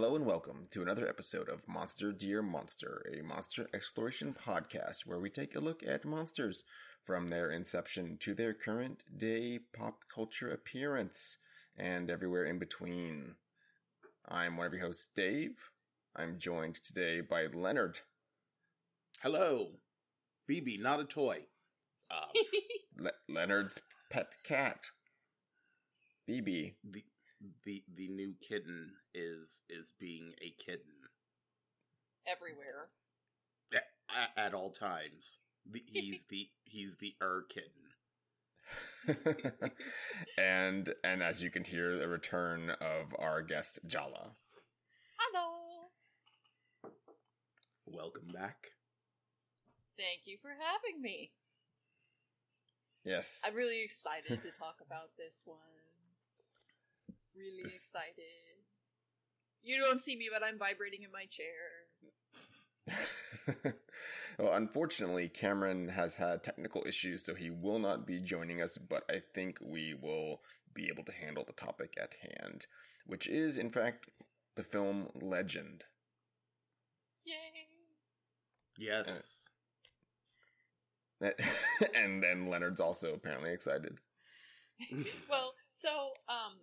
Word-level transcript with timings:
Hello 0.00 0.14
and 0.14 0.24
welcome 0.24 0.68
to 0.70 0.80
another 0.80 1.08
episode 1.08 1.48
of 1.48 1.66
Monster 1.66 2.12
Dear 2.12 2.40
Monster, 2.40 3.04
a 3.12 3.20
monster 3.20 3.68
exploration 3.74 4.32
podcast 4.46 4.98
where 5.04 5.18
we 5.18 5.28
take 5.28 5.56
a 5.56 5.60
look 5.60 5.82
at 5.84 6.04
monsters 6.04 6.62
from 7.04 7.28
their 7.28 7.50
inception 7.50 8.16
to 8.20 8.32
their 8.32 8.54
current 8.54 9.02
day 9.18 9.58
pop 9.76 9.98
culture 10.14 10.52
appearance 10.52 11.36
and 11.76 12.10
everywhere 12.12 12.44
in 12.44 12.60
between. 12.60 13.34
I'm 14.28 14.56
one 14.56 14.68
of 14.68 14.72
your 14.72 14.82
hosts, 14.82 15.08
Dave. 15.16 15.56
I'm 16.14 16.38
joined 16.38 16.76
today 16.84 17.20
by 17.20 17.46
Leonard. 17.52 17.98
Hello, 19.20 19.72
BB, 20.48 20.78
not 20.80 21.00
a 21.00 21.06
toy. 21.06 21.40
Um, 22.12 22.44
Le- 23.04 23.34
Leonard's 23.34 23.76
pet 24.12 24.28
cat. 24.44 24.78
BB. 26.28 26.74
the 26.88 27.02
the 27.64 27.82
the 27.96 28.08
new 28.08 28.34
kitten 28.40 28.92
is 29.14 29.48
is 29.68 29.92
being 29.98 30.32
a 30.42 30.54
kitten 30.62 30.92
everywhere. 32.26 32.88
at, 33.72 34.46
at 34.46 34.54
all 34.54 34.70
times. 34.70 35.38
The, 35.70 35.82
he's 35.86 36.20
the 36.28 36.48
he's 36.64 36.92
the 37.00 37.14
er 37.22 37.46
kitten. 37.48 37.72
and 40.38 40.92
and 41.04 41.22
as 41.22 41.42
you 41.42 41.50
can 41.50 41.64
hear 41.64 41.98
the 41.98 42.08
return 42.08 42.70
of 42.70 43.14
our 43.18 43.42
guest 43.42 43.78
Jala. 43.86 44.30
Hello. 45.18 45.88
Welcome 47.86 48.28
back. 48.32 48.56
Thank 49.96 50.26
you 50.26 50.36
for 50.42 50.50
having 50.50 51.02
me. 51.02 51.30
Yes. 53.04 53.40
I'm 53.44 53.54
really 53.54 53.82
excited 53.82 54.42
to 54.42 54.50
talk 54.58 54.76
about 54.84 55.16
this 55.16 55.42
one. 55.46 55.87
Really 57.38 57.62
This- 57.62 57.74
excited. 57.74 58.64
You 59.62 59.78
don't 59.80 60.00
see 60.00 60.16
me, 60.16 60.28
but 60.32 60.42
I'm 60.42 60.58
vibrating 60.58 61.02
in 61.02 61.10
my 61.12 61.26
chair. 61.26 61.88
well, 64.38 64.52
unfortunately, 64.54 65.28
Cameron 65.28 65.88
has 65.88 66.14
had 66.14 66.42
technical 66.42 66.84
issues, 66.86 67.24
so 67.24 67.34
he 67.34 67.50
will 67.50 67.78
not 67.78 68.06
be 68.06 68.20
joining 68.20 68.62
us, 68.62 68.78
but 68.78 69.04
I 69.10 69.20
think 69.34 69.58
we 69.60 69.94
will 69.94 70.40
be 70.74 70.88
able 70.88 71.04
to 71.04 71.12
handle 71.12 71.44
the 71.44 71.52
topic 71.52 71.94
at 72.00 72.14
hand, 72.22 72.66
which 73.06 73.26
is, 73.26 73.58
in 73.58 73.70
fact, 73.70 74.06
the 74.54 74.62
film 74.64 75.08
Legend. 75.20 75.84
Yay! 77.24 77.34
Yes. 78.78 79.48
and 81.94 82.22
then 82.22 82.48
Leonard's 82.48 82.80
also 82.80 83.12
apparently 83.14 83.50
excited. 83.52 83.98
well, 85.28 85.52
so 85.72 85.88
um 86.28 86.54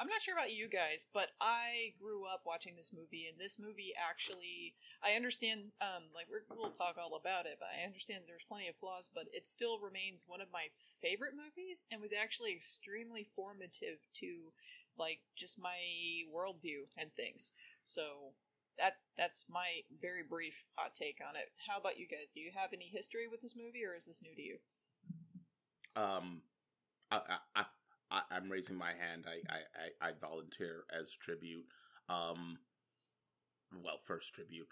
I'm 0.00 0.10
not 0.10 0.22
sure 0.26 0.34
about 0.34 0.50
you 0.50 0.66
guys, 0.66 1.06
but 1.14 1.30
I 1.38 1.94
grew 2.02 2.26
up 2.26 2.42
watching 2.42 2.74
this 2.74 2.90
movie 2.90 3.30
and 3.30 3.38
this 3.38 3.62
movie 3.62 3.94
actually 3.94 4.74
I 5.02 5.14
understand 5.14 5.70
um 5.78 6.10
like 6.10 6.26
we're, 6.26 6.42
we'll 6.50 6.74
talk 6.74 6.98
all 6.98 7.14
about 7.14 7.46
it, 7.46 7.62
but 7.62 7.70
I 7.70 7.86
understand 7.86 8.26
there's 8.26 8.46
plenty 8.50 8.66
of 8.66 8.74
flaws, 8.82 9.06
but 9.14 9.30
it 9.30 9.46
still 9.46 9.78
remains 9.78 10.26
one 10.26 10.42
of 10.42 10.50
my 10.50 10.66
favorite 10.98 11.38
movies 11.38 11.86
and 11.94 12.02
was 12.02 12.10
actually 12.10 12.52
extremely 12.58 13.30
formative 13.38 14.02
to 14.18 14.50
like 14.98 15.22
just 15.38 15.58
my 15.62 15.78
worldview 16.26 16.90
and 16.98 17.14
things. 17.14 17.52
So 17.84 18.34
that's 18.78 19.06
that's 19.16 19.46
my 19.46 19.86
very 20.02 20.26
brief 20.26 20.54
hot 20.74 20.94
take 20.98 21.22
on 21.22 21.36
it. 21.38 21.54
How 21.70 21.78
about 21.78 21.98
you 21.98 22.10
guys? 22.10 22.26
Do 22.34 22.40
you 22.42 22.50
have 22.54 22.74
any 22.74 22.90
history 22.90 23.30
with 23.30 23.42
this 23.42 23.54
movie 23.54 23.86
or 23.86 23.94
is 23.94 24.06
this 24.06 24.22
new 24.22 24.34
to 24.34 24.42
you? 24.42 24.58
Um, 25.94 26.42
I, 27.10 27.38
I, 27.54 27.64
I, 28.14 28.36
I'm 28.36 28.50
raising 28.50 28.76
my 28.76 28.92
hand. 28.92 29.24
I, 29.26 29.52
I, 29.52 30.06
I, 30.06 30.10
I 30.10 30.12
volunteer 30.20 30.84
as 30.98 31.10
tribute. 31.20 31.66
Um, 32.08 32.58
well, 33.82 33.98
first 34.06 34.32
tribute. 34.34 34.68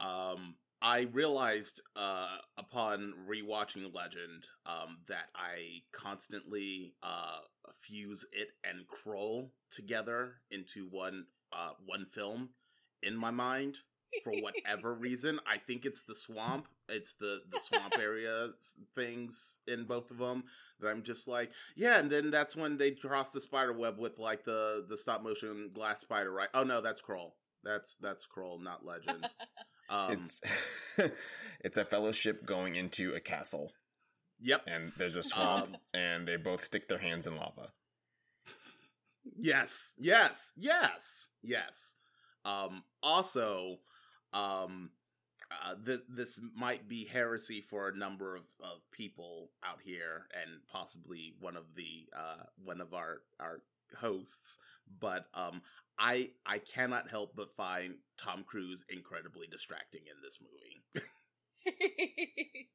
Um, 0.00 0.56
I 0.82 1.08
realized 1.12 1.82
uh, 1.94 2.38
upon 2.56 3.12
rewatching 3.28 3.94
Legend 3.94 4.46
um, 4.66 4.98
that 5.08 5.28
I 5.34 5.82
constantly 5.92 6.94
uh, 7.02 7.38
fuse 7.82 8.24
it 8.32 8.48
and 8.64 8.86
Krull 8.88 9.50
together 9.70 10.36
into 10.50 10.86
one 10.90 11.26
uh, 11.52 11.72
one 11.84 12.06
film 12.14 12.50
in 13.02 13.16
my 13.16 13.30
mind 13.30 13.76
for 14.24 14.32
whatever 14.32 14.94
reason. 14.94 15.40
I 15.46 15.58
think 15.58 15.84
it's 15.86 16.02
the 16.02 16.14
swamp. 16.14 16.66
It's 16.88 17.14
the 17.14 17.40
the 17.52 17.60
swamp 17.60 17.94
area 17.98 18.48
things 18.94 19.58
in 19.66 19.84
both 19.84 20.10
of 20.10 20.18
them 20.18 20.44
that 20.80 20.88
I'm 20.88 21.02
just 21.02 21.28
like, 21.28 21.50
yeah. 21.76 21.98
And 21.98 22.10
then 22.10 22.30
that's 22.30 22.56
when 22.56 22.76
they 22.76 22.92
cross 22.92 23.30
the 23.30 23.40
spider 23.40 23.72
web 23.72 23.98
with 23.98 24.18
like 24.18 24.44
the 24.44 24.86
the 24.88 24.96
stop 24.98 25.22
motion 25.22 25.70
glass 25.74 26.00
spider, 26.00 26.32
right? 26.32 26.48
Oh 26.54 26.62
no, 26.64 26.80
that's 26.80 27.00
Krull. 27.00 27.32
That's 27.64 27.96
that's 28.00 28.26
Krull, 28.26 28.60
not 28.62 28.84
Legend. 28.84 29.28
Um, 29.88 30.12
it's 30.12 30.40
it's 31.60 31.76
a 31.76 31.84
fellowship 31.84 32.46
going 32.46 32.76
into 32.76 33.14
a 33.14 33.20
castle, 33.20 33.72
yep. 34.40 34.62
and 34.66 34.92
there's 34.96 35.16
a 35.16 35.22
swamp, 35.22 35.66
Um, 35.66 35.76
and 35.94 36.26
they 36.28 36.36
both 36.36 36.64
stick 36.64 36.88
their 36.88 36.98
hands 36.98 37.26
in 37.26 37.36
lava. 37.36 37.72
Yes, 39.36 39.92
yes, 39.98 40.52
yes, 40.56 41.28
yes. 41.42 41.94
Um, 42.44 42.82
also, 43.02 43.78
um, 44.32 44.90
uh, 45.50 45.74
th- 45.84 46.04
this 46.08 46.38
might 46.56 46.88
be 46.88 47.04
heresy 47.04 47.62
for 47.70 47.88
a 47.88 47.96
number 47.96 48.36
of, 48.36 48.42
of 48.62 48.78
people 48.92 49.50
out 49.64 49.78
here, 49.84 50.26
and 50.40 50.60
possibly 50.70 51.34
one 51.40 51.56
of 51.56 51.64
the 51.76 52.06
uh, 52.16 52.44
one 52.64 52.80
of 52.80 52.94
our 52.94 53.22
our 53.40 53.60
hosts. 53.98 54.58
But 55.00 55.26
um, 55.34 55.62
I 55.98 56.30
I 56.46 56.58
cannot 56.58 57.10
help 57.10 57.34
but 57.36 57.54
find 57.56 57.94
Tom 58.18 58.44
Cruise 58.44 58.84
incredibly 58.88 59.46
distracting 59.48 60.02
in 60.06 60.22
this 60.22 60.38
movie. 60.40 61.04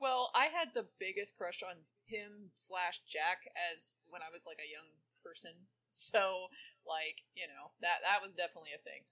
well, 0.00 0.30
I 0.34 0.46
had 0.46 0.68
the 0.74 0.86
biggest 0.98 1.36
crush 1.36 1.62
on 1.62 1.76
him 2.06 2.50
slash 2.54 3.00
Jack 3.08 3.48
as 3.72 3.94
when 4.08 4.22
I 4.22 4.30
was 4.32 4.42
like 4.46 4.58
a 4.62 4.70
young 4.70 4.88
person. 5.24 5.52
So, 5.90 6.48
like, 6.86 7.24
you 7.34 7.48
know, 7.48 7.72
that 7.80 8.04
that 8.04 8.22
was 8.22 8.34
definitely 8.34 8.76
a 8.76 8.82
thing. 8.84 9.02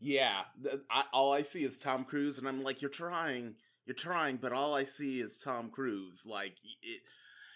Yeah, 0.00 0.42
I, 0.90 1.04
all 1.12 1.32
I 1.32 1.42
see 1.42 1.64
is 1.64 1.78
Tom 1.78 2.04
Cruise, 2.04 2.38
and 2.38 2.46
I'm 2.48 2.62
like, 2.62 2.82
you're 2.82 2.90
trying, 2.90 3.54
you're 3.86 3.96
trying, 3.96 4.36
but 4.36 4.52
all 4.52 4.74
I 4.74 4.84
see 4.84 5.20
is 5.20 5.38
Tom 5.38 5.70
Cruise. 5.70 6.22
Like, 6.26 6.54
it, 6.82 7.00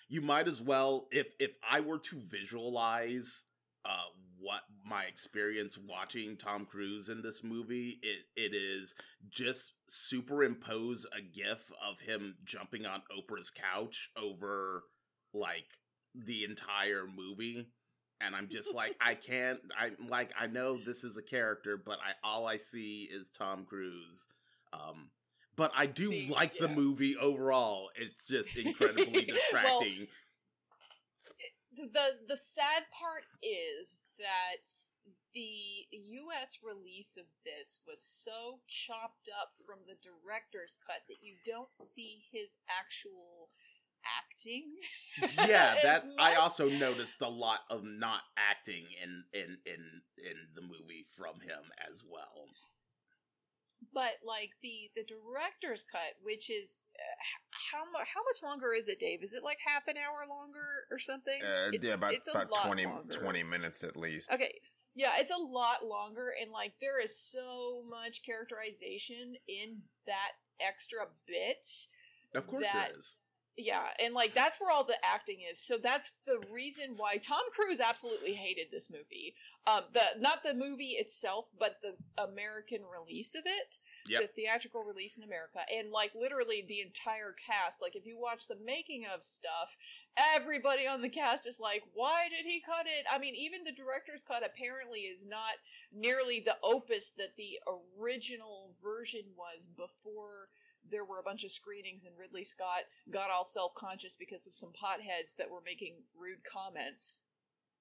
you 0.08 0.20
might 0.22 0.48
as 0.48 0.60
well, 0.60 1.08
if 1.10 1.26
if 1.38 1.50
I 1.68 1.80
were 1.80 1.98
to 1.98 2.20
visualize 2.30 3.42
uh, 3.84 4.08
what 4.40 4.62
my 4.84 5.04
experience 5.04 5.78
watching 5.78 6.36
Tom 6.36 6.66
Cruise 6.66 7.08
in 7.08 7.22
this 7.22 7.42
movie, 7.44 7.98
it 8.02 8.24
it 8.36 8.54
is 8.54 8.94
just 9.30 9.72
superimpose 9.88 11.06
a 11.16 11.20
GIF 11.20 11.60
of 11.88 12.00
him 12.00 12.36
jumping 12.44 12.86
on 12.86 13.02
Oprah's 13.16 13.50
couch 13.50 14.10
over 14.16 14.84
like 15.34 15.66
the 16.14 16.44
entire 16.44 17.06
movie 17.06 17.66
and 18.20 18.34
I'm 18.34 18.48
just 18.48 18.74
like 18.74 18.94
I 19.00 19.14
can't 19.26 19.60
I'm 19.78 19.96
like 20.08 20.30
I 20.38 20.46
know 20.46 20.78
this 20.84 21.04
is 21.04 21.16
a 21.16 21.22
character 21.22 21.76
but 21.76 21.98
I 22.00 22.12
all 22.26 22.46
I 22.46 22.58
see 22.58 23.08
is 23.10 23.30
Tom 23.30 23.64
Cruise 23.64 24.26
um 24.72 25.10
but 25.56 25.72
I 25.76 25.86
do 25.86 26.10
See, 26.10 26.28
like 26.28 26.58
the 26.58 26.68
movie 26.68 27.16
overall. 27.16 27.90
It's 27.96 28.26
just 28.28 28.56
incredibly 28.56 29.24
Well, 29.62 29.80
distracting. 29.82 30.08
The 31.76 32.18
the 32.26 32.36
sad 32.36 32.90
part 32.90 33.24
is 33.42 34.00
that 34.18 34.64
the 35.34 35.86
US 35.92 36.58
release 36.62 37.16
of 37.16 37.26
this 37.44 37.78
was 37.86 38.00
so 38.02 38.60
chopped 38.66 39.28
up 39.40 39.52
from 39.66 39.78
the 39.86 39.96
director's 39.96 40.76
cut 40.86 41.02
that 41.08 41.22
you 41.22 41.36
don't 41.44 41.74
see 41.74 42.20
his 42.32 42.56
actual 42.68 43.50
acting. 44.16 44.64
yeah 45.48 45.74
as 45.78 45.82
that 45.82 46.02
I 46.18 46.34
also 46.36 46.68
noticed 46.68 47.20
a 47.20 47.28
lot 47.28 47.60
of 47.70 47.82
not 47.84 48.20
acting 48.36 48.84
in 49.02 49.24
in 49.32 49.58
in 49.66 49.82
in 50.18 50.36
the 50.54 50.62
movie 50.62 51.06
from 51.16 51.40
him 51.40 51.64
as 51.90 52.02
well. 52.08 52.46
But 53.94 54.18
like 54.26 54.50
the 54.62 54.90
the 54.96 55.04
director's 55.06 55.84
cut 55.90 56.18
which 56.22 56.50
is 56.50 56.86
uh, 56.96 57.16
how 57.72 57.84
much 57.92 58.08
how 58.12 58.22
much 58.24 58.42
longer 58.42 58.74
is 58.74 58.88
it 58.88 58.98
dave? 59.00 59.22
Is 59.22 59.34
it 59.34 59.42
like 59.44 59.58
half 59.64 59.86
an 59.88 59.96
hour 59.96 60.26
longer 60.28 60.86
or 60.90 60.98
something? 60.98 61.40
Uh, 61.42 61.70
it's, 61.72 61.84
yeah, 61.84 61.94
about 61.94 62.14
it's 62.14 62.26
a 62.28 62.30
about 62.32 62.50
lot 62.50 62.66
20, 62.66 62.86
20 63.20 63.42
minutes 63.44 63.84
at 63.84 63.96
least. 63.96 64.28
okay 64.32 64.52
yeah 64.98 65.12
it's 65.20 65.30
a 65.30 65.36
lot 65.40 65.84
longer 65.86 66.32
and 66.42 66.50
like 66.50 66.72
there 66.80 67.00
is 67.00 67.14
so 67.30 67.82
much 67.88 68.20
characterization 68.26 69.36
in 69.46 69.78
that 70.06 70.32
extra 70.60 71.06
bit 71.26 71.64
of 72.34 72.46
course 72.48 72.66
That- 72.72 72.90
it 72.90 72.98
is 72.98 73.14
yeah, 73.58 73.82
and 73.98 74.14
like 74.14 74.34
that's 74.34 74.60
where 74.60 74.70
all 74.70 74.84
the 74.84 74.96
acting 75.04 75.38
is. 75.50 75.58
So 75.66 75.78
that's 75.82 76.08
the 76.26 76.38
reason 76.50 76.94
why 76.96 77.16
Tom 77.18 77.42
Cruise 77.54 77.80
absolutely 77.80 78.32
hated 78.32 78.68
this 78.70 78.88
movie. 78.88 79.34
Um, 79.66 79.82
the 79.92 80.14
not 80.20 80.44
the 80.44 80.54
movie 80.54 80.94
itself, 80.96 81.46
but 81.58 81.76
the 81.82 81.98
American 82.22 82.82
release 82.86 83.34
of 83.34 83.42
it, 83.44 83.76
Yep. 84.06 84.20
the 84.22 84.28
theatrical 84.28 84.84
release 84.84 85.18
in 85.18 85.24
America, 85.24 85.58
and 85.68 85.90
like 85.90 86.14
literally 86.14 86.64
the 86.68 86.80
entire 86.80 87.34
cast. 87.34 87.82
Like 87.82 87.96
if 87.96 88.06
you 88.06 88.16
watch 88.16 88.46
the 88.46 88.56
making 88.64 89.04
of 89.12 89.22
stuff, 89.24 89.68
everybody 90.16 90.86
on 90.86 91.02
the 91.02 91.10
cast 91.10 91.44
is 91.44 91.58
like, 91.58 91.82
"Why 91.94 92.28
did 92.30 92.46
he 92.46 92.62
cut 92.64 92.86
it?" 92.86 93.06
I 93.10 93.18
mean, 93.18 93.34
even 93.34 93.64
the 93.64 93.72
director's 93.72 94.22
cut 94.22 94.46
apparently 94.46 95.00
is 95.10 95.26
not 95.26 95.58
nearly 95.92 96.40
the 96.40 96.56
opus 96.62 97.10
that 97.18 97.34
the 97.36 97.58
original 97.98 98.72
version 98.82 99.24
was 99.36 99.66
before 99.76 100.48
there 100.90 101.04
were 101.04 101.18
a 101.18 101.26
bunch 101.26 101.44
of 101.44 101.52
screenings 101.52 102.04
and 102.04 102.16
Ridley 102.18 102.44
Scott 102.44 102.84
got 103.10 103.30
all 103.30 103.44
self-conscious 103.44 104.16
because 104.18 104.46
of 104.46 104.54
some 104.54 104.72
potheads 104.72 105.36
that 105.38 105.50
were 105.50 105.62
making 105.64 105.94
rude 106.18 106.42
comments. 106.44 107.18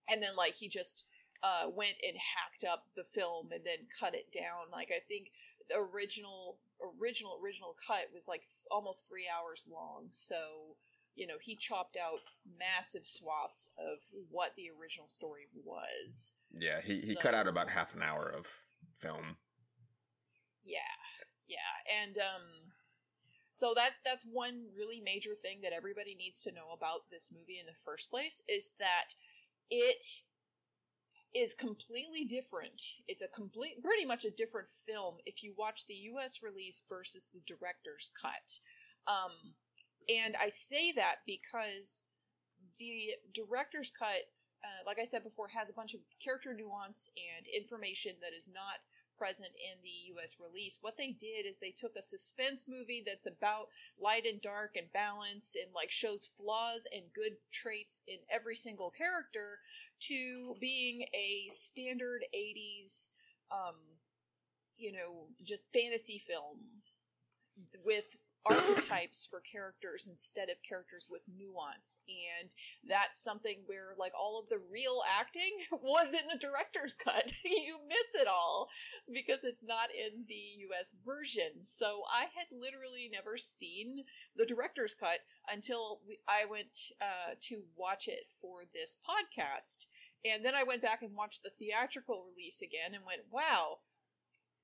And 0.10 0.22
then 0.22 0.36
like 0.36 0.54
he 0.54 0.70
just 0.70 1.04
uh, 1.44 1.70
went 1.70 1.98
and 2.02 2.16
hacked 2.18 2.64
up 2.64 2.86
the 2.96 3.06
film 3.14 3.52
and 3.52 3.64
then 3.64 3.88
cut 4.00 4.16
it 4.16 4.32
down. 4.34 4.72
Like 4.72 4.90
I 4.90 5.04
think 5.08 5.30
the 5.70 5.78
original 5.80 6.58
original 7.02 7.40
original 7.42 7.76
cut 7.88 8.08
was 8.14 8.28
like 8.28 8.42
almost 8.72 9.08
3 9.10 9.26
hours 9.28 9.66
long. 9.70 10.08
So, 10.12 10.78
you 11.16 11.28
know, 11.28 11.38
he 11.42 11.58
chopped 11.58 11.98
out 11.98 12.22
massive 12.46 13.04
swaths 13.04 13.70
of 13.78 14.00
what 14.30 14.54
the 14.56 14.70
original 14.80 15.10
story 15.10 15.50
was. 15.66 16.32
Yeah, 16.54 16.82
he, 16.84 17.00
he 17.02 17.16
cut 17.16 17.34
out 17.34 17.48
about 17.48 17.70
half 17.70 17.94
an 17.96 18.04
hour 18.04 18.30
of 18.30 18.46
film. 19.02 19.38
Yeah, 20.64 20.80
yeah, 21.48 21.74
and 22.04 22.18
um, 22.18 22.44
so 23.58 23.74
that's 23.76 23.98
that's 24.06 24.26
one 24.32 24.70
really 24.78 25.02
major 25.02 25.34
thing 25.42 25.62
that 25.64 25.74
everybody 25.74 26.14
needs 26.14 26.42
to 26.44 26.54
know 26.54 26.70
about 26.78 27.10
this 27.10 27.30
movie 27.34 27.60
in 27.60 27.66
the 27.66 27.82
first 27.84 28.10
place 28.10 28.42
is 28.48 28.70
that 28.78 29.10
it 29.70 30.06
is 31.34 31.54
completely 31.54 32.24
different. 32.26 32.82
It's 33.08 33.22
a 33.22 33.28
complete, 33.28 33.84
pretty 33.84 34.06
much 34.06 34.26
a 34.26 34.32
different 34.32 34.70
film 34.86 35.18
if 35.26 35.44
you 35.44 35.54
watch 35.58 35.86
the 35.88 36.08
U.S. 36.16 36.40
release 36.42 36.82
versus 36.88 37.30
the 37.34 37.42
director's 37.46 38.12
cut. 38.22 38.48
Um, 39.06 39.34
and 40.08 40.36
I 40.38 40.50
say 40.70 40.94
that 40.96 41.26
because 41.26 42.04
the 42.80 43.12
director's 43.34 43.92
cut, 43.98 44.24
uh, 44.64 44.82
like 44.86 45.00
I 45.00 45.06
said 45.06 45.24
before, 45.24 45.48
has 45.50 45.70
a 45.70 45.78
bunch 45.78 45.94
of 45.94 46.02
character 46.24 46.54
nuance 46.54 47.10
and 47.18 47.46
information 47.48 48.16
that 48.22 48.36
is 48.38 48.48
not 48.54 48.80
present 49.18 49.50
in 49.58 49.78
the 49.84 50.14
US 50.16 50.36
release. 50.40 50.78
What 50.82 50.98
they 50.98 51.12
did 51.12 51.46
is 51.46 51.58
they 51.58 51.74
took 51.78 51.96
a 51.96 52.02
suspense 52.04 52.66
movie 52.68 53.04
that's 53.06 53.26
about 53.26 53.68
light 54.00 54.26
and 54.26 54.42
dark 54.42 54.76
and 54.78 54.92
balance 54.94 55.56
and 55.56 55.74
like 55.74 55.92
shows 55.92 56.30
flaws 56.38 56.86
and 56.94 57.04
good 57.14 57.34
traits 57.52 58.02
in 58.08 58.18
every 58.30 58.56
single 58.56 58.92
character 58.92 59.60
to 60.08 60.56
being 60.60 61.02
a 61.14 61.50
standard 61.52 62.24
80s 62.36 63.10
um 63.52 63.76
you 64.78 64.92
know 64.92 65.28
just 65.44 65.72
fantasy 65.74 66.22
film 66.28 66.60
with 67.86 68.06
archetypes 68.50 69.28
for 69.30 69.42
characters 69.42 70.08
instead 70.10 70.50
of 70.50 70.58
characters 70.68 71.08
with 71.10 71.24
nuance. 71.28 72.00
And 72.08 72.50
that's 72.88 73.22
something 73.24 73.60
where 73.66 73.94
like 73.98 74.14
all 74.18 74.40
of 74.40 74.50
the 74.50 74.62
real 74.72 75.02
acting 75.08 75.52
was 75.72 76.14
in 76.14 76.26
the 76.32 76.40
director's 76.40 76.96
cut. 76.96 77.32
You 77.68 77.80
miss 77.90 78.22
it 78.22 78.28
all 78.28 78.70
because 79.12 79.40
it's 79.44 79.64
not 79.64 79.90
in 79.92 80.24
the 80.28 80.64
US 80.70 80.94
version. 81.06 81.64
So 81.64 82.04
I 82.08 82.30
had 82.32 82.48
literally 82.52 83.10
never 83.12 83.38
seen 83.38 84.04
the 84.36 84.46
director's 84.46 84.96
cut 85.00 85.20
until 85.52 86.00
I 86.28 86.46
went 86.46 86.72
uh, 87.02 87.36
to 87.50 87.64
watch 87.76 88.08
it 88.08 88.28
for 88.42 88.64
this 88.74 88.98
podcast. 89.04 89.88
And 90.26 90.44
then 90.44 90.56
I 90.56 90.64
went 90.64 90.82
back 90.82 91.02
and 91.02 91.16
watched 91.16 91.44
the 91.44 91.56
theatrical 91.60 92.26
release 92.30 92.62
again 92.62 92.94
and 92.96 93.06
went 93.06 93.22
wow 93.32 93.80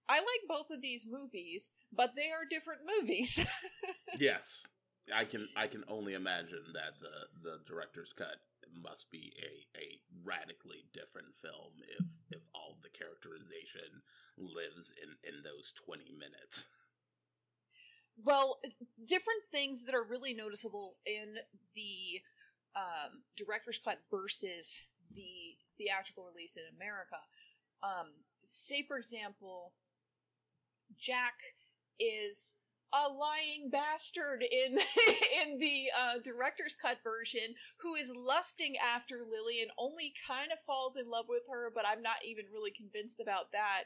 I 0.09 0.17
like 0.17 0.43
both 0.47 0.69
of 0.69 0.81
these 0.81 1.07
movies, 1.09 1.69
but 1.91 2.11
they 2.15 2.29
are 2.31 2.45
different 2.49 2.81
movies. 2.99 3.39
yes, 4.19 4.65
I 5.13 5.25
can 5.25 5.47
I 5.55 5.67
can 5.67 5.83
only 5.87 6.13
imagine 6.13 6.63
that 6.73 6.99
the 6.99 7.49
the 7.49 7.59
director's 7.67 8.13
cut 8.13 8.39
must 8.81 9.09
be 9.11 9.33
a 9.39 9.79
a 9.79 9.99
radically 10.23 10.83
different 10.93 11.31
film 11.41 11.73
if 11.99 12.05
if 12.37 12.41
all 12.53 12.77
the 12.83 12.89
characterization 12.89 14.03
lives 14.37 14.91
in 15.01 15.09
in 15.27 15.43
those 15.43 15.73
20 15.85 16.11
minutes. 16.13 16.63
well, 18.23 18.59
different 19.07 19.43
things 19.51 19.83
that 19.85 19.95
are 19.95 20.03
really 20.03 20.33
noticeable 20.33 20.95
in 21.05 21.35
the 21.75 22.21
um, 22.75 23.23
director's 23.37 23.79
cut 23.83 23.99
versus 24.09 24.75
the 25.15 25.55
theatrical 25.77 26.25
release 26.25 26.57
in 26.57 26.63
America. 26.75 27.17
Um, 27.83 28.09
say, 28.43 28.85
for 28.87 28.97
example, 28.97 29.73
Jack 30.99 31.35
is 31.99 32.55
a 32.93 33.09
lying 33.09 33.69
bastard 33.71 34.43
in 34.43 34.77
in 35.41 35.57
the 35.59 35.87
uh, 35.97 36.19
director's 36.23 36.75
cut 36.79 36.97
version 37.03 37.55
who 37.81 37.95
is 37.95 38.11
lusting 38.15 38.75
after 38.77 39.25
Lily 39.29 39.61
and 39.61 39.71
only 39.77 40.13
kind 40.27 40.51
of 40.51 40.59
falls 40.65 40.95
in 40.97 41.09
love 41.09 41.25
with 41.27 41.43
her, 41.49 41.71
but 41.73 41.85
I'm 41.87 42.03
not 42.03 42.17
even 42.25 42.45
really 42.53 42.71
convinced 42.71 43.19
about 43.19 43.51
that. 43.51 43.85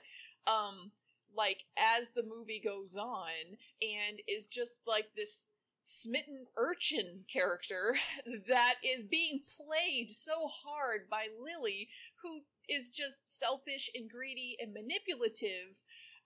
Um, 0.52 0.92
like 1.36 1.60
as 1.78 2.08
the 2.16 2.24
movie 2.24 2.62
goes 2.64 2.98
on, 2.98 3.58
and 3.82 4.20
is 4.28 4.48
just 4.48 4.80
like 4.86 5.08
this 5.16 5.46
smitten 5.84 6.46
urchin 6.58 7.24
character 7.32 7.98
that 8.48 8.76
is 8.84 9.04
being 9.06 9.42
played 9.56 10.10
so 10.12 10.48
hard 10.48 11.10
by 11.10 11.28
Lily, 11.40 11.88
who 12.22 12.42
is 12.68 12.90
just 12.90 13.40
selfish 13.40 13.90
and 13.96 14.10
greedy 14.10 14.58
and 14.60 14.74
manipulative 14.74 15.76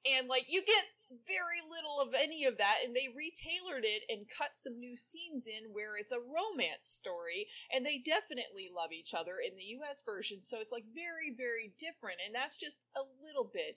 and 0.05 0.27
like 0.27 0.45
you 0.49 0.63
get 0.65 0.85
very 1.27 1.59
little 1.67 1.99
of 1.99 2.15
any 2.15 2.47
of 2.47 2.55
that 2.57 2.79
and 2.87 2.95
they 2.95 3.11
retailored 3.11 3.83
it 3.83 4.07
and 4.07 4.23
cut 4.31 4.55
some 4.55 4.79
new 4.79 4.95
scenes 4.95 5.43
in 5.43 5.75
where 5.75 5.99
it's 5.99 6.15
a 6.15 6.23
romance 6.23 6.87
story 6.87 7.47
and 7.71 7.83
they 7.85 7.99
definitely 7.99 8.71
love 8.71 8.95
each 8.95 9.11
other 9.11 9.43
in 9.43 9.51
the 9.59 9.75
US 9.83 9.99
version 10.07 10.39
so 10.41 10.63
it's 10.63 10.71
like 10.71 10.87
very 10.95 11.35
very 11.35 11.75
different 11.75 12.23
and 12.23 12.33
that's 12.33 12.55
just 12.55 12.79
a 12.95 13.03
little 13.19 13.43
bit. 13.51 13.75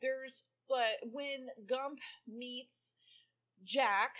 There's 0.00 0.44
but 0.68 1.02
when 1.10 1.50
Gump 1.66 1.98
meets 2.26 2.94
Jack 3.64 4.14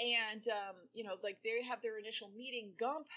and 0.00 0.44
um 0.48 0.76
you 0.96 1.04
know 1.04 1.20
like 1.22 1.38
they 1.44 1.60
have 1.60 1.80
their 1.84 1.98
initial 2.00 2.32
meeting 2.32 2.72
Gump 2.80 3.08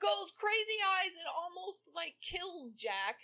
goes 0.00 0.32
crazy 0.36 0.80
eyes 0.84 1.12
and 1.16 1.28
almost 1.28 1.88
like 1.96 2.16
kills 2.20 2.72
Jack 2.76 3.16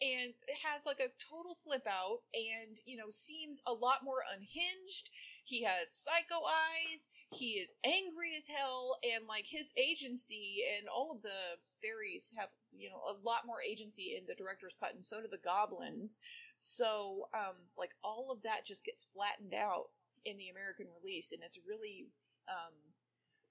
and 0.00 0.32
has 0.62 0.84
like 0.84 1.00
a 1.00 1.12
total 1.30 1.56
flip 1.64 1.86
out 1.86 2.20
and 2.34 2.80
you 2.84 2.96
know 2.96 3.10
seems 3.10 3.62
a 3.66 3.72
lot 3.72 4.04
more 4.04 4.22
unhinged. 4.34 5.10
He 5.44 5.62
has 5.62 5.88
psycho 5.90 6.42
eyes. 6.44 7.06
He 7.30 7.62
is 7.62 7.70
angry 7.84 8.34
as 8.36 8.46
hell. 8.46 8.98
And 9.02 9.26
like 9.26 9.46
his 9.46 9.66
agency 9.76 10.62
and 10.78 10.88
all 10.88 11.12
of 11.12 11.22
the 11.22 11.56
fairies 11.82 12.32
have 12.36 12.48
you 12.76 12.90
know 12.90 13.00
a 13.08 13.16
lot 13.24 13.46
more 13.46 13.62
agency 13.62 14.16
in 14.18 14.26
the 14.26 14.34
director's 14.34 14.76
cut 14.78 14.94
and 14.94 15.04
so 15.04 15.20
do 15.20 15.28
the 15.30 15.42
goblins. 15.42 16.20
So 16.56 17.28
um 17.34 17.56
like 17.78 17.90
all 18.02 18.30
of 18.30 18.42
that 18.42 18.66
just 18.66 18.84
gets 18.84 19.06
flattened 19.14 19.54
out 19.54 19.88
in 20.26 20.36
the 20.38 20.48
american 20.50 20.86
release 21.00 21.30
and 21.30 21.40
it's 21.44 21.58
really 21.68 22.08
um 22.48 22.74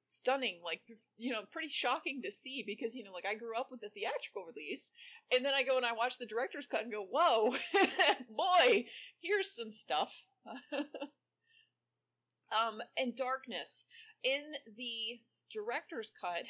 stunning 0.07 0.59
like 0.63 0.81
you 1.17 1.31
know 1.31 1.41
pretty 1.51 1.69
shocking 1.69 2.21
to 2.21 2.31
see 2.31 2.63
because 2.65 2.95
you 2.95 3.03
know 3.03 3.11
like 3.11 3.25
i 3.25 3.33
grew 3.33 3.57
up 3.57 3.67
with 3.71 3.81
the 3.81 3.89
theatrical 3.89 4.45
release 4.45 4.91
and 5.31 5.43
then 5.43 5.53
I 5.53 5.63
go 5.63 5.77
and 5.77 5.85
I 5.85 5.93
watch 5.93 6.17
the 6.17 6.25
director's 6.25 6.67
cut 6.67 6.83
and 6.83 6.91
go, 6.91 7.05
whoa, 7.09 7.55
boy, 8.29 8.85
here's 9.21 9.49
some 9.55 9.71
stuff. 9.71 10.09
um, 12.51 12.81
and 12.97 13.15
darkness. 13.15 13.85
In 14.23 14.43
the 14.77 15.19
director's 15.51 16.11
cut, 16.19 16.45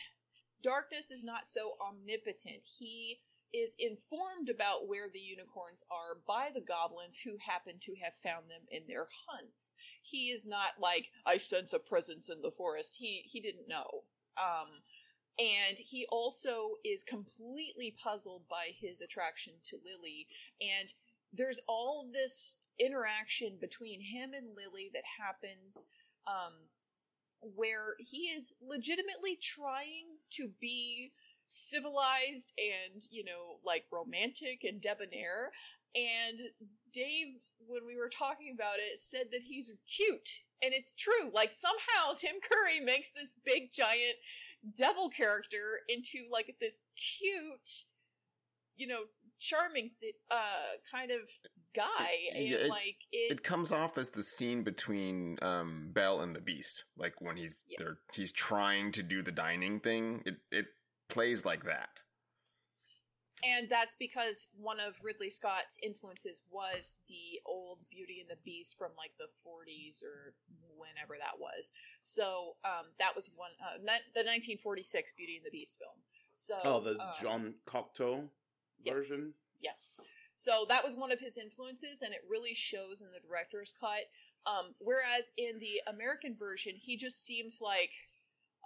darkness 0.64 1.12
is 1.12 1.24
not 1.24 1.48
so 1.48 1.74
omnipotent. 1.86 2.64
He 2.64 3.20
is 3.56 3.74
informed 3.80 4.50
about 4.50 4.88
where 4.88 5.08
the 5.12 5.20
unicorns 5.20 5.84
are 5.90 6.20
by 6.28 6.50
the 6.54 6.62
goblins 6.62 7.18
who 7.24 7.38
happen 7.40 7.80
to 7.82 7.96
have 8.04 8.14
found 8.22 8.50
them 8.50 8.62
in 8.70 8.84
their 8.88 9.08
hunts. 9.28 9.76
He 10.04 10.30
is 10.32 10.46
not 10.46 10.80
like, 10.80 11.06
I 11.26 11.38
sense 11.38 11.72
a 11.74 11.80
presence 11.80 12.30
in 12.30 12.42
the 12.42 12.52
forest. 12.52 12.94
He 12.98 13.24
he 13.26 13.40
didn't 13.40 13.68
know. 13.68 14.04
Um, 14.38 14.68
and 15.40 15.78
he 15.78 16.06
also 16.10 16.76
is 16.84 17.04
completely 17.04 17.96
puzzled 18.04 18.44
by 18.50 18.72
his 18.80 19.02
attraction 19.02 19.54
to 19.70 19.78
Lily. 19.84 20.28
And 20.62 20.94
there's 21.34 21.60
all 21.68 22.08
this 22.12 22.56
interaction 22.80 23.58
between 23.60 24.02
him 24.02 24.34
and 24.34 24.56
Lily 24.56 24.92
that 24.94 25.04
happens 25.20 25.86
um, 26.28 26.54
where 27.56 27.96
he 28.00 28.32
is 28.36 28.52
legitimately 28.62 29.38
trying 29.42 30.08
to 30.38 30.50
be 30.60 31.12
civilized 31.48 32.52
and, 32.58 33.02
you 33.10 33.24
know, 33.24 33.60
like 33.66 33.86
romantic 33.92 34.64
and 34.64 34.82
debonair. 34.82 35.52
and 35.96 36.40
Dave, 36.94 37.28
when 37.68 37.86
we 37.86 37.98
were 37.98 38.10
talking 38.10 38.52
about 38.54 38.76
it, 38.80 39.00
said 39.00 39.28
that 39.32 39.42
he's 39.44 39.72
cute, 39.96 40.30
and 40.62 40.74
it's 40.74 40.94
true. 40.98 41.30
Like 41.34 41.52
somehow 41.60 42.16
Tim 42.20 42.36
Curry 42.48 42.80
makes 42.84 43.10
this 43.16 43.30
big 43.46 43.72
giant 43.74 44.16
devil 44.78 45.10
character 45.10 45.80
into 45.90 46.28
like 46.32 46.56
this 46.60 46.74
cute, 47.20 47.70
you 48.78 48.88
know, 48.88 49.02
charming 49.40 49.92
uh 50.32 50.80
kind 50.90 51.12
of 51.12 51.20
guy 51.76 52.12
and 52.34 52.48
Yeah, 52.48 52.58
it- 52.58 52.70
like 52.70 52.98
it, 53.12 53.32
It 53.34 53.44
comes 53.44 53.72
off 53.74 53.98
as 53.98 54.10
the 54.10 54.24
scene 54.24 54.64
between 54.64 55.38
um, 55.42 55.90
Belle 55.92 56.22
and 56.22 56.34
the 56.36 56.40
Beast, 56.42 56.86
like 56.98 57.20
when 57.20 57.36
he's 57.36 57.56
Yes. 57.68 57.82
he's 58.14 58.32
trying 58.32 58.92
to 58.94 59.04
do 59.04 59.22
the 59.22 59.32
dining 59.34 59.80
thing. 59.82 60.24
It 60.26 60.36
it 60.52 60.66
plays 61.10 61.46
like 61.46 61.64
that. 61.66 61.90
and 63.44 63.70
that's 63.70 63.96
because 64.00 64.48
one 64.58 64.80
of 64.80 64.96
Ridley 65.04 65.30
Scott's 65.30 65.78
influences 65.84 66.42
was 66.50 66.96
the 67.08 67.42
old 67.46 67.84
Beauty 67.92 68.20
and 68.22 68.30
the 68.30 68.42
Beast 68.44 68.76
from 68.78 68.92
like 68.98 69.12
the 69.20 69.30
40s 69.46 70.02
or 70.02 70.34
whenever 70.78 71.16
that 71.20 71.38
was. 71.40 71.70
So 72.00 72.56
um, 72.66 72.88
that 72.98 73.16
was 73.16 73.30
one 73.36 73.52
uh, 73.62 73.78
the 74.16 74.24
1946 74.26 75.14
Beauty 75.18 75.38
and 75.38 75.46
the 75.46 75.52
Beast 75.52 75.78
film. 75.78 76.00
So 76.34 76.56
Oh, 76.64 76.80
the 76.82 76.98
um, 77.00 77.14
John 77.22 77.54
Cocteau 77.68 78.30
yes. 78.82 78.96
version. 78.96 79.34
Yes. 79.62 80.00
So 80.34 80.66
that 80.68 80.84
was 80.84 80.96
one 80.96 81.12
of 81.12 81.20
his 81.20 81.38
influences, 81.38 82.02
and 82.02 82.14
it 82.14 82.24
really 82.30 82.54
shows 82.56 83.02
in 83.02 83.08
the 83.14 83.22
director's 83.28 83.74
cut. 83.80 84.04
Um, 84.46 84.76
whereas 84.80 85.26
in 85.38 85.60
the 85.60 85.82
American 85.88 86.36
version, 86.38 86.74
he 86.76 86.98
just 86.98 87.26
seems 87.26 87.60
like 87.62 87.90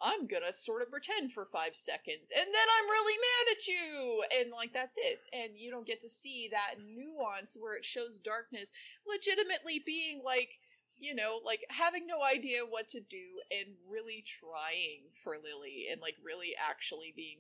I'm 0.01 0.27
gonna 0.27 0.53
sort 0.53 0.82
of 0.82 0.89
pretend 0.91 1.34
for 1.34 1.46
five 1.51 1.75
seconds, 1.75 2.32
and 2.36 2.48
then 2.48 2.68
I'm 2.77 2.89
really 2.89 3.18
mad 3.18 3.46
at 3.58 3.68
you, 3.68 4.24
and 4.39 4.51
like 4.51 4.74
that's 4.74 4.98
it. 4.98 5.20
And 5.34 5.58
you 5.58 5.72
don't 5.72 5.88
get 5.88 6.01
to 6.01 6.10
see 6.10 6.50
that 6.51 6.79
nuance 6.79 7.56
where 7.60 7.75
it 7.75 7.86
shows 7.86 8.20
darkness 8.20 8.72
legitimately 9.08 9.84
being 9.86 10.22
like, 10.24 10.51
you 10.98 11.15
know, 11.15 11.39
like 11.44 11.65
having 11.70 12.08
no 12.08 12.22
idea 12.24 12.65
what 12.65 12.89
to 12.89 13.01
do 13.01 13.25
and 13.51 13.75
really 13.89 14.24
trying 14.39 15.12
for 15.24 15.38
Lily, 15.38 15.88
and 15.91 16.01
like 16.01 16.15
really 16.24 16.56
actually 16.56 17.13
being 17.15 17.39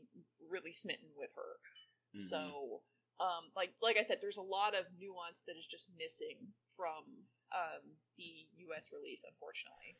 really 0.49 0.73
smitten 0.73 1.09
with 1.17 1.29
her. 1.35 1.59
Mhm. 2.15 2.29
So, 2.29 2.83
um, 3.19 3.51
like 3.55 3.73
like 3.81 3.97
I 3.97 4.03
said, 4.03 4.19
there's 4.21 4.37
a 4.37 4.41
lot 4.41 4.75
of 4.75 4.85
nuance 4.99 5.41
that 5.47 5.57
is 5.57 5.67
just 5.67 5.87
missing 5.97 6.53
from 6.75 7.03
um, 7.55 7.83
the 8.17 8.47
U.S. 8.67 8.89
release, 8.91 9.23
unfortunately. 9.27 9.95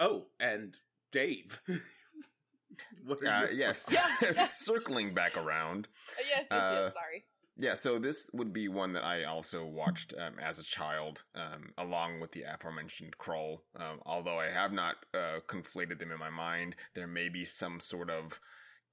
Oh, 0.00 0.24
and 0.40 0.76
Dave. 1.12 1.60
what 3.04 3.22
are 3.22 3.26
Uh, 3.28 3.40
your 3.42 3.52
yes, 3.52 3.84
Yeah, 3.90 4.08
yes. 4.22 4.58
circling 4.58 5.14
back 5.14 5.36
around. 5.36 5.86
Uh, 6.18 6.22
yes, 6.28 6.46
yes, 6.50 6.50
Uh, 6.50 6.82
yes. 6.86 6.92
Sorry. 6.94 7.24
Yeah, 7.56 7.74
so 7.74 7.98
this 7.98 8.26
would 8.32 8.54
be 8.54 8.68
one 8.68 8.94
that 8.94 9.04
I 9.04 9.24
also 9.24 9.66
watched 9.66 10.14
um, 10.16 10.38
as 10.38 10.58
a 10.58 10.62
child, 10.62 11.22
um, 11.34 11.74
along 11.76 12.20
with 12.20 12.32
the 12.32 12.44
aforementioned 12.44 13.18
Krull. 13.18 13.60
Um, 13.76 14.00
although 14.06 14.38
I 14.38 14.48
have 14.48 14.72
not 14.72 14.96
uh, 15.12 15.40
conflated 15.46 15.98
them 15.98 16.10
in 16.10 16.18
my 16.18 16.30
mind, 16.30 16.74
there 16.94 17.06
may 17.06 17.28
be 17.28 17.44
some 17.44 17.78
sort 17.78 18.08
of 18.08 18.32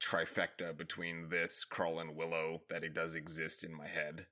trifecta 0.01 0.75
between 0.75 1.29
this 1.29 1.65
Krull 1.71 2.01
and 2.01 2.13
Willow 2.17 2.61
that 2.69 2.83
it 2.83 2.93
does 2.93 3.15
exist 3.15 3.63
in 3.63 3.73
my 3.73 3.87
head. 3.87 4.25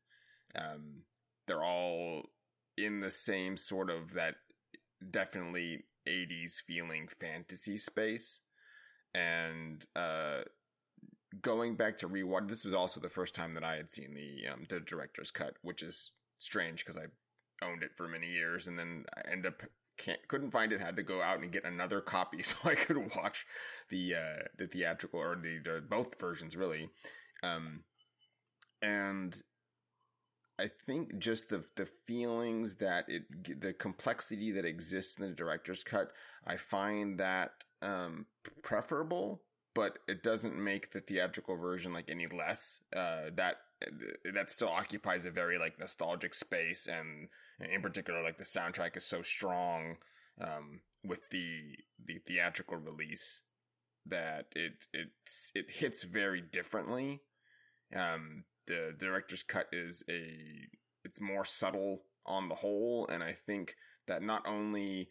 Um, 0.53 1.03
they're 1.47 1.63
all 1.63 2.23
in 2.77 2.99
the 2.99 3.11
same 3.11 3.55
sort 3.55 3.89
of 3.89 4.11
that 4.15 4.35
definitely 5.11 5.85
80s 6.07 6.53
feeling 6.67 7.07
fantasy 7.19 7.77
space. 7.77 8.39
And 9.13 9.85
uh, 9.95 10.41
going 11.41 11.75
back 11.75 11.97
to 11.99 12.09
rewatch, 12.09 12.49
this 12.49 12.65
was 12.65 12.73
also 12.73 12.99
the 12.99 13.09
first 13.09 13.35
time 13.35 13.53
that 13.53 13.63
I 13.63 13.75
had 13.75 13.91
seen 13.91 14.13
the 14.13 14.51
um, 14.51 14.65
the 14.69 14.79
director's 14.81 15.31
cut, 15.31 15.55
which 15.61 15.83
is 15.83 16.11
strange 16.39 16.83
because 16.85 16.97
I 16.97 17.65
owned 17.65 17.83
it 17.83 17.91
for 17.95 18.07
many 18.07 18.27
years, 18.27 18.67
and 18.67 18.77
then 18.77 19.05
I 19.15 19.31
end 19.31 19.45
up 19.45 19.61
can't 19.97 20.19
couldn't 20.27 20.51
find 20.51 20.73
it, 20.73 20.81
had 20.81 20.97
to 20.97 21.03
go 21.03 21.21
out 21.21 21.39
and 21.39 21.51
get 21.51 21.63
another 21.63 22.01
copy 22.01 22.43
so 22.43 22.55
I 22.63 22.75
could 22.75 22.97
watch 23.15 23.45
the 23.89 24.15
uh, 24.15 24.43
the 24.57 24.67
theatrical 24.67 25.19
or 25.19 25.35
the, 25.35 25.59
the 25.63 25.81
both 25.87 26.19
versions 26.19 26.55
really, 26.55 26.89
um, 27.43 27.83
and 28.81 29.35
I 30.57 30.69
think 30.85 31.17
just 31.17 31.49
the 31.49 31.63
the 31.75 31.87
feelings 32.07 32.75
that 32.75 33.05
it 33.09 33.23
the 33.61 33.73
complexity 33.73 34.51
that 34.53 34.65
exists 34.65 35.17
in 35.19 35.29
the 35.29 35.35
director's 35.35 35.83
cut, 35.83 36.11
I 36.45 36.57
find 36.57 37.19
that 37.19 37.51
um, 37.81 38.25
preferable 38.63 39.41
but 39.75 39.99
it 40.07 40.23
doesn't 40.23 40.55
make 40.55 40.91
the 40.91 41.01
theatrical 41.01 41.57
version 41.57 41.93
like 41.93 42.09
any 42.09 42.27
less. 42.27 42.79
Uh, 42.95 43.25
that 43.35 43.57
that 44.33 44.49
still 44.49 44.69
occupies 44.69 45.25
a 45.25 45.31
very 45.31 45.59
like 45.59 45.77
nostalgic 45.77 46.33
space, 46.33 46.87
and, 46.87 47.27
and 47.59 47.71
in 47.71 47.81
particular, 47.81 48.23
like 48.23 48.37
the 48.37 48.45
soundtrack 48.45 48.95
is 48.95 49.05
so 49.05 49.21
strong 49.21 49.97
um, 50.41 50.79
with 51.03 51.19
the 51.29 51.75
the 52.05 52.19
theatrical 52.25 52.77
release 52.77 53.41
that 54.07 54.45
it 54.55 54.73
it 54.93 55.09
it 55.53 55.65
hits 55.69 56.03
very 56.03 56.41
differently. 56.41 57.19
Um, 57.93 58.45
the 58.67 58.95
director's 58.99 59.43
cut 59.43 59.67
is 59.71 60.03
a 60.09 60.23
it's 61.03 61.21
more 61.21 61.45
subtle 61.45 62.01
on 62.25 62.49
the 62.49 62.55
whole, 62.55 63.07
and 63.07 63.23
I 63.23 63.35
think 63.45 63.75
that 64.07 64.23
not 64.23 64.43
only 64.47 65.09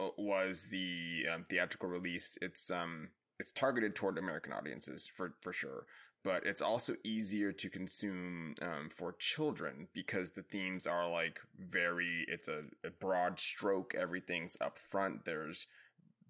uh, 0.00 0.08
was 0.16 0.66
the 0.70 1.26
um, 1.32 1.46
theatrical 1.48 1.88
release, 1.88 2.36
it's 2.40 2.70
um 2.70 3.08
it's 3.38 3.52
targeted 3.52 3.94
toward 3.94 4.18
American 4.18 4.52
audiences 4.52 5.08
for 5.16 5.34
for 5.42 5.52
sure, 5.52 5.86
but 6.24 6.44
it's 6.44 6.62
also 6.62 6.94
easier 7.04 7.52
to 7.52 7.70
consume 7.70 8.54
um, 8.60 8.90
for 8.96 9.14
children 9.18 9.86
because 9.94 10.30
the 10.30 10.42
themes 10.42 10.86
are 10.86 11.08
like 11.08 11.38
very. 11.58 12.24
It's 12.28 12.48
a, 12.48 12.62
a 12.84 12.90
broad 12.90 13.38
stroke. 13.38 13.94
Everything's 13.94 14.56
up 14.60 14.78
front. 14.90 15.24
There's 15.24 15.66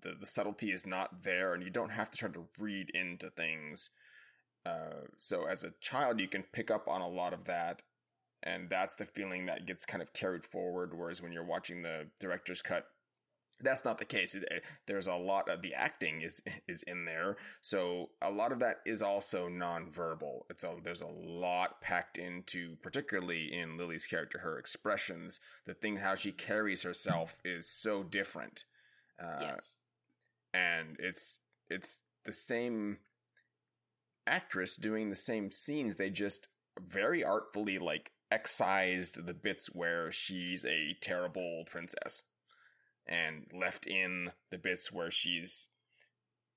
the 0.02 0.14
the 0.20 0.26
subtlety 0.26 0.72
is 0.72 0.86
not 0.86 1.22
there, 1.22 1.54
and 1.54 1.62
you 1.62 1.70
don't 1.70 1.90
have 1.90 2.10
to 2.10 2.18
try 2.18 2.28
to 2.30 2.46
read 2.58 2.90
into 2.90 3.30
things. 3.30 3.90
Uh, 4.68 5.06
so 5.16 5.44
as 5.44 5.64
a 5.64 5.72
child, 5.80 6.20
you 6.20 6.28
can 6.28 6.42
pick 6.52 6.70
up 6.70 6.88
on 6.88 7.00
a 7.00 7.08
lot 7.08 7.32
of 7.32 7.44
that, 7.46 7.80
and 8.42 8.68
that's 8.68 8.96
the 8.96 9.06
feeling 9.06 9.46
that 9.46 9.66
gets 9.66 9.84
kind 9.84 10.02
of 10.02 10.12
carried 10.12 10.44
forward. 10.44 10.92
Whereas 10.94 11.22
when 11.22 11.32
you're 11.32 11.44
watching 11.44 11.82
the 11.82 12.06
director's 12.20 12.60
cut, 12.60 12.86
that's 13.60 13.84
not 13.84 13.98
the 13.98 14.04
case. 14.04 14.36
There's 14.86 15.06
a 15.06 15.14
lot 15.14 15.48
of 15.48 15.62
the 15.62 15.74
acting 15.74 16.22
is 16.22 16.40
is 16.68 16.82
in 16.84 17.04
there, 17.04 17.36
so 17.62 18.10
a 18.22 18.30
lot 18.30 18.52
of 18.52 18.58
that 18.60 18.76
is 18.84 19.00
also 19.02 19.48
nonverbal. 19.48 20.42
It's 20.50 20.64
a 20.64 20.76
there's 20.84 21.02
a 21.02 21.06
lot 21.06 21.80
packed 21.80 22.18
into, 22.18 22.76
particularly 22.82 23.50
in 23.52 23.78
Lily's 23.78 24.06
character, 24.06 24.38
her 24.38 24.58
expressions. 24.58 25.40
The 25.66 25.74
thing 25.74 25.96
how 25.96 26.14
she 26.14 26.32
carries 26.32 26.82
herself 26.82 27.34
is 27.44 27.68
so 27.68 28.02
different, 28.02 28.64
uh, 29.22 29.38
yes. 29.40 29.76
and 30.52 30.96
it's 30.98 31.38
it's 31.70 31.96
the 32.24 32.32
same 32.32 32.98
actress 34.28 34.76
doing 34.76 35.10
the 35.10 35.16
same 35.16 35.50
scenes. 35.50 35.96
They 35.96 36.10
just 36.10 36.48
very 36.78 37.24
artfully 37.24 37.78
like 37.78 38.12
excised 38.30 39.24
the 39.26 39.34
bits 39.34 39.68
where 39.72 40.12
she's 40.12 40.64
a 40.64 40.96
terrible 41.02 41.64
princess 41.70 42.22
and 43.08 43.46
left 43.52 43.86
in 43.86 44.30
the 44.50 44.58
bits 44.58 44.92
where 44.92 45.10
she's 45.10 45.68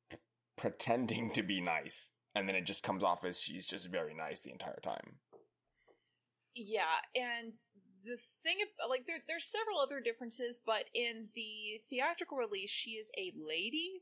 p- 0.09 0.17
pretending 0.57 1.31
to 1.33 1.43
be 1.43 1.61
nice 1.61 2.09
and 2.35 2.47
then 2.47 2.55
it 2.55 2.65
just 2.65 2.83
comes 2.83 3.03
off 3.03 3.23
as 3.23 3.39
she's 3.39 3.65
just 3.65 3.87
very 3.89 4.13
nice 4.13 4.41
the 4.41 4.51
entire 4.51 4.79
time 4.83 5.19
Yeah, 6.55 6.99
and 7.15 7.53
the 8.03 8.17
thing, 8.43 8.57
like, 8.89 9.05
there, 9.07 9.23
there's 9.27 9.45
several 9.45 9.79
other 9.79 10.01
differences, 10.01 10.59
but 10.65 10.85
in 10.93 11.29
the 11.33 11.81
theatrical 11.89 12.37
release, 12.37 12.69
she 12.69 12.91
is 12.91 13.09
a 13.17 13.33
lady. 13.35 14.01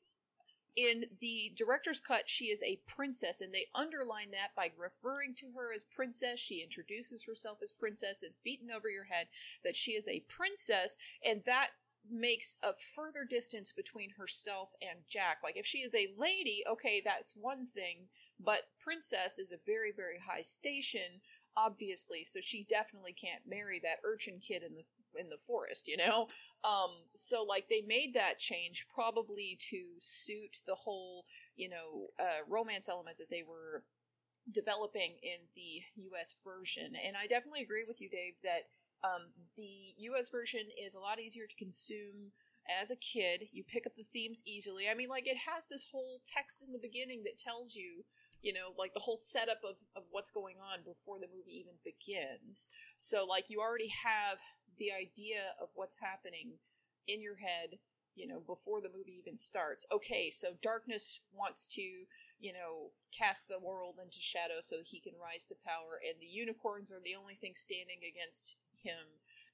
In 0.79 1.09
the 1.19 1.51
director's 1.57 1.99
cut, 1.99 2.29
she 2.29 2.51
is 2.51 2.63
a 2.63 2.77
princess, 2.87 3.41
and 3.41 3.53
they 3.53 3.67
underline 3.75 4.31
that 4.31 4.55
by 4.55 4.71
referring 4.77 5.35
to 5.35 5.51
her 5.51 5.73
as 5.73 5.83
princess. 5.83 6.39
She 6.39 6.61
introduces 6.63 7.21
herself 7.25 7.61
as 7.61 7.73
princess. 7.73 8.23
It's 8.23 8.39
beaten 8.45 8.71
over 8.71 8.89
your 8.89 9.03
head 9.03 9.27
that 9.65 9.75
she 9.75 9.97
is 9.97 10.07
a 10.07 10.21
princess, 10.21 10.97
and 11.21 11.43
that 11.43 11.71
makes 12.09 12.55
a 12.63 12.75
further 12.95 13.25
distance 13.25 13.73
between 13.73 14.11
herself 14.11 14.73
and 14.81 15.05
Jack. 15.09 15.43
Like, 15.43 15.57
if 15.57 15.65
she 15.65 15.79
is 15.79 15.93
a 15.93 16.13
lady, 16.15 16.63
okay, 16.65 17.01
that's 17.01 17.35
one 17.35 17.67
thing, 17.67 18.07
but 18.39 18.71
princess 18.79 19.37
is 19.37 19.51
a 19.51 19.57
very, 19.65 19.91
very 19.91 20.17
high 20.17 20.43
station 20.43 21.19
obviously 21.57 22.23
so 22.23 22.39
she 22.41 22.63
definitely 22.69 23.11
can't 23.11 23.45
marry 23.45 23.79
that 23.79 23.99
urchin 24.05 24.39
kid 24.39 24.63
in 24.63 24.75
the 24.75 24.85
in 25.19 25.29
the 25.29 25.39
forest 25.47 25.87
you 25.87 25.97
know 25.97 26.27
um 26.63 26.91
so 27.15 27.43
like 27.43 27.65
they 27.69 27.81
made 27.87 28.13
that 28.15 28.37
change 28.37 28.85
probably 28.93 29.57
to 29.69 29.83
suit 29.99 30.57
the 30.67 30.75
whole 30.75 31.25
you 31.55 31.69
know 31.69 32.07
uh 32.19 32.43
romance 32.47 32.89
element 32.89 33.17
that 33.17 33.29
they 33.29 33.43
were 33.43 33.83
developing 34.51 35.15
in 35.21 35.39
the 35.55 35.81
US 36.09 36.35
version. 36.43 36.93
And 37.05 37.15
I 37.15 37.27
definitely 37.27 37.61
agree 37.61 37.85
with 37.87 38.01
you 38.01 38.09
Dave 38.09 38.35
that 38.43 38.67
um 39.03 39.31
the 39.55 39.93
US 40.11 40.29
version 40.29 40.61
is 40.83 40.93
a 40.95 40.99
lot 40.99 41.19
easier 41.19 41.47
to 41.47 41.55
consume 41.55 42.31
as 42.81 42.91
a 42.91 42.95
kid. 42.97 43.47
You 43.51 43.63
pick 43.63 43.85
up 43.87 43.95
the 43.95 44.07
themes 44.13 44.41
easily. 44.45 44.89
I 44.89 44.95
mean 44.95 45.09
like 45.09 45.27
it 45.27 45.37
has 45.37 45.65
this 45.69 45.85
whole 45.91 46.21
text 46.25 46.63
in 46.65 46.73
the 46.73 46.79
beginning 46.79 47.23
that 47.23 47.39
tells 47.39 47.75
you 47.75 48.03
you 48.41 48.53
know, 48.53 48.71
like 48.77 48.93
the 48.93 49.01
whole 49.01 49.17
setup 49.17 49.59
of, 49.67 49.75
of 49.97 50.03
what's 50.11 50.31
going 50.31 50.55
on 50.63 50.79
before 50.85 51.19
the 51.19 51.27
movie 51.27 51.59
even 51.59 51.75
begins. 51.83 52.69
So, 52.97 53.25
like, 53.25 53.49
you 53.49 53.59
already 53.59 53.91
have 54.05 54.39
the 54.79 54.91
idea 54.91 55.53
of 55.61 55.69
what's 55.75 55.95
happening 55.99 56.57
in 57.07 57.21
your 57.21 57.35
head, 57.35 57.77
you 58.15 58.27
know, 58.27 58.39
before 58.47 58.81
the 58.81 58.89
movie 58.95 59.19
even 59.19 59.37
starts. 59.37 59.85
Okay, 59.91 60.31
so 60.31 60.55
darkness 60.63 61.19
wants 61.33 61.67
to, 61.75 61.81
you 62.39 62.53
know, 62.53 62.91
cast 63.15 63.43
the 63.47 63.59
world 63.59 63.99
into 64.01 64.17
shadow 64.19 64.59
so 64.61 64.77
he 64.83 64.99
can 64.99 65.13
rise 65.21 65.45
to 65.47 65.55
power, 65.65 65.99
and 66.03 66.19
the 66.19 66.27
unicorns 66.27 66.91
are 66.91 67.03
the 67.03 67.15
only 67.15 67.35
thing 67.35 67.53
standing 67.55 67.99
against 68.03 68.55
him. 68.83 69.05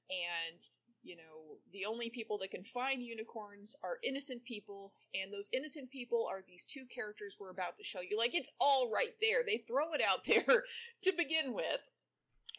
And 0.09 0.61
you 1.05 1.15
know, 1.15 1.61
the 1.71 1.85
only 1.85 2.09
people 2.09 2.39
that 2.39 2.49
can 2.49 2.63
find 2.73 3.01
unicorns 3.01 3.75
are 3.83 3.99
innocent 4.03 4.43
people, 4.43 4.91
and 5.13 5.31
those 5.31 5.47
innocent 5.53 5.91
people 5.91 6.27
are 6.27 6.41
these 6.47 6.65
two 6.65 6.83
characters 6.93 7.35
we're 7.39 7.51
about 7.51 7.77
to 7.77 7.83
show 7.83 8.01
you. 8.01 8.17
Like, 8.17 8.33
it's 8.33 8.49
all 8.59 8.89
right 8.91 9.13
there. 9.21 9.43
They 9.45 9.63
throw 9.67 9.93
it 9.93 10.01
out 10.01 10.21
there 10.27 10.63
to 11.03 11.11
begin 11.15 11.53
with. 11.53 11.79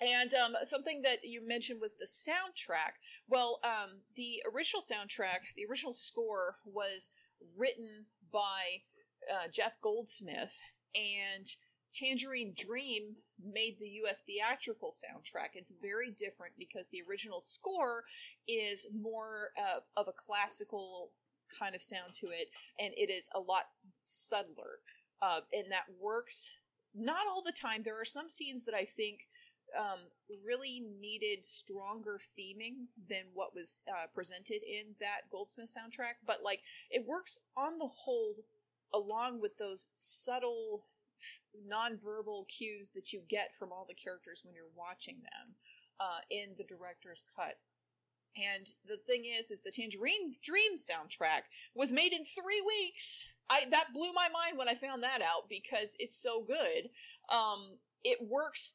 And 0.01 0.33
um, 0.35 0.57
something 0.65 1.03
that 1.03 1.25
you 1.25 1.47
mentioned 1.47 1.81
was 1.81 1.93
the 1.99 2.07
soundtrack. 2.07 3.01
Well, 3.29 3.61
um, 3.65 4.01
the 4.15 4.43
original 4.53 4.83
soundtrack, 4.83 5.41
the 5.57 5.65
original 5.65 5.95
score 5.95 6.57
was 6.65 7.09
written 7.57 8.05
by 8.33 8.83
uh, 9.33 9.49
Jeff 9.51 9.73
Goldsmith, 9.83 10.53
and 10.95 11.47
Tangerine 11.95 12.55
Dream 12.57 13.17
made 13.43 13.79
the 13.79 13.89
US 14.05 14.21
theatrical 14.27 14.93
soundtrack. 14.93 15.51
It's 15.55 15.73
very 15.81 16.11
different 16.11 16.55
because 16.59 16.87
the 16.93 17.03
original 17.09 17.41
score 17.41 18.05
is 18.47 18.87
more 18.93 19.53
uh, 19.57 19.81
of 19.97 20.09
a 20.09 20.13
classical 20.13 21.11
kind 21.59 21.75
of 21.75 21.83
sound 21.83 22.13
to 22.21 22.27
it, 22.29 22.49
and 22.79 22.93
it 22.97 23.11
is 23.11 23.29
a 23.35 23.41
lot 23.41 23.65
subtler. 24.03 24.81
Uh, 25.23 25.41
and 25.53 25.73
that 25.73 25.87
works 25.99 26.51
not 26.95 27.27
all 27.29 27.43
the 27.43 27.53
time. 27.53 27.83
There 27.83 27.99
are 27.99 28.05
some 28.05 28.29
scenes 28.29 28.65
that 28.65 28.75
I 28.75 28.87
think 28.97 29.21
um, 29.79 30.01
really 30.45 30.85
needed 31.01 31.45
stronger 31.45 32.19
theming 32.39 32.87
than 33.09 33.25
what 33.35 33.55
was 33.55 33.85
uh, 33.89 34.07
presented 34.15 34.63
in 34.63 34.95
that 35.01 35.29
Goldsmith 35.31 35.71
soundtrack, 35.71 36.23
but 36.27 36.43
like 36.43 36.61
it 36.91 37.07
works 37.07 37.39
on 37.57 37.79
the 37.79 37.89
whole 37.89 38.35
along 38.95 39.41
with 39.41 39.57
those 39.59 39.89
subtle 39.95 40.85
nonverbal 41.69 42.47
cues 42.49 42.91
that 42.95 43.13
you 43.13 43.21
get 43.29 43.51
from 43.59 43.73
all 43.73 43.87
the 43.89 43.95
characters 43.95 44.43
when 44.45 44.55
you're 44.55 44.77
watching 44.77 45.17
them 45.17 45.55
uh, 46.01 46.21
in 46.31 46.55
the 46.59 46.65
director's 46.65 47.25
cut. 47.35 47.59
And 48.37 48.69
the 48.87 48.99
thing 49.07 49.25
is, 49.25 49.51
is 49.51 49.63
the 49.63 49.73
Tangerine 49.73 50.37
Dream 50.45 50.77
soundtrack 50.77 51.49
was 51.75 51.91
made 51.91 52.13
in 52.13 52.25
three 52.37 52.63
weeks. 52.67 53.25
I 53.49 53.61
that 53.71 53.95
blew 53.95 54.13
my 54.13 54.29
mind 54.29 54.59
when 54.59 54.69
I 54.69 54.75
found 54.75 55.03
that 55.03 55.23
out 55.23 55.49
because 55.49 55.97
it's 55.99 56.21
so 56.23 56.45
good. 56.47 56.91
Um, 57.33 57.79
it 58.05 58.19
works 58.21 58.73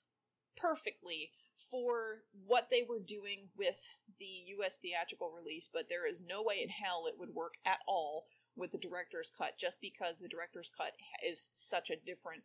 perfectly 0.57 1.31
for 1.69 2.23
what 2.45 2.67
they 2.69 2.83
were 2.87 2.99
doing 2.99 3.47
with 3.57 3.79
the 4.19 4.55
U.S. 4.59 4.77
theatrical 4.81 5.31
release, 5.31 5.69
but 5.71 5.87
there 5.87 6.05
is 6.07 6.21
no 6.21 6.43
way 6.43 6.61
in 6.61 6.69
hell 6.69 7.05
it 7.07 7.17
would 7.17 7.33
work 7.33 7.55
at 7.65 7.79
all 7.87 8.25
with 8.55 8.71
the 8.71 8.77
director's 8.77 9.31
cut, 9.37 9.57
just 9.57 9.79
because 9.81 10.19
the 10.19 10.27
director's 10.27 10.69
cut 10.75 10.91
is 11.25 11.49
such 11.53 11.89
a 11.89 11.95
different 12.05 12.43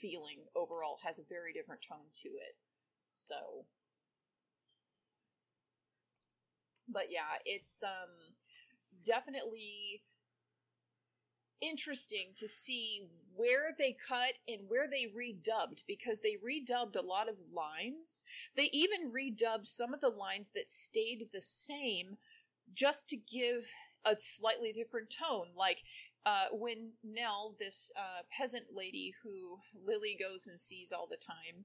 feeling 0.00 0.44
overall, 0.54 0.98
has 1.02 1.18
a 1.18 1.28
very 1.28 1.52
different 1.52 1.80
tone 1.88 2.12
to 2.22 2.28
it. 2.28 2.54
So, 3.14 3.64
but 6.88 7.10
yeah, 7.10 7.40
it's 7.44 7.82
um 7.82 8.12
definitely 9.04 10.02
interesting 11.60 12.28
to 12.38 12.48
see 12.48 13.02
where 13.36 13.74
they 13.78 13.96
cut 14.08 14.34
and 14.48 14.68
where 14.68 14.88
they 14.88 15.06
redubbed 15.06 15.82
because 15.86 16.18
they 16.22 16.36
redubbed 16.44 16.96
a 16.96 17.06
lot 17.06 17.28
of 17.28 17.36
lines. 17.52 18.24
They 18.56 18.70
even 18.72 19.12
redubbed 19.12 19.66
some 19.66 19.94
of 19.94 20.00
the 20.00 20.08
lines 20.08 20.50
that 20.54 20.70
stayed 20.70 21.28
the 21.32 21.42
same 21.42 22.16
just 22.74 23.08
to 23.08 23.16
give 23.16 23.64
a 24.04 24.16
slightly 24.36 24.72
different 24.72 25.14
tone. 25.16 25.48
Like 25.56 25.78
uh, 26.26 26.46
when 26.52 26.90
Nell, 27.04 27.54
this 27.58 27.90
uh, 27.96 28.22
peasant 28.36 28.66
lady 28.74 29.14
who 29.22 29.58
Lily 29.86 30.16
goes 30.18 30.46
and 30.46 30.60
sees 30.60 30.92
all 30.92 31.06
the 31.08 31.16
time, 31.16 31.64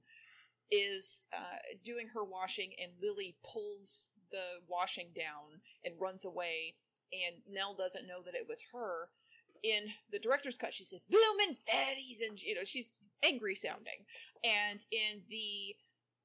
is 0.71 1.25
uh, 1.33 1.59
doing 1.83 2.07
her 2.13 2.23
washing, 2.23 2.71
and 2.81 2.91
Lily 3.01 3.35
pulls 3.43 4.03
the 4.31 4.61
washing 4.67 5.07
down 5.15 5.61
and 5.85 5.93
runs 5.99 6.25
away, 6.25 6.75
and 7.11 7.35
Nell 7.53 7.75
doesn't 7.75 8.07
know 8.07 8.21
that 8.25 8.35
it 8.35 8.47
was 8.47 8.59
her. 8.73 9.09
In 9.63 9.87
the 10.11 10.19
director's 10.19 10.57
cut, 10.57 10.73
she 10.73 10.83
said 10.83 11.01
"bloomin' 11.09 11.57
fatties," 11.67 12.21
and 12.21 12.41
you 12.41 12.55
know 12.55 12.65
she's 12.65 12.95
angry 13.23 13.55
sounding. 13.55 14.05
And 14.43 14.85
in 14.91 15.23
the 15.29 15.75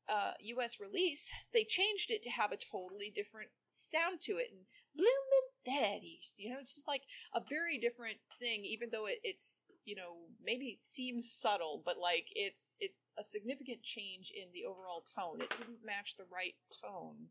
uh, 0.08 0.32
U.S. 0.40 0.80
release, 0.80 1.30
they 1.52 1.64
changed 1.64 2.10
it 2.10 2.22
to 2.24 2.30
have 2.30 2.50
a 2.50 2.58
totally 2.72 3.12
different 3.14 3.50
sound 3.68 4.20
to 4.22 4.32
it, 4.38 4.50
and 4.50 4.66
bloomin' 4.96 5.48
daddies. 5.64 6.34
You 6.36 6.50
know, 6.50 6.58
it's 6.60 6.74
just 6.74 6.88
like 6.88 7.02
a 7.34 7.40
very 7.48 7.78
different 7.78 8.18
thing, 8.40 8.64
even 8.64 8.88
though 8.90 9.06
it, 9.06 9.20
it's 9.22 9.62
you 9.84 9.94
know 9.94 10.16
maybe 10.42 10.78
seems 10.92 11.30
subtle, 11.40 11.82
but 11.84 11.98
like 11.98 12.26
it's 12.34 12.76
it's 12.80 13.08
a 13.18 13.24
significant 13.24 13.82
change 13.82 14.32
in 14.34 14.48
the 14.52 14.64
overall 14.64 15.04
tone. 15.14 15.40
It 15.40 15.50
didn't 15.58 15.84
match 15.84 16.16
the 16.16 16.26
right 16.32 16.54
tone 16.82 17.28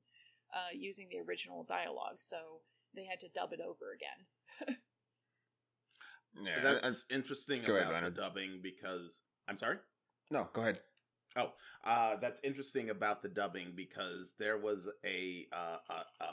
uh, 0.53 0.71
using 0.73 1.09
the 1.09 1.19
original 1.19 1.63
dialogue, 1.63 2.17
so 2.19 2.61
they 2.95 3.05
had 3.05 3.19
to 3.21 3.29
dub 3.29 3.53
it 3.53 3.59
over 3.59 3.91
again. 3.91 4.77
yeah, 6.43 6.61
that's 6.81 7.05
I, 7.09 7.13
interesting 7.15 7.63
about 7.65 7.91
ahead, 7.91 8.03
the 8.05 8.11
dubbing 8.11 8.59
because 8.61 9.21
I'm 9.47 9.57
sorry. 9.57 9.77
No, 10.31 10.47
go 10.53 10.61
ahead. 10.61 10.79
Oh, 11.35 11.51
uh, 11.85 12.15
that's 12.19 12.41
interesting 12.43 12.89
about 12.89 13.21
the 13.21 13.29
dubbing 13.29 13.73
because 13.75 14.27
there 14.39 14.57
was 14.57 14.89
a, 15.05 15.47
uh, 15.53 15.77
a, 15.89 16.23
a 16.23 16.27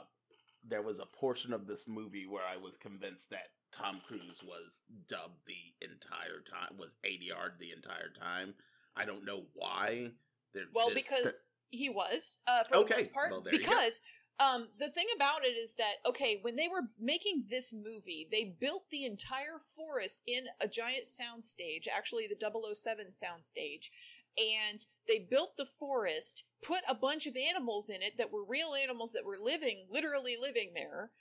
there 0.66 0.82
was 0.82 0.98
a 0.98 1.06
portion 1.16 1.52
of 1.52 1.66
this 1.66 1.84
movie 1.86 2.26
where 2.26 2.44
I 2.44 2.56
was 2.56 2.76
convinced 2.78 3.28
that 3.30 3.52
Tom 3.72 4.00
Cruise 4.06 4.40
was 4.46 4.78
dubbed 5.08 5.40
the 5.46 5.86
entire 5.86 6.40
time, 6.48 6.78
was 6.78 6.96
ADR 7.04 7.58
the 7.58 7.72
entire 7.72 8.10
time. 8.18 8.54
I 8.96 9.04
don't 9.04 9.24
know 9.24 9.42
why. 9.54 10.10
They're 10.54 10.64
well, 10.74 10.90
just... 10.90 11.06
because 11.06 11.34
he 11.70 11.88
was 11.88 12.38
uh, 12.46 12.64
for 12.64 12.76
okay. 12.76 12.94
the 12.94 13.00
most 13.00 13.12
part. 13.12 13.30
Well, 13.32 13.42
because 13.42 14.00
um, 14.40 14.68
the 14.78 14.90
thing 14.90 15.06
about 15.14 15.44
it 15.44 15.56
is 15.56 15.72
that 15.78 15.96
okay, 16.06 16.38
when 16.42 16.56
they 16.56 16.68
were 16.68 16.88
making 16.98 17.44
this 17.48 17.72
movie, 17.72 18.28
they 18.30 18.56
built 18.60 18.84
the 18.90 19.04
entire 19.04 19.60
forest 19.76 20.22
in 20.26 20.44
a 20.60 20.68
giant 20.68 21.06
soundstage, 21.06 21.86
actually 21.88 22.26
the 22.26 22.36
007 22.40 23.06
soundstage, 23.06 23.90
and 24.36 24.84
they 25.06 25.20
built 25.30 25.56
the 25.56 25.68
forest, 25.78 26.44
put 26.62 26.80
a 26.88 26.94
bunch 26.94 27.26
of 27.26 27.36
animals 27.36 27.88
in 27.88 28.02
it 28.02 28.14
that 28.18 28.32
were 28.32 28.44
real 28.44 28.74
animals 28.74 29.12
that 29.12 29.24
were 29.24 29.38
living, 29.38 29.86
literally 29.90 30.36
living 30.40 30.72
there, 30.74 31.12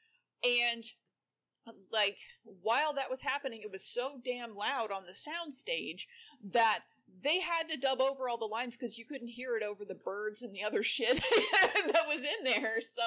and 0.44 0.84
like 1.92 2.18
while 2.44 2.94
that 2.94 3.10
was 3.10 3.22
happening, 3.22 3.62
it 3.62 3.72
was 3.72 3.86
so 3.86 4.20
damn 4.26 4.56
loud 4.56 4.92
on 4.92 5.06
the 5.06 5.14
sound 5.14 5.54
stage 5.54 6.08
that 6.52 6.80
they 7.22 7.40
had 7.40 7.70
to 7.70 7.78
dub 7.78 8.02
over 8.02 8.28
all 8.28 8.38
the 8.38 8.46
lines 8.46 8.76
because 8.76 8.98
you 8.98 9.06
couldn't 9.06 9.28
hear 9.28 9.56
it 9.56 9.64
over 9.64 9.86
the 9.86 9.96
birds 9.96 10.42
and 10.42 10.54
the 10.54 10.64
other 10.64 10.84
shit 10.84 11.16
that 11.88 12.08
was 12.08 12.20
in 12.20 12.44
there. 12.44 12.80
So 12.82 13.04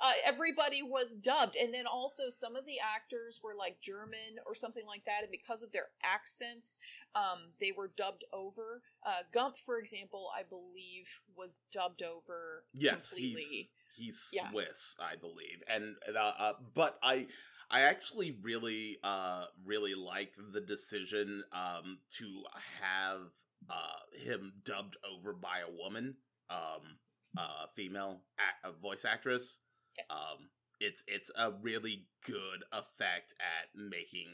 uh, 0.00 0.12
everybody 0.24 0.82
was 0.82 1.14
dubbed, 1.22 1.56
and 1.56 1.72
then 1.72 1.86
also 1.86 2.24
some 2.30 2.56
of 2.56 2.64
the 2.66 2.76
actors 2.80 3.40
were 3.42 3.54
like 3.56 3.80
German 3.80 4.40
or 4.46 4.54
something 4.54 4.86
like 4.86 5.04
that, 5.04 5.22
and 5.22 5.30
because 5.30 5.62
of 5.62 5.70
their 5.72 5.86
accents, 6.02 6.78
um, 7.14 7.50
they 7.60 7.72
were 7.76 7.90
dubbed 7.96 8.24
over. 8.32 8.82
Uh, 9.06 9.22
Gump, 9.32 9.54
for 9.64 9.78
example, 9.78 10.28
I 10.36 10.42
believe 10.42 11.06
was 11.36 11.60
dubbed 11.72 12.02
over. 12.02 12.64
Yes, 12.72 13.10
completely. 13.10 13.42
he's 13.42 13.68
he's 13.96 14.28
yeah. 14.32 14.50
Swiss, 14.50 14.96
I 14.98 15.16
believe, 15.16 15.62
and 15.68 15.96
uh, 16.14 16.18
uh, 16.18 16.52
but 16.74 16.98
I. 17.02 17.26
I 17.70 17.80
actually 17.88 18.36
really, 18.42 18.98
uh, 19.02 19.46
really 19.64 19.94
like 19.94 20.34
the 20.52 20.60
decision 20.60 21.42
um, 21.50 21.98
to 22.18 22.42
have 22.82 23.22
uh, 23.70 24.18
him 24.24 24.52
dubbed 24.64 24.96
over 25.04 25.32
by 25.32 25.60
a 25.60 25.72
woman, 25.82 26.16
um, 26.50 26.98
uh, 27.38 27.66
female 27.76 28.20
a- 28.64 28.72
voice 28.72 29.04
actress. 29.04 29.58
Yes. 29.96 30.06
Um, 30.10 30.48
it's 30.80 31.02
it's 31.06 31.30
a 31.36 31.52
really 31.62 32.06
good 32.26 32.64
effect 32.72 33.34
at 33.38 33.68
making 33.74 34.28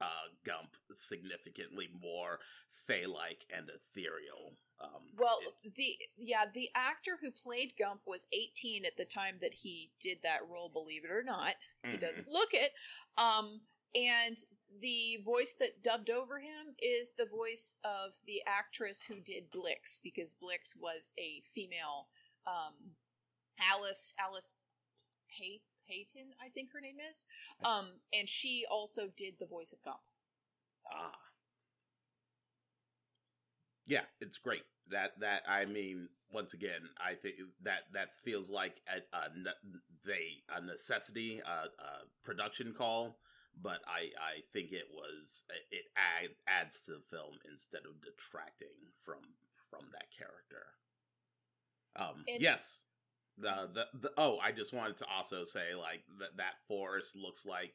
uh, 0.00 0.28
Gump 0.44 0.70
significantly 0.96 1.88
more 2.00 2.38
Fey-like 2.86 3.44
and 3.54 3.68
ethereal. 3.70 4.52
Um, 4.80 5.08
well, 5.18 5.40
the 5.76 5.96
yeah, 6.18 6.44
the 6.52 6.68
actor 6.74 7.16
who 7.20 7.30
played 7.30 7.72
Gump 7.78 8.02
was 8.06 8.24
18 8.32 8.84
at 8.84 8.96
the 8.98 9.06
time 9.06 9.36
that 9.40 9.54
he 9.54 9.90
did 10.00 10.18
that 10.22 10.40
role. 10.50 10.70
Believe 10.72 11.04
it 11.04 11.10
or 11.10 11.22
not, 11.24 11.54
mm-hmm. 11.84 11.92
he 11.92 11.96
doesn't 11.96 12.28
look 12.28 12.50
it. 12.52 12.72
Um, 13.16 13.60
and 13.94 14.36
the 14.80 15.18
voice 15.24 15.52
that 15.60 15.82
dubbed 15.82 16.10
over 16.10 16.38
him 16.38 16.74
is 16.78 17.10
the 17.18 17.26
voice 17.26 17.74
of 17.84 18.12
the 18.26 18.42
actress 18.46 19.02
who 19.06 19.16
did 19.20 19.50
Blix, 19.52 20.00
because 20.02 20.34
Blix 20.40 20.74
was 20.76 21.12
a 21.18 21.42
female 21.54 22.08
um, 22.46 22.74
Alice 23.60 24.14
Alice 24.18 24.54
Pay, 25.38 25.60
Playten, 25.88 26.30
I 26.44 26.48
think 26.50 26.72
her 26.72 26.80
name 26.80 26.96
is, 27.10 27.26
um, 27.64 27.88
and 28.12 28.28
she 28.28 28.64
also 28.70 29.08
did 29.16 29.34
the 29.38 29.46
voice 29.46 29.72
of 29.72 29.82
Gump. 29.84 30.00
So. 30.82 30.90
Ah. 30.92 31.18
yeah, 33.86 34.02
it's 34.20 34.38
great. 34.38 34.62
That 34.90 35.18
that 35.20 35.42
I 35.48 35.64
mean, 35.64 36.08
once 36.32 36.54
again, 36.54 36.82
I 36.98 37.14
think 37.14 37.36
that 37.62 37.82
that 37.94 38.08
feels 38.24 38.50
like 38.50 38.74
a, 38.88 38.98
a 39.16 39.30
they 40.04 40.42
a 40.50 40.60
necessity, 40.64 41.40
a, 41.40 41.50
a 41.50 42.24
production 42.24 42.74
call, 42.76 43.18
but 43.62 43.80
I 43.86 44.12
I 44.20 44.42
think 44.52 44.72
it 44.72 44.88
was 44.92 45.44
it 45.70 45.84
add, 45.96 46.30
adds 46.46 46.82
to 46.86 46.92
the 46.92 47.04
film 47.10 47.38
instead 47.50 47.82
of 47.86 47.96
detracting 48.02 48.76
from 49.04 49.22
from 49.70 49.88
that 49.92 50.08
character. 50.16 50.66
Um, 51.96 52.24
it, 52.26 52.40
yes, 52.40 52.82
the, 53.38 53.68
the 53.72 53.84
the 54.00 54.10
oh, 54.16 54.38
I 54.38 54.52
just 54.52 54.72
wanted 54.72 54.98
to 54.98 55.06
also 55.06 55.44
say 55.44 55.74
like 55.74 56.02
that 56.20 56.36
that 56.36 56.60
forest 56.68 57.16
looks 57.16 57.44
like 57.46 57.72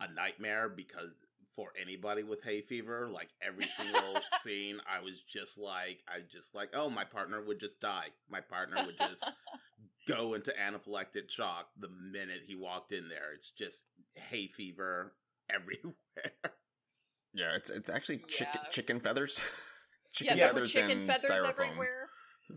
a 0.00 0.12
nightmare 0.12 0.68
because 0.68 1.10
for 1.56 1.72
anybody 1.80 2.22
with 2.22 2.42
hay 2.42 2.62
fever. 2.62 3.08
Like 3.10 3.28
every 3.42 3.66
single 3.76 4.16
scene, 4.42 4.78
I 4.86 5.02
was 5.02 5.22
just 5.28 5.58
like, 5.58 5.98
I 6.08 6.20
just 6.30 6.54
like, 6.54 6.70
oh, 6.74 6.90
my 6.90 7.04
partner 7.04 7.42
would 7.44 7.60
just 7.60 7.80
die. 7.80 8.08
My 8.28 8.40
partner 8.40 8.84
would 8.84 8.98
just 8.98 9.24
go 10.08 10.34
into 10.34 10.52
anaphylactic 10.52 11.30
shock 11.30 11.68
the 11.78 11.88
minute 11.88 12.42
he 12.46 12.56
walked 12.56 12.92
in 12.92 13.08
there. 13.08 13.32
It's 13.34 13.52
just 13.56 13.82
hay 14.14 14.48
fever 14.56 15.12
everywhere. 15.50 15.94
Yeah, 17.36 17.56
it's 17.56 17.68
it's 17.68 17.90
actually 17.90 18.18
chicken 18.28 18.60
Yeah. 18.62 18.70
chicken 18.70 19.00
feathers. 19.00 19.40
chicken 20.12 20.38
yeah, 20.38 20.52
feathers 20.52 20.70
chicken 20.70 20.98
and 20.98 21.06
feathers 21.08 21.30
styrofoam. 21.32 21.48
everywhere. 21.50 22.08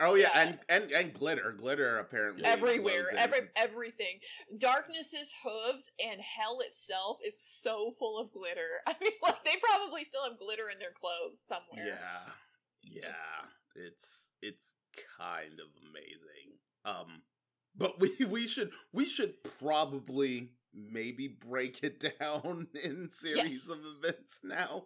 Oh 0.02 0.14
yeah, 0.14 0.30
Yeah. 0.36 0.42
and 0.42 0.60
and 0.70 0.92
and 0.92 1.14
glitter, 1.16 1.56
glitter 1.58 1.98
apparently 1.98 2.44
everywhere, 2.46 3.00
was 3.00 3.08
in- 3.12 3.18
every 3.18 3.40
everything. 3.56 4.20
Darkness's 4.60 5.34
hooves 5.44 5.90
and 6.00 6.22
hell 6.22 6.60
itself 6.62 7.18
is 7.26 7.36
so 7.64 7.92
full 7.98 8.20
of 8.20 8.32
glitter. 8.32 8.70
I 8.86 8.94
mean, 9.02 9.14
like 9.24 9.44
they 9.44 9.56
probably 9.60 10.04
still 10.06 10.24
have 10.30 10.38
glitter 10.38 10.70
in 10.72 10.78
their 10.78 10.94
clothes 11.00 11.40
somewhere. 11.48 11.98
Yeah, 11.98 12.30
yeah, 12.84 13.50
it's 13.88 14.28
it's 14.44 14.76
kind 15.18 15.54
of 15.60 15.70
amazing. 15.90 16.54
Um, 16.86 17.24
but 17.76 18.00
we 18.00 18.14
we 18.30 18.46
should 18.48 18.70
we 18.94 19.06
should 19.06 19.34
probably 19.58 20.52
maybe 20.74 21.28
break 21.28 21.84
it 21.84 22.00
down 22.20 22.68
in 22.84 23.10
series 23.14 23.68
Yes. 23.68 23.70
of 23.70 23.80
events 23.86 24.40
now. 24.44 24.86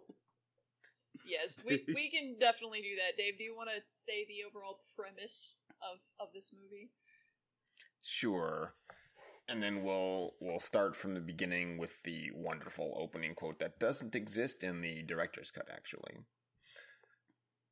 Yes, 1.24 1.62
we 1.64 1.86
we 1.94 2.10
can 2.10 2.38
definitely 2.38 2.82
do 2.82 2.96
that. 2.96 3.16
Dave, 3.16 3.38
do 3.38 3.44
you 3.44 3.54
want 3.56 3.70
to 3.70 3.80
say 4.06 4.24
the 4.26 4.44
overall 4.44 4.80
premise 4.96 5.58
of 5.82 5.98
of 6.20 6.32
this 6.32 6.52
movie? 6.52 6.90
Sure. 8.02 8.74
And 9.48 9.62
then 9.62 9.82
we'll 9.82 10.36
we'll 10.40 10.60
start 10.60 10.96
from 10.96 11.14
the 11.14 11.20
beginning 11.20 11.78
with 11.78 12.02
the 12.02 12.30
wonderful 12.32 12.96
opening 12.98 13.34
quote 13.34 13.58
that 13.60 13.78
doesn't 13.78 14.14
exist 14.14 14.62
in 14.62 14.80
the 14.80 15.02
director's 15.02 15.50
cut 15.50 15.68
actually. 15.70 16.24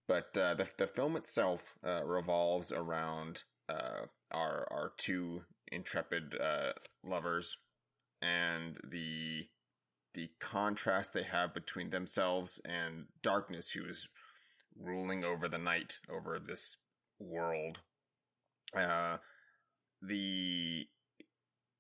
But 0.07 0.37
uh, 0.37 0.55
the 0.57 0.69
the 0.77 0.87
film 0.89 1.17
itself 1.17 1.63
uh, 1.83 2.05
revolves 2.05 2.71
around 2.73 3.43
uh, 3.69 4.07
our 4.31 4.67
our 4.71 4.93
two 4.99 5.45
intrepid 5.69 6.35
uh, 6.39 6.73
lovers 7.03 7.57
and 8.23 8.77
the 8.91 9.47
the 10.15 10.29
contrast 10.41 11.13
they 11.13 11.23
have 11.23 11.55
between 11.55 11.91
themselves 11.91 12.61
and 12.65 13.07
darkness, 13.23 13.71
who 13.71 13.85
is 13.89 14.09
ruling 14.77 15.25
over 15.25 15.49
the 15.49 15.59
night, 15.59 15.99
over 16.11 16.39
this 16.41 16.77
world. 17.19 17.79
Uh, 18.77 19.17
the 20.03 20.87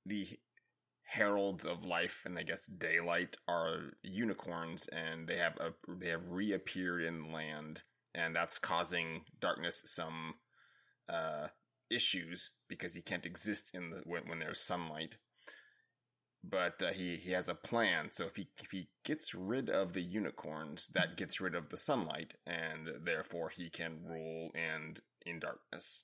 the 0.06 0.26
heralds 1.04 1.64
of 1.64 1.82
life 1.82 2.22
and 2.24 2.38
I 2.38 2.44
guess 2.44 2.64
daylight 2.78 3.36
are 3.48 3.92
unicorns, 4.02 4.88
and 4.92 5.26
they 5.26 5.38
have 5.38 5.56
a, 5.58 5.72
they 5.98 6.08
have 6.08 6.22
reappeared 6.28 7.02
in 7.02 7.32
land, 7.32 7.82
and 8.14 8.34
that's 8.34 8.58
causing 8.58 9.22
darkness 9.40 9.82
some 9.86 10.34
uh, 11.08 11.48
issues 11.90 12.50
because 12.68 12.94
he 12.94 13.02
can't 13.02 13.26
exist 13.26 13.70
in 13.74 13.90
the 13.90 14.02
when, 14.04 14.28
when 14.28 14.38
there's 14.38 14.60
sunlight. 14.60 15.16
But 16.42 16.82
uh, 16.82 16.92
he 16.92 17.16
he 17.16 17.32
has 17.32 17.48
a 17.48 17.54
plan. 17.54 18.10
So 18.12 18.24
if 18.24 18.36
he 18.36 18.48
if 18.58 18.70
he 18.70 18.88
gets 19.04 19.34
rid 19.34 19.68
of 19.68 19.92
the 19.92 20.02
unicorns, 20.02 20.88
that 20.94 21.16
gets 21.16 21.40
rid 21.40 21.54
of 21.54 21.68
the 21.68 21.76
sunlight, 21.76 22.34
and 22.46 22.88
therefore 23.04 23.50
he 23.50 23.68
can 23.70 24.04
rule 24.06 24.50
and 24.54 25.00
in 25.26 25.38
darkness 25.38 26.02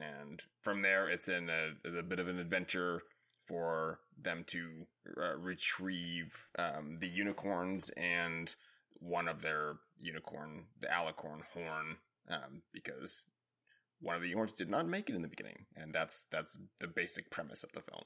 and 0.00 0.42
from 0.62 0.82
there 0.82 1.08
it's 1.08 1.28
in 1.28 1.48
a, 1.50 1.98
a 1.98 2.02
bit 2.02 2.18
of 2.18 2.28
an 2.28 2.38
adventure 2.38 3.02
for 3.46 3.98
them 4.22 4.44
to 4.46 4.86
uh, 5.16 5.36
retrieve 5.38 6.32
um, 6.58 6.98
the 7.00 7.08
unicorns 7.08 7.90
and 7.96 8.54
one 9.00 9.28
of 9.28 9.40
their 9.40 9.76
unicorn, 10.00 10.64
the 10.80 10.88
alicorn 10.88 11.40
horn, 11.54 11.96
um, 12.28 12.62
because 12.72 13.26
one 14.00 14.16
of 14.16 14.22
the 14.22 14.28
unicorns 14.28 14.52
did 14.52 14.68
not 14.68 14.86
make 14.86 15.08
it 15.08 15.16
in 15.16 15.22
the 15.22 15.28
beginning, 15.28 15.64
and 15.76 15.94
that's 15.94 16.24
that's 16.30 16.56
the 16.80 16.86
basic 16.88 17.30
premise 17.30 17.64
of 17.64 17.72
the 17.72 17.80
film. 17.80 18.04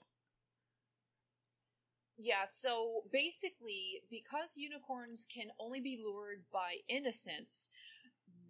Yeah, 2.19 2.47
so 2.47 3.05
basically, 3.13 4.03
because 4.11 4.57
unicorns 4.57 5.27
can 5.35 5.49
only 5.59 5.81
be 5.81 6.01
lured 6.05 6.45
by 6.53 6.77
innocence, 6.89 7.71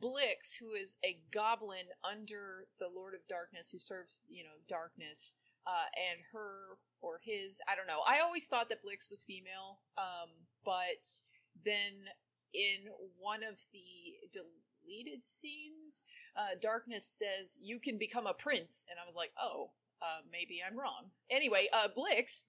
Blix, 0.01 0.55
who 0.57 0.75
is 0.75 0.97
a 1.05 1.21
goblin 1.33 1.87
under 2.05 2.67
the 2.79 2.89
Lord 2.89 3.15
of 3.15 3.27
Darkness, 3.29 3.71
who 3.71 3.79
serves, 3.79 4.25
you 4.29 4.43
know, 4.45 4.59
darkness, 4.69 5.35
uh, 5.67 5.87
and 5.95 6.21
her 6.33 6.77
or 7.01 7.21
his, 7.23 7.61
I 7.69 7.77
don't 7.77 7.87
know. 7.87 8.01
I 8.07 8.21
always 8.21 8.47
thought 8.47 8.69
that 8.71 8.83
Blix 8.83 9.09
was 9.11 9.25
female, 9.25 9.79
um, 9.97 10.31
but 10.65 11.03
then 11.65 12.09
in 12.53 12.91
one 13.19 13.43
of 13.45 13.57
the 13.73 14.19
deleted 14.33 15.25
scenes, 15.25 16.05
uh, 16.37 16.57
Darkness 16.61 17.07
says, 17.19 17.57
You 17.61 17.79
can 17.79 17.99
become 17.99 18.27
a 18.27 18.35
prince. 18.35 18.85
And 18.91 18.99
I 18.99 19.07
was 19.07 19.15
like, 19.17 19.33
Oh, 19.41 19.71
uh, 20.03 20.23
maybe 20.31 20.61
I'm 20.67 20.79
wrong. 20.79 21.11
Anyway, 21.31 21.69
uh, 21.73 21.89
Blix 21.95 22.45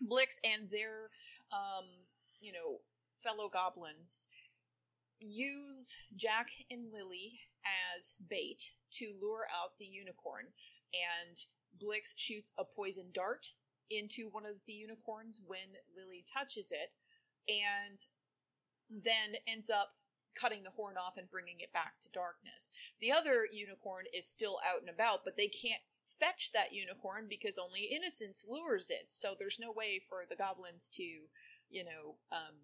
Blix 0.00 0.38
and 0.44 0.70
their, 0.70 1.10
um, 1.52 1.86
you 2.40 2.52
know, 2.52 2.80
fellow 3.22 3.48
goblins 3.52 4.28
use 5.20 5.94
Jack 6.16 6.48
and 6.70 6.90
Lily 6.92 7.38
as 7.96 8.14
bait 8.28 8.62
to 8.98 9.12
lure 9.20 9.46
out 9.52 9.76
the 9.78 9.84
unicorn. 9.84 10.46
And 10.92 11.36
Blix 11.78 12.14
shoots 12.16 12.50
a 12.58 12.64
poison 12.64 13.06
dart 13.14 13.46
into 13.90 14.28
one 14.30 14.46
of 14.46 14.56
the 14.66 14.72
unicorns 14.72 15.42
when 15.46 15.76
Lily 15.96 16.24
touches 16.32 16.70
it, 16.70 16.90
and 17.50 17.98
then 18.90 19.34
ends 19.46 19.70
up 19.70 19.90
cutting 20.38 20.62
the 20.62 20.70
horn 20.70 20.96
off 20.96 21.18
and 21.18 21.30
bringing 21.30 21.58
it 21.60 21.72
back 21.72 21.98
to 22.02 22.08
darkness. 22.14 22.70
The 23.00 23.12
other 23.12 23.46
unicorn 23.50 24.06
is 24.14 24.30
still 24.30 24.58
out 24.62 24.80
and 24.80 24.90
about, 24.90 25.24
but 25.24 25.36
they 25.36 25.48
can't 25.48 25.82
fetch 26.20 26.50
that 26.52 26.72
unicorn 26.72 27.26
because 27.28 27.58
only 27.58 27.80
innocence 27.80 28.46
lures 28.48 28.88
it. 28.90 29.06
So 29.08 29.34
there's 29.38 29.58
no 29.58 29.72
way 29.72 30.02
for 30.08 30.24
the 30.28 30.36
goblins 30.36 30.90
to, 30.94 31.02
you 31.02 31.84
know, 31.84 32.14
um, 32.30 32.54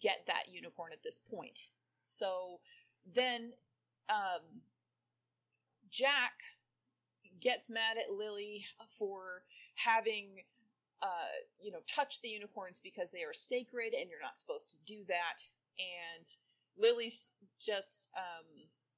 get 0.00 0.22
that 0.26 0.52
unicorn 0.52 0.92
at 0.92 1.02
this 1.02 1.18
point. 1.30 1.58
So 2.04 2.60
then 3.14 3.52
um, 4.08 4.44
Jack 5.90 6.32
gets 7.40 7.70
mad 7.70 7.96
at 7.98 8.12
Lily 8.12 8.64
for 8.98 9.42
having, 9.74 10.44
uh, 11.02 11.34
you 11.60 11.72
know, 11.72 11.80
touched 11.88 12.20
the 12.22 12.28
unicorns 12.28 12.80
because 12.82 13.10
they 13.10 13.22
are 13.22 13.34
sacred 13.34 13.94
and 13.94 14.10
you're 14.10 14.22
not 14.22 14.38
supposed 14.38 14.70
to 14.70 14.76
do 14.86 15.02
that. 15.08 15.42
And 15.80 16.26
Lily's 16.78 17.30
just 17.60 18.08
um, 18.16 18.46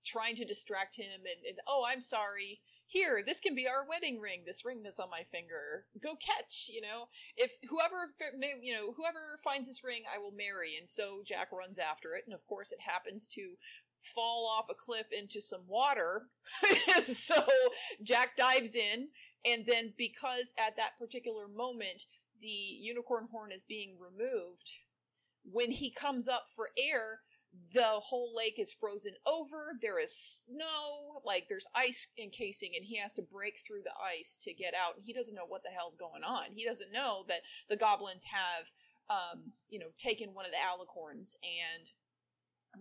trying 0.04 0.36
to 0.36 0.44
distract 0.44 0.96
him 0.96 1.20
and, 1.24 1.40
and, 1.48 1.58
oh, 1.66 1.84
I'm 1.88 2.00
sorry 2.00 2.60
here 2.94 3.22
this 3.26 3.40
can 3.40 3.54
be 3.54 3.66
our 3.66 3.84
wedding 3.90 4.20
ring 4.20 4.46
this 4.46 4.64
ring 4.64 4.82
that's 4.82 5.00
on 5.02 5.10
my 5.10 5.26
finger. 5.34 5.84
Go 6.00 6.14
catch 6.14 6.70
you 6.70 6.80
know? 6.80 7.10
If 7.36 7.50
whoever 7.68 8.14
you 8.62 8.72
know 8.72 8.94
whoever 8.96 9.42
finds 9.42 9.66
this 9.66 9.82
ring 9.82 10.02
i 10.06 10.18
will 10.18 10.32
marry. 10.32 10.78
And 10.78 10.88
so 10.88 11.20
jack 11.26 11.50
runs 11.50 11.78
after 11.78 12.14
it 12.14 12.22
and 12.26 12.34
of 12.34 12.46
course 12.46 12.70
it 12.70 12.80
happens 12.80 13.26
to 13.34 13.42
fall 14.14 14.46
off 14.46 14.70
a 14.70 14.78
cliff 14.78 15.06
into 15.10 15.42
some 15.42 15.66
water. 15.66 16.30
So 17.18 17.44
jack 18.02 18.36
dives 18.36 18.76
in 18.76 19.08
and 19.44 19.66
then 19.66 19.92
because 19.98 20.54
at 20.56 20.76
that 20.76 20.96
particular 20.98 21.48
moment 21.48 22.04
the 22.40 22.46
unicorn 22.48 23.26
horn 23.30 23.50
is 23.50 23.64
being 23.64 23.96
removed 23.98 24.70
when 25.50 25.70
he 25.70 25.90
comes 25.90 26.28
up 26.28 26.44
for 26.54 26.68
air 26.78 27.20
the 27.72 28.00
whole 28.00 28.34
lake 28.36 28.58
is 28.58 28.72
frozen 28.80 29.14
over. 29.26 29.76
There 29.82 29.98
is 30.00 30.42
snow, 30.46 31.20
like 31.24 31.46
there's 31.48 31.66
ice 31.74 32.06
encasing, 32.18 32.72
and 32.76 32.84
he 32.84 32.98
has 32.98 33.14
to 33.14 33.22
break 33.22 33.54
through 33.66 33.82
the 33.82 33.94
ice 34.02 34.38
to 34.42 34.54
get 34.54 34.74
out. 34.74 34.96
And 34.96 35.04
he 35.04 35.12
doesn't 35.12 35.34
know 35.34 35.46
what 35.46 35.62
the 35.62 35.70
hell's 35.70 35.96
going 35.96 36.24
on. 36.24 36.52
He 36.54 36.64
doesn't 36.64 36.92
know 36.92 37.24
that 37.28 37.42
the 37.68 37.76
goblins 37.76 38.24
have, 38.24 38.66
um, 39.10 39.52
you 39.68 39.78
know, 39.78 39.90
taken 39.98 40.34
one 40.34 40.46
of 40.46 40.52
the 40.52 40.58
alicorns. 40.58 41.36
And 41.42 41.90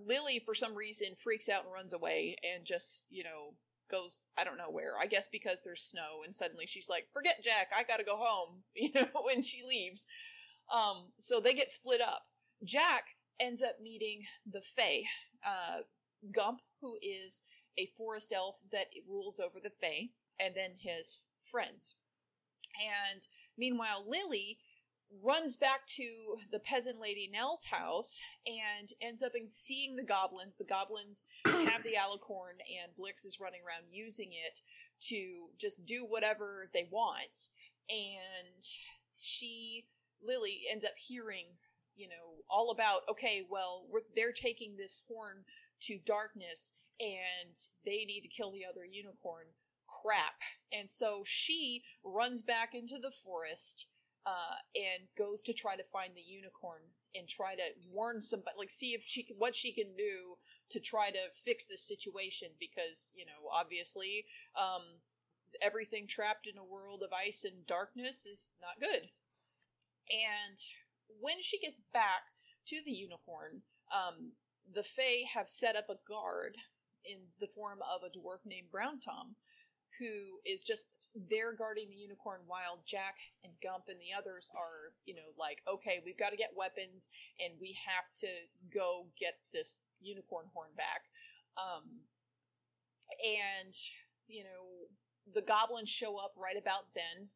Lily, 0.05 0.41
for 0.45 0.55
some 0.55 0.75
reason, 0.75 1.15
freaks 1.23 1.49
out 1.49 1.65
and 1.65 1.73
runs 1.73 1.93
away 1.93 2.35
and 2.43 2.65
just, 2.65 3.01
you 3.09 3.23
know, 3.23 3.55
goes 3.91 4.25
I 4.37 4.43
don't 4.43 4.57
know 4.57 4.71
where. 4.71 4.97
I 4.99 5.07
guess 5.07 5.27
because 5.31 5.59
there's 5.63 5.83
snow, 5.83 6.23
and 6.25 6.35
suddenly 6.35 6.65
she's 6.67 6.89
like, 6.89 7.07
"Forget 7.13 7.43
Jack, 7.43 7.69
I 7.75 7.83
gotta 7.83 8.03
go 8.03 8.17
home," 8.17 8.63
you 8.75 8.91
know, 8.93 9.21
when 9.23 9.43
she 9.43 9.63
leaves. 9.67 10.05
Um, 10.71 11.11
so 11.19 11.39
they 11.39 11.53
get 11.53 11.71
split 11.71 12.01
up. 12.01 12.23
Jack 12.63 13.05
ends 13.39 13.61
up 13.61 13.79
meeting 13.81 14.23
the 14.51 14.61
Fae, 14.75 15.03
uh, 15.45 15.81
Gump, 16.31 16.61
who 16.81 16.97
is 17.01 17.41
a 17.77 17.91
forest 17.97 18.31
elf 18.33 18.55
that 18.71 18.87
rules 19.07 19.39
over 19.39 19.59
the 19.61 19.71
Fae, 19.81 20.09
and 20.39 20.55
then 20.55 20.71
his 20.79 21.19
friends. 21.51 21.95
And 22.79 23.27
meanwhile, 23.57 24.05
Lily 24.07 24.57
runs 25.21 25.57
back 25.57 25.85
to 25.95 26.37
the 26.51 26.59
peasant 26.59 26.99
lady 26.99 27.29
Nell's 27.31 27.63
house 27.65 28.17
and 28.47 28.91
ends 29.01 29.21
up 29.21 29.33
in 29.35 29.47
seeing 29.47 29.95
the 29.95 30.03
goblins. 30.03 30.53
The 30.57 30.65
goblins 30.65 31.25
have 31.45 31.83
the 31.83 31.95
alicorn, 31.95 32.57
and 32.61 32.95
Blix 32.97 33.25
is 33.25 33.39
running 33.39 33.61
around 33.61 33.91
using 33.91 34.31
it 34.31 34.59
to 35.09 35.49
just 35.59 35.85
do 35.85 36.05
whatever 36.05 36.69
they 36.73 36.87
want. 36.89 37.49
And 37.89 38.63
she, 39.19 39.85
Lily, 40.25 40.61
ends 40.71 40.85
up 40.85 40.95
hearing, 40.97 41.45
you 41.95 42.07
know, 42.07 42.43
all 42.49 42.71
about, 42.71 43.01
okay, 43.09 43.45
well, 43.49 43.85
they're 44.15 44.33
taking 44.33 44.75
this 44.75 45.01
horn 45.07 45.43
to 45.83 45.99
darkness 46.05 46.73
and 46.99 47.55
they 47.85 48.05
need 48.05 48.21
to 48.21 48.29
kill 48.29 48.51
the 48.51 48.65
other 48.65 48.85
unicorn. 48.85 49.45
Crap. 50.01 50.35
And 50.71 50.89
so 50.89 51.23
she 51.25 51.83
runs 52.03 52.43
back 52.43 52.73
into 52.73 52.97
the 52.99 53.11
forest 53.23 53.87
uh, 54.25 54.57
and 54.75 55.07
goes 55.17 55.43
to 55.43 55.53
try 55.53 55.75
to 55.75 55.83
find 55.91 56.15
the 56.15 56.21
unicorn 56.21 56.81
and 57.15 57.27
try 57.27 57.55
to 57.55 57.67
warn 57.91 58.21
somebody, 58.21 58.55
like 58.57 58.71
see 58.71 58.93
if 58.93 59.01
she 59.05 59.23
can, 59.23 59.35
what 59.37 59.55
she 59.55 59.73
can 59.73 59.95
do 59.97 60.37
to 60.71 60.79
try 60.79 61.11
to 61.11 61.23
fix 61.45 61.65
this 61.67 61.85
situation 61.87 62.49
because 62.59 63.11
you 63.13 63.25
know 63.25 63.51
obviously 63.51 64.25
um, 64.55 64.81
everything 65.61 66.07
trapped 66.07 66.47
in 66.47 66.57
a 66.57 66.63
world 66.63 67.03
of 67.03 67.11
ice 67.13 67.43
and 67.43 67.67
darkness 67.67 68.25
is 68.25 68.51
not 68.61 68.79
good. 68.79 69.09
And 70.09 70.57
when 71.19 71.37
she 71.41 71.59
gets 71.59 71.79
back 71.93 72.23
to 72.67 72.77
the 72.85 72.91
unicorn, 72.91 73.61
um, 73.91 74.31
the 74.73 74.83
Fae 74.95 75.25
have 75.33 75.47
set 75.47 75.75
up 75.75 75.89
a 75.89 75.99
guard 76.07 76.55
in 77.05 77.19
the 77.39 77.51
form 77.55 77.79
of 77.83 78.01
a 78.03 78.11
dwarf 78.17 78.39
named 78.45 78.71
Brown 78.71 78.99
Tom 78.99 79.35
who 79.99 80.41
is 80.45 80.63
just 80.63 80.85
there 81.29 81.53
guarding 81.53 81.89
the 81.89 81.95
unicorn 81.95 82.41
while 82.47 82.81
Jack 82.85 83.15
and 83.43 83.53
Gump 83.61 83.85
and 83.89 83.99
the 84.01 84.15
others 84.17 84.49
are, 84.57 84.93
you 85.05 85.13
know, 85.13 85.29
like, 85.37 85.61
okay, 85.69 86.01
we've 86.05 86.17
got 86.17 86.31
to 86.31 86.37
get 86.39 86.57
weapons 86.57 87.09
and 87.37 87.53
we 87.61 87.77
have 87.85 88.07
to 88.25 88.29
go 88.73 89.05
get 89.19 89.37
this 89.53 89.79
unicorn 90.01 90.45
horn 90.53 90.73
back. 90.75 91.05
Um, 91.61 91.85
and, 93.21 93.73
you 94.27 94.43
know, 94.43 94.89
the 95.33 95.45
goblins 95.45 95.89
show 95.89 96.17
up 96.17 96.33
right 96.37 96.57
about 96.57 96.89
then 96.95 97.29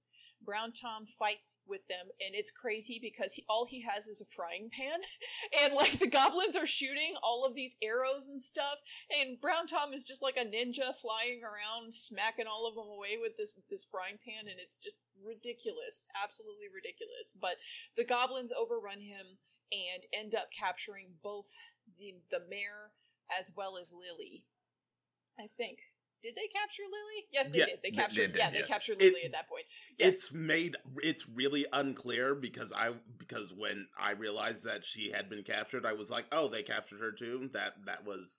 Brown 0.47 0.71
Tom 0.71 1.05
fights 1.19 1.51
with 1.67 1.83
them, 1.91 2.07
and 2.23 2.31
it's 2.31 2.55
crazy 2.55 3.03
because 3.03 3.33
he, 3.33 3.43
all 3.49 3.67
he 3.67 3.83
has 3.83 4.07
is 4.07 4.23
a 4.23 4.31
frying 4.31 4.71
pan, 4.71 5.03
and 5.59 5.73
like 5.75 5.99
the 5.99 6.07
goblins 6.07 6.55
are 6.55 6.65
shooting 6.65 7.19
all 7.21 7.43
of 7.43 7.53
these 7.53 7.75
arrows 7.83 8.31
and 8.31 8.41
stuff, 8.41 8.79
and 9.11 9.41
Brown 9.41 9.67
Tom 9.67 9.91
is 9.91 10.07
just 10.07 10.23
like 10.23 10.37
a 10.39 10.47
ninja 10.47 10.95
flying 11.03 11.43
around, 11.43 11.93
smacking 11.93 12.47
all 12.47 12.65
of 12.65 12.75
them 12.79 12.87
away 12.87 13.19
with 13.19 13.35
this 13.35 13.51
this 13.69 13.85
frying 13.91 14.17
pan, 14.23 14.47
and 14.47 14.55
it's 14.57 14.79
just 14.79 14.95
ridiculous, 15.19 16.07
absolutely 16.15 16.71
ridiculous. 16.71 17.35
But 17.35 17.59
the 17.99 18.07
goblins 18.07 18.55
overrun 18.55 19.01
him 19.03 19.35
and 19.75 20.01
end 20.15 20.33
up 20.33 20.47
capturing 20.55 21.11
both 21.21 21.51
the 21.99 22.15
the 22.31 22.47
mayor 22.47 22.95
as 23.27 23.51
well 23.51 23.77
as 23.77 23.91
Lily. 23.91 24.45
I 25.37 25.51
think 25.57 25.79
did 26.23 26.35
they 26.35 26.47
capture 26.47 26.83
Lily? 26.83 27.27
Yes, 27.31 27.47
they 27.51 27.59
yeah, 27.59 27.65
did. 27.65 27.79
They 27.83 27.91
captured. 27.91 28.29
They, 28.29 28.33
they 28.33 28.39
yeah, 28.39 28.51
they 28.51 28.67
captured 28.67 28.97
Lily 28.99 29.21
it, 29.23 29.27
at 29.27 29.31
that 29.33 29.49
point. 29.49 29.65
Yes. 29.97 30.13
It's 30.13 30.33
made. 30.33 30.75
It's 30.97 31.23
really 31.33 31.65
unclear 31.71 32.35
because 32.35 32.73
I 32.75 32.91
because 33.17 33.53
when 33.55 33.87
I 33.99 34.11
realized 34.11 34.63
that 34.63 34.81
she 34.83 35.11
had 35.11 35.29
been 35.29 35.43
captured, 35.43 35.85
I 35.85 35.93
was 35.93 36.09
like, 36.09 36.25
oh, 36.31 36.49
they 36.49 36.63
captured 36.63 36.99
her 36.99 37.11
too. 37.11 37.49
That 37.53 37.73
that 37.85 38.05
was 38.05 38.37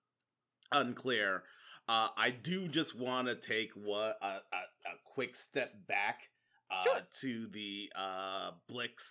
unclear. 0.73 1.43
Uh, 1.89 2.09
I 2.17 2.31
do 2.31 2.69
just 2.69 2.99
want 2.99 3.29
to 3.29 3.35
take 3.35 3.71
what 3.75 4.19
a, 4.21 4.27
a, 4.27 4.29
a, 4.29 4.95
quick 5.15 5.35
step 5.49 5.73
back 5.87 6.21
uh, 6.71 6.83
sure. 6.85 7.01
to 7.23 7.47
the 7.51 7.91
uh, 7.97 8.51
Blix 8.69 9.03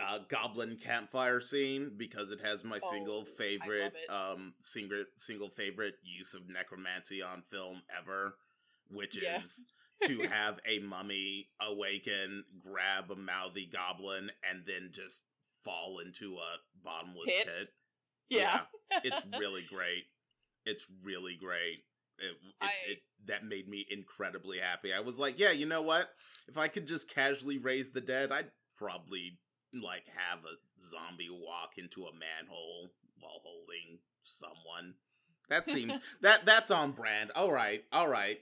uh, 0.00 0.18
goblin 0.28 0.78
campfire 0.82 1.40
scene 1.40 1.92
because 1.96 2.30
it 2.30 2.40
has 2.42 2.64
my 2.64 2.78
oh, 2.82 2.90
single 2.90 3.24
favorite 3.36 3.92
um 4.08 4.54
single 4.60 5.04
single 5.18 5.50
favorite 5.50 5.94
use 6.02 6.34
of 6.34 6.48
necromancy 6.48 7.22
on 7.22 7.42
film 7.50 7.82
ever, 7.98 8.34
which 8.90 9.18
yeah. 9.20 9.42
is 9.42 9.64
to 10.06 10.22
have 10.22 10.58
a 10.66 10.80
mummy 10.80 11.48
awaken, 11.60 12.44
grab 12.60 13.10
a 13.10 13.16
mouthy 13.16 13.68
goblin, 13.72 14.30
and 14.50 14.64
then 14.66 14.90
just 14.92 15.20
fall 15.64 16.00
into 16.04 16.36
a 16.36 16.84
bottomless 16.84 17.26
pit. 17.26 17.46
pit. 17.46 17.68
Yeah. 18.28 18.60
yeah. 18.90 19.00
it's 19.04 19.26
really 19.38 19.64
great. 19.68 20.04
It's 20.64 20.84
really 21.04 21.36
great. 21.40 21.84
It, 22.18 22.32
it, 22.32 22.36
I... 22.60 22.70
it, 22.88 22.98
that 23.26 23.44
made 23.44 23.68
me 23.68 23.86
incredibly 23.90 24.58
happy. 24.58 24.92
I 24.92 25.00
was 25.00 25.18
like, 25.18 25.38
yeah, 25.38 25.52
you 25.52 25.66
know 25.66 25.82
what? 25.82 26.06
If 26.48 26.56
I 26.58 26.68
could 26.68 26.86
just 26.86 27.08
casually 27.08 27.58
raise 27.58 27.90
the 27.92 28.00
dead, 28.00 28.32
I'd 28.32 28.50
probably 28.76 29.38
like 29.74 30.04
have 30.12 30.44
a 30.44 30.56
zombie 30.80 31.30
walk 31.30 31.78
into 31.78 32.04
a 32.04 32.12
manhole 32.12 32.90
while 33.20 33.40
holding 33.42 33.98
someone. 34.24 34.94
That 35.48 35.68
seems 35.68 35.94
that 36.22 36.44
that's 36.46 36.70
on 36.70 36.92
brand. 36.92 37.30
All 37.34 37.52
right, 37.52 37.82
all 37.92 38.08
right. 38.08 38.38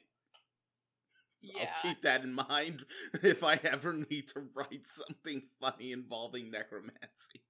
Yeah. 1.43 1.63
I'll 1.63 1.83
keep 1.83 2.03
that 2.03 2.23
in 2.23 2.35
mind 2.35 2.85
if 3.23 3.43
I 3.43 3.55
ever 3.65 3.93
need 3.93 4.29
to 4.29 4.43
write 4.55 4.87
something 4.87 5.43
funny 5.61 5.93
involving 5.93 6.51
necromancy. 6.51 7.41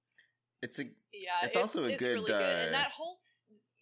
It's 0.61 0.79
a 0.79 0.83
yeah. 1.13 1.43
It's, 1.43 1.55
it's 1.55 1.57
also 1.57 1.83
a 1.83 1.87
it's 1.89 1.99
good, 1.99 2.13
really 2.13 2.27
good. 2.27 2.41
Uh, 2.41 2.65
and 2.65 2.73
that 2.73 2.91
whole 2.91 3.17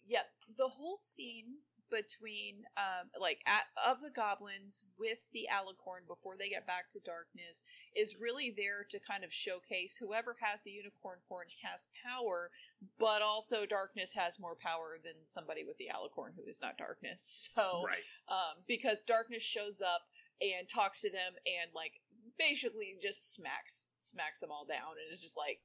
yeah, 0.08 0.26
the 0.56 0.68
whole 0.68 0.98
scene 1.14 1.60
between 1.90 2.62
um 2.78 3.10
like 3.20 3.42
at, 3.46 3.66
of 3.82 3.98
the 4.00 4.10
goblins 4.14 4.84
with 4.98 5.18
the 5.34 5.50
alicorn 5.50 6.06
before 6.06 6.38
they 6.38 6.48
get 6.48 6.66
back 6.66 6.86
to 6.90 7.02
darkness 7.02 7.66
is 7.96 8.14
really 8.20 8.54
there 8.56 8.86
to 8.90 8.98
kind 9.02 9.24
of 9.24 9.30
showcase 9.32 9.96
whoever 9.98 10.36
has 10.38 10.60
the 10.62 10.70
unicorn 10.70 11.18
horn 11.28 11.46
has 11.62 11.86
power 12.04 12.50
but 12.98 13.22
also 13.22 13.66
darkness 13.66 14.12
has 14.14 14.38
more 14.38 14.56
power 14.62 14.98
than 15.02 15.16
somebody 15.26 15.64
with 15.64 15.76
the 15.78 15.90
alicorn 15.90 16.30
who 16.38 16.46
is 16.48 16.60
not 16.62 16.78
darkness 16.78 17.48
so 17.54 17.82
right. 17.86 18.06
um 18.30 18.62
because 18.68 18.98
darkness 19.06 19.42
shows 19.42 19.82
up 19.82 20.06
and 20.40 20.68
talks 20.68 21.00
to 21.02 21.10
them 21.10 21.34
and 21.44 21.68
like 21.74 21.92
basically 22.38 22.96
just 23.02 23.34
smacks 23.34 23.86
smacks 24.00 24.40
them 24.40 24.50
all 24.50 24.64
down 24.64 24.96
and 24.96 25.12
is 25.12 25.20
just 25.20 25.36
like 25.36 25.60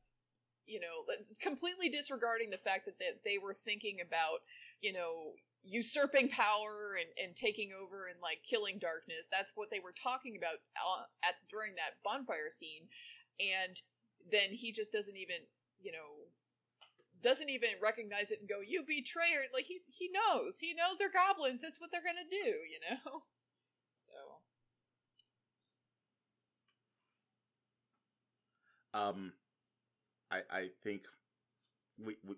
you 0.65 0.79
know 0.81 1.05
completely 1.41 1.89
disregarding 1.89 2.49
the 2.49 2.61
fact 2.65 2.85
that 2.85 2.97
they, 2.99 3.13
they 3.23 3.37
were 3.37 3.55
thinking 3.65 4.01
about 4.01 4.41
you 4.81 4.91
know 4.91 5.33
usurping 5.65 6.29
power 6.29 6.95
and, 7.01 7.09
and 7.17 7.35
taking 7.35 7.73
over 7.73 8.07
and 8.07 8.21
like 8.21 8.39
killing 8.47 8.77
darkness. 8.79 9.25
That's 9.31 9.51
what 9.55 9.69
they 9.71 9.81
were 9.81 9.95
talking 9.97 10.37
about 10.37 10.61
uh, 10.77 11.09
at 11.25 11.35
during 11.49 11.75
that 11.75 11.97
bonfire 12.05 12.53
scene, 12.53 12.87
and 13.41 13.75
then 14.31 14.53
he 14.53 14.71
just 14.71 14.91
doesn't 14.93 15.17
even 15.17 15.43
you 15.81 15.91
know 15.91 16.29
doesn't 17.23 17.49
even 17.49 17.71
recognize 17.81 18.29
it 18.29 18.39
and 18.39 18.49
go 18.49 18.61
you 18.61 18.85
betrayer 18.85 19.49
like 19.53 19.65
he 19.65 19.81
he 19.89 20.09
knows. 20.13 20.57
He 20.59 20.73
knows 20.77 20.97
they're 20.99 21.11
goblins. 21.11 21.61
That's 21.61 21.81
what 21.81 21.89
they're 21.91 22.05
gonna 22.05 22.29
do 22.29 22.49
you 22.69 22.79
know? 22.85 23.23
So. 28.93 28.99
Um 28.99 29.33
i 30.31 30.41
i 30.51 30.69
think 30.83 31.03
we, 31.99 32.17
we 32.27 32.35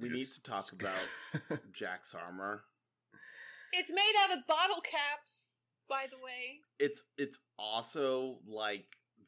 we 0.00 0.08
need 0.08 0.26
to 0.26 0.42
talk 0.42 0.72
about 0.72 1.60
Jack's 1.72 2.14
armor. 2.14 2.62
It's 3.72 3.90
made 3.90 4.14
out 4.22 4.36
of 4.36 4.46
bottle 4.46 4.82
caps, 4.82 5.62
by 5.88 6.04
the 6.10 6.18
way. 6.18 6.60
It's 6.78 7.02
it's 7.16 7.38
also 7.58 8.38
like 8.46 8.84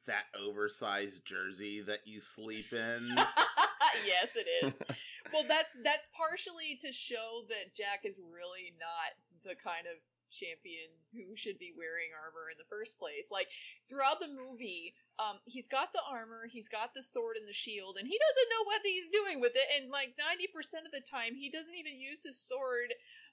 that 0.06 0.24
oversized 0.36 1.24
jersey 1.24 1.82
that 1.86 2.00
you 2.04 2.20
sleep 2.20 2.72
in. 2.72 3.16
yes, 4.06 4.28
it 4.36 4.46
is. 4.66 4.74
well, 5.32 5.44
that's 5.48 5.72
that's 5.82 6.06
partially 6.16 6.78
to 6.82 6.92
show 6.92 7.48
that 7.48 7.72
Jack 7.76 8.04
is 8.04 8.20
really 8.20 8.76
not 8.76 9.16
the 9.44 9.56
kind 9.56 9.88
of 9.88 9.96
champion 10.34 10.90
who 11.14 11.38
should 11.38 11.56
be 11.62 11.72
wearing 11.72 12.10
armor 12.12 12.50
in 12.50 12.58
the 12.58 12.66
first 12.66 12.98
place. 12.98 13.30
Like 13.30 13.46
throughout 13.86 14.18
the 14.18 14.28
movie, 14.28 14.92
um, 15.22 15.38
he's 15.46 15.70
got 15.70 15.94
the 15.94 16.02
armor, 16.04 16.50
he's 16.50 16.68
got 16.68 16.92
the 16.92 17.06
sword 17.06 17.38
and 17.38 17.46
the 17.46 17.56
shield, 17.56 17.96
and 17.96 18.06
he 18.10 18.18
doesn't 18.18 18.52
know 18.52 18.64
what 18.66 18.82
he's 18.82 19.08
doing 19.14 19.38
with 19.38 19.54
it. 19.54 19.68
And 19.78 19.88
like 19.88 20.18
ninety 20.18 20.50
percent 20.50 20.84
of 20.84 20.92
the 20.92 21.04
time, 21.06 21.38
he 21.38 21.48
doesn't 21.48 21.78
even 21.78 21.96
use 21.96 22.26
his 22.26 22.36
sword. 22.36 22.92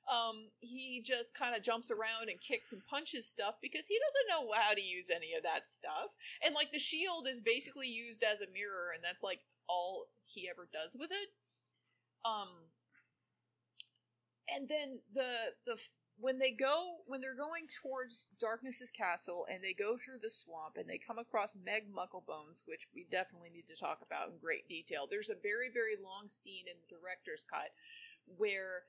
Um, 0.09 0.49
he 0.65 1.05
just 1.05 1.33
kind 1.37 1.53
of 1.53 1.61
jumps 1.61 1.93
around 1.93 2.33
and 2.33 2.41
kicks 2.41 2.73
and 2.73 2.81
punches 2.89 3.29
stuff 3.29 3.61
because 3.61 3.85
he 3.85 4.01
doesn't 4.01 4.29
know 4.33 4.49
how 4.49 4.73
to 4.73 4.81
use 4.81 5.13
any 5.13 5.37
of 5.37 5.45
that 5.45 5.69
stuff. 5.69 6.09
And 6.41 6.57
like 6.57 6.73
the 6.73 6.81
shield 6.81 7.29
is 7.29 7.41
basically 7.41 7.85
used 7.85 8.25
as 8.25 8.41
a 8.41 8.49
mirror, 8.49 8.93
and 8.97 9.03
that's 9.05 9.21
like 9.21 9.41
all 9.69 10.09
he 10.25 10.49
ever 10.49 10.65
does 10.73 10.97
with 10.97 11.13
it. 11.13 11.29
Um, 12.25 12.49
and 14.49 14.67
then 14.67 14.99
the 15.13 15.55
the 15.65 15.77
when 16.21 16.38
they 16.38 16.51
go 16.51 17.01
when 17.07 17.19
they're 17.19 17.36
going 17.36 17.65
towards 17.81 18.29
Darkness's 18.39 18.91
castle 18.93 19.47
and 19.49 19.63
they 19.63 19.73
go 19.73 19.97
through 19.97 20.21
the 20.21 20.29
swamp 20.29 20.77
and 20.77 20.88
they 20.88 21.01
come 21.01 21.17
across 21.17 21.57
Meg 21.57 21.89
Mucklebones, 21.89 22.62
which 22.69 22.88
we 22.93 23.10
definitely 23.10 23.49
need 23.49 23.65
to 23.67 23.75
talk 23.75 23.99
about 24.05 24.29
in 24.29 24.38
great 24.38 24.67
detail. 24.69 25.10
There's 25.10 25.34
a 25.34 25.41
very 25.41 25.73
very 25.73 25.97
long 25.97 26.29
scene 26.29 26.69
in 26.69 26.77
the 26.77 26.93
director's 26.93 27.45
cut 27.49 27.73
where 28.38 28.86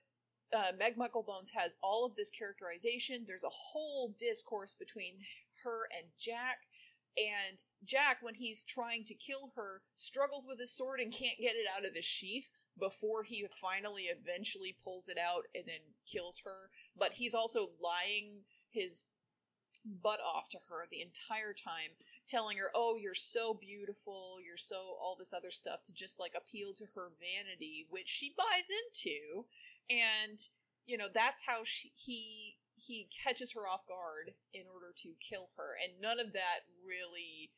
uh, 0.52 0.76
Meg 0.78 1.00
Mucklebones 1.00 1.50
has 1.56 1.74
all 1.82 2.04
of 2.04 2.14
this 2.14 2.30
characterization. 2.30 3.24
There's 3.26 3.48
a 3.48 3.58
whole 3.72 4.14
discourse 4.20 4.76
between 4.78 5.16
her 5.64 5.88
and 5.96 6.06
Jack. 6.20 6.60
And 7.16 7.60
Jack, 7.84 8.18
when 8.20 8.34
he's 8.34 8.64
trying 8.64 9.04
to 9.04 9.14
kill 9.14 9.52
her, 9.56 9.82
struggles 9.96 10.46
with 10.48 10.60
his 10.60 10.72
sword 10.72 11.00
and 11.00 11.12
can't 11.12 11.40
get 11.40 11.56
it 11.56 11.68
out 11.68 11.84
of 11.84 11.94
his 11.94 12.04
sheath 12.04 12.48
before 12.78 13.22
he 13.22 13.46
finally 13.60 14.04
eventually 14.04 14.76
pulls 14.84 15.08
it 15.08 15.18
out 15.18 15.44
and 15.54 15.64
then 15.66 15.80
kills 16.10 16.40
her. 16.44 16.70
But 16.96 17.12
he's 17.12 17.34
also 17.34 17.70
lying 17.80 18.44
his 18.70 19.04
butt 19.84 20.20
off 20.20 20.48
to 20.50 20.58
her 20.68 20.86
the 20.90 21.02
entire 21.02 21.54
time, 21.54 21.90
telling 22.28 22.56
her, 22.58 22.70
"Oh, 22.74 22.96
you're 22.96 23.14
so 23.14 23.54
beautiful, 23.54 24.38
you're 24.40 24.56
so 24.56 24.76
all 24.76 25.16
this 25.18 25.32
other 25.32 25.50
stuff," 25.50 25.82
to 25.84 25.92
just 25.92 26.18
like 26.18 26.34
appeal 26.34 26.74
to 26.74 26.86
her 26.94 27.10
vanity, 27.18 27.86
which 27.90 28.08
she 28.08 28.34
buys 28.36 28.68
into, 28.70 29.46
and 29.90 30.38
you 30.86 30.96
know 30.96 31.08
that's 31.12 31.40
how 31.42 31.62
she, 31.64 31.92
he 31.96 32.58
he 32.76 33.08
catches 33.24 33.52
her 33.52 33.68
off 33.68 33.86
guard 33.86 34.34
in 34.54 34.66
order 34.72 34.94
to 35.02 35.14
kill 35.28 35.50
her, 35.56 35.76
and 35.82 36.00
none 36.00 36.20
of 36.20 36.32
that 36.32 36.60
really 36.84 37.50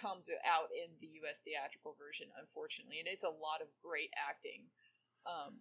comes 0.00 0.28
out 0.46 0.68
in 0.74 0.90
the 1.00 1.08
U.S. 1.24 1.40
theatrical 1.44 1.96
version, 1.98 2.26
unfortunately, 2.38 2.98
and 3.00 3.08
it's 3.08 3.24
a 3.24 3.28
lot 3.30 3.60
of 3.62 3.68
great 3.82 4.10
acting. 4.16 4.66
Um, 5.26 5.56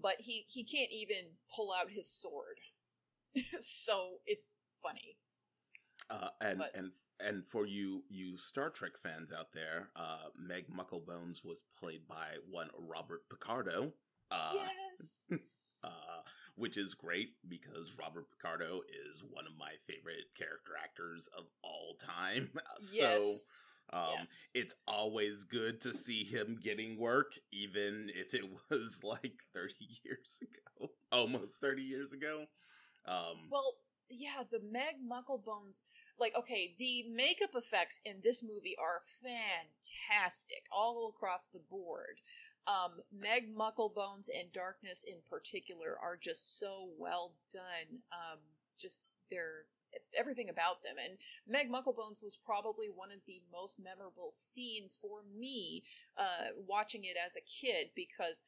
but 0.00 0.16
he 0.18 0.44
he 0.48 0.64
can't 0.64 0.90
even 0.90 1.26
pull 1.54 1.72
out 1.72 1.90
his 1.90 2.08
sword, 2.08 2.58
so 3.60 4.18
it's 4.26 4.52
funny. 4.82 5.16
Uh, 6.10 6.28
and 6.40 6.58
But- 6.58 6.74
and 6.74 6.90
and 7.20 7.44
for 7.50 7.66
you 7.66 8.02
you 8.08 8.36
Star 8.36 8.70
Trek 8.70 8.92
fans 9.02 9.30
out 9.32 9.52
there, 9.52 9.88
uh, 9.96 10.28
Meg 10.36 10.66
Mucklebones 10.68 11.44
was 11.44 11.62
played 11.78 12.06
by 12.08 12.36
one 12.50 12.68
Robert 12.78 13.22
Picardo. 13.30 13.92
Uh, 14.30 14.52
yes. 14.54 15.40
uh, 15.84 16.22
which 16.56 16.76
is 16.76 16.94
great 16.94 17.30
because 17.48 17.92
Robert 17.98 18.26
Picardo 18.30 18.80
is 18.80 19.22
one 19.30 19.46
of 19.46 19.56
my 19.58 19.72
favorite 19.86 20.26
character 20.36 20.72
actors 20.82 21.28
of 21.36 21.44
all 21.62 21.96
time. 22.04 22.50
yes. 22.92 23.22
So 23.22 23.96
um, 23.96 24.14
yes. 24.18 24.28
it's 24.54 24.74
always 24.86 25.44
good 25.44 25.80
to 25.82 25.94
see 25.94 26.24
him 26.24 26.58
getting 26.62 26.98
work, 26.98 27.32
even 27.52 28.10
if 28.14 28.34
it 28.34 28.44
was 28.70 28.96
like 29.02 29.34
30 29.54 29.74
years 30.04 30.38
ago, 30.40 30.90
almost 31.10 31.60
30 31.60 31.82
years 31.82 32.12
ago. 32.12 32.44
Um, 33.06 33.48
Well, 33.50 33.74
yeah, 34.08 34.44
the 34.50 34.60
Meg 34.60 34.96
Mucklebones, 35.02 35.84
like, 36.18 36.34
okay, 36.36 36.74
the 36.78 37.04
makeup 37.08 37.54
effects 37.54 38.00
in 38.04 38.16
this 38.22 38.42
movie 38.42 38.76
are 38.78 39.00
fantastic 39.22 40.64
all 40.70 41.12
across 41.16 41.46
the 41.52 41.60
board. 41.70 42.20
Um, 42.66 43.02
Meg 43.12 43.54
Mucklebones 43.54 44.28
and 44.28 44.52
Darkness 44.52 45.04
in 45.06 45.18
particular 45.28 45.98
are 46.00 46.16
just 46.16 46.58
so 46.58 46.90
well 46.98 47.32
done. 47.52 48.02
Um, 48.12 48.38
just 48.78 49.08
they're 49.30 49.66
everything 50.16 50.48
about 50.48 50.82
them. 50.82 50.96
And 51.02 51.18
Meg 51.46 51.70
Mucklebones 51.70 52.22
was 52.22 52.38
probably 52.44 52.88
one 52.88 53.10
of 53.10 53.20
the 53.26 53.42
most 53.52 53.78
memorable 53.78 54.32
scenes 54.32 54.96
for 55.00 55.20
me 55.36 55.82
uh, 56.16 56.52
watching 56.66 57.04
it 57.04 57.16
as 57.16 57.36
a 57.36 57.44
kid 57.44 57.90
because 57.94 58.42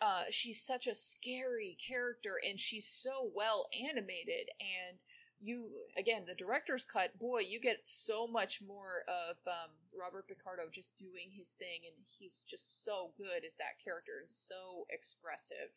uh, 0.00 0.24
she's 0.30 0.62
such 0.62 0.86
a 0.86 0.94
scary 0.94 1.76
character 1.86 2.34
and 2.48 2.60
she's 2.60 2.86
so 3.02 3.30
well 3.34 3.66
animated 3.88 4.48
and 4.60 4.98
you 5.40 5.68
again 5.98 6.24
the 6.26 6.34
director's 6.34 6.84
cut 6.84 7.16
boy 7.18 7.40
you 7.40 7.60
get 7.60 7.78
so 7.82 8.26
much 8.26 8.60
more 8.66 9.04
of 9.08 9.36
um, 9.46 9.70
robert 9.98 10.26
picardo 10.28 10.62
just 10.72 10.96
doing 10.96 11.30
his 11.32 11.54
thing 11.58 11.84
and 11.84 11.94
he's 12.18 12.44
just 12.48 12.84
so 12.84 13.10
good 13.18 13.44
as 13.44 13.54
that 13.58 13.76
character 13.82 14.12
and 14.20 14.30
so 14.30 14.86
expressive 14.90 15.70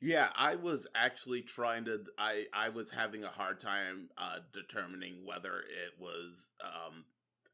Yeah, 0.00 0.28
I 0.34 0.54
was 0.56 0.86
actually 0.94 1.42
trying 1.42 1.84
to. 1.84 1.98
I 2.16 2.44
I 2.54 2.70
was 2.70 2.90
having 2.90 3.24
a 3.24 3.28
hard 3.28 3.60
time 3.60 4.08
uh, 4.16 4.38
determining 4.54 5.26
whether 5.26 5.60
it 5.60 5.92
was 6.00 6.48
um, 6.64 7.04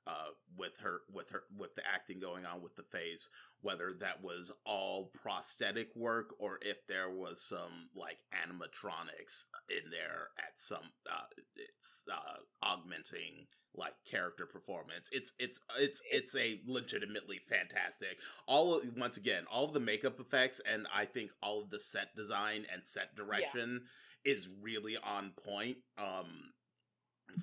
uh, 0.06 0.30
with 0.56 0.72
her 0.82 1.00
with 1.12 1.28
her 1.30 1.42
with 1.58 1.74
the 1.74 1.82
acting 1.86 2.20
going 2.20 2.46
on 2.46 2.62
with 2.62 2.74
the 2.76 2.84
face, 2.84 3.28
whether 3.62 3.94
that 4.00 4.22
was 4.22 4.52
all 4.64 5.10
prosthetic 5.22 5.88
work 5.96 6.34
or 6.38 6.58
if 6.62 6.76
there 6.88 7.10
was 7.10 7.40
some 7.48 7.88
like 7.94 8.18
animatronics 8.32 9.44
in 9.70 9.90
there 9.90 10.28
at 10.38 10.52
some. 10.58 10.90
Uh, 11.10 11.26
it's 11.56 12.04
uh, 12.12 12.38
augmenting 12.62 13.46
like 13.74 13.94
character 14.10 14.46
performance. 14.46 15.08
It's 15.12 15.32
it's 15.38 15.60
it's 15.78 16.00
it's 16.10 16.34
a 16.36 16.60
legitimately 16.66 17.40
fantastic 17.48 18.16
all 18.46 18.74
of, 18.76 18.82
once 18.96 19.16
again 19.16 19.44
all 19.50 19.66
of 19.66 19.72
the 19.74 19.80
makeup 19.80 20.18
effects 20.20 20.60
and 20.70 20.86
i 20.94 21.04
think 21.04 21.30
all 21.42 21.62
of 21.62 21.70
the 21.70 21.80
set 21.80 22.14
design 22.16 22.66
and 22.72 22.82
set 22.84 23.14
direction 23.16 23.82
is 24.24 24.48
really 24.62 24.96
on 25.04 25.32
point 25.44 25.76
um 25.98 26.26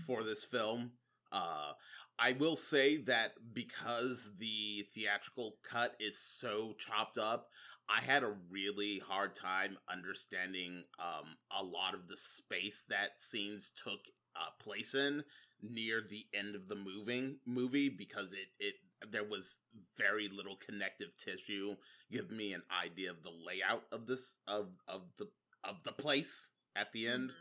for 0.08 0.24
this 0.24 0.46
film 0.52 0.92
uh 1.32 1.72
i 2.20 2.34
will 2.34 2.56
say 2.56 2.98
that 2.98 3.32
because 3.54 4.30
the 4.40 4.86
theatrical 4.94 5.56
cut 5.70 5.96
is 6.00 6.20
so 6.40 6.74
chopped 6.78 7.18
up 7.18 7.50
i 7.90 8.02
had 8.02 8.24
a 8.24 8.36
really 8.50 9.00
hard 9.00 9.36
time 9.36 9.78
understanding 9.92 10.84
um 11.00 11.36
a 11.60 11.64
lot 11.64 11.94
of 11.94 12.08
the 12.08 12.18
space 12.18 12.84
that 12.90 13.12
scenes 13.20 13.72
took 13.82 14.00
uh, 14.36 14.50
place 14.64 14.96
in 14.96 15.24
near 15.62 16.02
the 16.10 16.26
end 16.34 16.56
of 16.56 16.68
the 16.68 16.76
moving 16.76 17.38
movie 17.46 17.90
because 17.90 18.32
it 18.34 18.48
it 18.60 18.76
there 19.12 19.24
was 19.24 19.58
very 19.98 20.30
little 20.30 20.58
connective 20.66 21.10
tissue 21.24 21.76
give 22.12 22.32
me 22.32 22.54
an 22.54 22.64
idea 22.84 23.10
of 23.12 23.22
the 23.24 23.30
layout 23.46 23.84
of 23.92 24.08
this 24.08 24.38
of 24.48 24.68
of 24.88 25.02
the 25.18 25.28
of 25.64 25.76
the 25.84 25.92
place 25.92 26.50
at 26.76 26.92
the 26.94 27.08
end 27.08 27.30
Mhm. 27.30 27.34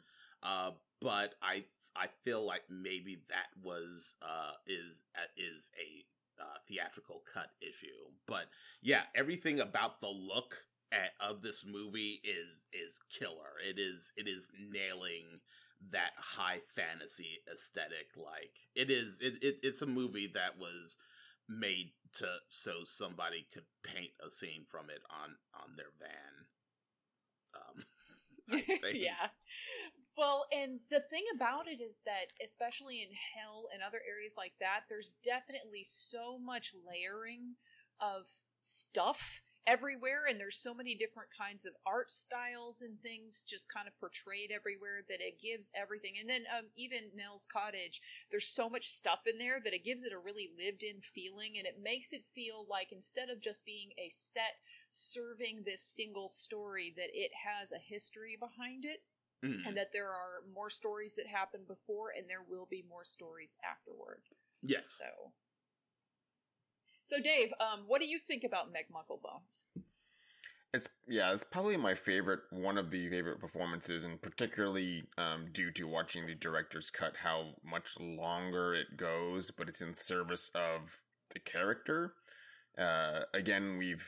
uh 0.42 0.70
but 1.00 1.34
i 1.42 1.64
i 1.96 2.06
feel 2.24 2.44
like 2.44 2.62
maybe 2.70 3.22
that 3.28 3.48
was 3.62 4.14
uh 4.22 4.52
is 4.66 4.98
uh, 5.16 5.28
is 5.36 5.70
a 5.78 6.04
uh, 6.42 6.58
theatrical 6.66 7.22
cut 7.32 7.50
issue 7.60 8.10
but 8.26 8.46
yeah 8.82 9.02
everything 9.14 9.60
about 9.60 10.00
the 10.00 10.08
look 10.08 10.56
at, 10.90 11.12
of 11.20 11.40
this 11.42 11.64
movie 11.66 12.20
is 12.24 12.64
is 12.72 12.98
killer. 13.18 13.56
It 13.66 13.78
is 13.78 14.10
it 14.16 14.26
is 14.28 14.48
nailing 14.58 15.40
that 15.90 16.12
high 16.16 16.60
fantasy 16.74 17.40
aesthetic 17.52 18.08
like 18.16 18.52
it 18.74 18.90
is 18.90 19.16
it, 19.20 19.42
it 19.42 19.56
it's 19.62 19.82
a 19.82 19.86
movie 19.86 20.30
that 20.34 20.58
was 20.58 20.96
made 21.48 21.92
to 22.14 22.26
so 22.50 22.84
somebody 22.84 23.46
could 23.52 23.64
paint 23.82 24.12
a 24.26 24.30
scene 24.30 24.64
from 24.70 24.90
it 24.90 25.02
on 25.10 25.34
on 25.54 25.76
their 25.76 25.92
van. 25.98 26.46
Um 27.54 27.84
yeah. 28.94 29.28
Well, 30.16 30.46
and 30.52 30.80
the 30.90 31.00
thing 31.00 31.24
about 31.34 31.68
it 31.68 31.80
is 31.80 31.96
that, 32.04 32.32
especially 32.42 33.02
in 33.02 33.10
Hell 33.12 33.68
and 33.72 33.82
other 33.82 34.00
areas 34.08 34.34
like 34.36 34.54
that, 34.58 34.84
there's 34.88 35.12
definitely 35.22 35.84
so 35.84 36.38
much 36.38 36.74
layering 36.86 37.56
of 38.00 38.26
stuff 38.60 39.20
everywhere, 39.66 40.26
and 40.26 40.38
there's 40.40 40.56
so 40.62 40.72
many 40.74 40.94
different 40.94 41.30
kinds 41.36 41.66
of 41.66 41.74
art 41.86 42.10
styles 42.10 42.80
and 42.80 43.00
things 43.02 43.42
just 43.46 43.68
kind 43.68 43.86
of 43.88 43.98
portrayed 44.00 44.50
everywhere 44.50 45.02
that 45.08 45.20
it 45.20 45.40
gives 45.40 45.70
everything. 45.74 46.18
And 46.18 46.28
then 46.28 46.44
um, 46.56 46.66
even 46.76 47.10
Nell's 47.14 47.46
Cottage, 47.46 48.00
there's 48.30 48.48
so 48.48 48.68
much 48.68 48.88
stuff 48.88 49.26
in 49.26 49.38
there 49.38 49.60
that 49.64 49.74
it 49.74 49.84
gives 49.84 50.02
it 50.04 50.12
a 50.12 50.18
really 50.18 50.50
lived 50.56 50.82
in 50.82 51.00
feeling, 51.14 51.58
and 51.58 51.66
it 51.66 51.80
makes 51.82 52.12
it 52.12 52.24
feel 52.34 52.66
like 52.68 52.92
instead 52.92 53.28
of 53.30 53.40
just 53.40 53.64
being 53.64 53.92
a 53.98 54.10
set 54.10 54.56
serving 54.90 55.62
this 55.64 55.82
single 55.82 56.28
story 56.28 56.92
that 56.96 57.10
it 57.14 57.30
has 57.32 57.72
a 57.72 57.78
history 57.78 58.36
behind 58.38 58.84
it 58.84 59.00
Mhm. 59.42 59.66
and 59.66 59.76
that 59.76 59.92
there 59.92 60.08
are 60.08 60.42
more 60.52 60.70
stories 60.70 61.14
that 61.16 61.26
happened 61.26 61.66
before 61.66 62.10
and 62.16 62.28
there 62.28 62.42
will 62.42 62.66
be 62.66 62.82
more 62.82 63.04
stories 63.04 63.56
afterward 63.64 64.22
yes 64.62 64.86
so 64.98 65.32
so 67.04 67.20
dave 67.20 67.52
um 67.60 67.84
what 67.86 68.00
do 68.00 68.06
you 68.06 68.18
think 68.18 68.44
about 68.44 68.70
meg 68.72 68.86
mucklebones 68.90 69.64
It's 70.74 70.88
yeah, 71.06 71.34
it's 71.34 71.44
probably 71.44 71.76
my 71.76 71.94
favorite, 71.94 72.40
one 72.50 72.78
of 72.78 72.90
the 72.90 73.08
favorite 73.10 73.40
performances, 73.40 74.04
and 74.04 74.20
particularly 74.22 75.02
um, 75.18 75.52
due 75.52 75.70
to 75.72 75.84
watching 75.84 76.26
the 76.26 76.34
director's 76.34 76.90
cut, 76.90 77.14
how 77.16 77.54
much 77.62 77.86
longer 78.00 78.74
it 78.74 78.96
goes, 78.96 79.50
but 79.50 79.68
it's 79.68 79.82
in 79.82 79.94
service 79.94 80.50
of 80.54 80.88
the 81.34 81.40
character. 81.40 82.14
Uh, 82.78 83.20
again, 83.34 83.76
we've 83.76 84.02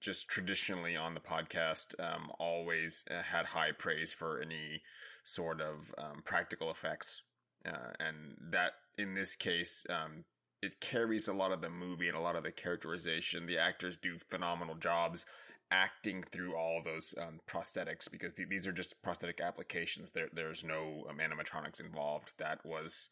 just 0.00 0.28
traditionally 0.28 0.96
on 0.96 1.14
the 1.14 1.20
podcast 1.20 1.86
um, 1.98 2.30
always 2.38 3.04
uh, 3.10 3.22
had 3.22 3.46
high 3.46 3.72
praise 3.72 4.12
for 4.12 4.40
any 4.40 4.82
sort 5.24 5.60
of 5.60 5.76
um, 5.98 6.22
practical 6.24 6.70
effects, 6.70 7.22
uh, 7.66 7.92
and 8.00 8.36
that 8.50 8.72
in 8.98 9.14
this 9.14 9.36
case 9.36 9.84
um, 9.90 10.24
it 10.62 10.80
carries 10.80 11.28
a 11.28 11.32
lot 11.32 11.52
of 11.52 11.60
the 11.60 11.70
movie 11.70 12.08
and 12.08 12.16
a 12.16 12.20
lot 12.20 12.36
of 12.36 12.42
the 12.42 12.52
characterization. 12.52 13.46
The 13.46 13.58
actors 13.58 13.96
do 14.02 14.18
phenomenal 14.30 14.74
jobs 14.74 15.24
acting 15.70 16.24
through 16.32 16.56
all 16.56 16.82
those 16.84 17.14
um, 17.18 17.40
prosthetics 17.48 18.10
because 18.10 18.34
th- 18.34 18.48
these 18.48 18.66
are 18.66 18.72
just 18.72 19.00
prosthetic 19.02 19.40
applications. 19.40 20.10
There, 20.10 20.28
there's 20.32 20.64
no 20.64 21.06
um, 21.08 21.18
animatronics 21.18 21.80
involved. 21.80 22.32
That 22.38 22.64
was 22.64 23.08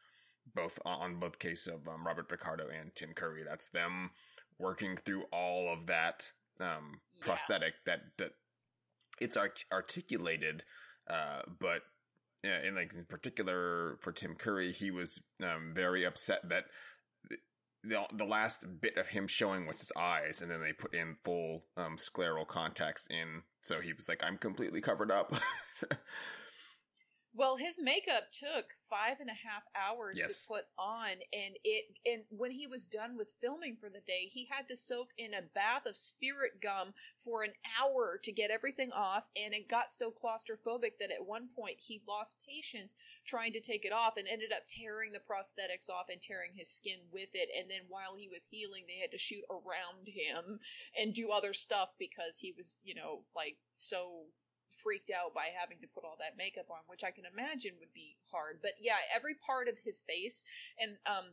both 0.54 0.78
on 0.84 1.20
both 1.20 1.38
case 1.38 1.66
of 1.66 1.86
um, 1.86 2.06
Robert 2.06 2.28
Picardo 2.28 2.68
and 2.68 2.94
Tim 2.94 3.12
Curry. 3.14 3.44
That's 3.48 3.68
them 3.68 4.10
working 4.58 4.96
through 5.04 5.24
all 5.32 5.72
of 5.72 5.86
that 5.86 6.28
um, 6.60 7.00
Yeah. 7.14 7.24
prosthetic 7.26 7.74
that 7.86 8.00
that 8.18 8.32
it's 9.20 9.36
arc- 9.36 9.64
articulated, 9.72 10.62
uh, 11.08 11.42
but 11.60 11.82
yeah, 12.44 12.62
in 12.62 12.74
like 12.74 12.94
in 12.94 13.04
particular 13.04 13.98
for 14.02 14.12
Tim 14.12 14.36
Curry, 14.36 14.72
he 14.72 14.90
was 14.90 15.20
um, 15.42 15.72
very 15.74 16.04
upset 16.04 16.48
that 16.48 16.64
the 17.84 18.06
the 18.16 18.24
last 18.24 18.64
bit 18.80 18.96
of 18.96 19.06
him 19.06 19.26
showing 19.26 19.66
was 19.66 19.78
his 19.78 19.92
eyes, 19.96 20.42
and 20.42 20.50
then 20.50 20.60
they 20.60 20.72
put 20.72 20.94
in 20.94 21.16
full 21.24 21.64
um, 21.76 21.96
scleral 21.96 22.46
contacts 22.46 23.06
in, 23.10 23.42
so 23.60 23.80
he 23.80 23.92
was 23.92 24.08
like, 24.08 24.22
"I'm 24.22 24.38
completely 24.38 24.80
covered 24.80 25.10
up." 25.10 25.32
Well, 27.34 27.56
his 27.56 27.78
makeup 27.78 28.30
took 28.30 28.72
five 28.88 29.20
and 29.20 29.30
a 29.30 29.34
half 29.34 29.62
hours 29.74 30.18
Yes. 30.18 30.30
to 30.40 30.46
put 30.48 30.66
on, 30.76 31.12
and 31.32 31.58
it 31.62 31.96
and 32.04 32.24
when 32.30 32.50
he 32.50 32.66
was 32.66 32.86
done 32.86 33.16
with 33.16 33.32
filming 33.40 33.76
for 33.76 33.88
the 33.90 34.00
day, 34.00 34.26
he 34.26 34.46
had 34.46 34.66
to 34.68 34.76
soak 34.76 35.12
in 35.18 35.34
a 35.34 35.42
bath 35.42 35.86
of 35.86 35.96
spirit 35.96 36.60
gum 36.60 36.94
for 37.22 37.44
an 37.44 37.54
hour 37.78 38.18
to 38.24 38.32
get 38.32 38.50
everything 38.50 38.90
off, 38.92 39.24
and 39.36 39.54
it 39.54 39.68
got 39.68 39.92
so 39.92 40.10
claustrophobic 40.10 40.98
that 40.98 41.10
at 41.12 41.24
one 41.24 41.48
point 41.54 41.78
he 41.78 42.02
lost 42.08 42.34
patience 42.42 42.94
trying 43.26 43.52
to 43.52 43.60
take 43.60 43.84
it 43.84 43.92
off 43.92 44.16
and 44.16 44.26
ended 44.26 44.50
up 44.50 44.64
tearing 44.66 45.12
the 45.12 45.20
prosthetics 45.20 45.88
off 45.88 46.08
and 46.08 46.22
tearing 46.22 46.54
his 46.54 46.68
skin 46.70 46.98
with 47.12 47.28
it. 47.34 47.50
And 47.56 47.70
then 47.70 47.82
while 47.88 48.16
he 48.16 48.28
was 48.28 48.44
healing, 48.50 48.86
they 48.86 48.98
had 48.98 49.12
to 49.12 49.18
shoot 49.18 49.44
around 49.50 50.08
him 50.08 50.58
and 50.96 51.14
do 51.14 51.30
other 51.30 51.52
stuff 51.52 51.90
because 51.98 52.38
he 52.38 52.52
was, 52.56 52.80
you 52.84 52.94
know, 52.94 53.24
like 53.36 53.58
so 53.74 54.26
freaked 54.82 55.10
out 55.10 55.34
by 55.34 55.50
having 55.52 55.78
to 55.80 55.88
put 55.94 56.04
all 56.04 56.16
that 56.18 56.36
makeup 56.36 56.70
on, 56.70 56.84
which 56.86 57.04
I 57.04 57.10
can 57.10 57.24
imagine 57.26 57.78
would 57.80 57.92
be 57.94 58.16
hard. 58.30 58.60
But 58.62 58.78
yeah, 58.80 58.98
every 59.14 59.34
part 59.34 59.68
of 59.68 59.76
his 59.84 60.02
face, 60.06 60.44
and 60.78 60.96
um, 61.06 61.26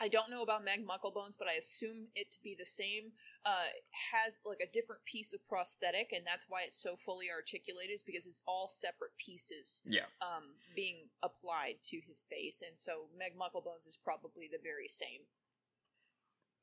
I 0.00 0.08
don't 0.08 0.30
know 0.30 0.42
about 0.42 0.64
Meg 0.64 0.80
Mucklebones, 0.88 1.36
but 1.38 1.46
I 1.46 1.60
assume 1.60 2.08
it 2.14 2.32
to 2.32 2.40
be 2.42 2.56
the 2.58 2.64
same. 2.64 3.12
Uh, 3.44 3.68
has 4.12 4.38
like 4.44 4.60
a 4.60 4.72
different 4.72 5.04
piece 5.04 5.32
of 5.32 5.40
prosthetic, 5.46 6.12
and 6.12 6.24
that's 6.24 6.46
why 6.48 6.62
it's 6.64 6.80
so 6.80 6.96
fully 7.04 7.28
articulated, 7.28 7.92
is 7.94 8.02
because 8.02 8.24
it's 8.24 8.42
all 8.46 8.68
separate 8.72 9.12
pieces 9.16 9.82
yeah, 9.84 10.08
um, 10.20 10.56
being 10.74 11.08
applied 11.22 11.76
to 11.84 12.00
his 12.08 12.24
face, 12.28 12.62
and 12.66 12.76
so 12.76 13.08
Meg 13.16 13.36
Mucklebones 13.36 13.86
is 13.86 13.98
probably 14.04 14.48
the 14.50 14.60
very 14.64 14.88
same. 14.88 15.20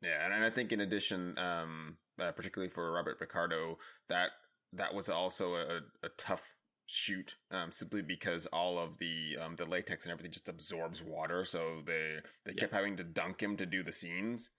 yeah, 0.01 0.25
and, 0.25 0.43
I 0.43 0.49
think 0.49 0.71
in 0.71 0.81
addition, 0.81 1.37
um, 1.37 1.97
uh, 2.19 2.31
particularly 2.31 2.73
for 2.73 2.91
Robert 2.91 3.19
Picardo, 3.19 3.77
that 4.09 4.29
that 4.73 4.93
was 4.93 5.09
also 5.09 5.55
a, 5.55 5.77
a 6.03 6.09
tough 6.17 6.41
shoot, 6.87 7.33
um, 7.51 7.71
simply 7.71 8.01
because 8.01 8.45
all 8.47 8.79
of 8.79 8.97
the 8.99 9.37
um, 9.41 9.55
the 9.57 9.65
latex 9.65 10.03
and 10.03 10.11
everything 10.11 10.31
just 10.31 10.47
absorbs 10.49 11.01
water, 11.03 11.45
so 11.45 11.81
they 11.85 12.17
they 12.45 12.53
Yeah. 12.53 12.61
kept 12.61 12.73
having 12.73 12.97
to 12.97 13.03
dunk 13.03 13.41
him 13.41 13.57
to 13.57 13.65
do 13.65 13.83
the 13.83 13.91
scenes, 13.91 14.49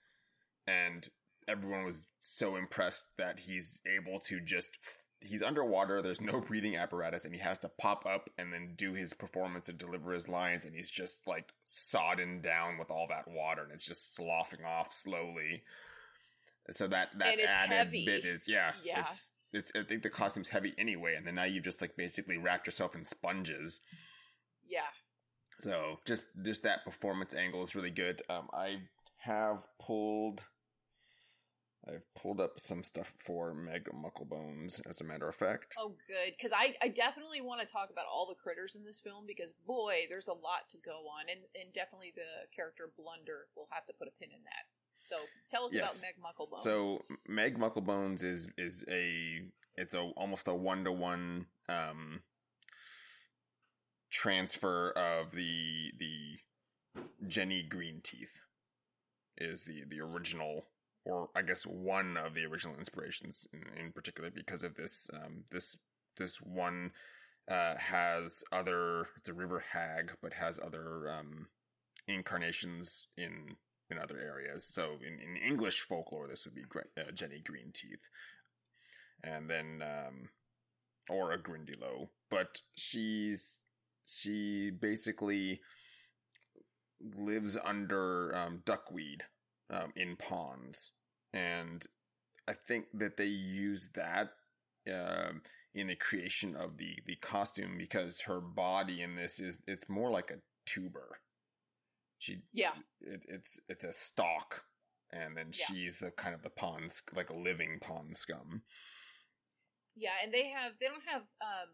and 0.67 1.09
everyone 1.49 1.85
was 1.85 2.05
so 2.21 2.57
impressed 2.57 3.05
that 3.17 3.39
he's 3.39 3.81
able 3.87 4.21
to 4.21 4.39
just 4.41 4.69
he's 5.21 5.43
underwater 5.43 6.01
there's 6.03 6.21
no 6.21 6.41
breathing 6.47 6.77
apparatus 6.77 7.25
and 7.25 7.35
he 7.35 7.41
has 7.41 7.59
to 7.59 7.69
pop 7.81 8.05
up 8.07 8.29
and 8.39 8.53
then 8.53 8.75
do 8.77 8.93
his 8.93 9.13
performance 9.15 9.69
and 9.69 9.79
deliver 9.79 10.13
his 10.13 10.29
lines 10.29 10.65
and 10.65 10.75
he's 10.75 10.91
just 10.91 11.27
like 11.27 11.49
sodden 11.65 12.41
down 12.41 12.79
with 12.79 12.89
all 12.91 13.07
that 13.09 13.27
water 13.27 13.63
and 13.65 13.73
it's 13.73 13.85
just 13.85 14.15
sloughing 14.15 14.65
off 14.65 14.93
slowly 14.93 15.63
so 16.71 16.87
that 16.87 17.09
that 17.19 17.37
added 17.49 17.73
heavy. 17.73 18.05
bit 18.05 18.25
is 18.25 18.43
yeah 18.47 18.73
Yeah. 18.85 19.01
it's 19.09 19.31
it's 19.53 19.73
i 19.75 19.83
think 19.83 20.03
the 20.03 20.11
costume's 20.11 20.49
heavy 20.49 20.75
anyway 20.79 21.15
and 21.17 21.27
then 21.27 21.35
now 21.35 21.45
you've 21.45 21.65
just 21.65 21.81
like 21.81 21.97
basically 21.97 22.37
wrapped 22.37 22.67
yourself 22.67 22.95
in 22.95 23.05
sponges 23.05 23.81
Yeah, 24.69 24.91
so 25.61 25.99
just 26.07 26.27
just 26.45 26.63
that 26.63 26.85
performance 26.85 27.35
angle 27.35 27.63
is 27.63 27.75
really 27.75 27.91
good. 27.91 28.23
Um, 28.31 28.49
I 28.53 28.77
have 29.19 29.59
pulled, 29.81 30.41
I've 31.89 32.07
pulled 32.15 32.41
up 32.41 32.53
some 32.61 32.85
stuff 32.85 33.13
for 33.27 33.55
Meg 33.55 33.89
Mucklebones. 33.91 34.81
As 34.89 35.01
a 35.01 35.05
matter 35.05 35.29
of 35.29 35.35
fact, 35.35 35.75
Oh, 35.77 35.95
good. 36.07 36.35
Because 36.37 36.53
I, 36.55 36.75
I 36.81 36.89
definitely 36.89 37.41
want 37.41 37.61
to 37.61 37.67
talk 37.67 37.91
about 37.91 38.07
all 38.07 38.27
the 38.29 38.39
critters 38.39 38.77
in 38.77 38.85
this 38.85 39.01
film 39.03 39.27
because, 39.27 39.53
boy, 39.67 40.07
there's 40.09 40.29
a 40.29 40.33
lot 40.33 40.71
to 40.71 40.79
go 40.85 41.11
on. 41.11 41.27
And, 41.29 41.41
and 41.59 41.75
definitely 41.75 42.13
the 42.15 42.47
character 42.55 42.91
Blunder. 42.97 43.49
We'll 43.57 43.69
have 43.73 43.87
to 43.87 43.93
put 43.99 44.07
a 44.07 44.15
pin 44.21 44.31
in 44.31 44.43
that. 44.45 44.65
So 45.03 45.17
tell 45.49 45.67
us 45.67 45.75
about 45.75 46.01
Meg 46.03 46.15
Mucklebones. 46.23 46.63
so 46.63 47.03
Meg 47.27 47.59
Mucklebones 47.59 48.23
is 48.23 48.49
is 48.59 48.85
a 48.89 49.43
it's 49.77 49.95
a 49.95 50.01
almost 50.17 50.49
a 50.49 50.55
one 50.55 50.85
to 50.85 50.93
one 50.93 51.47
um 51.69 52.21
transfer 54.11 54.91
of 54.91 55.31
the 55.33 55.93
the 55.99 56.39
Jenny 57.29 57.63
Green 57.63 58.01
Teeth 58.03 58.41
is 59.39 59.65
the 59.65 59.85
the 59.89 60.01
original 60.01 60.65
or 61.05 61.31
I 61.35 61.43
guess 61.43 61.65
one 61.65 62.17
of 62.17 62.35
the 62.35 62.45
original 62.45 62.77
inspirations 62.77 63.47
in, 63.53 63.65
in 63.85 63.93
particular 63.93 64.31
because 64.31 64.63
of 64.65 64.75
this 64.75 65.09
um 65.15 65.45
this 65.51 65.77
this 66.17 66.41
one 66.41 66.93
uh 67.51 67.77
has 67.77 68.43
other 68.53 69.07
it's 69.17 69.29
a 69.29 69.35
river 69.35 69.61
hag 69.73 70.11
but 70.23 70.33
has 70.33 70.59
other 70.59 71.11
um 71.11 71.47
incarnations 72.09 73.07
in 73.17 73.57
in 73.91 73.99
other 73.99 74.19
areas. 74.19 74.65
So 74.73 74.99
in, 75.01 75.19
in 75.21 75.37
english 75.37 75.87
folklore 75.89 76.29
this 76.29 76.45
would 76.45 76.55
be 76.55 76.65
uh, 76.97 77.11
jenny 77.13 77.43
green 77.45 77.73
teeth 77.73 78.05
and 79.25 79.49
then 79.49 79.83
um 79.83 80.29
or 81.09 81.33
a 81.33 81.39
grindylow 81.39 82.09
but 82.31 82.61
she's 82.77 83.43
she 84.09 84.71
basically 84.71 85.61
lives 87.17 87.57
under 87.63 88.35
um, 88.35 88.63
duckweed 88.65 89.23
um, 89.71 89.93
in 89.97 90.17
ponds, 90.17 90.91
and 91.33 91.87
I 92.49 92.55
think 92.67 92.87
that 92.95 93.17
they 93.17 93.27
use 93.27 93.89
that 93.95 94.31
um, 94.91 95.43
in 95.75 95.89
the 95.89 95.97
creation 95.97 96.57
of 96.57 96.77
the 96.79 96.97
the 97.07 97.17
costume 97.17 97.77
because 97.77 98.21
her 98.23 98.41
body 98.41 99.03
in 99.03 99.15
this 99.15 99.39
is 99.39 99.59
it's 99.67 99.89
more 99.89 100.11
like 100.11 100.31
a 100.31 100.41
tuber. 100.67 101.21
She 102.19 102.43
yeah. 102.53 102.73
it, 103.01 103.23
it's 103.29 103.61
it's 103.69 103.85
a 103.85 103.93
stalk, 103.93 104.63
and 105.13 105.37
then 105.37 105.51
Yeah. 105.53 105.67
she's 105.67 105.99
the 105.99 106.11
kind 106.11 106.35
of 106.35 106.43
the 106.43 106.51
pond 106.51 106.93
sc- 106.93 107.15
like 107.15 107.31
a 107.31 107.37
living 107.37 107.79
pond 107.81 108.17
scum. 108.17 108.63
Yeah, 109.95 110.15
and 110.23 110.33
they 110.33 110.49
have 110.49 110.73
they 110.81 110.87
don't 110.87 111.07
have 111.07 111.23
um 111.41 111.71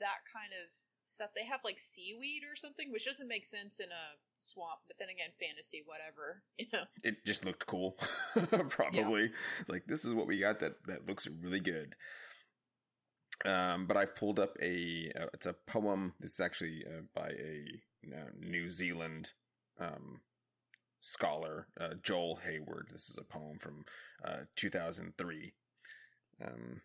that 0.00 0.22
kind 0.32 0.52
of 0.52 0.68
stuff. 1.06 1.30
They 1.34 1.44
have 1.46 1.60
like 1.64 1.78
seaweed 1.78 2.42
or 2.44 2.54
something, 2.56 2.92
which 2.92 3.04
doesn't 3.06 3.28
make 3.28 3.44
sense 3.44 3.80
in 3.80 3.90
a 3.90 4.04
swamp. 4.38 4.80
But 4.86 4.98
then 4.98 5.08
again, 5.08 5.30
fantasy, 5.40 5.82
whatever. 5.84 6.42
You 6.58 6.66
know. 6.72 6.84
it 7.04 7.24
just 7.24 7.44
looked 7.44 7.66
cool 7.66 7.96
probably 8.68 9.30
like 9.68 9.84
this 9.86 10.04
is 10.04 10.12
what 10.12 10.26
we 10.26 10.40
got 10.40 10.58
that 10.60 10.72
that 10.86 11.06
looks 11.06 11.28
really 11.40 11.60
good 11.60 11.94
um 13.44 13.86
but 13.86 13.96
I've 13.96 14.16
pulled 14.16 14.40
up 14.40 14.54
a 14.60 15.10
uh, 15.18 15.26
it's 15.32 15.46
a 15.46 15.54
poem 15.68 16.12
this 16.18 16.32
is 16.32 16.40
actually 16.40 16.84
uh, 16.84 17.02
by 17.14 17.28
a 17.30 17.64
uh, 18.12 18.30
new 18.40 18.68
zealand 18.68 19.30
um 19.80 20.20
scholar 21.00 21.66
uh, 21.80 21.94
joel 22.02 22.36
hayward. 22.44 22.88
This 22.92 23.08
is 23.08 23.18
a 23.18 23.24
poem 23.24 23.58
from 23.58 23.84
uh 24.24 24.44
2003 24.56 25.52
um 26.44 26.80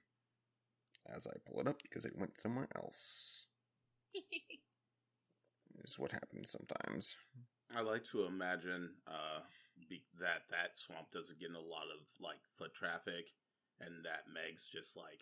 as 1.14 1.28
i 1.28 1.34
pull 1.46 1.60
it 1.60 1.68
up 1.68 1.82
because 1.82 2.06
it 2.06 2.18
went 2.18 2.38
somewhere 2.38 2.68
else. 2.76 3.46
Is 5.84 5.98
what 5.98 6.12
happens 6.12 6.54
sometimes. 6.54 7.16
I 7.76 7.82
like 7.82 8.06
to 8.12 8.26
imagine 8.26 8.94
uh, 9.08 9.42
be, 9.90 10.06
that 10.22 10.46
that 10.54 10.78
swamp 10.78 11.10
doesn't 11.12 11.40
get 11.40 11.50
in 11.50 11.56
a 11.56 11.60
lot 11.60 11.90
of 11.90 12.06
like 12.22 12.40
foot 12.58 12.74
traffic, 12.78 13.26
and 13.82 14.06
that 14.06 14.30
Meg's 14.30 14.70
just 14.70 14.96
like 14.96 15.20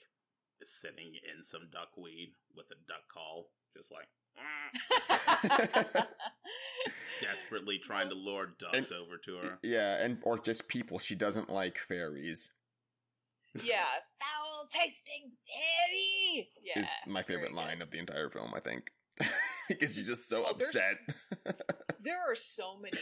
sitting 0.64 1.16
in 1.24 1.44
some 1.44 1.72
duckweed 1.72 2.36
with 2.54 2.68
a 2.70 2.80
duck 2.86 3.08
call, 3.08 3.50
just 3.74 3.90
like 3.90 4.12
desperately 7.22 7.80
trying 7.84 8.10
to 8.10 8.16
lure 8.16 8.50
ducks 8.60 8.92
over 8.92 9.18
to 9.26 9.36
her. 9.38 9.60
yeah 9.64 10.04
and 10.04 10.18
or 10.24 10.38
just 10.38 10.68
people 10.68 10.98
she 11.00 11.16
doesn't 11.16 11.50
like 11.50 11.78
fairies 11.88 12.50
yeah, 13.54 13.84
foul 14.20 14.70
tasting 14.72 15.30
fairy. 15.46 16.48
Yeah, 16.64 16.84
is 16.84 16.88
my 17.06 17.22
very 17.22 17.36
favorite 17.40 17.50
good. 17.50 17.58
line 17.58 17.82
of 17.82 17.92
the 17.92 18.00
entire 18.00 18.30
film, 18.30 18.54
I 18.56 18.62
think. 18.62 18.90
because 19.68 19.94
she's 19.94 20.08
just 20.08 20.30
so 20.30 20.46
Oh, 20.48 20.52
upset. 20.52 20.96
There 22.02 22.16
are 22.18 22.34
so 22.34 22.78
many 22.82 22.96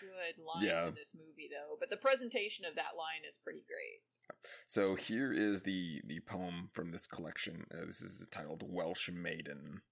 good 0.00 0.40
lines 0.40 0.64
Yeah. 0.64 0.86
in 0.86 0.94
this 0.94 1.14
movie, 1.16 1.50
though. 1.50 1.76
But 1.80 1.90
the 1.90 1.96
presentation 1.96 2.64
of 2.64 2.76
that 2.76 2.94
line 2.96 3.26
is 3.28 3.40
pretty 3.42 3.64
great. 3.66 4.38
so 4.68 4.94
here 4.94 5.32
is 5.32 5.62
the 5.64 6.00
the 6.06 6.20
poem 6.20 6.70
from 6.74 6.92
this 6.92 7.08
collection. 7.08 7.66
Uh, 7.74 7.84
this 7.84 8.00
is 8.00 8.24
titled 8.30 8.62
Welsh 8.64 9.10
Maiden. 9.12 9.82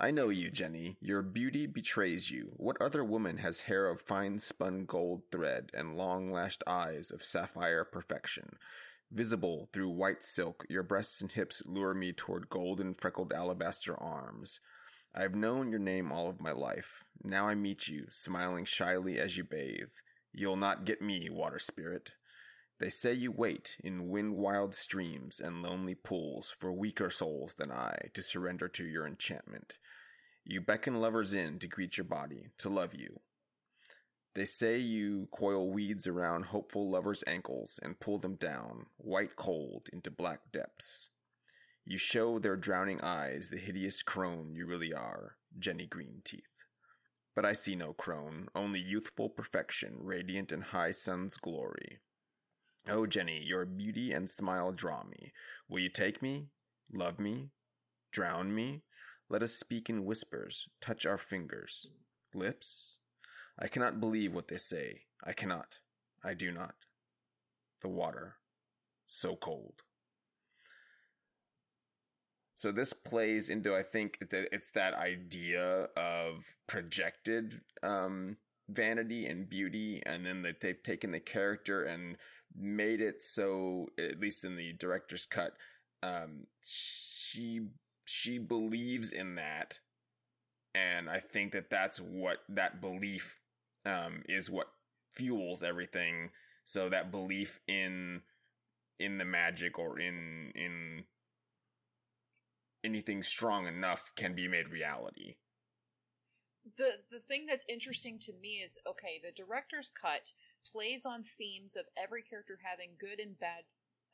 I 0.00 0.12
know 0.12 0.28
you, 0.28 0.48
Jenny. 0.52 0.96
Your 1.00 1.22
beauty 1.22 1.66
betrays 1.66 2.30
you. 2.30 2.52
What 2.56 2.80
other 2.80 3.04
woman 3.04 3.38
has 3.38 3.58
hair 3.58 3.88
of 3.88 4.00
fine 4.00 4.38
spun 4.38 4.84
gold 4.84 5.24
thread 5.32 5.72
and 5.74 5.96
long 5.96 6.30
lashed 6.30 6.62
eyes 6.68 7.10
of 7.10 7.24
sapphire 7.24 7.84
perfection? 7.84 8.58
Visible 9.10 9.68
through 9.72 9.88
white 9.88 10.22
silk, 10.22 10.64
your 10.68 10.84
breasts 10.84 11.20
and 11.20 11.32
hips 11.32 11.66
lure 11.66 11.94
me 11.94 12.12
toward 12.12 12.48
golden 12.48 12.94
freckled 12.94 13.32
alabaster 13.32 13.96
arms. 14.00 14.60
I 15.16 15.22
have 15.22 15.34
known 15.34 15.68
your 15.70 15.80
name 15.80 16.12
all 16.12 16.28
of 16.30 16.40
my 16.40 16.52
life. 16.52 17.02
Now 17.24 17.48
I 17.48 17.56
meet 17.56 17.88
you, 17.88 18.06
smiling 18.08 18.66
shyly 18.66 19.18
as 19.18 19.36
you 19.36 19.42
bathe. 19.42 19.90
You'll 20.32 20.54
not 20.54 20.84
get 20.84 21.02
me, 21.02 21.28
water 21.28 21.58
spirit. 21.58 22.12
They 22.78 22.90
say 22.90 23.14
you 23.14 23.32
wait 23.32 23.76
in 23.80 24.08
wind 24.08 24.36
wild 24.36 24.76
streams 24.76 25.40
and 25.40 25.60
lonely 25.64 25.96
pools 25.96 26.54
for 26.60 26.72
weaker 26.72 27.10
souls 27.10 27.56
than 27.56 27.72
I 27.72 28.10
to 28.14 28.22
surrender 28.22 28.68
to 28.68 28.84
your 28.84 29.04
enchantment. 29.04 29.74
You 30.50 30.62
beckon 30.62 30.98
lovers 30.98 31.34
in 31.34 31.58
to 31.58 31.68
greet 31.68 31.98
your 31.98 32.06
body, 32.06 32.48
to 32.56 32.70
love 32.70 32.94
you. 32.94 33.20
They 34.34 34.46
say 34.46 34.78
you 34.78 35.28
coil 35.30 35.70
weeds 35.70 36.06
around 36.06 36.46
hopeful 36.46 36.90
lovers' 36.90 37.22
ankles 37.26 37.78
and 37.82 38.00
pull 38.00 38.18
them 38.18 38.36
down, 38.36 38.86
white 38.96 39.36
cold, 39.36 39.90
into 39.92 40.10
black 40.10 40.50
depths. 40.50 41.10
You 41.84 41.98
show 41.98 42.38
their 42.38 42.56
drowning 42.56 43.02
eyes 43.02 43.50
the 43.50 43.58
hideous 43.58 44.02
crone 44.02 44.54
you 44.54 44.64
really 44.64 44.94
are, 44.94 45.36
Jenny 45.58 45.86
Green 45.86 46.22
Teeth. 46.24 46.64
But 47.34 47.44
I 47.44 47.52
see 47.52 47.76
no 47.76 47.92
crone, 47.92 48.48
only 48.54 48.80
youthful 48.80 49.28
perfection, 49.28 49.98
radiant 50.00 50.50
in 50.50 50.62
high 50.62 50.92
sun's 50.92 51.36
glory. 51.36 52.00
Oh, 52.88 53.04
Jenny, 53.04 53.42
your 53.42 53.66
beauty 53.66 54.12
and 54.12 54.30
smile 54.30 54.72
draw 54.72 55.04
me. 55.04 55.34
Will 55.68 55.80
you 55.80 55.90
take 55.90 56.22
me? 56.22 56.48
Love 56.90 57.18
me? 57.18 57.50
Drown 58.12 58.54
me? 58.54 58.82
Let 59.30 59.42
us 59.42 59.52
speak 59.52 59.90
in 59.90 60.06
whispers, 60.06 60.68
touch 60.80 61.04
our 61.04 61.18
fingers. 61.18 61.90
Lips? 62.34 62.94
I 63.58 63.68
cannot 63.68 64.00
believe 64.00 64.32
what 64.32 64.48
they 64.48 64.56
say. 64.56 65.02
I 65.22 65.32
cannot. 65.32 65.78
I 66.24 66.34
do 66.34 66.50
not. 66.50 66.74
The 67.82 67.88
water. 67.88 68.36
So 69.06 69.36
cold. 69.36 69.74
So 72.56 72.72
this 72.72 72.92
plays 72.92 73.50
into, 73.50 73.74
I 73.74 73.82
think, 73.82 74.18
that 74.30 74.48
it's 74.50 74.70
that 74.74 74.94
idea 74.94 75.88
of 75.96 76.42
projected 76.66 77.60
um, 77.82 78.36
vanity 78.68 79.26
and 79.26 79.48
beauty, 79.48 80.02
and 80.06 80.26
then 80.26 80.42
that 80.42 80.60
they've 80.60 80.82
taken 80.82 81.12
the 81.12 81.20
character 81.20 81.84
and 81.84 82.16
made 82.56 83.00
it 83.00 83.22
so, 83.22 83.88
at 83.98 84.18
least 84.18 84.44
in 84.44 84.56
the 84.56 84.72
director's 84.72 85.26
cut, 85.26 85.52
um, 86.02 86.46
she 86.62 87.60
she 88.08 88.38
believes 88.38 89.12
in 89.12 89.36
that, 89.36 89.78
and 90.74 91.08
I 91.08 91.20
think 91.20 91.52
that 91.52 91.70
that's 91.70 91.98
what 91.98 92.38
that 92.48 92.80
belief 92.80 93.22
um, 93.84 94.22
is 94.28 94.50
what 94.50 94.68
fuels 95.16 95.62
everything. 95.62 96.30
So 96.64 96.88
that 96.88 97.10
belief 97.10 97.60
in 97.68 98.22
in 98.98 99.18
the 99.18 99.24
magic 99.24 99.78
or 99.78 99.98
in 100.00 100.52
in 100.54 101.04
anything 102.84 103.22
strong 103.22 103.66
enough 103.66 104.00
can 104.16 104.34
be 104.34 104.48
made 104.48 104.68
reality. 104.68 105.36
The 106.76 107.00
the 107.10 107.20
thing 107.28 107.46
that's 107.46 107.64
interesting 107.68 108.18
to 108.20 108.32
me 108.32 108.62
is 108.64 108.76
okay, 108.86 109.20
the 109.22 109.32
director's 109.32 109.90
cut 110.00 110.32
plays 110.72 111.04
on 111.04 111.24
themes 111.36 111.76
of 111.76 111.86
every 111.96 112.22
character 112.22 112.58
having 112.62 112.90
good 113.00 113.20
and 113.20 113.38
bad 113.38 113.64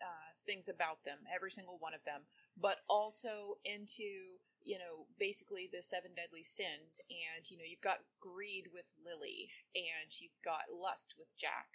uh, 0.03 0.34
things 0.47 0.68
about 0.68 1.05
them, 1.05 1.18
every 1.34 1.51
single 1.51 1.78
one 1.78 1.95
of 1.95 2.05
them, 2.05 2.22
but 2.57 2.78
also 2.88 3.59
into 3.64 4.38
you 4.64 4.78
know 4.78 5.07
basically 5.18 5.68
the 5.72 5.82
seven 5.82 6.14
deadly 6.14 6.45
sins, 6.45 7.01
and 7.11 7.49
you 7.51 7.59
know 7.59 7.64
you've 7.66 7.80
got 7.80 8.05
greed 8.20 8.68
with 8.72 8.86
Lily, 9.05 9.51
and 9.74 10.09
you've 10.20 10.40
got 10.45 10.72
lust 10.72 11.14
with 11.18 11.28
Jack, 11.36 11.68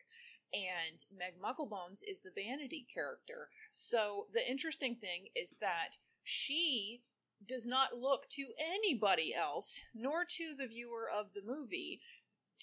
and 0.54 1.06
Meg 1.16 1.38
Mucklebones 1.40 2.02
is 2.06 2.22
the 2.22 2.32
vanity 2.32 2.88
character. 2.94 3.50
So 3.72 4.28
the 4.34 4.50
interesting 4.50 4.96
thing 4.96 5.30
is 5.36 5.54
that 5.62 5.98
she 6.24 7.04
does 7.48 7.66
not 7.66 7.98
look 7.98 8.28
to 8.30 8.54
anybody 8.58 9.34
else, 9.34 9.80
nor 9.94 10.26
to 10.26 10.56
the 10.56 10.68
viewer 10.68 11.10
of 11.10 11.34
the 11.34 11.42
movie, 11.42 12.02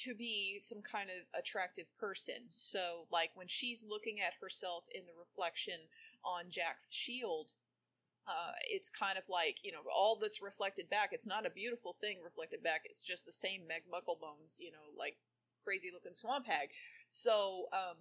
to 0.05 0.15
be 0.15 0.61
some 0.61 0.83
kind 0.83 1.11
of 1.11 1.25
attractive 1.39 1.87
person. 1.99 2.49
So, 2.49 3.07
like 3.11 3.31
when 3.35 3.49
she's 3.49 3.85
looking 3.87 4.21
at 4.21 4.35
herself 4.41 4.85
in 4.93 5.03
the 5.07 5.17
reflection 5.19 5.81
on 6.25 6.51
Jack's 6.51 6.87
shield, 6.91 7.53
uh, 8.27 8.53
it's 8.69 8.91
kind 8.91 9.17
of 9.17 9.25
like 9.29 9.65
you 9.65 9.73
know 9.73 9.83
all 9.95 10.19
that's 10.21 10.43
reflected 10.43 10.91
back. 10.91 11.11
It's 11.13 11.27
not 11.27 11.47
a 11.47 11.51
beautiful 11.51 11.97
thing 12.01 12.19
reflected 12.23 12.63
back. 12.63 12.83
It's 12.85 13.03
just 13.05 13.25
the 13.25 13.33
same 13.33 13.67
Meg 13.67 13.83
Mucklebones, 13.89 14.59
you 14.59 14.71
know, 14.73 14.93
like 14.99 15.17
crazy 15.65 15.91
looking 15.93 16.15
swamp 16.15 16.47
hag. 16.47 16.69
So, 17.09 17.67
um, 17.73 17.97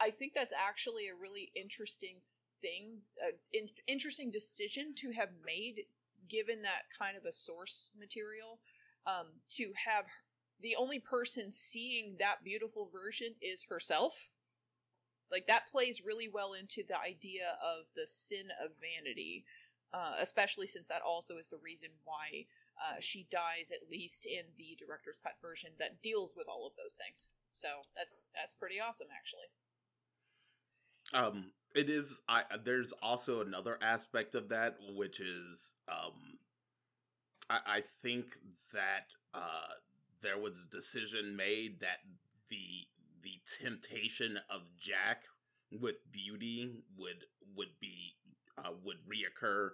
I 0.00 0.10
think 0.10 0.32
that's 0.34 0.52
actually 0.56 1.08
a 1.08 1.14
really 1.14 1.52
interesting 1.54 2.16
thing, 2.62 2.98
uh, 3.22 3.36
in, 3.52 3.68
interesting 3.86 4.30
decision 4.30 4.94
to 4.96 5.12
have 5.12 5.28
made, 5.44 5.84
given 6.28 6.62
that 6.62 6.88
kind 6.96 7.16
of 7.16 7.24
a 7.24 7.32
source 7.32 7.90
material, 7.98 8.58
um, 9.06 9.26
to 9.56 9.72
have 9.76 10.04
the 10.62 10.76
only 10.76 10.98
person 10.98 11.52
seeing 11.52 12.16
that 12.18 12.44
beautiful 12.44 12.90
version 12.92 13.34
is 13.40 13.64
herself. 13.68 14.12
Like 15.30 15.46
that 15.46 15.68
plays 15.70 16.02
really 16.04 16.28
well 16.28 16.54
into 16.54 16.82
the 16.88 16.98
idea 16.98 17.56
of 17.62 17.86
the 17.94 18.06
sin 18.06 18.50
of 18.62 18.70
vanity, 18.80 19.44
uh, 19.92 20.16
especially 20.20 20.66
since 20.66 20.86
that 20.88 21.02
also 21.02 21.36
is 21.36 21.50
the 21.50 21.62
reason 21.62 21.90
why 22.04 22.46
uh, 22.80 22.96
she 23.00 23.26
dies, 23.30 23.70
at 23.70 23.90
least 23.90 24.26
in 24.26 24.44
the 24.56 24.76
director's 24.78 25.20
cut 25.22 25.34
version 25.42 25.70
that 25.78 26.02
deals 26.02 26.34
with 26.36 26.48
all 26.48 26.66
of 26.66 26.72
those 26.76 26.94
things. 26.94 27.28
So 27.52 27.68
that's 27.96 28.30
that's 28.34 28.54
pretty 28.54 28.80
awesome, 28.80 29.08
actually. 29.14 29.48
Um, 31.12 31.52
it 31.74 31.90
is. 31.90 32.20
I 32.28 32.42
there's 32.64 32.92
also 33.02 33.40
another 33.40 33.78
aspect 33.82 34.34
of 34.34 34.48
that, 34.48 34.76
which 34.96 35.20
is 35.20 35.72
um, 35.88 36.38
I, 37.48 37.58
I 37.66 37.82
think 38.02 38.24
that 38.72 39.06
uh, 39.34 39.74
there 40.22 40.38
was 40.38 40.54
a 40.58 40.76
decision 40.76 41.36
made 41.36 41.80
that 41.80 42.00
the 42.50 42.86
the 43.22 43.40
temptation 43.62 44.38
of 44.50 44.62
Jack 44.78 45.24
with 45.80 45.96
beauty 46.12 46.70
would 46.98 47.24
would 47.56 47.78
be 47.80 48.14
uh, 48.58 48.72
would 48.84 48.98
reoccur 49.06 49.70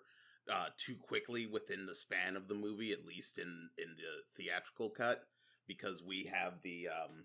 uh, 0.53 0.67
too 0.79 0.97
quickly 0.97 1.47
within 1.47 1.87
the 1.87 1.95
span 1.95 2.37
of 2.37 2.49
the 2.49 2.55
movie, 2.55 2.93
at 2.93 3.05
least 3.05 3.39
in 3.39 3.69
in 3.79 3.97
the 3.97 4.43
theatrical 4.43 4.91
cut, 4.91 5.27
because 5.67 6.03
we 6.03 6.31
have 6.33 6.55
the 6.63 6.89
um, 6.89 7.25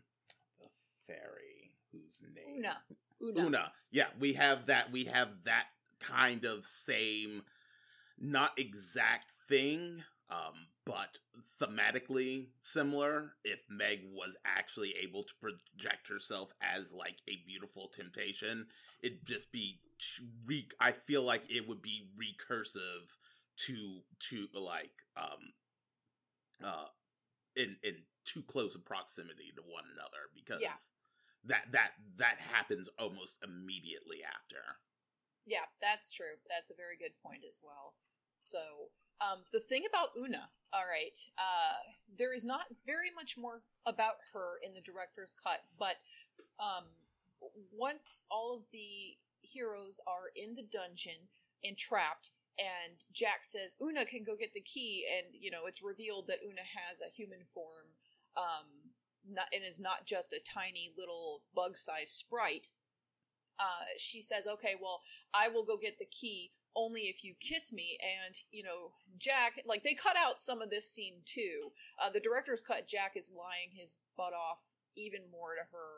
the 0.60 0.68
fairy 1.08 1.72
whose 1.92 2.22
name 2.36 2.60
Una. 2.60 2.78
Una. 3.22 3.46
Una. 3.48 3.72
Yeah, 3.92 4.08
we 4.20 4.34
have 4.34 4.68
that. 4.68 4.92
We 4.92 5.06
have 5.06 5.30
that 5.46 5.66
kind 6.00 6.46
of 6.46 6.66
same, 6.66 7.44
not 8.20 8.52
exact 8.58 9.32
thing, 9.48 10.04
um, 10.30 10.68
but 10.86 11.20
thematically 11.62 12.48
similar. 12.64 13.34
If 13.44 13.60
Meg 13.70 14.00
was 14.12 14.34
actually 14.46 14.94
able 15.04 15.24
to 15.24 15.34
project 15.40 16.08
herself 16.08 16.50
as 16.62 16.92
like 16.92 17.18
a 17.28 17.44
beautiful 17.46 17.90
temptation, 17.90 18.68
it'd 19.02 19.26
just 19.26 19.52
be. 19.52 19.80
Re- 20.46 20.68
I 20.80 20.94
feel 20.94 21.22
like 21.24 21.44
it 21.50 21.68
would 21.68 21.82
be 21.82 22.10
recursive 22.18 23.06
to 23.68 24.00
to 24.30 24.48
like 24.54 24.92
um 25.18 25.54
uh 26.64 26.88
in 27.56 27.78
in 27.84 27.96
too 28.26 28.42
close 28.44 28.76
a 28.76 28.80
proximity 28.80 29.52
to 29.56 29.62
one 29.62 29.84
another 29.94 30.30
because 30.34 30.62
Yeah. 30.62 30.78
that 31.46 31.66
that 31.72 31.92
that 32.18 32.38
happens 32.40 32.90
almost 32.98 33.38
immediately 33.44 34.24
after. 34.24 34.62
Yeah, 35.46 35.66
that's 35.82 36.14
true. 36.14 36.38
That's 36.50 36.70
a 36.70 36.76
very 36.78 36.98
good 36.98 37.14
point 37.24 37.44
as 37.48 37.60
well. 37.64 37.94
So, 38.40 38.90
um, 39.22 39.46
the 39.54 39.62
thing 39.70 39.86
about 39.88 40.10
Una, 40.18 40.50
all 40.74 40.88
right, 40.90 41.18
uh, 41.38 41.78
there 42.18 42.34
is 42.34 42.44
not 42.44 42.66
very 42.86 43.14
much 43.14 43.38
more 43.38 43.62
about 43.86 44.18
her 44.34 44.58
in 44.66 44.74
the 44.74 44.82
director's 44.82 45.36
cut, 45.44 45.62
but 45.78 46.02
um, 46.58 46.90
once 47.72 48.24
all 48.32 48.58
of 48.58 48.64
the 48.74 49.14
heroes 49.42 50.02
are 50.08 50.34
in 50.36 50.56
the 50.56 50.66
dungeon 50.74 51.30
and 51.64 51.78
trapped, 51.78 52.32
and 52.58 52.98
Jack 53.14 53.46
says 53.46 53.76
Una 53.82 54.06
can 54.06 54.24
go 54.24 54.36
get 54.36 54.54
the 54.54 54.66
key, 54.66 55.06
and 55.06 55.30
you 55.38 55.52
know 55.52 55.66
it's 55.68 55.82
revealed 55.82 56.26
that 56.28 56.42
Una 56.44 56.66
has 56.66 57.02
a 57.02 57.14
human 57.14 57.46
form, 57.54 57.86
um, 58.38 58.66
not, 59.30 59.48
and 59.54 59.64
is 59.64 59.80
not 59.80 60.06
just 60.06 60.34
a 60.34 60.42
tiny 60.50 60.94
little 60.98 61.42
bug-sized 61.54 62.14
sprite. 62.14 62.68
Uh, 63.60 63.86
she 63.98 64.22
says, 64.22 64.48
"Okay, 64.48 64.74
well, 64.82 65.02
I 65.34 65.50
will 65.50 65.64
go 65.64 65.78
get 65.78 66.00
the 66.00 66.10
key 66.10 66.52
only 66.76 67.10
if 67.10 67.24
you 67.24 67.36
kiss 67.40 67.72
me." 67.72 67.98
And 68.02 68.36
you 68.52 68.64
know, 68.64 68.92
Jack, 69.20 69.62
like 69.66 69.84
they 69.84 69.96
cut 69.96 70.16
out 70.18 70.40
some 70.40 70.62
of 70.62 70.70
this 70.70 70.92
scene 70.92 71.22
too. 71.26 71.72
Uh, 72.00 72.10
the 72.10 72.20
director's 72.20 72.62
cut. 72.62 72.88
Jack 72.88 73.14
is 73.16 73.32
lying 73.32 73.72
his 73.74 73.98
butt 74.18 74.34
off 74.34 74.60
even 74.96 75.22
more 75.32 75.56
to 75.56 75.64
her, 75.72 75.94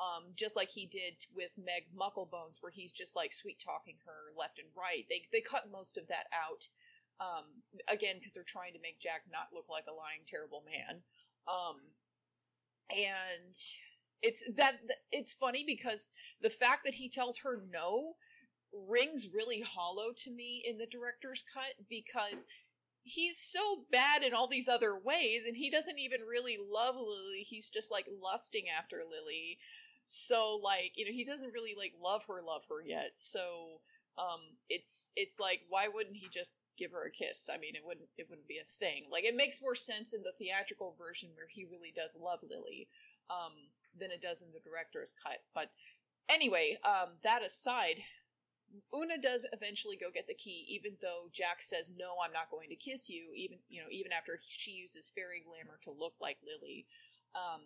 um, 0.00 0.32
just 0.36 0.56
like 0.56 0.68
he 0.70 0.86
did 0.86 1.14
with 1.34 1.50
Meg 1.56 1.88
Mucklebones, 1.96 2.60
where 2.60 2.72
he's 2.72 2.92
just 2.92 3.16
like 3.16 3.32
sweet 3.32 3.58
talking 3.64 3.96
her 4.04 4.32
left 4.36 4.58
and 4.58 4.68
right. 4.76 5.06
They 5.08 5.26
they 5.32 5.40
cut 5.40 5.70
most 5.70 5.96
of 5.96 6.08
that 6.08 6.26
out, 6.32 6.68
um, 7.20 7.44
again 7.88 8.16
because 8.18 8.32
they're 8.34 8.48
trying 8.48 8.74
to 8.74 8.80
make 8.80 9.00
Jack 9.00 9.22
not 9.30 9.52
look 9.52 9.68
like 9.68 9.84
a 9.88 9.94
lying 9.94 10.24
terrible 10.28 10.62
man. 10.66 11.02
Um, 11.48 11.80
and 12.90 13.54
it's 14.22 14.42
that 14.56 14.74
it's 15.12 15.34
funny 15.38 15.64
because 15.66 16.08
the 16.40 16.50
fact 16.50 16.84
that 16.84 16.94
he 16.94 17.10
tells 17.10 17.38
her 17.38 17.62
no 17.70 18.16
rings 18.88 19.28
really 19.32 19.60
hollow 19.60 20.12
to 20.24 20.30
me 20.30 20.62
in 20.66 20.78
the 20.78 20.86
director's 20.86 21.44
cut 21.52 21.74
because 21.88 22.44
he's 23.06 23.38
so 23.38 23.84
bad 23.92 24.22
in 24.22 24.34
all 24.34 24.48
these 24.48 24.68
other 24.68 24.98
ways 24.98 25.44
and 25.46 25.56
he 25.56 25.70
doesn't 25.70 25.98
even 25.98 26.20
really 26.22 26.58
love 26.58 26.96
Lily. 26.96 27.46
He's 27.46 27.70
just 27.70 27.90
like 27.90 28.06
lusting 28.20 28.64
after 28.68 28.98
Lily. 29.08 29.58
So 30.06 30.60
like, 30.62 30.92
you 30.96 31.04
know, 31.06 31.12
he 31.12 31.24
doesn't 31.24 31.52
really 31.54 31.74
like 31.78 31.94
love 32.02 32.22
her 32.28 32.42
love 32.42 32.62
her 32.68 32.82
yet. 32.84 33.12
So 33.14 33.80
um 34.18 34.40
it's 34.68 35.12
it's 35.14 35.38
like 35.38 35.60
why 35.68 35.86
wouldn't 35.88 36.16
he 36.16 36.28
just 36.32 36.54
give 36.76 36.90
her 36.90 37.06
a 37.06 37.10
kiss? 37.10 37.48
I 37.52 37.58
mean, 37.58 37.76
it 37.76 37.82
wouldn't 37.86 38.08
it 38.18 38.26
wouldn't 38.28 38.48
be 38.48 38.58
a 38.58 38.78
thing. 38.78 39.06
Like 39.10 39.24
it 39.24 39.36
makes 39.36 39.62
more 39.62 39.76
sense 39.76 40.12
in 40.12 40.22
the 40.22 40.34
theatrical 40.38 40.96
version 40.98 41.30
where 41.34 41.48
he 41.48 41.64
really 41.64 41.92
does 41.94 42.16
love 42.18 42.40
Lily 42.42 42.88
um 43.30 43.52
than 43.98 44.10
it 44.10 44.20
does 44.20 44.42
in 44.42 44.48
the 44.52 44.60
director's 44.68 45.14
cut. 45.22 45.38
But 45.54 45.70
anyway, 46.28 46.78
um 46.84 47.14
that 47.22 47.44
aside, 47.46 48.02
Una 48.94 49.18
does 49.18 49.46
eventually 49.52 49.96
go 49.96 50.10
get 50.10 50.26
the 50.26 50.34
key, 50.34 50.64
even 50.68 50.96
though 51.00 51.28
Jack 51.32 51.62
says, 51.62 51.90
"No, 51.96 52.16
I'm 52.22 52.32
not 52.32 52.50
going 52.50 52.68
to 52.70 52.76
kiss 52.76 53.08
you." 53.08 53.32
Even 53.34 53.58
you 53.68 53.82
know, 53.82 53.88
even 53.90 54.12
after 54.12 54.38
she 54.42 54.72
uses 54.72 55.10
fairy 55.14 55.40
glamour 55.40 55.78
to 55.82 55.90
look 55.90 56.14
like 56.20 56.38
Lily, 56.42 56.86
um, 57.34 57.62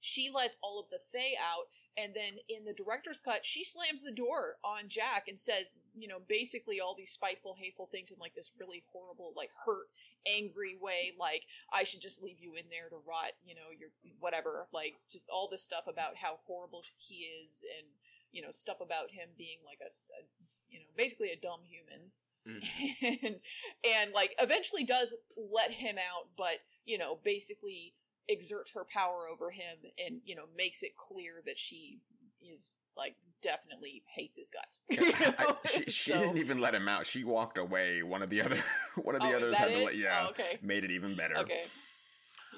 she 0.00 0.30
lets 0.30 0.58
all 0.62 0.80
of 0.80 0.90
the 0.90 1.00
Fae 1.12 1.36
out, 1.38 1.68
and 1.96 2.14
then 2.14 2.38
in 2.48 2.64
the 2.64 2.72
director's 2.72 3.20
cut, 3.20 3.44
she 3.44 3.64
slams 3.64 4.02
the 4.02 4.12
door 4.12 4.56
on 4.64 4.88
Jack 4.88 5.28
and 5.28 5.38
says, 5.38 5.66
you 5.94 6.08
know, 6.08 6.20
basically 6.28 6.80
all 6.80 6.94
these 6.94 7.12
spiteful, 7.12 7.54
hateful 7.54 7.86
things 7.86 8.10
in 8.10 8.18
like 8.18 8.34
this 8.34 8.50
really 8.58 8.82
horrible, 8.92 9.32
like 9.36 9.50
hurt, 9.64 9.88
angry 10.26 10.76
way. 10.80 11.12
Like 11.18 11.42
I 11.72 11.84
should 11.84 12.00
just 12.00 12.22
leave 12.22 12.38
you 12.40 12.54
in 12.54 12.64
there 12.70 12.88
to 12.88 12.96
rot. 13.06 13.32
You 13.44 13.54
know, 13.54 13.68
you're 13.78 13.90
whatever. 14.20 14.66
Like 14.72 14.94
just 15.10 15.28
all 15.28 15.48
this 15.50 15.62
stuff 15.62 15.84
about 15.86 16.16
how 16.16 16.38
horrible 16.46 16.82
he 16.96 17.24
is 17.44 17.64
and 17.78 17.86
you 18.32 18.42
know 18.42 18.50
stuff 18.50 18.78
about 18.80 19.10
him 19.10 19.28
being 19.36 19.58
like 19.64 19.78
a, 19.80 19.90
a 19.90 20.20
you 20.68 20.78
know 20.78 20.86
basically 20.96 21.30
a 21.30 21.40
dumb 21.40 21.60
human 21.66 22.10
mm-hmm. 22.46 23.26
and 23.26 23.36
and 23.84 24.12
like 24.12 24.30
eventually 24.38 24.84
does 24.84 25.12
let 25.36 25.70
him 25.70 25.96
out 25.96 26.28
but 26.36 26.62
you 26.84 26.98
know 26.98 27.18
basically 27.24 27.94
exerts 28.28 28.70
her 28.74 28.86
power 28.92 29.26
over 29.32 29.50
him 29.50 29.76
and 29.98 30.20
you 30.24 30.36
know 30.36 30.44
makes 30.56 30.82
it 30.82 30.92
clear 30.96 31.42
that 31.44 31.56
she 31.56 31.98
is 32.40 32.74
like 32.96 33.14
definitely 33.42 34.02
hates 34.14 34.36
his 34.36 34.48
guts. 34.48 34.78
You 34.88 35.12
know? 35.12 35.16
I, 35.38 35.54
she, 35.84 35.90
she 35.90 36.10
so, 36.12 36.18
didn't 36.18 36.38
even 36.38 36.58
let 36.58 36.74
him 36.74 36.88
out. 36.88 37.06
She 37.06 37.24
walked 37.24 37.58
away. 37.58 38.02
One 38.02 38.22
of 38.22 38.30
the 38.30 38.42
other 38.42 38.62
one 39.02 39.14
of 39.14 39.20
the 39.20 39.32
oh, 39.32 39.36
others 39.36 39.56
had 39.56 39.70
it? 39.70 39.78
to 39.78 39.84
let 39.84 39.96
yeah. 39.96 40.26
Oh, 40.26 40.30
okay. 40.30 40.58
Made 40.62 40.84
it 40.84 40.90
even 40.90 41.16
better. 41.16 41.36
Okay. 41.38 41.62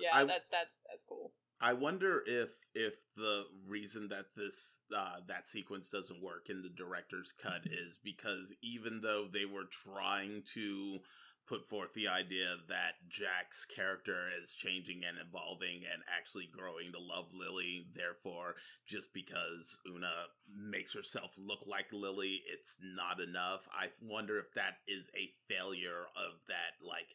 Yeah, 0.01 0.11
I, 0.15 0.25
that 0.25 0.43
that's 0.51 0.71
that's 0.89 1.05
cool. 1.09 1.33
I 1.63 1.75
wonder 1.75 2.25
if 2.27 2.51
if 2.75 2.95
the 3.17 3.45
reason 3.69 4.09
that 4.09 4.27
this 4.37 4.79
uh, 4.97 5.21
that 5.29 5.49
sequence 5.49 5.91
doesn't 5.91 6.21
work 6.21 6.51
in 6.51 6.61
the 6.61 6.69
director's 6.71 7.33
cut 7.41 7.63
is 7.67 7.97
because 8.03 8.53
even 8.63 9.01
though 9.01 9.29
they 9.33 9.45
were 9.45 9.71
trying 9.85 10.43
to 10.55 10.99
put 11.47 11.69
forth 11.69 11.95
the 11.95 12.09
idea 12.09 12.57
that 12.69 12.95
Jack's 13.09 13.65
character 13.67 14.27
is 14.43 14.55
changing 14.55 15.03
and 15.05 15.19
evolving 15.19 15.83
and 15.87 16.03
actually 16.19 16.49
growing 16.51 16.91
to 16.91 16.99
love 16.99 17.27
Lily, 17.33 17.87
therefore, 17.95 18.57
just 18.87 19.13
because 19.15 19.79
Una 19.87 20.27
makes 20.53 20.93
herself 20.93 21.31
look 21.39 21.65
like 21.67 21.93
Lily, 21.93 22.43
it's 22.53 22.75
not 22.83 23.21
enough. 23.21 23.61
I 23.71 23.91
wonder 24.03 24.41
if 24.41 24.53
that 24.55 24.79
is 24.89 25.07
a 25.15 25.31
failure 25.47 26.11
of 26.17 26.43
that 26.49 26.75
like 26.83 27.15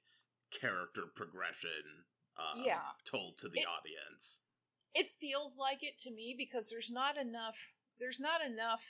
character 0.61 1.03
progression 1.15 2.05
uh, 2.37 2.61
yeah. 2.63 2.93
told 3.09 3.37
to 3.39 3.49
the 3.49 3.59
it, 3.59 3.65
audience. 3.67 4.39
It 4.93 5.07
feels 5.19 5.55
like 5.57 5.83
it 5.83 5.99
to 6.01 6.11
me 6.11 6.35
because 6.37 6.69
there's 6.69 6.89
not 6.91 7.17
enough. 7.17 7.55
There's 7.99 8.19
not 8.19 8.41
enough 8.45 8.81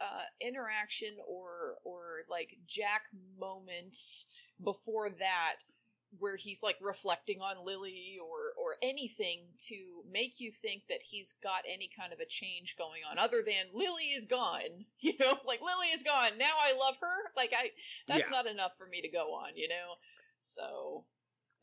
uh, 0.00 0.26
interaction 0.40 1.14
or 1.26 1.78
or 1.84 2.24
like 2.28 2.56
Jack 2.66 3.02
moments 3.38 4.26
before 4.62 5.10
that 5.10 5.56
where 6.18 6.36
he's 6.36 6.62
like 6.62 6.76
reflecting 6.80 7.40
on 7.40 7.64
Lily 7.64 8.18
or 8.20 8.52
or 8.60 8.76
anything 8.82 9.46
to 9.68 10.04
make 10.10 10.40
you 10.40 10.52
think 10.60 10.82
that 10.88 11.00
he's 11.00 11.32
got 11.42 11.64
any 11.66 11.88
kind 11.96 12.12
of 12.12 12.20
a 12.20 12.28
change 12.28 12.74
going 12.76 13.00
on 13.08 13.18
other 13.18 13.42
than 13.44 13.72
Lily 13.72 14.12
is 14.16 14.26
gone. 14.26 14.84
You 15.02 15.14
know, 15.18 15.34
like 15.44 15.60
Lily 15.60 15.90
is 15.94 16.04
gone. 16.04 16.38
Now 16.38 16.54
I 16.62 16.78
love 16.78 16.94
her. 17.00 17.18
Like 17.36 17.50
I 17.56 17.70
that's 18.06 18.30
yeah. 18.30 18.30
not 18.30 18.46
enough 18.46 18.72
for 18.78 18.86
me 18.86 19.02
to 19.02 19.08
go 19.08 19.34
on, 19.34 19.56
you 19.56 19.68
know. 19.68 19.98
So 20.54 21.04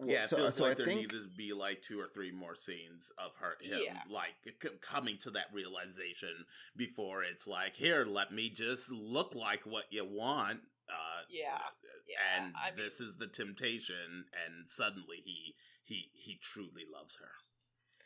yeah, 0.05 0.23
it 0.23 0.29
so, 0.29 0.37
feels 0.37 0.55
so 0.55 0.63
like 0.63 0.71
I 0.71 0.75
there 0.75 0.85
think... 0.85 1.01
needed 1.01 1.23
to 1.23 1.37
be 1.37 1.53
like 1.53 1.81
two 1.81 1.99
or 1.99 2.07
three 2.13 2.31
more 2.31 2.55
scenes 2.55 3.11
of 3.17 3.31
her, 3.39 3.57
him, 3.61 3.81
yeah. 3.83 3.99
like 4.09 4.35
c- 4.61 4.69
coming 4.81 5.17
to 5.23 5.31
that 5.31 5.47
realization 5.53 6.45
before 6.77 7.23
it's 7.23 7.47
like, 7.47 7.73
here, 7.73 8.05
let 8.05 8.31
me 8.31 8.49
just 8.49 8.89
look 8.89 9.35
like 9.35 9.65
what 9.65 9.85
you 9.89 10.05
want. 10.05 10.59
Uh, 10.89 11.21
yeah, 11.29 11.59
yeah. 12.07 12.45
And 12.45 12.53
I 12.55 12.71
this 12.75 12.99
mean... 12.99 13.09
is 13.09 13.15
the 13.17 13.27
temptation, 13.27 14.25
and 14.45 14.67
suddenly 14.67 15.21
he 15.23 15.55
he 15.83 16.09
he 16.13 16.39
truly 16.41 16.83
loves 16.91 17.15
her. 17.19 17.31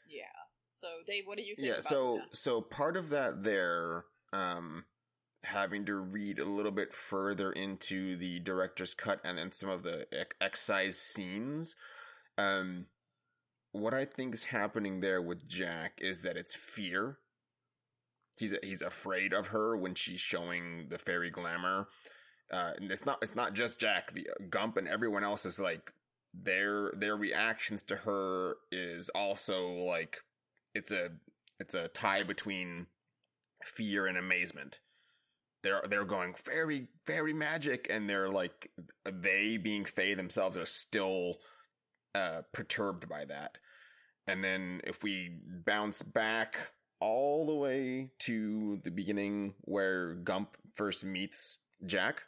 Yeah. 0.10 0.24
So, 0.74 0.88
Dave, 1.06 1.24
what 1.28 1.38
do 1.38 1.44
you 1.44 1.56
think? 1.56 1.68
Yeah. 1.68 1.80
so, 1.82 2.18
that? 2.18 2.36
so 2.38 2.62
part 2.62 2.98
of 2.98 3.10
that 3.10 3.44
there, 3.44 4.06
um, 4.34 4.84
having 5.44 5.86
to 5.86 5.96
read 5.96 6.40
a 6.40 6.46
little 6.46 6.72
bit 6.72 6.94
further 7.10 7.52
into 7.52 8.18
the 8.18 8.40
director's 8.40 8.94
cut 8.94 9.20
and 9.24 9.38
then 9.38 9.52
some 9.52 9.70
of 9.70 9.84
the 9.84 10.06
excise 10.42 10.98
scenes. 10.98 11.76
Um, 12.38 12.86
what 13.74 13.94
I 13.94 14.06
think 14.06 14.34
is 14.34 14.44
happening 14.44 15.02
there 15.02 15.22
with 15.22 15.48
Jack 15.48 15.94
is 16.00 16.22
that 16.22 16.38
it's 16.38 16.56
fear. 16.76 17.18
He's 18.38 18.56
he's 18.64 18.82
afraid 18.82 19.34
of 19.34 19.48
her 19.48 19.78
when 19.78 19.96
she's 19.96 20.22
showing 20.22 20.88
the 20.90 20.98
fairy 20.98 21.30
glamour. 21.30 21.88
Uh, 22.52 22.72
and 22.78 22.92
it's 22.92 23.06
not 23.06 23.20
it's 23.22 23.36
not 23.36 23.54
just 23.54 23.80
Jack. 23.80 24.14
The 24.14 24.30
uh, 24.30 24.46
Gump 24.50 24.78
and 24.78 24.88
everyone 24.88 25.24
else 25.24 25.46
is 25.46 25.60
like 25.60 25.92
their 26.34 26.92
their 26.98 27.16
reactions 27.16 27.84
to 27.84 27.96
her 27.96 28.56
is 28.72 29.10
also 29.14 29.68
like 29.68 30.18
it's 30.74 30.92
a 30.92 31.10
it's 31.60 31.74
a 31.74 31.90
tie 31.90 32.24
between 32.24 32.88
fear 33.76 34.08
and 34.08 34.18
amazement 34.18 34.80
they're 35.64 35.84
they're 35.90 36.06
going 36.06 36.34
fairy 36.34 36.88
fairy 37.06 37.34
magic 37.34 37.88
and 37.90 38.10
they're 38.10 38.30
like 38.30 38.70
they 39.06 39.58
being 39.58 39.86
Fae 39.86 40.14
themselves 40.16 40.58
are 40.58 40.66
still 40.66 41.38
uh, 42.16 42.42
perturbed 42.54 43.10
by 43.10 43.26
that. 43.26 43.58
And 44.28 44.44
then 44.44 44.82
if 44.84 45.02
we 45.04 45.38
bounce 45.66 46.02
back 46.02 46.56
all 47.00 47.46
the 47.46 47.56
way 47.56 48.12
to 48.20 48.80
the 48.84 48.92
beginning 48.92 49.54
where 49.62 50.16
Gump 50.16 50.56
first 50.76 51.04
meets 51.04 51.58
Jack, 51.86 52.22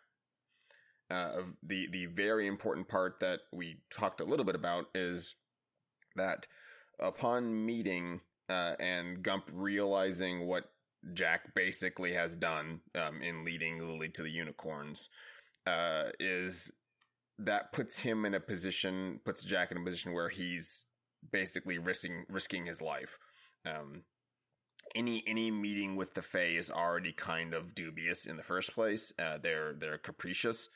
uh, 1.12 1.42
the 1.64 1.88
the 1.92 2.08
very 2.08 2.48
important 2.48 2.88
part 2.88 3.20
that 3.20 3.42
we 3.54 3.78
talked 3.92 4.22
a 4.22 4.26
little 4.26 4.46
bit 4.46 4.56
about 4.56 4.86
is 4.96 5.36
that 6.16 6.48
upon 7.00 7.66
meeting 7.66 8.22
uh, 8.50 8.74
and 8.80 9.24
Gump 9.24 9.50
realizing 9.54 10.48
what 10.48 10.72
Jack 11.14 11.54
basically 11.54 12.14
has 12.14 12.36
done 12.36 12.82
um, 12.96 13.22
in 13.22 13.46
leading 13.46 13.80
Lily 13.80 14.10
to 14.10 14.24
the 14.24 14.30
unicorns 14.30 15.10
uh, 15.68 16.06
is 16.20 16.72
that 17.40 17.74
puts 17.74 17.98
him 17.98 18.26
in 18.26 18.34
a 18.34 18.40
position, 18.40 19.20
puts 19.26 19.44
Jack 19.44 19.72
in 19.72 19.78
a 19.78 19.84
position 19.84 20.14
where 20.14 20.30
he's 20.30 20.86
basically 21.32 21.78
risking 21.78 22.26
risking 22.30 22.66
his 22.66 22.82
life. 22.82 23.18
Um, 23.66 24.04
any 24.96 25.24
any 25.28 25.52
meeting 25.52 25.96
with 25.96 26.14
the 26.14 26.22
Fae 26.22 26.58
is 26.58 26.72
already 26.72 27.14
kind 27.14 27.54
of 27.54 27.76
dubious 27.76 28.26
in 28.26 28.38
the 28.38 28.44
first 28.44 28.74
place. 28.74 29.14
Uh, 29.20 29.38
they're 29.42 29.74
they're 29.74 29.98
capricious, 29.98 30.70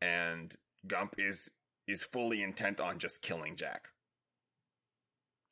and 0.00 0.56
Gump 0.86 1.14
is 1.18 1.50
is 1.86 2.02
fully 2.02 2.42
intent 2.42 2.80
on 2.80 2.98
just 2.98 3.22
killing 3.22 3.56
Jack 3.56 3.82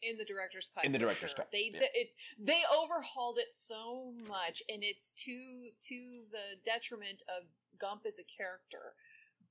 in 0.06 0.16
the 0.16 0.24
director's 0.24 0.70
cut. 0.74 0.84
In 0.84 0.92
the 0.92 0.98
director's 0.98 1.30
sure. 1.30 1.44
cut, 1.44 1.50
they 1.52 1.70
yeah. 1.74 1.90
it's 1.94 2.14
they 2.38 2.62
overhauled 2.70 3.38
it 3.38 3.50
so 3.50 4.12
much, 4.28 4.62
and 4.68 4.82
it's 4.82 5.12
to 5.26 5.70
to 5.88 5.98
the 6.30 6.56
detriment 6.64 7.22
of 7.26 7.44
Gump 7.78 8.06
as 8.06 8.18
a 8.18 8.26
character 8.30 8.94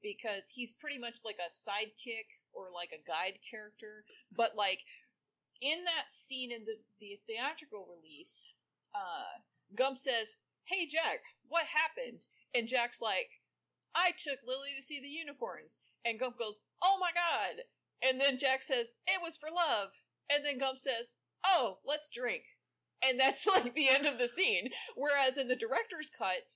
because 0.01 0.43
he's 0.53 0.73
pretty 0.79 0.97
much 0.97 1.17
like 1.25 1.37
a 1.41 1.51
sidekick 1.67 2.29
or 2.53 2.69
like 2.71 2.93
a 2.93 3.03
guide 3.07 3.39
character, 3.49 4.05
but 4.35 4.55
like 4.55 4.79
in 5.61 5.83
that 5.83 6.07
scene 6.11 6.51
in 6.51 6.63
the 6.65 6.77
the 6.99 7.19
theatrical 7.27 7.87
release, 7.89 8.51
uh, 8.93 9.41
Gump 9.75 9.97
says, 9.97 10.35
"Hey 10.65 10.87
Jack, 10.87 11.19
what 11.47 11.65
happened?" 11.65 12.25
And 12.53 12.67
Jack's 12.67 13.01
like, 13.01 13.29
"I 13.93 14.11
took 14.11 14.39
Lily 14.45 14.73
to 14.77 14.81
see 14.81 14.99
the 14.99 15.07
unicorns," 15.07 15.79
and 16.05 16.19
Gump 16.19 16.37
goes, 16.37 16.59
"Oh 16.81 16.97
my 16.99 17.11
god!" 17.11 17.63
And 18.01 18.19
then 18.19 18.37
Jack 18.37 18.63
says, 18.63 18.93
"It 19.07 19.21
was 19.21 19.37
for 19.37 19.49
love." 19.49 19.91
And 20.29 20.43
then 20.45 20.59
Gump 20.59 20.77
says, 20.79 21.15
"Oh, 21.43 21.79
let's 21.85 22.09
drink," 22.09 22.43
and 23.01 23.19
that's 23.19 23.45
like 23.47 23.73
the 23.73 23.89
end 23.89 24.05
of 24.05 24.17
the 24.17 24.27
scene. 24.29 24.71
Whereas 24.95 25.37
in 25.37 25.47
the 25.47 25.55
director's 25.55 26.11
cut, 26.17 26.47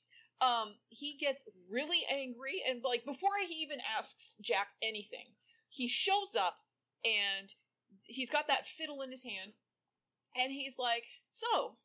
um, 0.41 0.75
he 0.89 1.17
gets 1.17 1.43
really 1.69 2.05
angry 2.09 2.63
and 2.67 2.83
like 2.83 3.05
before 3.05 3.37
he 3.45 3.55
even 3.55 3.79
asks 3.97 4.35
Jack 4.41 4.69
anything, 4.81 5.35
he 5.69 5.87
shows 5.87 6.35
up 6.35 6.57
and 7.03 7.53
he's 8.03 8.29
got 8.29 8.47
that 8.47 8.67
fiddle 8.77 9.01
in 9.01 9.11
his 9.11 9.23
hand, 9.23 9.53
and 10.35 10.51
he's 10.51 10.77
like, 10.77 11.03
"So, 11.29 11.77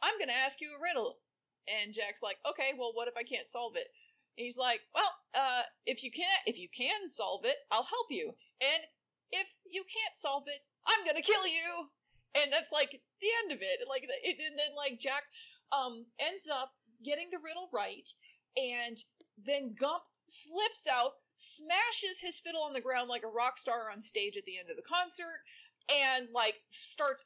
I'm 0.00 0.18
gonna 0.18 0.32
ask 0.32 0.60
you 0.60 0.74
a 0.74 0.80
riddle." 0.80 1.20
And 1.68 1.94
Jack's 1.94 2.22
like, 2.22 2.38
"Okay, 2.44 2.72
well, 2.76 2.92
what 2.94 3.08
if 3.08 3.16
I 3.16 3.22
can't 3.22 3.48
solve 3.48 3.76
it?" 3.76 3.92
And 4.36 4.44
he's 4.46 4.56
like, 4.56 4.80
"Well, 4.94 5.12
uh, 5.34 5.62
if 5.86 6.02
you 6.02 6.10
can't, 6.10 6.42
if 6.46 6.58
you 6.58 6.68
can 6.68 7.08
solve 7.08 7.44
it, 7.44 7.56
I'll 7.70 7.84
help 7.84 8.10
you. 8.10 8.34
And 8.60 8.82
if 9.30 9.48
you 9.64 9.84
can't 9.84 10.16
solve 10.18 10.44
it, 10.46 10.60
I'm 10.86 11.04
gonna 11.04 11.22
kill 11.22 11.46
you." 11.46 11.90
And 12.34 12.52
that's 12.52 12.72
like 12.72 12.90
the 13.20 13.32
end 13.44 13.52
of 13.52 13.60
it. 13.60 13.86
Like, 13.88 14.04
it, 14.04 14.36
and 14.40 14.58
then 14.58 14.74
like 14.74 14.98
Jack, 14.98 15.24
um, 15.70 16.06
ends 16.18 16.48
up 16.48 16.72
getting 17.04 17.28
the 17.30 17.38
riddle 17.38 17.68
right, 17.72 18.08
and 18.56 18.96
then 19.36 19.74
Gump 19.78 20.04
flips 20.48 20.86
out, 20.86 21.12
smashes 21.36 22.20
his 22.20 22.38
fiddle 22.40 22.62
on 22.62 22.72
the 22.72 22.80
ground 22.80 23.08
like 23.08 23.22
a 23.22 23.28
rock 23.28 23.58
star 23.58 23.90
on 23.90 24.00
stage 24.00 24.36
at 24.36 24.44
the 24.44 24.58
end 24.58 24.70
of 24.70 24.76
the 24.76 24.82
concert, 24.82 25.44
and 25.88 26.28
like 26.32 26.54
starts 26.70 27.24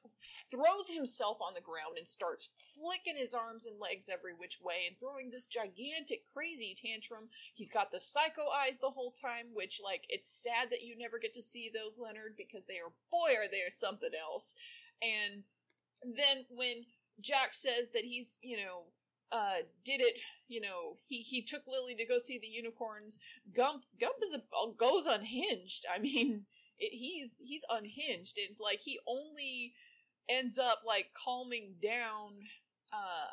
throws 0.51 0.89
himself 0.89 1.39
on 1.41 1.55
the 1.55 1.61
ground 1.61 1.99
and 1.99 2.07
starts 2.07 2.49
flicking 2.75 3.17
his 3.17 3.35
arms 3.35 3.67
and 3.67 3.79
legs 3.81 4.09
every 4.09 4.33
which 4.35 4.59
way 4.63 4.87
and 4.89 4.97
throwing 4.99 5.31
this 5.31 5.47
gigantic 5.47 6.23
crazy 6.33 6.77
tantrum. 6.81 7.29
He's 7.55 7.71
got 7.71 7.91
the 7.91 8.01
psycho 8.01 8.49
eyes 8.49 8.79
the 8.79 8.91
whole 8.91 9.13
time 9.13 9.47
which 9.53 9.81
like 9.83 10.03
it's 10.09 10.43
sad 10.43 10.71
that 10.71 10.83
you 10.83 10.97
never 10.99 11.19
get 11.19 11.35
to 11.35 11.43
see 11.43 11.71
those 11.73 11.99
leonard 11.99 12.35
because 12.37 12.65
they 12.67 12.79
are 12.79 12.93
boy 13.11 13.37
are 13.37 13.49
they 13.51 13.63
something 13.71 14.13
else. 14.15 14.55
And 15.03 15.43
then 16.05 16.45
when 16.51 16.85
jack 17.21 17.55
says 17.55 17.89
that 17.95 18.05
he's 18.05 18.39
you 18.43 18.57
know 18.57 18.83
uh 19.33 19.65
did 19.85 20.01
it 20.01 20.19
you 20.49 20.61
know 20.61 20.97
he 21.09 21.19
he 21.23 21.43
took 21.43 21.63
lily 21.67 21.95
to 21.97 22.05
go 22.07 22.19
see 22.19 22.39
the 22.39 22.47
unicorns 22.47 23.19
gump 23.57 23.83
gump 23.99 24.17
is 24.23 24.35
a 24.35 24.43
goes 24.79 25.07
unhinged. 25.07 25.87
I 25.93 25.99
mean 25.99 26.47
it, 26.79 26.91
he's 26.93 27.31
he's 27.39 27.63
unhinged 27.71 28.39
and 28.39 28.57
like 28.61 28.79
he 28.81 28.99
only 29.07 29.73
ends 30.29 30.59
up 30.59 30.81
like 30.87 31.07
calming 31.25 31.75
down 31.83 32.33
uh 32.93 33.31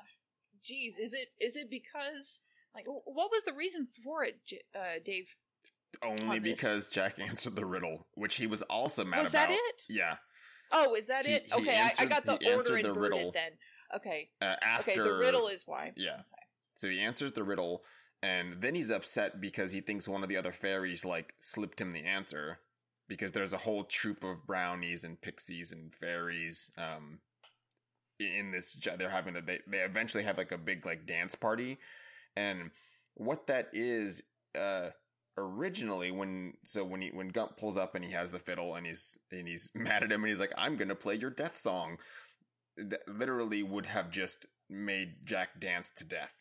geez 0.64 0.98
is 1.00 1.14
it 1.14 1.28
is 1.40 1.56
it 1.56 1.70
because 1.70 2.40
like 2.76 2.86
what 2.88 3.30
was 3.32 3.44
the 3.46 3.54
reason 3.54 3.88
for 4.04 4.24
it 4.24 4.38
uh 4.76 5.00
dave 5.06 5.26
only 6.04 6.40
because 6.40 6.88
jack 6.88 7.20
answered 7.20 7.56
the 7.56 7.66
riddle 7.66 8.08
which 8.16 8.36
he 8.36 8.48
was 8.48 8.62
also 8.64 9.04
mad 9.04 9.22
was 9.24 9.30
about. 9.30 9.50
that 9.50 9.54
it? 9.54 9.82
Yeah. 9.90 10.16
Oh 10.72 10.96
is 10.96 11.08
that 11.08 11.26
He- 11.26 11.34
it? 11.34 11.44
he 11.46 11.54
okay 11.62 11.78
I, 11.78 12.04
I 12.04 12.06
got 12.06 12.26
the 12.26 12.34
order 12.34 12.52
answered 12.54 12.84
the 12.86 12.90
inverted 12.90 13.02
riddle. 13.02 13.32
then. 13.34 13.52
Okay. 13.96 14.30
uh, 14.42 14.56
after 14.62 14.92
okay 14.92 15.00
the 15.02 15.18
riddle 15.18 15.48
is 15.50 15.64
why. 15.68 15.92
Yeah. 15.96 16.22
So 16.76 16.88
he 16.90 17.00
answers 17.00 17.34
the 17.34 17.44
riddle 17.44 17.84
and 18.24 18.62
then 18.62 18.74
he's 18.74 18.90
upset 18.90 19.40
because 19.40 19.72
he 19.72 19.82
thinks 19.82 20.08
one 20.08 20.24
of 20.24 20.30
the 20.30 20.38
other 20.38 20.52
fairies 20.54 21.06
like 21.06 21.34
slipped 21.40 21.80
him 21.80 21.92
the 21.92 22.06
answer 22.06 22.58
because 23.08 23.32
there's 23.32 23.54
a 23.54 23.58
whole 23.58 23.84
troop 23.86 24.24
of 24.24 24.46
brownies 24.48 25.04
and 25.04 25.22
pixies 25.22 25.72
and 25.72 25.94
fairies 25.96 26.72
um 26.78 27.20
in 28.20 28.52
this 28.52 28.78
they're 28.98 29.10
having 29.10 29.36
a 29.36 29.42
they, 29.42 29.60
they 29.68 29.80
eventually 29.80 30.24
have 30.24 30.38
like 30.38 30.52
a 30.52 30.58
big 30.58 30.86
like 30.86 31.06
dance 31.06 31.36
party. 31.36 31.78
And 32.36 32.72
what 33.16 33.48
that 33.48 33.70
is 33.74 34.22
uh 34.58 34.90
originally 35.38 36.12
when 36.12 36.54
so 36.64 36.84
when 36.84 37.02
he 37.02 37.10
when 37.12 37.30
Gump 37.30 37.58
pulls 37.58 37.78
up 37.78 37.96
and 37.96 38.04
he 38.06 38.12
has 38.12 38.32
the 38.32 38.40
fiddle 38.40 38.76
and 38.76 38.86
he's 38.86 39.18
and 39.32 39.48
he's 39.48 39.70
mad 39.76 40.04
at 40.04 40.12
him 40.12 40.24
and 40.24 40.30
he's 40.30 40.40
like 40.40 40.54
I'm 40.58 40.78
gonna 40.78 40.96
play 40.96 41.16
your 41.16 41.32
death 41.32 41.60
song 41.62 41.98
that 42.78 43.02
literally 43.08 43.64
would 43.64 43.86
have 43.86 44.10
just 44.12 44.48
made 44.70 45.14
Jack 45.26 45.60
dance 45.60 45.92
to 45.98 46.04
death. 46.04 46.34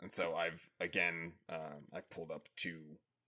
And 0.00 0.12
so 0.12 0.34
I've 0.34 0.60
again 0.80 1.32
um, 1.48 1.84
I've 1.94 2.08
pulled 2.10 2.30
up 2.30 2.48
two 2.56 2.80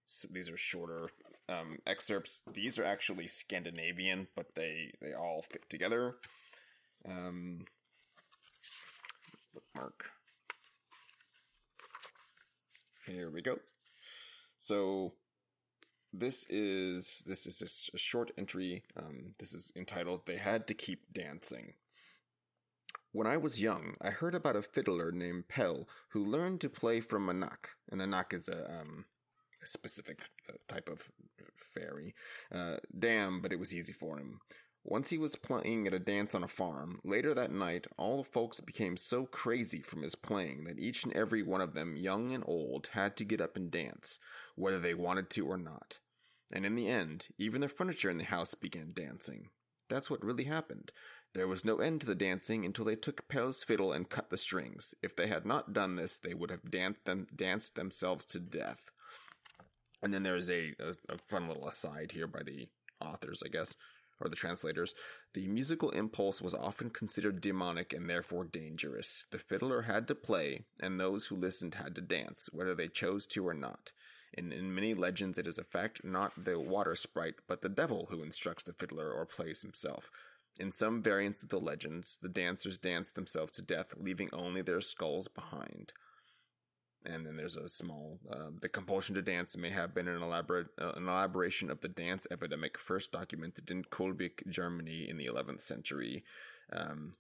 so 0.07 0.29
these 0.33 0.51
are 0.51 0.57
shorter 0.57 1.09
um, 1.53 1.79
excerpts 1.87 2.43
these 2.53 2.79
are 2.79 2.85
actually 2.85 3.27
Scandinavian 3.27 4.27
but 4.37 4.47
they 4.55 4.93
they 5.01 5.13
all 5.13 5.45
fit 5.51 5.69
together 5.69 6.15
um, 7.09 7.65
bookmark 9.55 10.05
here 13.07 13.31
we 13.31 13.43
go 13.43 13.59
so 14.59 15.13
this 16.13 16.47
is 16.51 17.23
this 17.27 17.47
is 17.47 17.91
a 17.95 17.99
short 17.99 18.33
entry. 18.37 18.85
Um, 18.97 19.33
this 19.39 19.55
is 19.55 19.73
entitled 19.75 20.27
"They 20.27 20.37
Had 20.37 20.67
to 20.69 20.75
Keep 20.75 21.13
Dancing." 21.13 21.73
When 23.13 23.27
I 23.27 23.39
was 23.39 23.61
young, 23.61 23.97
I 24.01 24.11
heard 24.11 24.35
about 24.35 24.57
a 24.57 24.63
fiddler 24.63 25.11
named 25.11 25.49
Pell 25.49 25.89
who 26.11 26.25
learned 26.25 26.61
to 26.61 26.69
play 26.69 27.01
from 27.01 27.29
Anak. 27.29 27.71
And 27.91 28.01
Anak 28.01 28.35
is 28.35 28.49
a, 28.49 28.81
um, 28.81 29.05
specific 29.67 30.19
uh, 30.49 30.55
type 30.69 30.89
of 30.89 31.01
fairy. 31.75 32.15
Uh, 32.51 32.77
damn, 32.99 33.41
but 33.41 33.53
it 33.53 33.59
was 33.59 33.73
easy 33.73 33.93
for 33.93 34.19
him. 34.19 34.41
Once 34.85 35.09
he 35.09 35.19
was 35.19 35.37
playing 35.37 35.87
at 35.87 35.95
a 35.95 35.99
dance 36.01 36.35
on 36.35 36.43
a 36.43 36.49
farm. 36.49 37.01
Later 37.05 37.35
that 37.35 37.53
night, 37.53 37.87
all 37.97 38.23
the 38.23 38.31
folks 38.31 38.59
became 38.59 38.97
so 38.97 39.27
crazy 39.27 39.81
from 39.81 40.03
his 40.03 40.17
playing 40.17 40.65
that 40.65 40.79
each 40.79 41.05
and 41.05 41.13
every 41.13 41.43
one 41.43 41.61
of 41.61 41.73
them, 41.73 41.97
young 41.97 42.33
and 42.33 42.43
old, 42.47 42.89
had 42.89 43.17
to 43.17 43.25
get 43.25 43.41
up 43.41 43.57
and 43.57 43.71
dance, 43.71 44.19
whether 44.57 44.81
they 44.81 44.95
wanted 44.95 45.31
to 45.31 45.47
or 45.47 45.57
not. 45.57 45.99
And 46.53 46.67
in 46.67 46.75
the 46.75 46.89
end, 46.89 47.29
even 47.39 47.61
the 47.61 47.69
furniture 47.69 48.11
in 48.11 48.19
the 48.19 48.25
house 48.25 48.55
began 48.55 48.93
dancing. 48.93 49.49
That's 49.89 50.11
what 50.11 50.25
really 50.25 50.45
happened. 50.45 50.91
There 51.33 51.47
was 51.47 51.65
no 51.65 51.77
end 51.79 52.01
to 52.01 52.07
the 52.09 52.15
dancing 52.17 52.65
until 52.65 52.85
they 52.85 52.97
took 52.97 53.29
Pell's 53.29 53.63
fiddle 53.63 53.93
and 53.93 54.11
cut 54.11 54.31
the 54.31 54.37
strings. 54.37 54.95
If 55.01 55.15
they 55.15 55.29
had 55.29 55.47
not 55.47 55.73
done 55.73 55.95
this, 55.95 56.19
they 56.19 56.35
would 56.35 56.51
have 56.51 56.71
danced, 56.71 57.05
them, 57.05 57.29
danced 57.37 57.77
themselves 57.77 58.25
to 58.27 58.41
death. 58.41 58.91
And 60.03 60.13
then 60.13 60.25
there's 60.25 60.51
a, 60.51 60.75
a, 60.81 60.97
a 61.09 61.19
fun 61.29 61.47
little 61.49 61.69
aside 61.69 62.11
here 62.11 62.27
by 62.27 62.43
the 62.43 62.69
authors, 63.01 63.41
I 63.45 63.49
guess, 63.49 63.77
or 64.21 64.29
the 64.29 64.37
translators. 64.37 64.95
The 65.33 65.47
musical 65.47 65.91
impulse 65.91 66.41
was 66.41 66.55
often 66.55 66.91
considered 66.91 67.41
demonic 67.41 67.93
and 67.93 68.11
therefore 68.11 68.45
dangerous. 68.45 69.27
The 69.31 69.39
fiddler 69.39 69.83
had 69.83 70.09
to 70.09 70.15
play, 70.15 70.65
and 70.81 70.99
those 70.99 71.27
who 71.27 71.37
listened 71.37 71.75
had 71.75 71.95
to 71.95 72.01
dance, 72.01 72.49
whether 72.53 72.75
they 72.75 72.89
chose 72.89 73.27
to 73.29 73.47
or 73.47 73.55
not. 73.55 73.93
In, 74.35 74.53
in 74.53 74.75
many 74.75 74.95
legends, 74.95 75.39
it 75.39 75.47
is 75.47 75.59
a 75.59 75.65
fact 75.65 76.03
not 76.03 76.33
the 76.45 76.59
water 76.59 76.97
sprite, 76.97 77.37
but 77.47 77.61
the 77.61 77.69
devil 77.69 78.07
who 78.07 78.23
instructs 78.23 78.65
the 78.65 78.73
fiddler 78.73 79.13
or 79.13 79.27
plays 79.27 79.63
himself. 79.63 80.11
In 80.59 80.71
some 80.71 81.03
variants 81.03 81.43
of 81.43 81.49
the 81.49 81.61
legends, 81.61 82.19
the 82.21 82.29
dancers 82.29 82.79
dance 82.79 83.11
themselves 83.13 83.53
to 83.53 83.63
death, 83.63 83.95
leaving 83.97 84.31
only 84.33 84.63
their 84.63 84.81
skulls 84.81 85.29
behind. 85.29 85.93
And 87.05 87.27
then 87.27 87.37
there's 87.37 87.57
a 87.57 87.69
small. 87.69 88.21
Uh, 88.31 88.51
the 88.61 88.69
compulsion 88.69 89.15
to 89.17 89.23
dance 89.23 89.57
may 89.57 89.71
have 89.71 89.95
been 89.95 90.09
an 90.09 90.23
elaborate 90.23 90.69
uh, 90.81 90.93
an 90.93 91.09
elaboration 91.09 91.71
of 91.71 91.81
the 91.81 91.89
dance 91.89 92.27
epidemic 92.31 92.79
first 92.79 93.11
documented 93.11 93.71
in 93.71 93.85
Kölbigk, 93.85 94.49
Germany, 94.49 95.09
in 95.09 95.17
the 95.17 95.27
11th 95.27 95.63
century. 95.63 96.25
Um, 96.73 97.13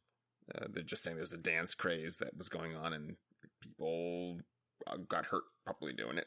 uh, 0.55 0.66
they're 0.72 0.83
just 0.83 1.03
saying 1.03 1.16
there's 1.16 1.33
a 1.33 1.39
dance 1.39 1.74
craze 1.74 2.16
that 2.18 2.37
was 2.37 2.49
going 2.49 2.76
on, 2.76 2.93
and 2.93 3.16
people 3.61 4.39
uh, 4.87 4.99
got 5.09 5.26
hurt 5.26 5.45
probably 5.64 5.93
doing 5.93 6.18
it. 6.18 6.26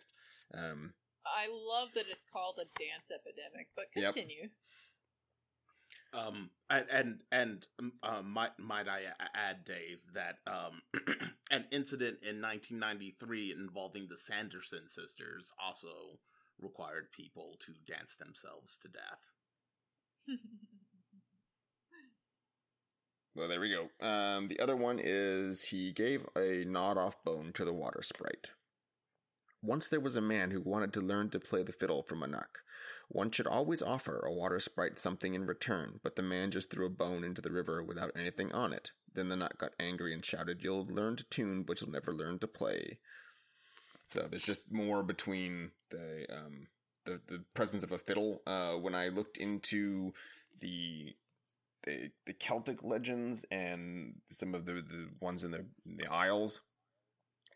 Um, 0.54 0.94
I 1.26 1.48
love 1.50 1.90
that 1.96 2.06
it's 2.10 2.26
called 2.32 2.60
a 2.60 2.66
dance 2.78 3.10
epidemic, 3.12 3.68
but 3.76 3.86
Yep. 3.96 4.14
Um, 6.14 6.50
and 6.70 6.86
and, 6.90 7.20
and 7.32 7.68
um, 7.80 7.92
uh, 8.04 8.22
might 8.22 8.58
might 8.58 8.88
I 8.88 9.02
add, 9.36 9.66
Dave, 9.66 10.00
that 10.14 10.38
um, 10.48 10.82
an 11.52 11.66
incident 11.72 12.20
in 12.24 12.42
1993 12.42 13.54
involving 13.58 14.08
the 14.08 14.18
Sanderson 14.18 14.88
sisters 14.88 15.52
also 15.60 16.20
required 16.60 17.12
people 17.12 17.58
to 17.66 17.74
dance 17.94 18.16
themselves 18.16 18.78
to 18.82 18.88
death. 18.88 19.32
Well, 23.36 23.50
there 23.50 23.60
we 23.60 23.70
go. 23.70 24.06
Um, 24.08 24.48
the 24.48 24.62
other 24.62 24.78
one 24.78 25.00
is 25.04 25.62
he 25.62 25.92
gave 25.92 26.26
a 26.38 26.64
gnawed 26.66 26.98
off 26.98 27.22
bone 27.26 27.52
to 27.56 27.66
the 27.66 27.74
water 27.74 28.02
sprite. 28.02 28.48
Once 29.62 29.90
there 29.90 30.00
was 30.00 30.16
a 30.16 30.22
man 30.22 30.52
who 30.52 30.62
wanted 30.62 30.94
to 30.94 31.02
learn 31.02 31.30
to 31.32 31.40
play 31.40 31.62
the 31.62 31.74
fiddle 31.74 32.04
from 32.04 32.24
Anak. 32.24 32.60
One 33.10 33.32
should 33.32 33.48
always 33.48 33.82
offer 33.82 34.20
a 34.20 34.34
water 34.34 34.60
sprite 34.60 34.98
something 34.98 35.34
in 35.34 35.46
return, 35.46 36.00
but 36.02 36.16
the 36.16 36.22
man 36.22 36.52
just 36.52 36.70
threw 36.70 36.86
a 36.86 36.90
bone 36.90 37.24
into 37.24 37.42
the 37.42 37.52
river 37.52 37.84
without 37.84 38.12
anything 38.16 38.52
on 38.52 38.74
it. 38.74 38.92
Then 39.14 39.30
the 39.30 39.36
nut 39.36 39.58
got 39.58 39.74
angry 39.80 40.14
and 40.14 40.26
shouted, 40.26 40.62
You'll 40.62 40.86
learn 40.88 41.16
to 41.18 41.24
tune, 41.26 41.64
but 41.64 41.80
you'll 41.80 41.92
never 41.92 42.14
learn 42.14 42.40
to 42.40 42.48
play. 42.48 43.00
So 44.12 44.28
there's 44.30 44.44
just 44.44 44.72
more 44.72 45.04
between 45.04 45.72
the 45.90 46.26
um, 46.32 46.68
the, 47.06 47.22
the 47.28 47.44
presence 47.54 47.84
of 47.84 47.92
a 47.92 48.00
fiddle. 48.00 48.42
Uh, 48.46 48.74
when 48.76 48.96
I 48.96 49.10
looked 49.10 49.38
into 49.38 50.14
the 50.60 51.16
the 51.84 52.12
the 52.26 52.34
Celtic 52.34 52.84
legends 52.84 53.46
and 53.52 54.16
some 54.32 54.56
of 54.56 54.66
the, 54.66 54.74
the 54.74 55.10
ones 55.20 55.44
in 55.44 55.52
the 55.52 55.66
in 55.86 55.98
the 55.98 56.12
Isles, 56.12 56.62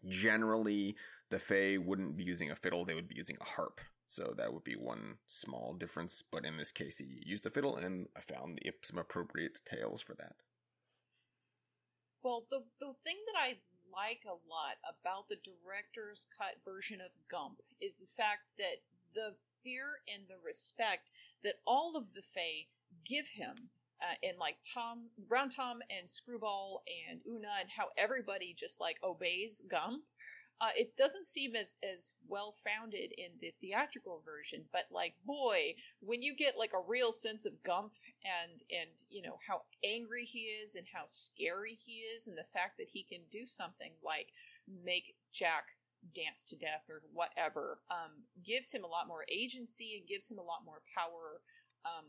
generally 0.08 0.96
the 1.30 1.40
Fae 1.40 1.78
wouldn't 1.78 2.18
be 2.18 2.24
using 2.24 2.52
a 2.52 2.56
fiddle; 2.56 2.86
they 2.86 2.96
would 2.96 3.08
be 3.08 3.16
using 3.16 3.38
a 3.40 3.46
harp. 3.46 3.80
So 4.10 4.34
that 4.38 4.52
would 4.52 4.64
be 4.64 4.76
one 4.76 5.18
small 5.28 5.76
difference. 5.76 6.24
But 6.32 6.44
in 6.44 6.58
this 6.58 6.72
case, 6.72 6.98
he 6.98 7.22
used 7.24 7.46
a 7.46 7.52
fiddle, 7.52 7.78
and 7.78 8.08
I 8.18 8.22
found 8.22 8.58
the, 8.58 8.72
some 8.84 8.98
appropriate 8.98 9.60
tales 9.66 10.02
for 10.02 10.16
that. 10.16 10.36
Well, 12.24 12.46
the 12.50 12.64
the 12.80 12.94
thing 13.04 13.16
that 13.32 13.40
I 13.40 13.58
like 13.94 14.26
a 14.26 14.38
lot 14.50 14.78
about 14.84 15.30
the 15.30 15.38
director's 15.46 16.28
cut 16.38 16.58
version 16.66 17.02
of 17.02 17.12
Gump 17.30 17.62
is 17.80 17.94
the 18.00 18.12
fact 18.18 18.44
that 18.58 18.82
the 19.14 19.36
fear 19.64 20.02
and 20.14 20.28
the 20.28 20.42
respect 20.44 21.12
that 21.44 21.62
all 21.66 21.96
of 21.96 22.06
the 22.14 22.24
Fae 22.34 22.68
give 23.06 23.26
him 23.28 23.70
uh, 24.02 24.16
and 24.24 24.38
like 24.38 24.56
Tom, 24.74 25.10
Brown 25.28 25.50
Tom, 25.50 25.82
and 25.90 26.10
Screwball 26.10 26.84
and 27.10 27.20
Una, 27.28 27.60
and 27.60 27.70
how 27.70 27.90
everybody 27.98 28.56
just 28.58 28.80
like 28.80 28.98
obeys 29.04 29.62
Gump. 29.70 30.04
Uh, 30.62 30.72
it 30.76 30.98
doesn't 30.98 31.26
seem 31.28 31.56
as 31.56 31.78
as 31.84 32.16
well 32.28 32.54
founded 32.66 33.14
in 33.18 33.32
the 33.40 33.54
theatrical 33.62 34.22
version, 34.26 34.66
but 34.74 34.84
like 34.92 35.16
boy, 35.26 35.74
when 36.02 36.22
you 36.22 36.36
get 36.36 36.58
like 36.58 36.74
a 36.74 36.82
real 36.88 37.14
sense 37.14 37.46
of 37.46 37.64
Gump 37.64 37.94
and 38.26 38.62
and 38.70 38.92
you 39.10 39.22
know 39.22 39.40
how 39.48 39.62
angry 39.86 40.26
he 40.26 40.52
is 40.64 40.76
and 40.76 40.86
how 40.92 41.04
scary 41.06 41.76
he 41.76 42.04
is, 42.16 42.28
and 42.28 42.38
the 42.38 42.48
fact 42.54 42.78
that 42.78 42.90
he 42.92 43.04
can 43.04 43.22
do 43.32 43.48
something 43.48 43.92
like 44.04 44.28
make 44.84 45.16
Jack 45.32 45.64
dance 46.16 46.44
to 46.50 46.58
death 46.58 46.84
or 46.90 47.04
whatever, 47.14 47.80
um, 47.90 48.12
gives 48.46 48.72
him 48.72 48.84
a 48.84 48.88
lot 48.88 49.08
more 49.08 49.26
agency 49.32 49.98
and 49.98 50.08
gives 50.08 50.30
him 50.30 50.40
a 50.40 50.44
lot 50.44 50.66
more 50.66 50.82
power. 50.96 51.42
Um, 51.86 52.06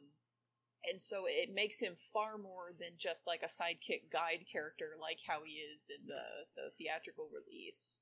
and 0.91 1.01
so 1.01 1.25
it 1.29 1.55
makes 1.55 1.79
him 1.79 1.95
far 2.13 2.39
more 2.39 2.73
than 2.81 2.97
just 2.99 3.27
like 3.27 3.43
a 3.43 3.53
sidekick 3.53 4.11
guide 4.13 4.45
character, 4.51 4.97
like 5.01 5.19
how 5.27 5.43
he 5.45 5.61
is 5.61 5.87
in 5.91 6.07
the 6.07 6.25
the 6.57 6.71
theatrical 6.79 7.29
release. 7.31 8.01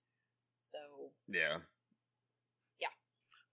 So 0.58 1.12
Yeah. 1.28 1.60
Yeah. 2.80 2.88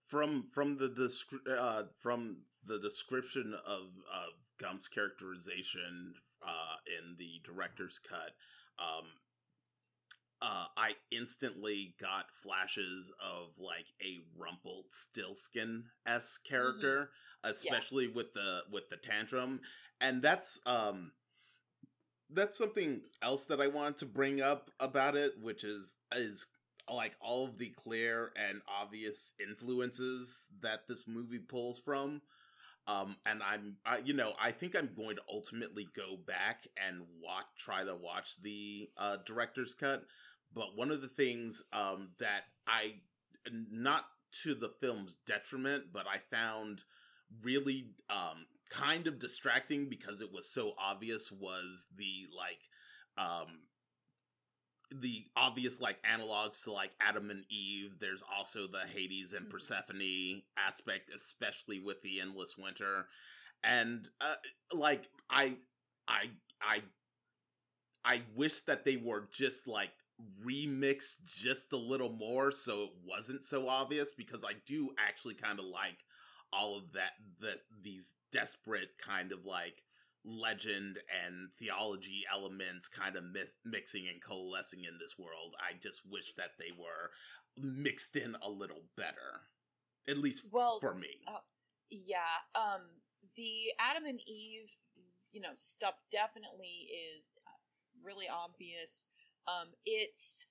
From 0.08 0.50
from 0.52 0.76
the 0.76 0.88
descri- 0.90 1.48
uh, 1.48 1.84
from 2.00 2.44
the 2.64 2.78
description 2.80 3.54
of 3.54 3.84
of 4.12 4.32
Gump's 4.58 4.88
characterization 4.88 6.14
uh, 6.42 6.76
in 6.86 7.16
the 7.16 7.40
director's 7.44 7.98
cut, 7.98 8.34
um, 8.78 9.06
uh, 10.42 10.66
I 10.76 10.96
instantly 11.10 11.94
got 12.00 12.26
flashes 12.42 13.10
of 13.20 13.48
like 13.58 13.86
a 14.02 14.18
Rumpelstiltskin 14.36 15.84
s 16.06 16.38
character, 16.38 17.10
especially 17.44 18.08
with 18.08 18.32
the 18.34 18.62
with 18.70 18.88
the 18.90 18.96
tantrum, 18.98 19.60
and 20.00 20.22
that's 20.22 20.60
um 20.66 21.12
that's 22.30 22.58
something 22.58 23.02
else 23.22 23.46
that 23.46 23.60
I 23.60 23.68
wanted 23.68 23.98
to 23.98 24.06
bring 24.06 24.40
up 24.40 24.70
about 24.80 25.16
it, 25.16 25.32
which 25.40 25.64
is 25.64 25.94
is 26.12 26.46
like 26.92 27.12
all 27.20 27.46
of 27.46 27.58
the 27.58 27.70
clear 27.70 28.32
and 28.36 28.60
obvious 28.68 29.32
influences 29.40 30.44
that 30.62 30.80
this 30.88 31.02
movie 31.06 31.38
pulls 31.38 31.80
from. 31.84 32.20
Um, 32.88 33.16
and 33.26 33.42
I'm, 33.42 33.76
I, 33.84 33.98
you 33.98 34.14
know, 34.14 34.32
I 34.40 34.52
think 34.52 34.76
I'm 34.76 34.90
going 34.96 35.16
to 35.16 35.22
ultimately 35.28 35.88
go 35.96 36.16
back 36.26 36.68
and 36.76 37.00
watch, 37.20 37.46
try 37.58 37.82
to 37.84 37.96
watch 37.96 38.26
the 38.42 38.88
uh, 38.96 39.16
director's 39.26 39.74
cut. 39.74 40.04
But 40.54 40.76
one 40.76 40.92
of 40.92 41.00
the 41.00 41.08
things 41.08 41.62
um, 41.72 42.10
that 42.20 42.42
I, 42.68 42.94
not 43.50 44.04
to 44.44 44.54
the 44.54 44.70
film's 44.80 45.16
detriment, 45.26 45.86
but 45.92 46.06
I 46.06 46.18
found 46.30 46.82
really 47.42 47.86
um, 48.08 48.46
kind 48.70 49.06
of 49.06 49.18
distracting 49.18 49.88
because 49.88 50.20
it 50.20 50.32
was 50.32 50.48
so 50.52 50.72
obvious 50.78 51.30
was 51.32 51.84
the 51.96 52.26
like 52.36 52.58
um 53.18 53.46
the 54.90 55.24
obvious 55.36 55.80
like 55.80 56.02
analogs 56.02 56.62
to 56.64 56.72
like 56.72 56.92
Adam 57.00 57.30
and 57.30 57.44
Eve. 57.50 57.98
There's 58.00 58.22
also 58.22 58.66
the 58.66 58.86
Hades 58.86 59.32
and 59.34 59.46
Mhm. 59.46 59.50
Persephone 59.50 60.42
aspect, 60.56 61.10
especially 61.14 61.80
with 61.80 62.00
the 62.02 62.20
endless 62.20 62.56
winter. 62.58 63.08
And 63.64 64.08
uh, 64.20 64.36
like 64.72 65.10
I 65.30 65.58
I 66.08 66.30
I 66.60 66.82
I 68.04 68.22
wish 68.34 68.60
that 68.62 68.84
they 68.84 68.96
were 68.96 69.28
just 69.32 69.66
like 69.66 69.92
remixed 70.42 71.22
just 71.24 71.72
a 71.72 71.76
little 71.76 72.10
more 72.10 72.50
so 72.50 72.84
it 72.84 72.90
wasn't 73.04 73.44
so 73.44 73.68
obvious 73.68 74.12
because 74.12 74.44
I 74.44 74.54
do 74.66 74.94
actually 74.98 75.34
kind 75.34 75.58
of 75.58 75.66
like 75.66 75.98
all 76.52 76.76
of 76.78 76.92
that 76.92 77.12
the 77.40 77.60
these 77.82 78.12
desperate 78.32 78.96
kind 78.98 79.32
of 79.32 79.44
like 79.44 79.82
legend 80.26 80.98
and 81.24 81.48
theology 81.58 82.22
elements 82.32 82.88
kind 82.88 83.16
of 83.16 83.24
mis- 83.24 83.54
mixing 83.64 84.08
and 84.08 84.22
coalescing 84.22 84.84
in 84.84 84.98
this 84.98 85.14
world. 85.18 85.54
I 85.60 85.78
just 85.80 86.02
wish 86.10 86.34
that 86.36 86.50
they 86.58 86.72
were 86.76 87.10
mixed 87.56 88.16
in 88.16 88.36
a 88.42 88.50
little 88.50 88.82
better. 88.96 89.40
At 90.08 90.18
least 90.18 90.44
Well, 90.52 90.78
for 90.80 90.94
me. 90.94 91.08
uh, 91.26 91.38
yeah, 91.90 92.42
um, 92.54 92.82
the 93.36 93.72
Adam 93.78 94.04
and 94.04 94.20
Eve, 94.26 94.70
you 95.32 95.40
know, 95.40 95.54
stuff 95.54 95.94
definitely 96.10 96.88
is 97.16 97.24
uh, 97.46 97.50
really 98.04 98.26
obvious. 98.28 99.06
Um, 99.46 99.68
it's 99.84 100.46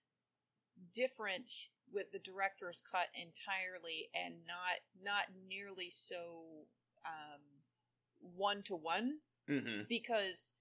different 0.93 1.49
with 1.93 2.11
the 2.11 2.19
director's 2.19 2.81
cut 2.89 3.07
entirely, 3.13 4.09
and 4.15 4.35
not 4.47 4.79
not 5.03 5.23
nearly 5.47 5.89
so 5.89 6.65
one 8.35 8.63
to 8.63 8.75
one 8.75 9.19
hmm 9.47 9.81
because 9.89 10.53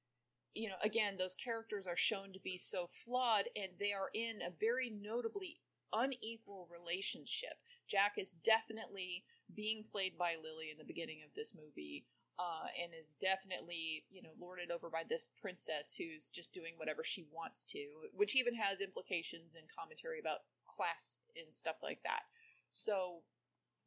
you 0.55 0.68
know 0.68 0.76
again 0.82 1.16
those 1.18 1.35
characters 1.43 1.87
are 1.87 1.97
shown 1.97 2.32
to 2.32 2.41
be 2.41 2.59
so 2.59 2.89
flawed 3.05 3.45
and 3.57 3.72
they 3.78 3.93
are 3.93 4.11
in 4.14 4.41
a 4.43 4.51
very 4.61 4.91
notably 4.91 5.59
unequal 5.93 6.66
relationship. 6.72 7.55
Jack 7.89 8.14
is 8.18 8.35
definitely 8.45 9.24
being 9.55 9.85
played 9.85 10.18
by 10.18 10.35
lily 10.43 10.70
in 10.72 10.78
the 10.78 10.85
beginning 10.85 11.22
of 11.24 11.30
this 11.37 11.55
movie 11.55 12.05
uh, 12.39 12.66
and 12.82 12.93
is 12.93 13.14
definitely 13.20 14.05
you 14.11 14.22
know 14.22 14.35
lorded 14.41 14.70
over 14.70 14.91
by 14.91 15.03
this 15.09 15.28
princess 15.41 15.95
who's 15.97 16.30
just 16.35 16.53
doing 16.53 16.74
whatever 16.76 17.05
she 17.05 17.24
wants 17.32 17.64
to 17.70 17.78
which 18.14 18.35
even 18.35 18.55
has 18.55 18.80
implications 18.80 19.55
and 19.55 19.66
commentary 19.70 20.18
about 20.18 20.43
class 20.66 21.18
and 21.37 21.55
stuff 21.55 21.76
like 21.82 22.01
that. 22.03 22.22
So 22.68 23.22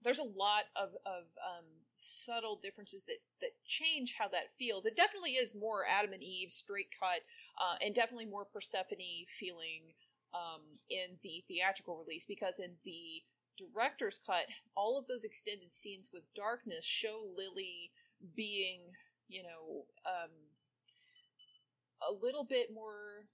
there's 0.03 0.19
a 0.19 0.23
lot 0.37 0.65
of, 0.75 0.89
of 1.05 1.25
um, 1.41 1.65
subtle 1.91 2.59
differences 2.61 3.03
that, 3.07 3.17
that 3.41 3.51
change 3.65 4.15
how 4.17 4.27
that 4.29 4.53
feels. 4.59 4.85
It 4.85 4.95
definitely 4.95 5.33
is 5.33 5.55
more 5.55 5.85
Adam 5.87 6.13
and 6.13 6.23
Eve 6.23 6.51
straight 6.51 6.89
cut, 6.99 7.21
uh, 7.59 7.77
and 7.81 7.95
definitely 7.95 8.25
more 8.25 8.45
Persephone 8.45 9.25
feeling 9.39 9.93
um, 10.33 10.61
in 10.89 11.17
the 11.23 11.43
theatrical 11.47 11.97
release 11.97 12.25
because 12.27 12.59
in 12.59 12.71
the 12.83 13.23
director's 13.57 14.19
cut, 14.25 14.45
all 14.75 14.97
of 14.97 15.07
those 15.07 15.23
extended 15.23 15.73
scenes 15.73 16.09
with 16.13 16.23
darkness 16.35 16.85
show 16.85 17.23
Lily 17.35 17.91
being, 18.35 18.81
you 19.27 19.43
know, 19.43 19.85
um, 20.05 20.31
a 22.07 22.13
little 22.23 22.43
bit 22.43 22.69
more 22.73 23.25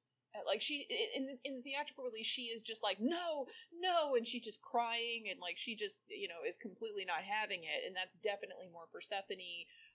like 0.45 0.61
she 0.61 0.87
in 1.15 1.37
in 1.45 1.61
the 1.61 1.61
theatrical 1.61 2.03
release 2.03 2.25
she 2.25 2.49
is 2.49 2.61
just 2.61 2.81
like 2.81 2.97
no 2.99 3.45
no 3.77 4.15
and 4.15 4.27
she's 4.27 4.43
just 4.43 4.61
crying 4.61 5.29
and 5.29 5.39
like 5.39 5.55
she 5.57 5.75
just 5.75 6.01
you 6.09 6.27
know 6.27 6.41
is 6.47 6.57
completely 6.57 7.05
not 7.05 7.21
having 7.21 7.61
it 7.61 7.85
and 7.85 7.95
that's 7.95 8.13
definitely 8.25 8.65
more 8.73 8.89
persephone 8.91 9.37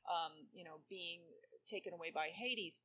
um 0.07 0.33
you 0.55 0.63
know 0.63 0.79
being 0.89 1.21
taken 1.69 1.93
away 1.93 2.11
by 2.13 2.33
hades. 2.33 2.81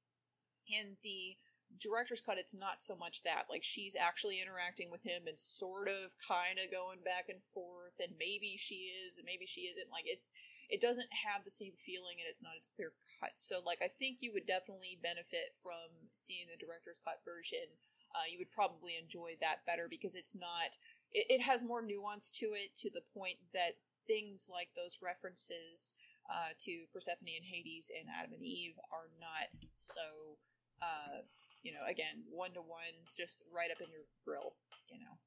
In 0.68 0.96
the 1.04 1.36
director's 1.82 2.22
cut 2.22 2.38
it's 2.38 2.54
not 2.54 2.80
so 2.80 2.96
much 2.96 3.24
that. 3.24 3.48
Like 3.50 3.64
she's 3.64 3.96
actually 3.96 4.40
interacting 4.44 4.92
with 4.92 5.02
him 5.02 5.24
and 5.28 5.40
sort 5.40 5.88
of 5.88 6.12
kind 6.24 6.60
of 6.60 6.72
going 6.72 7.00
back 7.04 7.28
and 7.32 7.40
forth 7.56 7.96
and 8.00 8.14
maybe 8.20 8.56
she 8.60 8.92
is 8.92 9.18
and 9.18 9.26
maybe 9.26 9.48
she 9.48 9.72
isn't. 9.72 9.92
Like 9.92 10.06
it's 10.06 10.30
it 10.70 10.80
doesn't 10.82 11.10
have 11.12 11.44
the 11.44 11.54
same 11.54 11.76
feeling 11.84 12.20
and 12.20 12.28
it's 12.28 12.44
not 12.44 12.56
as 12.56 12.68
clear 12.76 12.92
cut. 13.20 13.36
So 13.36 13.60
like 13.64 13.80
I 13.84 13.92
think 14.00 14.20
you 14.22 14.32
would 14.36 14.48
definitely 14.48 15.00
benefit 15.02 15.56
from 15.64 15.90
seeing 16.14 16.48
the 16.48 16.60
director's 16.60 17.00
cut 17.04 17.20
version. 17.26 17.66
Uh, 18.14 18.30
you 18.30 18.38
would 18.38 18.54
probably 18.54 18.94
enjoy 18.96 19.34
that 19.42 19.66
better 19.66 19.90
because 19.90 20.14
it's 20.14 20.38
not 20.38 20.70
it, 21.12 21.40
it 21.40 21.42
has 21.42 21.66
more 21.66 21.82
nuance 21.82 22.30
to 22.40 22.54
it 22.54 22.70
to 22.86 22.94
the 22.94 23.06
point 23.14 23.42
that 23.58 23.80
things 24.06 24.46
like 24.52 24.70
those 24.78 25.00
references 25.02 25.98
uh, 26.30 26.54
to 26.62 26.86
Persephone 26.94 27.42
and 27.42 27.48
Hades 27.48 27.90
and 27.90 28.06
Adam 28.08 28.38
and 28.38 28.46
Eve 28.46 28.78
are 28.94 29.10
not 29.18 29.50
so 29.76 30.38
uh, 30.80 31.26
you 31.66 31.74
know 31.74 31.84
again 31.90 32.22
one 32.30 32.54
to 32.54 32.62
one 32.62 32.94
just 33.10 33.44
right 33.50 33.74
up 33.74 33.82
in 33.82 33.90
your 33.90 34.06
grill 34.22 34.54
you 34.94 35.02
know 35.02 35.18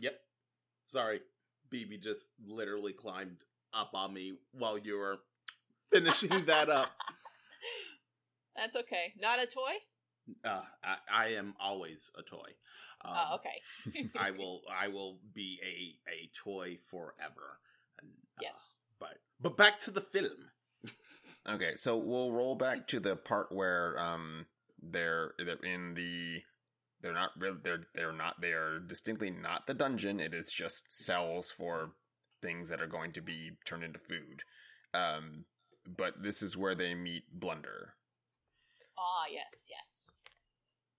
Yep. 0.00 0.20
Sorry, 0.86 1.20
BB 1.72 2.02
just 2.02 2.26
literally 2.44 2.92
climbed 2.92 3.44
up 3.74 3.90
on 3.94 4.12
me 4.12 4.34
while 4.52 4.78
you 4.78 4.94
were 4.98 5.16
finishing 5.92 6.30
that 6.46 6.68
up. 6.68 6.88
that's 8.56 8.76
okay 8.76 9.12
not 9.20 9.38
a 9.38 9.46
toy 9.46 9.72
Uh, 10.44 10.62
I, 10.84 11.24
I 11.24 11.28
am 11.34 11.54
always 11.60 12.10
a 12.18 12.22
toy. 12.22 12.50
Um, 13.04 13.14
oh 13.16 13.36
okay 13.36 14.10
I 14.18 14.30
will 14.32 14.62
I 14.82 14.88
will 14.88 15.18
be 15.34 15.58
a 15.64 16.10
a 16.10 16.30
toy 16.44 16.78
forever. 16.90 17.58
And, 18.00 18.10
uh, 18.38 18.42
yes 18.42 18.78
but 18.98 19.18
but 19.40 19.56
back 19.56 19.80
to 19.80 19.90
the 19.90 20.02
film. 20.12 20.50
Okay, 21.48 21.72
so 21.76 21.96
we'll 21.96 22.32
roll 22.32 22.54
back 22.54 22.86
to 22.88 23.00
the 23.00 23.16
part 23.16 23.50
where 23.50 23.98
um 23.98 24.46
they're 24.80 25.32
they're 25.38 25.64
in 25.64 25.94
the 25.94 26.40
they're 27.00 27.12
not 27.12 27.30
really 27.38 27.58
they're 27.64 27.86
they're 27.94 28.12
not 28.12 28.40
they 28.40 28.52
are 28.52 28.78
distinctly 28.78 29.30
not 29.30 29.66
the 29.66 29.74
dungeon. 29.74 30.20
It 30.20 30.34
is 30.34 30.52
just 30.52 30.84
cells 30.88 31.52
for 31.56 31.90
things 32.42 32.68
that 32.68 32.80
are 32.80 32.86
going 32.86 33.12
to 33.12 33.20
be 33.20 33.52
turned 33.64 33.84
into 33.84 33.98
food. 34.00 34.42
Um, 34.94 35.44
but 35.96 36.22
this 36.22 36.42
is 36.42 36.56
where 36.56 36.74
they 36.74 36.94
meet 36.94 37.24
Blunder. 37.32 37.94
Ah, 38.98 39.26
yes, 39.32 39.50
yes. 39.70 40.10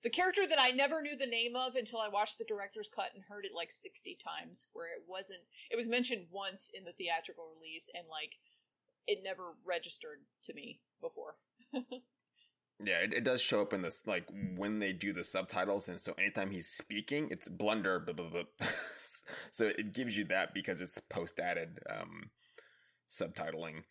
The 0.03 0.09
character 0.09 0.43
that 0.47 0.59
I 0.59 0.71
never 0.71 1.01
knew 1.01 1.15
the 1.15 1.25
name 1.25 1.55
of 1.55 1.75
until 1.75 1.99
I 1.99 2.09
watched 2.09 2.37
the 2.37 2.45
director's 2.45 2.89
cut 2.93 3.11
and 3.13 3.23
heard 3.23 3.45
it 3.45 3.51
like 3.55 3.71
60 3.71 4.17
times, 4.23 4.67
where 4.73 4.87
it 4.87 5.03
wasn't, 5.07 5.39
it 5.71 5.77
was 5.77 5.87
mentioned 5.87 6.27
once 6.31 6.69
in 6.73 6.83
the 6.83 6.91
theatrical 6.93 7.47
release 7.55 7.89
and 7.93 8.05
like 8.09 8.31
it 9.07 9.19
never 9.23 9.53
registered 9.63 10.19
to 10.45 10.53
me 10.53 10.81
before. 11.01 11.35
Yeah, 12.83 12.97
it, 12.97 13.13
it 13.13 13.23
does 13.23 13.41
show 13.41 13.61
up 13.61 13.71
in 13.71 13.81
this 13.81 14.01
like 14.05 14.25
when 14.57 14.79
they 14.79 14.93
do 14.93 15.13
the 15.13 15.23
subtitles, 15.23 15.87
and 15.87 16.01
so 16.01 16.13
anytime 16.13 16.51
he's 16.51 16.67
speaking, 16.67 17.29
it's 17.31 17.47
blunder. 17.47 17.99
Blah, 17.99 18.13
blah, 18.13 18.29
blah. 18.29 18.43
so 19.51 19.65
it 19.65 19.93
gives 19.93 20.15
you 20.15 20.25
that 20.25 20.53
because 20.53 20.81
it's 20.81 20.97
post 21.09 21.39
added 21.39 21.79
um, 21.89 22.29
subtitling. 23.09 23.83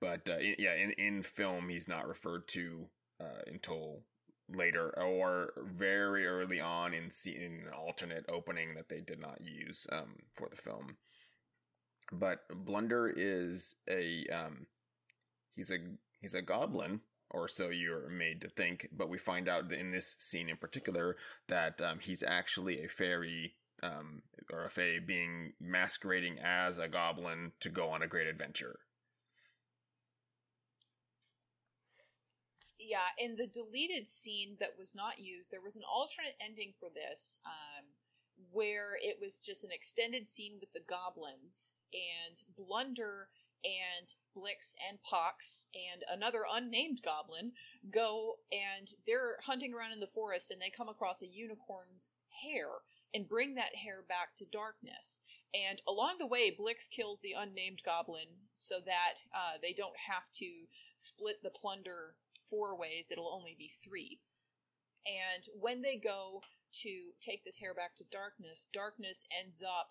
But 0.00 0.28
uh, 0.28 0.38
in, 0.38 0.56
yeah, 0.58 0.74
in 0.74 0.92
in 0.92 1.22
film, 1.22 1.68
he's 1.68 1.88
not 1.88 2.08
referred 2.08 2.48
to 2.48 2.86
uh, 3.20 3.42
until 3.46 4.02
later 4.48 4.92
or 4.98 5.52
very 5.76 6.26
early 6.26 6.60
on 6.60 6.94
in 6.94 7.10
in 7.26 7.62
an 7.66 7.72
alternate 7.72 8.24
opening 8.28 8.74
that 8.74 8.88
they 8.88 9.00
did 9.00 9.20
not 9.20 9.40
use 9.40 9.86
um, 9.92 10.16
for 10.36 10.48
the 10.48 10.56
film. 10.56 10.96
But 12.12 12.40
Blunder 12.64 13.08
is 13.08 13.74
a 13.88 14.26
um, 14.32 14.66
he's 15.54 15.70
a 15.70 15.78
he's 16.20 16.34
a 16.34 16.42
goblin 16.42 17.00
or 17.30 17.46
so 17.46 17.68
you're 17.68 18.08
made 18.08 18.40
to 18.40 18.48
think. 18.48 18.88
But 18.92 19.08
we 19.08 19.18
find 19.18 19.48
out 19.48 19.72
in 19.72 19.92
this 19.92 20.16
scene 20.18 20.48
in 20.48 20.56
particular 20.56 21.16
that 21.48 21.80
um, 21.80 21.98
he's 22.00 22.24
actually 22.26 22.82
a 22.84 22.88
fairy 22.88 23.54
um, 23.82 24.22
or 24.52 24.64
a 24.64 24.70
fae 24.70 24.98
being 25.04 25.52
masquerading 25.60 26.38
as 26.42 26.78
a 26.78 26.88
goblin 26.88 27.52
to 27.60 27.68
go 27.68 27.90
on 27.90 28.02
a 28.02 28.08
great 28.08 28.26
adventure. 28.26 28.78
Yeah, 32.78 33.06
in 33.18 33.36
the 33.36 33.46
deleted 33.46 34.08
scene 34.08 34.56
that 34.58 34.76
was 34.76 34.94
not 34.94 35.20
used, 35.20 35.50
there 35.50 35.60
was 35.60 35.76
an 35.76 35.86
alternate 35.86 36.34
ending 36.40 36.74
for 36.80 36.88
this, 36.90 37.38
um, 37.46 37.84
where 38.50 38.98
it 39.00 39.18
was 39.20 39.38
just 39.44 39.62
an 39.62 39.70
extended 39.70 40.26
scene 40.28 40.58
with 40.58 40.72
the 40.72 40.82
goblins, 40.88 41.72
and 41.92 42.36
Blunder 42.56 43.28
and 43.62 44.08
Blix 44.34 44.74
and 44.88 44.98
Pox 45.02 45.66
and 45.74 46.02
another 46.08 46.44
unnamed 46.50 47.00
goblin 47.04 47.52
go 47.92 48.36
and 48.50 48.88
they're 49.06 49.36
hunting 49.44 49.74
around 49.74 49.92
in 49.92 50.00
the 50.00 50.14
forest 50.14 50.50
and 50.50 50.60
they 50.60 50.72
come 50.74 50.88
across 50.88 51.20
a 51.20 51.26
unicorn's 51.26 52.10
hair 52.42 52.80
and 53.14 53.28
bring 53.28 53.54
that 53.54 53.74
hair 53.74 54.02
back 54.08 54.36
to 54.36 54.44
darkness. 54.46 55.20
And 55.52 55.82
along 55.88 56.18
the 56.18 56.26
way, 56.26 56.50
Blix 56.50 56.86
kills 56.86 57.18
the 57.20 57.32
unnamed 57.32 57.82
goblin 57.84 58.28
so 58.52 58.76
that 58.86 59.14
uh, 59.34 59.58
they 59.60 59.72
don't 59.72 59.96
have 59.96 60.22
to 60.38 60.50
split 60.98 61.42
the 61.42 61.50
plunder 61.50 62.14
four 62.50 62.76
ways, 62.76 63.08
it'll 63.10 63.32
only 63.32 63.54
be 63.56 63.72
three. 63.84 64.20
And 65.06 65.42
when 65.58 65.82
they 65.82 65.96
go 65.96 66.42
to 66.82 67.12
take 67.22 67.44
this 67.44 67.58
hair 67.58 67.74
back 67.74 67.96
to 67.96 68.04
darkness, 68.12 68.66
darkness 68.72 69.24
ends 69.30 69.62
up 69.62 69.90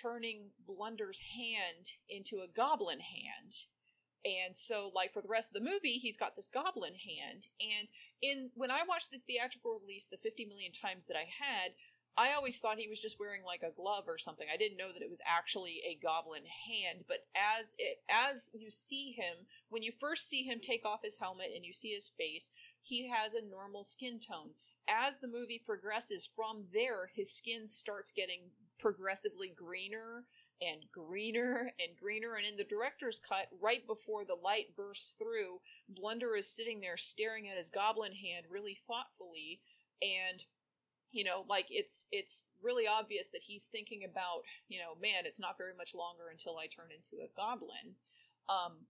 turning 0.00 0.50
Blunder's 0.66 1.20
hand 1.20 1.90
into 2.08 2.40
a 2.40 2.48
goblin 2.48 3.00
hand. 3.00 3.54
And 4.24 4.56
so, 4.56 4.90
like 4.94 5.12
for 5.12 5.22
the 5.22 5.28
rest 5.28 5.50
of 5.50 5.62
the 5.62 5.70
movie, 5.70 5.98
he's 6.02 6.16
got 6.16 6.34
this 6.34 6.48
goblin 6.52 6.94
hand. 6.94 7.46
And 7.60 7.88
in 8.22 8.50
when 8.54 8.70
I 8.70 8.82
watched 8.82 9.10
the 9.12 9.22
theatrical 9.26 9.78
release, 9.78 10.08
the 10.10 10.18
50 10.18 10.46
million 10.46 10.72
times 10.72 11.04
that 11.06 11.16
I 11.16 11.28
had, 11.30 11.74
I 12.18 12.32
always 12.32 12.58
thought 12.58 12.78
he 12.78 12.88
was 12.88 13.00
just 13.00 13.20
wearing 13.20 13.42
like 13.44 13.62
a 13.62 13.76
glove 13.76 14.04
or 14.08 14.16
something. 14.16 14.46
I 14.52 14.56
didn't 14.56 14.78
know 14.78 14.92
that 14.92 15.02
it 15.02 15.10
was 15.10 15.20
actually 15.26 15.82
a 15.84 15.98
goblin 16.02 16.44
hand. 16.46 17.04
But 17.06 17.26
as 17.36 17.74
it 17.78 18.00
as 18.08 18.50
you 18.54 18.70
see 18.70 19.12
him, 19.12 19.46
when 19.68 19.82
you 19.82 19.92
first 20.00 20.28
see 20.28 20.42
him 20.42 20.60
take 20.60 20.86
off 20.86 21.02
his 21.02 21.18
helmet 21.18 21.50
and 21.54 21.64
you 21.64 21.74
see 21.74 21.90
his 21.90 22.10
face, 22.16 22.50
he 22.82 23.08
has 23.08 23.34
a 23.34 23.42
normal 23.42 23.84
skin 23.84 24.18
tone. 24.20 24.50
As 24.88 25.18
the 25.18 25.28
movie 25.28 25.62
progresses 25.66 26.28
from 26.36 26.64
there, 26.72 27.10
his 27.14 27.36
skin 27.36 27.66
starts 27.66 28.12
getting 28.12 28.40
progressively 28.78 29.48
greener 29.48 30.24
and 30.62 30.84
greener 30.92 31.72
and 31.78 31.96
greener. 32.00 32.36
And 32.36 32.46
in 32.46 32.56
the 32.56 32.64
director's 32.64 33.20
cut, 33.28 33.48
right 33.60 33.86
before 33.86 34.24
the 34.24 34.36
light 34.36 34.74
bursts 34.76 35.16
through, 35.18 35.60
Blunder 35.88 36.36
is 36.36 36.48
sitting 36.48 36.80
there 36.80 36.96
staring 36.96 37.48
at 37.48 37.58
his 37.58 37.68
goblin 37.68 38.12
hand 38.12 38.46
really 38.48 38.78
thoughtfully. 38.86 39.60
And, 40.00 40.42
you 41.16 41.24
know, 41.24 41.44
like 41.48 41.66
it's, 41.70 42.06
it's 42.12 42.50
really 42.62 42.84
obvious 42.86 43.28
that 43.32 43.40
he's 43.40 43.64
thinking 43.72 44.04
about, 44.04 44.44
you 44.68 44.78
know, 44.78 44.92
man, 45.00 45.24
it's 45.24 45.40
not 45.40 45.56
very 45.56 45.72
much 45.72 45.94
longer 45.94 46.28
until 46.30 46.58
I 46.58 46.68
turn 46.68 46.92
into 46.92 47.24
a 47.24 47.32
goblin. 47.34 47.96
Um, 48.52 48.84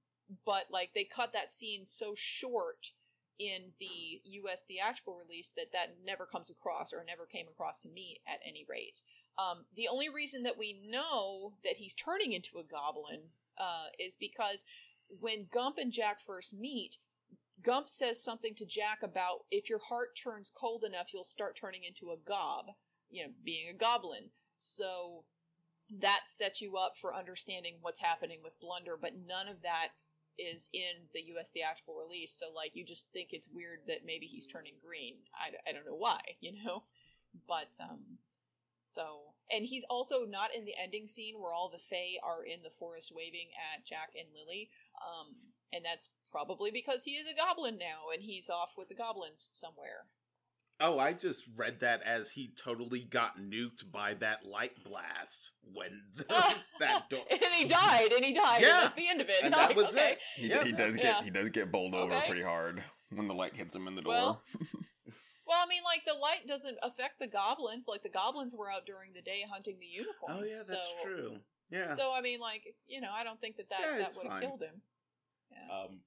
but 0.45 0.66
like 0.74 0.91
they 0.93 1.05
cut 1.07 1.31
that 1.35 1.53
scene 1.53 1.85
so 1.85 2.14
short 2.16 2.91
in 3.39 3.70
the 3.79 4.20
US 4.43 4.62
theatrical 4.66 5.14
release 5.14 5.53
that 5.57 5.70
that 5.72 5.95
never 6.05 6.27
comes 6.27 6.51
across 6.51 6.93
or 6.93 7.05
never 7.07 7.27
came 7.27 7.47
across 7.47 7.79
to 7.81 7.89
me 7.89 8.18
at 8.27 8.41
any 8.43 8.66
rate. 8.68 8.99
Um, 9.39 9.64
the 9.77 9.87
only 9.87 10.09
reason 10.09 10.43
that 10.45 10.59
we 10.59 10.83
know 10.91 11.53
that 11.62 11.77
he's 11.77 11.95
turning 11.95 12.33
into 12.33 12.59
a 12.59 12.64
goblin 12.64 13.20
uh, 13.59 13.87
is 14.01 14.16
because 14.18 14.64
when 15.20 15.47
Gump 15.53 15.79
and 15.79 15.93
Jack 15.93 16.18
first 16.27 16.53
meet, 16.53 16.97
Gump 17.63 17.89
says 17.89 18.23
something 18.23 18.55
to 18.57 18.67
Jack 18.67 19.03
about 19.03 19.45
if 19.51 19.69
your 19.69 19.79
heart 19.79 20.17
turns 20.23 20.51
cold 20.55 20.85
enough, 20.85 21.13
you'll 21.13 21.25
start 21.25 21.57
turning 21.57 21.85
into 21.85 22.13
a 22.13 22.17
gob, 22.29 22.67
you 23.11 23.25
know, 23.25 23.33
being 23.45 23.69
a 23.69 23.75
goblin. 23.75 24.31
So 24.57 25.25
that 26.01 26.21
sets 26.27 26.61
you 26.61 26.77
up 26.77 26.95
for 27.01 27.15
understanding 27.15 27.79
what's 27.81 28.01
happening 28.01 28.41
with 28.43 28.59
Blunder, 28.61 28.97
but 29.01 29.15
none 29.27 29.49
of 29.49 29.63
that 29.63 29.89
is 30.39 30.69
in 30.73 31.09
the 31.15 31.23
US 31.37 31.51
theatrical 31.51 31.97
release. 31.97 32.35
So, 32.37 32.53
like, 32.53 32.73
you 32.75 32.85
just 32.85 33.07
think 33.13 33.31
it's 33.33 33.49
weird 33.49 33.81
that 33.87 34.05
maybe 34.05 34.27
he's 34.27 34.47
turning 34.47 34.75
green. 34.85 35.17
I, 35.33 35.57
I 35.69 35.73
don't 35.73 35.87
know 35.87 35.97
why, 35.97 36.21
you 36.41 36.53
know? 36.63 36.85
But, 37.49 37.69
um, 37.81 38.19
so, 38.91 39.33
and 39.51 39.65
he's 39.65 39.85
also 39.89 40.25
not 40.25 40.55
in 40.55 40.65
the 40.65 40.77
ending 40.77 41.07
scene 41.07 41.37
where 41.41 41.53
all 41.53 41.71
the 41.71 41.83
Fae 41.91 42.17
are 42.25 42.45
in 42.45 42.63
the 42.63 42.73
forest 42.79 43.13
waving 43.15 43.49
at 43.73 43.85
Jack 43.85 44.13
and 44.17 44.29
Lily. 44.33 44.71
Um, 45.01 45.37
and 45.73 45.85
that's 45.85 46.09
probably 46.31 46.70
because 46.70 47.03
he 47.05 47.12
is 47.12 47.27
a 47.27 47.37
goblin 47.37 47.79
now 47.79 48.11
and 48.12 48.22
he's 48.22 48.49
off 48.51 48.70
with 48.77 48.89
the 48.89 48.95
goblins 48.95 49.51
somewhere. 49.53 50.07
Oh, 50.79 50.99
I 50.99 51.14
just 51.14 51.43
read 51.57 51.81
that 51.81 52.03
as 52.03 52.31
he 52.31 52.53
totally 52.62 53.09
got 53.11 53.39
nuked 53.39 53.91
by 53.91 54.12
that 54.14 54.45
light 54.45 54.72
blast 54.85 55.53
when 55.72 56.03
the, 56.16 56.24
that 56.81 57.05
door. 57.11 57.24
and 57.31 57.41
he 57.55 57.66
died, 57.66 58.12
and 58.12 58.22
he 58.22 58.35
died. 58.35 58.61
Yeah, 58.61 58.68
and 58.68 58.85
that's 58.85 58.97
the 58.97 59.09
end 59.09 59.20
of 59.22 59.29
it. 59.29 59.43
And 59.43 59.55
that 59.55 59.74
was 59.74 59.87
okay. 59.87 60.12
it. 60.12 60.18
He, 60.37 60.70
he 60.70 60.72
does 60.72 60.97
get 60.97 61.05
yeah. 61.05 61.22
he 61.22 61.31
does 61.31 61.49
get 61.49 61.72
bowled 61.72 61.95
over 61.95 62.14
okay. 62.14 62.27
pretty 62.29 62.43
hard 62.43 62.83
when 63.11 63.27
the 63.27 63.33
light 63.33 63.55
hits 63.55 63.74
him 63.74 63.89
in 63.89 63.95
the 63.95 64.03
door. 64.03 64.12
Well, 64.12 64.43
well, 65.47 65.59
I 65.64 65.66
mean, 65.68 65.83
like 65.83 66.05
the 66.05 66.18
light 66.18 66.47
doesn't 66.47 66.77
affect 66.83 67.20
the 67.20 67.29
goblins. 67.29 67.87
Like 67.89 68.03
the 68.03 68.11
goblins 68.11 68.55
were 68.55 68.70
out 68.70 68.85
during 68.85 69.14
the 69.14 69.22
day 69.22 69.45
hunting 69.51 69.79
the 69.81 69.87
unicorns. 69.87 70.29
Oh 70.29 70.45
yeah, 70.45 70.62
that's 70.68 70.93
so, 71.01 71.09
true. 71.09 71.37
Yeah. 71.70 71.97
So 71.97 72.12
I 72.12 72.20
mean, 72.20 72.41
like 72.41 72.62
you 72.87 73.01
know, 73.01 73.11
I 73.14 73.24
don't 73.24 73.41
think 73.41 73.57
that 73.57 73.70
that, 73.70 73.81
yeah, 73.81 73.99
that 73.99 74.16
would 74.16 74.31
have 74.31 74.41
killed 74.43 74.61
him. 74.61 74.83
Yeah. 75.51 75.72
Um, 75.72 76.01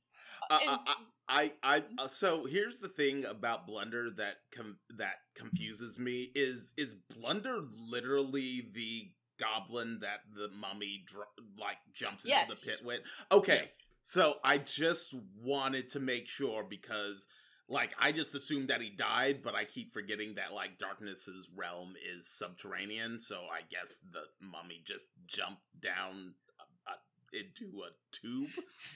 uh, 0.49 0.59
and, 0.61 0.79
I, 0.85 0.95
I, 1.29 1.51
I, 1.61 1.83
uh, 1.97 2.07
so 2.07 2.45
here's 2.45 2.79
the 2.79 2.89
thing 2.89 3.25
about 3.25 3.67
Blunder 3.67 4.09
that 4.17 4.35
com- 4.55 4.79
that 4.97 5.15
confuses 5.35 5.99
me 5.99 6.31
is 6.35 6.71
is 6.77 6.95
Blunder 7.15 7.59
literally 7.87 8.69
the 8.73 9.11
goblin 9.39 9.99
that 10.01 10.19
the 10.35 10.49
mummy 10.55 11.03
dr- 11.07 11.27
like 11.57 11.77
jumps 11.93 12.25
into 12.25 12.35
yes. 12.35 12.49
the 12.49 12.71
pit 12.71 12.79
with? 12.83 13.01
Okay, 13.31 13.61
yeah. 13.61 13.85
so 14.01 14.35
I 14.43 14.57
just 14.57 15.15
wanted 15.43 15.91
to 15.91 15.99
make 15.99 16.27
sure 16.27 16.65
because 16.67 17.25
like 17.69 17.91
I 17.99 18.11
just 18.11 18.33
assumed 18.33 18.69
that 18.69 18.81
he 18.81 18.89
died, 18.89 19.41
but 19.43 19.53
I 19.53 19.65
keep 19.65 19.93
forgetting 19.93 20.35
that 20.35 20.53
like 20.53 20.79
Darkness's 20.79 21.49
realm 21.55 21.93
is 22.17 22.27
subterranean, 22.27 23.21
so 23.21 23.35
I 23.35 23.61
guess 23.69 23.93
the 24.11 24.23
mummy 24.41 24.81
just 24.85 25.05
jumped 25.27 25.61
down 25.79 26.33
into 27.33 27.83
a 27.83 27.89
tube 28.11 28.49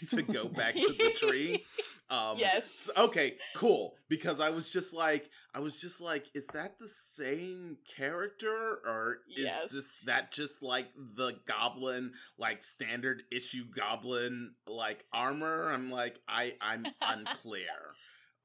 to 0.09 0.21
go 0.21 0.47
back 0.55 0.73
to 0.75 0.95
the 0.97 1.11
tree. 1.19 1.63
Um, 2.09 2.37
yes. 2.37 2.63
So, 2.75 2.91
okay, 2.97 3.35
cool. 3.55 3.95
Because 4.09 4.39
I 4.39 4.49
was 4.49 4.69
just 4.69 4.93
like, 4.93 5.29
I 5.53 5.59
was 5.59 5.79
just 5.79 6.01
like, 6.01 6.25
is 6.33 6.45
that 6.53 6.79
the 6.79 6.89
same 7.13 7.77
character, 7.95 8.79
or 8.85 9.19
is 9.37 9.45
yes. 9.45 9.69
this 9.71 9.85
that 10.05 10.31
just 10.31 10.61
like 10.63 10.87
the 11.15 11.33
goblin, 11.47 12.13
like 12.37 12.63
standard 12.63 13.23
issue 13.31 13.65
goblin, 13.75 14.53
like 14.67 15.05
armor? 15.13 15.71
I'm 15.71 15.89
like, 15.91 16.15
I 16.27 16.53
I'm 16.61 16.85
unclear. 17.01 17.65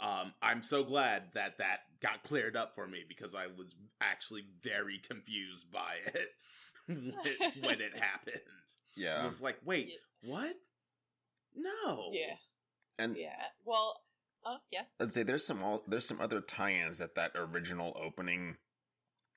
Um, 0.01 0.33
I'm 0.41 0.63
so 0.63 0.85
glad 0.85 1.25
that 1.35 1.59
that 1.59 1.81
got 2.01 2.23
cleared 2.23 2.57
up 2.57 2.75
for 2.77 2.87
me 2.87 2.99
because 3.09 3.35
I 3.35 3.49
was 3.49 3.75
actually 4.01 4.45
very 4.63 5.01
confused 5.09 5.73
by 5.73 5.95
it 6.07 6.29
when, 6.87 7.13
when 7.63 7.81
it 7.81 7.97
happened. 7.97 8.41
Yeah, 8.99 9.23
I 9.23 9.27
was 9.27 9.41
like, 9.41 9.57
wait, 9.65 9.89
yeah. 10.23 10.33
what? 10.33 10.55
No. 11.55 12.11
Yeah. 12.13 12.35
And 12.99 13.17
yeah, 13.17 13.31
well, 13.65 14.01
uh, 14.45 14.59
yeah. 14.71 14.83
I'd 15.01 15.13
say 15.13 15.23
there's 15.23 15.47
some 15.47 15.63
all, 15.63 15.83
there's 15.87 16.07
some 16.07 16.21
other 16.21 16.41
tie-ins 16.41 16.99
that 16.99 17.15
that 17.15 17.33
original 17.35 17.97
opening. 18.03 18.57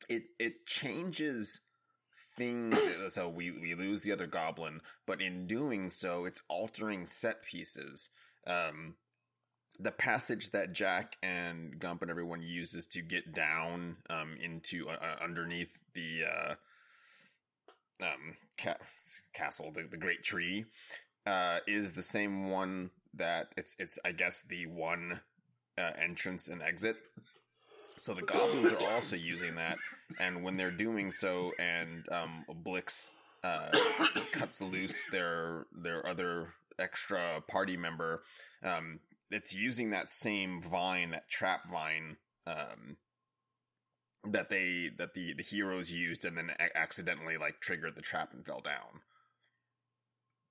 It 0.09 0.23
it 0.39 0.65
changes 0.65 1.61
things 2.37 2.75
so 3.13 3.29
we 3.29 3.51
we 3.51 3.75
lose 3.75 4.01
the 4.01 4.11
other 4.11 4.27
goblin, 4.27 4.81
but 5.05 5.21
in 5.21 5.47
doing 5.47 5.89
so, 5.89 6.25
it's 6.25 6.41
altering 6.47 7.05
set 7.05 7.43
pieces. 7.43 8.09
Um, 8.47 8.95
the 9.79 9.91
passage 9.91 10.51
that 10.51 10.73
Jack 10.73 11.15
and 11.23 11.79
Gump 11.79 12.01
and 12.01 12.11
everyone 12.11 12.41
uses 12.41 12.87
to 12.87 13.01
get 13.01 13.33
down 13.33 13.97
um, 14.09 14.37
into 14.41 14.89
uh, 14.89 14.93
uh, 14.93 15.23
underneath 15.23 15.69
the 15.93 16.23
uh, 16.25 16.55
um, 18.01 18.35
ca- 18.57 18.77
castle, 19.33 19.71
the, 19.73 19.83
the 19.89 19.97
great 19.97 20.23
tree, 20.23 20.65
uh, 21.25 21.59
is 21.67 21.93
the 21.93 22.03
same 22.03 22.49
one 22.49 22.89
that 23.15 23.53
it's 23.57 23.75
it's 23.77 23.99
I 24.05 24.11
guess 24.11 24.43
the 24.49 24.65
one 24.67 25.19
uh, 25.77 25.91
entrance 26.01 26.47
and 26.47 26.61
exit. 26.61 26.95
So 27.97 28.13
the 28.13 28.23
goblins 28.23 28.71
are 28.71 28.89
also 28.95 29.15
using 29.15 29.55
that, 29.55 29.77
and 30.19 30.43
when 30.43 30.55
they're 30.57 30.71
doing 30.71 31.11
so, 31.11 31.51
and 31.59 32.07
um, 32.11 32.45
Blix 32.63 33.13
uh, 33.43 33.71
cuts 34.33 34.61
loose 34.61 34.95
their 35.11 35.65
their 35.83 36.07
other 36.07 36.53
extra 36.79 37.41
party 37.47 37.77
member, 37.77 38.23
um, 38.63 38.99
it's 39.29 39.53
using 39.53 39.91
that 39.91 40.11
same 40.11 40.61
vine, 40.61 41.11
that 41.11 41.29
trap 41.29 41.61
vine, 41.71 42.17
um, 42.47 42.97
that 44.29 44.49
they 44.49 44.91
that 44.97 45.13
the 45.13 45.33
the 45.33 45.43
heroes 45.43 45.89
used, 45.91 46.25
and 46.25 46.37
then 46.37 46.51
a- 46.59 46.77
accidentally 46.77 47.37
like 47.37 47.59
triggered 47.59 47.95
the 47.95 48.01
trap 48.01 48.33
and 48.33 48.45
fell 48.45 48.61
down. 48.61 49.01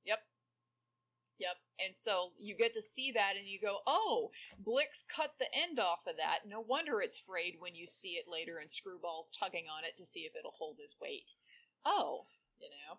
Yep. 0.05 0.19
Yep. 1.39 1.57
And 1.87 1.95
so 1.97 2.33
you 2.39 2.57
get 2.57 2.75
to 2.75 2.83
see 2.83 3.13
that 3.13 3.37
and 3.37 3.47
you 3.47 3.61
go, 3.61 3.79
oh, 3.87 4.31
Blix 4.59 5.05
cut 5.15 5.33
the 5.39 5.47
end 5.55 5.79
off 5.79 6.01
of 6.07 6.17
that. 6.17 6.41
No 6.47 6.61
wonder 6.61 7.01
it's 7.01 7.19
frayed 7.19 7.57
when 7.59 7.75
you 7.75 7.87
see 7.87 8.21
it 8.21 8.27
later 8.31 8.59
and 8.59 8.71
Screwball's 8.71 9.31
tugging 9.39 9.65
on 9.71 9.85
it 9.85 9.97
to 9.97 10.07
see 10.07 10.21
if 10.21 10.33
it'll 10.37 10.53
hold 10.53 10.77
his 10.79 10.97
weight. 11.01 11.33
Oh, 11.87 12.27
you 12.61 12.69
know. 12.69 12.99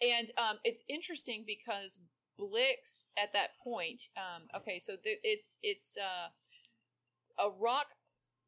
And 0.00 0.30
um, 0.38 0.58
it's 0.64 0.82
interesting 0.88 1.44
because 1.46 1.98
Blix 2.38 3.12
at 3.16 3.32
that 3.32 3.50
point, 3.62 4.02
um, 4.16 4.44
okay, 4.60 4.78
so 4.78 4.94
th- 5.02 5.20
it's 5.22 5.58
it's 5.62 5.96
uh, 5.96 6.28
a 7.42 7.50
rock 7.50 7.86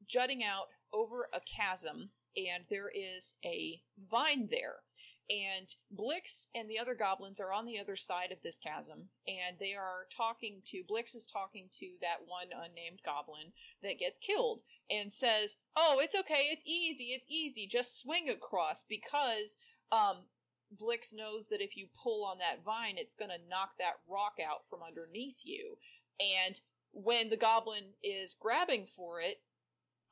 jutting 0.06 0.44
out 0.44 0.68
over 0.92 1.28
a 1.32 1.40
chasm, 1.40 2.10
and 2.36 2.64
there 2.68 2.90
is 2.90 3.34
a 3.44 3.82
vine 4.10 4.48
there 4.50 4.82
and 5.30 5.74
Blix 5.90 6.46
and 6.54 6.70
the 6.70 6.78
other 6.78 6.94
goblins 6.94 7.38
are 7.38 7.52
on 7.52 7.66
the 7.66 7.78
other 7.78 7.96
side 7.96 8.32
of 8.32 8.40
this 8.40 8.56
chasm, 8.56 9.10
and 9.26 9.58
they 9.58 9.74
are 9.74 10.06
talking 10.16 10.62
to 10.68 10.82
Blix 10.84 11.14
is 11.14 11.26
talking 11.26 11.68
to 11.80 11.98
that 12.00 12.26
one 12.26 12.48
unnamed 12.50 13.02
goblin 13.04 13.52
that 13.82 13.98
gets 13.98 14.18
killed 14.20 14.62
and 14.88 15.12
says, 15.12 15.56
"Oh, 15.76 15.98
it's 15.98 16.14
okay, 16.14 16.48
it's 16.50 16.62
easy, 16.64 17.12
it's 17.12 17.26
easy, 17.28 17.66
just 17.66 17.98
swing 17.98 18.30
across." 18.30 18.84
Because 18.84 19.58
um, 19.92 20.24
Blix 20.70 21.12
knows 21.12 21.46
that 21.48 21.60
if 21.60 21.76
you 21.76 21.88
pull 22.02 22.24
on 22.24 22.38
that 22.38 22.62
vine, 22.64 22.96
it's 22.96 23.14
going 23.14 23.30
to 23.30 23.48
knock 23.48 23.76
that 23.78 24.00
rock 24.08 24.38
out 24.42 24.64
from 24.70 24.82
underneath 24.82 25.44
you, 25.44 25.76
and 26.18 26.58
when 26.92 27.28
the 27.28 27.36
goblin 27.36 27.92
is 28.02 28.34
grabbing 28.40 28.88
for 28.96 29.20
it, 29.20 29.42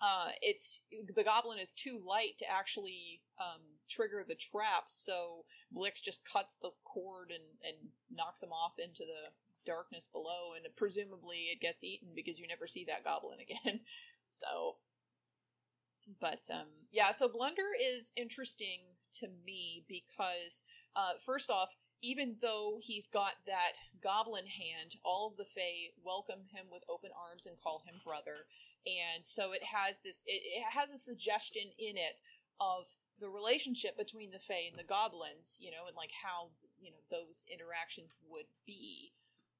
uh, 0.00 0.28
it's 0.42 0.80
the 1.14 1.24
goblin 1.24 1.58
is 1.58 1.72
too 1.72 2.00
light 2.04 2.36
to 2.38 2.44
actually 2.50 3.20
um, 3.40 3.62
trigger 3.88 4.24
the 4.26 4.36
trap, 4.36 4.84
so 4.88 5.44
Blix 5.72 6.02
just 6.02 6.20
cuts 6.30 6.56
the 6.60 6.70
cord 6.84 7.30
and, 7.30 7.44
and 7.64 7.76
knocks 8.12 8.42
him 8.42 8.52
off 8.52 8.72
into 8.78 9.04
the 9.04 9.32
darkness 9.64 10.08
below, 10.12 10.52
and 10.54 10.64
presumably 10.76 11.48
it 11.52 11.60
gets 11.60 11.82
eaten 11.82 12.08
because 12.14 12.38
you 12.38 12.46
never 12.46 12.66
see 12.66 12.84
that 12.86 13.04
goblin 13.04 13.38
again. 13.44 13.80
so, 14.28 14.76
but 16.20 16.44
um, 16.52 16.68
yeah, 16.92 17.12
so 17.12 17.28
Blunder 17.28 17.72
is 17.80 18.12
interesting 18.16 18.84
to 19.20 19.28
me 19.44 19.84
because 19.88 20.62
uh, 20.94 21.16
first 21.24 21.48
off, 21.48 21.70
even 22.02 22.36
though 22.42 22.76
he's 22.80 23.08
got 23.08 23.32
that 23.46 23.72
goblin 24.04 24.44
hand, 24.44 24.94
all 25.02 25.28
of 25.32 25.36
the 25.38 25.48
Fae 25.56 25.88
welcome 26.04 26.44
him 26.52 26.66
with 26.70 26.84
open 26.92 27.10
arms 27.16 27.46
and 27.46 27.56
call 27.56 27.82
him 27.88 27.96
brother 28.04 28.44
and 28.86 29.26
so 29.26 29.50
it 29.50 29.62
has 29.66 29.98
this 30.04 30.22
it, 30.26 30.38
it, 30.38 30.64
has 30.70 30.90
a 30.94 30.98
suggestion 30.98 31.66
in 31.78 31.98
it 31.98 32.22
of 32.60 32.86
the 33.18 33.28
relationship 33.28 33.96
between 33.96 34.30
the 34.30 34.42
Fae 34.46 34.70
and 34.70 34.78
the 34.78 34.86
goblins, 34.86 35.56
you 35.58 35.70
know, 35.70 35.90
and 35.90 35.96
like 35.96 36.14
how 36.14 36.54
you 36.78 36.90
know 36.90 37.02
those 37.10 37.44
interactions 37.50 38.14
would 38.30 38.46
be. 38.66 39.12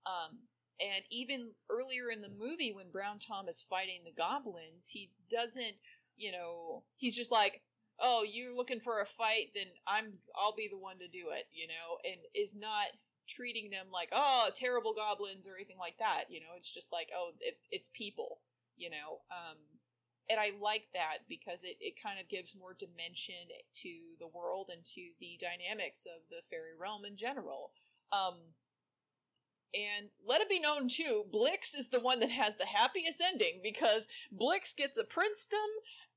Um, 0.07 0.39
and 0.79 1.03
even 1.11 1.51
earlier 1.71 2.11
in 2.11 2.21
the 2.23 2.31
movie, 2.31 2.73
when 2.73 2.91
Brown 2.93 3.19
Tom 3.19 3.49
is 3.49 3.65
fighting 3.69 4.05
the 4.05 4.15
goblins, 4.15 4.87
he 4.87 5.11
doesn't, 5.31 5.75
you 6.17 6.31
know, 6.31 6.85
he's 6.97 7.17
just 7.17 7.33
like, 7.33 7.63
"Oh, 7.99 8.23
you're 8.23 8.55
looking 8.55 8.81
for 8.81 9.01
a 9.01 9.07
fight? 9.19 9.51
Then 9.55 9.67
I'm, 9.89 10.13
I'll 10.37 10.55
be 10.55 10.69
the 10.71 10.79
one 10.79 10.99
to 11.01 11.09
do 11.09 11.33
it," 11.33 11.49
you 11.51 11.67
know, 11.67 11.99
and 12.05 12.21
is 12.35 12.55
not 12.55 12.93
treating 13.27 13.71
them 13.71 13.89
like, 13.91 14.11
"Oh, 14.13 14.51
terrible 14.55 14.95
goblins" 14.95 15.47
or 15.49 15.57
anything 15.57 15.79
like 15.79 15.97
that. 15.99 16.31
You 16.31 16.41
know, 16.41 16.55
it's 16.57 16.71
just 16.71 16.93
like, 16.93 17.09
"Oh, 17.17 17.33
it, 17.41 17.59
it's 17.73 17.89
people." 17.95 18.39
You 18.77 18.91
know 18.91 19.21
um, 19.31 19.57
and 20.31 20.39
i 20.41 20.51
like 20.61 20.87
that 20.95 21.25
because 21.29 21.65
it, 21.65 21.77
it 21.81 21.95
kind 22.03 22.19
of 22.21 22.29
gives 22.29 22.55
more 22.55 22.75
dimension 22.79 23.49
to 23.83 23.91
the 24.21 24.29
world 24.29 24.71
and 24.73 24.85
to 24.85 25.03
the 25.21 25.39
dynamics 25.41 26.07
of 26.07 26.23
the 26.31 26.43
fairy 26.51 26.77
realm 26.79 27.05
in 27.05 27.17
general. 27.17 27.73
Um, 28.13 28.37
and 29.75 30.09
let 30.25 30.41
it 30.41 30.49
be 30.49 30.61
known 30.61 30.89
too 30.89 31.25
blix 31.31 31.75
is 31.75 31.89
the 31.89 32.01
one 32.01 32.21
that 32.21 32.31
has 32.31 32.55
the 32.57 32.67
happiest 32.67 33.21
ending 33.21 33.61
because 33.63 34.07
blix 34.33 34.73
gets 34.73 34.97
a 34.97 35.05
princedom 35.05 35.69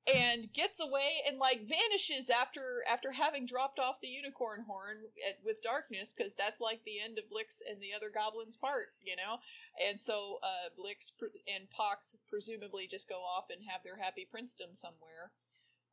and 0.07 0.51
gets 0.53 0.79
away 0.79 1.21
and 1.27 1.37
like 1.37 1.67
vanishes 1.67 2.29
after 2.29 2.81
after 2.89 3.11
having 3.11 3.45
dropped 3.45 3.79
off 3.79 4.01
the 4.01 4.07
unicorn 4.07 4.63
horn 4.65 4.97
at, 5.27 5.37
with 5.45 5.61
darkness 5.61 6.13
because 6.15 6.31
that's 6.37 6.59
like 6.61 6.79
the 6.85 6.99
end 6.99 7.17
of 7.19 7.29
Blix 7.29 7.61
and 7.69 7.81
the 7.81 7.93
other 7.93 8.09
goblins 8.09 8.55
part, 8.55 8.93
you 9.03 9.15
know. 9.15 9.37
And 9.77 9.99
so 9.99 10.39
uh, 10.41 10.69
Blix 10.77 11.11
pr- 11.11 11.35
and 11.47 11.69
Pox 11.69 12.15
presumably 12.29 12.87
just 12.87 13.09
go 13.09 13.19
off 13.21 13.45
and 13.49 13.61
have 13.69 13.83
their 13.83 13.97
happy 13.97 14.27
princedom 14.27 14.73
somewhere. 14.73 15.31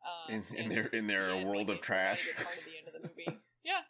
Uh, 0.00 0.38
in, 0.38 0.44
in 0.56 0.68
their 0.68 0.86
in 0.86 1.06
their 1.06 1.28
and, 1.30 1.48
world 1.48 1.68
like, 1.68 1.78
of 1.78 1.82
trash. 1.82 2.28
Part 2.36 2.58
of 2.58 2.64
the 2.64 2.78
end 2.78 2.86
of 2.86 2.94
the 2.94 3.08
movie. 3.08 3.40
yeah, 3.64 3.82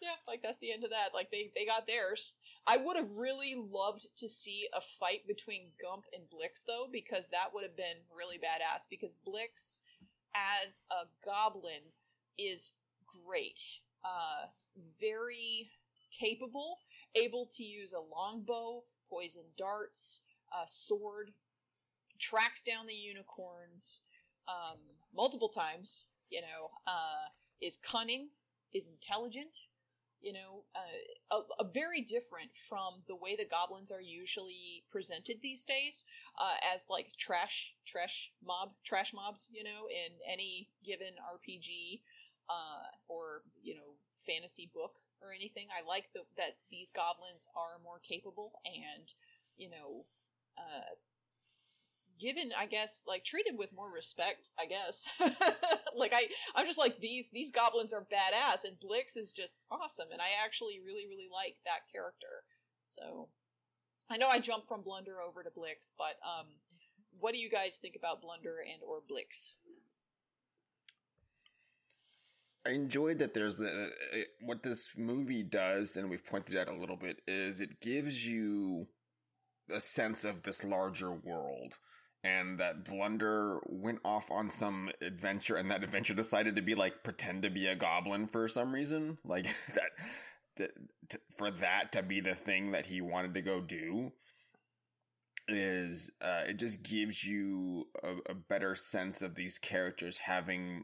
yeah, 0.00 0.16
like 0.26 0.42
that's 0.42 0.58
the 0.60 0.72
end 0.72 0.84
of 0.84 0.90
that. 0.90 1.12
Like 1.14 1.30
they 1.30 1.52
they 1.54 1.66
got 1.66 1.86
theirs. 1.86 2.34
I 2.66 2.76
would 2.78 2.96
have 2.96 3.10
really 3.16 3.54
loved 3.54 4.06
to 4.18 4.28
see 4.28 4.68
a 4.74 4.80
fight 4.98 5.26
between 5.28 5.68
Gump 5.80 6.04
and 6.12 6.28
Blix 6.30 6.62
though, 6.66 6.86
because 6.90 7.28
that 7.30 7.54
would 7.54 7.62
have 7.62 7.76
been 7.76 7.98
really 8.16 8.38
badass. 8.38 8.88
Because 8.90 9.14
Blix, 9.24 9.82
as 10.34 10.82
a 10.90 11.06
goblin, 11.24 11.82
is 12.38 12.72
great. 13.24 13.60
Uh, 14.04 14.46
very 15.00 15.70
capable, 16.18 16.78
able 17.14 17.48
to 17.56 17.62
use 17.62 17.92
a 17.92 18.00
longbow, 18.00 18.82
poison 19.08 19.44
darts, 19.56 20.20
a 20.52 20.66
sword, 20.66 21.30
tracks 22.18 22.62
down 22.62 22.86
the 22.86 22.94
unicorns 22.94 24.00
um, 24.48 24.78
multiple 25.14 25.50
times. 25.50 26.02
You 26.30 26.40
know, 26.40 26.70
uh, 26.88 27.30
is 27.60 27.78
cunning, 27.88 28.28
is 28.74 28.86
intelligent, 28.88 29.56
you 30.26 30.34
know, 30.34 30.66
uh, 30.74 31.38
a, 31.38 31.62
a, 31.62 31.70
very 31.70 32.02
different 32.02 32.50
from 32.68 32.98
the 33.06 33.14
way 33.14 33.38
the 33.38 33.46
goblins 33.46 33.94
are 33.94 34.02
usually 34.02 34.82
presented 34.90 35.38
these 35.38 35.62
days, 35.62 36.02
uh, 36.34 36.58
as 36.74 36.82
like 36.90 37.06
trash, 37.14 37.70
trash 37.86 38.34
mob, 38.42 38.74
trash 38.82 39.14
mobs, 39.14 39.46
you 39.54 39.62
know, 39.62 39.86
in 39.86 40.10
any 40.26 40.66
given 40.82 41.14
RPG, 41.22 42.02
uh, 42.50 42.90
or, 43.06 43.46
you 43.62 43.78
know, 43.78 43.94
fantasy 44.26 44.68
book 44.74 44.98
or 45.22 45.30
anything. 45.30 45.70
I 45.70 45.86
like 45.86 46.10
the, 46.10 46.26
that 46.42 46.58
these 46.74 46.90
goblins 46.90 47.46
are 47.54 47.78
more 47.86 48.02
capable 48.02 48.58
and, 48.66 49.06
you 49.54 49.70
know, 49.70 50.10
uh, 50.58 50.90
given 52.20 52.50
i 52.58 52.66
guess 52.66 53.02
like 53.06 53.24
treated 53.24 53.56
with 53.58 53.72
more 53.72 53.90
respect 53.90 54.50
i 54.58 54.66
guess. 54.66 55.02
Like 55.96 56.12
i 56.12 56.28
i'm 56.54 56.66
just 56.66 56.78
like 56.78 57.00
these 57.00 57.24
these 57.32 57.50
goblins 57.50 57.94
are 57.94 58.04
badass 58.12 58.64
and 58.64 58.78
blix 58.80 59.16
is 59.16 59.32
just 59.32 59.54
awesome 59.70 60.12
and 60.12 60.20
i 60.20 60.44
actually 60.44 60.80
really 60.84 61.08
really 61.08 61.28
like 61.32 61.56
that 61.64 61.88
character. 61.90 62.44
So 62.84 63.28
i 64.10 64.18
know 64.18 64.28
i 64.28 64.38
jumped 64.38 64.68
from 64.68 64.82
blunder 64.82 65.22
over 65.22 65.42
to 65.42 65.50
blix 65.56 65.92
but 65.96 66.20
um 66.20 66.46
what 67.20 67.32
do 67.32 67.38
you 67.38 67.50
guys 67.50 67.78
think 67.80 67.96
about 67.96 68.20
blunder 68.20 68.56
and 68.60 68.82
or 68.86 69.00
blix? 69.08 69.56
I 72.66 72.70
enjoyed 72.70 73.20
that 73.20 73.32
there's 73.32 73.56
the 73.56 73.92
what 74.40 74.62
this 74.62 74.88
movie 74.96 75.44
does, 75.44 75.96
and 75.96 76.10
we've 76.10 76.24
pointed 76.26 76.56
out 76.56 76.68
a 76.68 76.76
little 76.76 76.96
bit, 76.96 77.22
is 77.26 77.60
it 77.60 77.80
gives 77.80 78.24
you 78.24 78.88
a 79.72 79.80
sense 79.80 80.24
of 80.24 80.42
this 80.42 80.64
larger 80.64 81.12
world 81.12 81.74
and 82.26 82.58
that 82.58 82.84
Blunder 82.84 83.60
went 83.66 84.00
off 84.04 84.24
on 84.30 84.50
some 84.50 84.90
adventure, 85.00 85.56
and 85.56 85.70
that 85.70 85.84
adventure 85.84 86.14
decided 86.14 86.56
to 86.56 86.62
be 86.62 86.74
like 86.74 87.04
pretend 87.04 87.42
to 87.42 87.50
be 87.50 87.66
a 87.68 87.76
goblin 87.76 88.26
for 88.26 88.48
some 88.48 88.72
reason, 88.72 89.18
like 89.24 89.46
that. 89.74 89.90
that 90.56 90.70
for 91.38 91.50
that 91.52 91.92
to 91.92 92.02
be 92.02 92.20
the 92.20 92.34
thing 92.34 92.72
that 92.72 92.86
he 92.86 93.00
wanted 93.00 93.34
to 93.34 93.42
go 93.42 93.60
do 93.60 94.10
is 95.48 96.10
uh, 96.20 96.42
it 96.48 96.56
just 96.58 96.82
gives 96.82 97.22
you 97.22 97.86
a, 98.02 98.32
a 98.32 98.34
better 98.34 98.74
sense 98.74 99.22
of 99.22 99.36
these 99.36 99.58
characters 99.58 100.18
having 100.18 100.82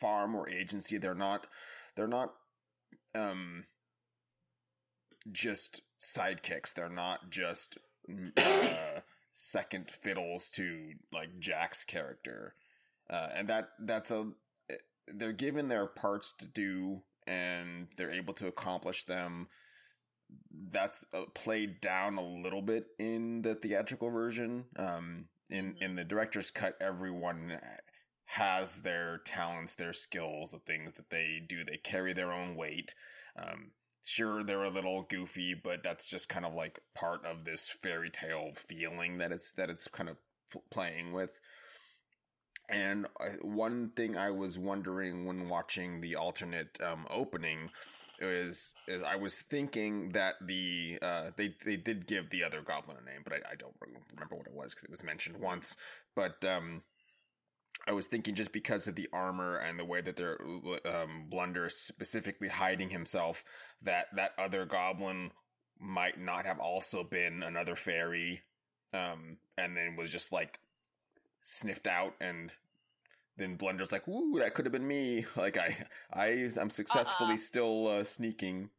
far 0.00 0.26
more 0.26 0.48
agency. 0.48 0.96
They're 0.96 1.14
not 1.14 1.46
they're 1.96 2.06
not 2.06 2.32
um 3.14 3.64
just 5.30 5.82
sidekicks. 6.16 6.72
They're 6.74 6.88
not 6.88 7.30
just 7.30 7.76
uh, 8.38 9.00
second 9.34 9.90
fiddles 10.02 10.50
to 10.56 10.92
like 11.12 11.38
Jack's 11.40 11.84
character, 11.84 12.54
uh, 13.10 13.28
and 13.34 13.48
that 13.48 13.70
that's 13.80 14.10
a 14.10 14.30
they're 15.14 15.32
given 15.32 15.68
their 15.68 15.86
parts 15.86 16.32
to 16.38 16.46
do 16.46 17.02
and 17.26 17.88
they're 17.96 18.12
able 18.12 18.34
to 18.34 18.46
accomplish 18.48 19.04
them. 19.04 19.48
that's 20.70 21.04
uh, 21.12 21.24
played 21.34 21.80
down 21.80 22.18
a 22.18 22.22
little 22.22 22.62
bit 22.62 22.86
in 22.98 23.42
the 23.42 23.54
theatrical 23.56 24.10
version. 24.10 24.64
Um, 24.76 25.28
in 25.50 25.74
Mhm. 25.74 25.82
in 25.82 25.94
the 25.96 26.04
director's 26.04 26.50
cut, 26.50 26.76
everyone 26.80 27.60
has 28.24 28.80
their 28.82 29.18
talents, 29.26 29.74
their 29.74 29.92
skills, 29.92 30.50
the 30.52 30.60
things 30.60 30.94
that 30.94 31.10
they 31.10 31.40
do. 31.48 31.64
They 31.64 31.76
carry 31.78 32.12
their 32.14 32.32
own 32.32 32.56
weight. 32.56 32.94
Um, 33.36 33.72
sure, 34.04 34.42
they're 34.44 34.64
a 34.64 34.70
little 34.70 35.02
goofy, 35.02 35.54
but 35.54 35.82
that's 35.82 36.06
just 36.06 36.28
kind 36.28 36.44
of 36.44 36.54
like 36.54 36.80
part 36.94 37.24
of 37.24 37.44
this 37.44 37.70
fairy 37.82 38.10
tale 38.10 38.52
feeling 38.68 39.18
that 39.18 39.32
it's 39.32 39.52
that 39.56 39.70
it's 39.70 39.88
kind 39.88 40.08
of 40.08 40.16
playing 40.70 41.12
with. 41.12 41.30
And 42.68 43.06
one 43.42 43.90
thing 43.96 44.16
I 44.16 44.30
was 44.30 44.58
wondering 44.58 45.26
when 45.26 45.48
watching 45.48 46.00
the 46.00 46.16
alternate 46.16 46.78
um, 46.80 47.06
opening 47.10 47.70
is 48.18 48.72
is 48.88 49.02
I 49.02 49.16
was 49.16 49.34
thinking 49.50 50.10
that 50.12 50.34
the 50.46 50.98
uh, 51.02 51.30
they 51.36 51.54
they 51.64 51.76
did 51.76 52.06
give 52.06 52.30
the 52.30 52.44
other 52.44 52.62
goblin 52.62 52.96
a 53.00 53.04
name, 53.04 53.22
but 53.24 53.32
I, 53.34 53.52
I 53.52 53.54
don't 53.56 53.74
remember 54.14 54.36
what 54.36 54.46
it 54.46 54.54
was 54.54 54.72
because 54.72 54.84
it 54.84 54.90
was 54.90 55.02
mentioned 55.02 55.36
once. 55.36 55.76
But 56.14 56.42
um, 56.44 56.82
I 57.86 57.92
was 57.92 58.06
thinking 58.06 58.34
just 58.34 58.52
because 58.52 58.86
of 58.86 58.94
the 58.94 59.08
armor 59.12 59.56
and 59.58 59.78
the 59.78 59.84
way 59.84 60.00
that 60.00 60.16
they're 60.16 60.38
um, 60.84 61.26
Blunder 61.28 61.68
specifically 61.68 62.48
hiding 62.48 62.90
himself, 62.90 63.42
that 63.82 64.06
that 64.14 64.32
other 64.38 64.64
goblin 64.64 65.30
might 65.80 66.18
not 66.18 66.46
have 66.46 66.60
also 66.60 67.02
been 67.02 67.42
another 67.42 67.74
fairy, 67.74 68.40
um, 68.94 69.36
and 69.58 69.76
then 69.76 69.96
was 69.96 70.10
just 70.10 70.32
like 70.32 70.58
sniffed 71.42 71.88
out 71.88 72.14
and 72.20 72.52
then 73.36 73.56
Blunder's 73.56 73.92
like, 73.92 74.06
"Ooh, 74.08 74.38
that 74.38 74.54
could 74.54 74.64
have 74.66 74.72
been 74.72 74.86
me." 74.86 75.24
Like 75.36 75.56
I, 75.56 75.86
I, 76.12 76.48
I'm 76.60 76.70
successfully 76.70 77.30
Uh-uh. 77.34 77.36
still 77.38 77.88
uh, 77.88 78.04
sneaking. 78.04 78.70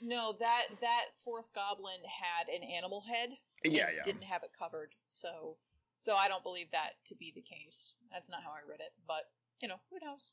No, 0.00 0.32
that 0.38 0.66
that 0.80 1.06
fourth 1.24 1.52
goblin 1.54 2.00
had 2.04 2.48
an 2.48 2.62
animal 2.62 3.02
head. 3.02 3.30
Yeah, 3.64 3.90
yeah. 3.94 4.02
Didn't 4.04 4.22
have 4.22 4.44
it 4.44 4.50
covered, 4.56 4.90
so 5.06 5.56
so 5.98 6.14
I 6.14 6.28
don't 6.28 6.42
believe 6.42 6.70
that 6.72 6.92
to 7.06 7.14
be 7.14 7.32
the 7.34 7.42
case. 7.42 7.94
That's 8.12 8.28
not 8.28 8.42
how 8.42 8.50
I 8.50 8.62
read 8.68 8.80
it, 8.80 8.92
but 9.06 9.24
you 9.60 9.68
know, 9.68 9.80
who 9.90 9.98
knows? 10.04 10.30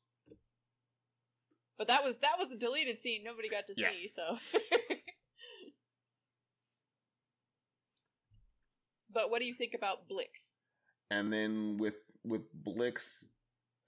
But 1.77 1.87
that 1.87 2.03
was 2.03 2.15
that 2.21 2.37
was 2.39 2.49
the 2.49 2.55
deleted 2.57 3.01
scene. 3.01 3.23
Nobody 3.23 3.49
got 3.49 3.67
to 3.67 3.73
Yeah. 3.75 3.91
see, 3.91 4.07
so. 4.07 4.37
but 9.13 9.29
what 9.29 9.39
do 9.39 9.45
you 9.45 9.53
think 9.53 9.73
about 9.75 10.07
Blix? 10.07 10.53
And 11.11 11.31
then 11.31 11.77
with 11.77 11.95
with 12.23 12.41
Blix, 12.53 13.25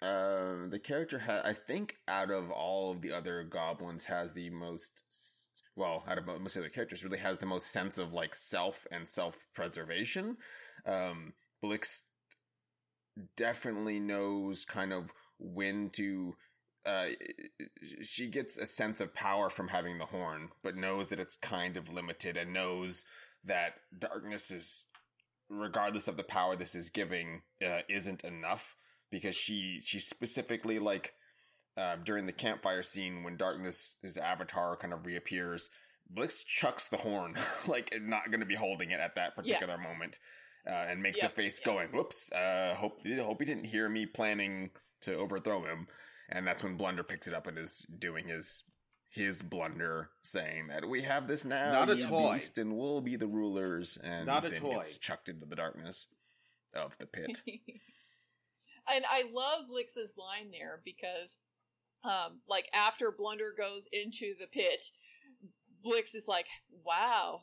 uh, 0.01 0.67
the 0.69 0.79
character 0.83 1.17
ha- 1.19 1.41
I 1.43 1.53
think 1.53 1.95
out 2.07 2.29
of 2.31 2.51
all 2.51 2.91
of 2.91 3.01
the 3.01 3.11
other 3.13 3.43
goblins 3.43 4.03
has 4.05 4.33
the 4.33 4.49
most. 4.49 5.03
Well, 5.75 6.03
out 6.07 6.17
of 6.17 6.25
most 6.25 6.55
of 6.55 6.63
the 6.63 6.69
characters, 6.69 7.03
really 7.03 7.19
has 7.19 7.37
the 7.37 7.45
most 7.45 7.71
sense 7.71 7.99
of 7.99 8.11
like 8.11 8.33
self 8.35 8.75
and 8.91 9.07
self 9.07 9.35
preservation. 9.53 10.37
Um, 10.85 11.33
Blix 11.61 12.03
definitely 13.35 13.99
knows 13.99 14.65
kind 14.65 14.93
of 14.93 15.09
when 15.39 15.89
to 15.91 16.35
uh, 16.85 17.07
she 18.01 18.29
gets 18.29 18.57
a 18.57 18.65
sense 18.65 19.01
of 19.01 19.13
power 19.13 19.49
from 19.49 19.67
having 19.67 19.97
the 19.97 20.05
horn, 20.05 20.49
but 20.63 20.77
knows 20.77 21.09
that 21.09 21.19
it's 21.19 21.35
kind 21.35 21.75
of 21.75 21.89
limited 21.89 22.37
and 22.37 22.53
knows 22.53 23.03
that 23.43 23.73
darkness 23.99 24.51
is, 24.51 24.85
regardless 25.49 26.07
of 26.07 26.15
the 26.15 26.23
power 26.23 26.55
this 26.55 26.75
is 26.75 26.89
giving, 26.89 27.41
uh, 27.65 27.79
isn't 27.89 28.23
enough 28.23 28.63
because 29.11 29.35
she 29.35 29.81
she 29.83 29.99
specifically 29.99 30.79
like 30.79 31.13
uh, 31.75 31.97
during 32.05 32.25
the 32.25 32.31
campfire 32.31 32.83
scene 32.83 33.23
when 33.23 33.35
darkness 33.35 33.95
his 34.01 34.17
avatar 34.17 34.77
kind 34.77 34.93
of 34.93 35.05
reappears, 35.05 35.69
Blix 36.09 36.43
chucks 36.43 36.87
the 36.87 36.97
horn 36.97 37.35
like 37.67 37.93
not 38.01 38.31
going 38.31 38.39
to 38.39 38.45
be 38.45 38.55
holding 38.55 38.91
it 38.91 38.99
at 38.99 39.15
that 39.15 39.35
particular 39.35 39.77
moment. 39.77 40.17
Uh, 40.69 40.87
and 40.89 41.01
makes 41.01 41.17
Yep, 41.21 41.31
a 41.31 41.35
face 41.35 41.59
yep. 41.59 41.65
going, 41.65 41.87
"Whoops! 41.93 42.29
Uh, 42.31 42.75
hope 42.75 42.99
hope 43.05 43.39
he 43.39 43.45
didn't 43.45 43.63
hear 43.65 43.87
me 43.87 44.05
planning 44.05 44.69
to 45.01 45.15
overthrow 45.15 45.63
him." 45.63 45.87
and 46.29 46.45
that's 46.45 46.63
when 46.63 46.75
Blunder 46.77 47.03
picks 47.03 47.27
it 47.27 47.33
up 47.33 47.47
and 47.47 47.57
is 47.57 47.85
doing 47.99 48.27
his 48.27 48.63
his 49.11 49.41
blunder, 49.41 50.09
saying 50.23 50.67
that 50.67 50.87
we 50.87 51.01
have 51.01 51.27
this 51.27 51.43
now, 51.43 51.71
Not 51.71 51.89
a 51.89 52.01
toy. 52.07 52.33
beast, 52.33 52.57
and 52.57 52.77
we'll 52.77 53.01
be 53.01 53.15
the 53.15 53.25
rulers, 53.27 53.97
and 54.03 54.27
Not 54.27 54.45
a 54.45 54.59
toy. 54.59 54.75
gets 54.75 54.97
chucked 54.97 55.29
into 55.29 55.45
the 55.45 55.55
darkness 55.55 56.05
of 56.75 56.91
the 56.99 57.07
pit. 57.07 57.41
and 57.47 59.05
I 59.09 59.23
love 59.31 59.67
Blix's 59.69 60.11
line 60.17 60.51
there 60.51 60.81
because, 60.85 61.35
um, 62.03 62.41
like 62.47 62.65
after 62.73 63.11
Blunder 63.11 63.53
goes 63.57 63.87
into 63.91 64.35
the 64.39 64.47
pit, 64.47 64.83
Blix 65.81 66.13
is 66.13 66.27
like, 66.27 66.45
"Wow, 66.85 67.41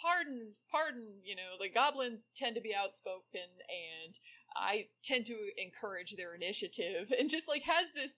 pardon, 0.00 0.52
pardon." 0.70 1.20
You 1.24 1.36
know, 1.36 1.56
the 1.60 1.68
goblins 1.68 2.26
tend 2.36 2.54
to 2.56 2.60
be 2.60 2.74
outspoken, 2.74 3.48
and 3.68 4.14
I 4.56 4.86
tend 5.04 5.26
to 5.26 5.36
encourage 5.56 6.14
their 6.16 6.34
initiative, 6.34 7.12
and 7.18 7.30
just 7.30 7.48
like 7.48 7.62
has 7.62 7.86
this 7.94 8.12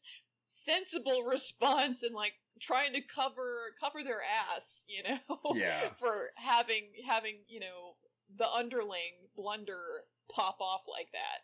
sensible 0.47 1.24
response 1.24 2.03
and 2.03 2.15
like 2.15 2.35
trying 2.61 2.93
to 2.94 3.01
cover 3.03 3.74
cover 3.81 4.03
their 4.03 4.23
ass, 4.23 4.85
you 4.86 5.03
know, 5.03 5.39
Yeah. 5.55 5.90
for 5.98 6.31
having 6.36 6.85
having 7.07 7.36
you 7.48 7.61
know 7.61 7.97
the 8.39 8.48
underling 8.48 9.28
blunder 9.36 10.05
pop 10.32 10.61
off 10.61 10.82
like 10.89 11.11
that. 11.12 11.43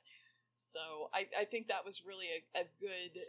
So 0.72 1.10
I, 1.12 1.26
I 1.38 1.44
think 1.44 1.68
that 1.68 1.84
was 1.84 2.02
really 2.06 2.26
a, 2.54 2.60
a 2.60 2.64
good 2.80 3.20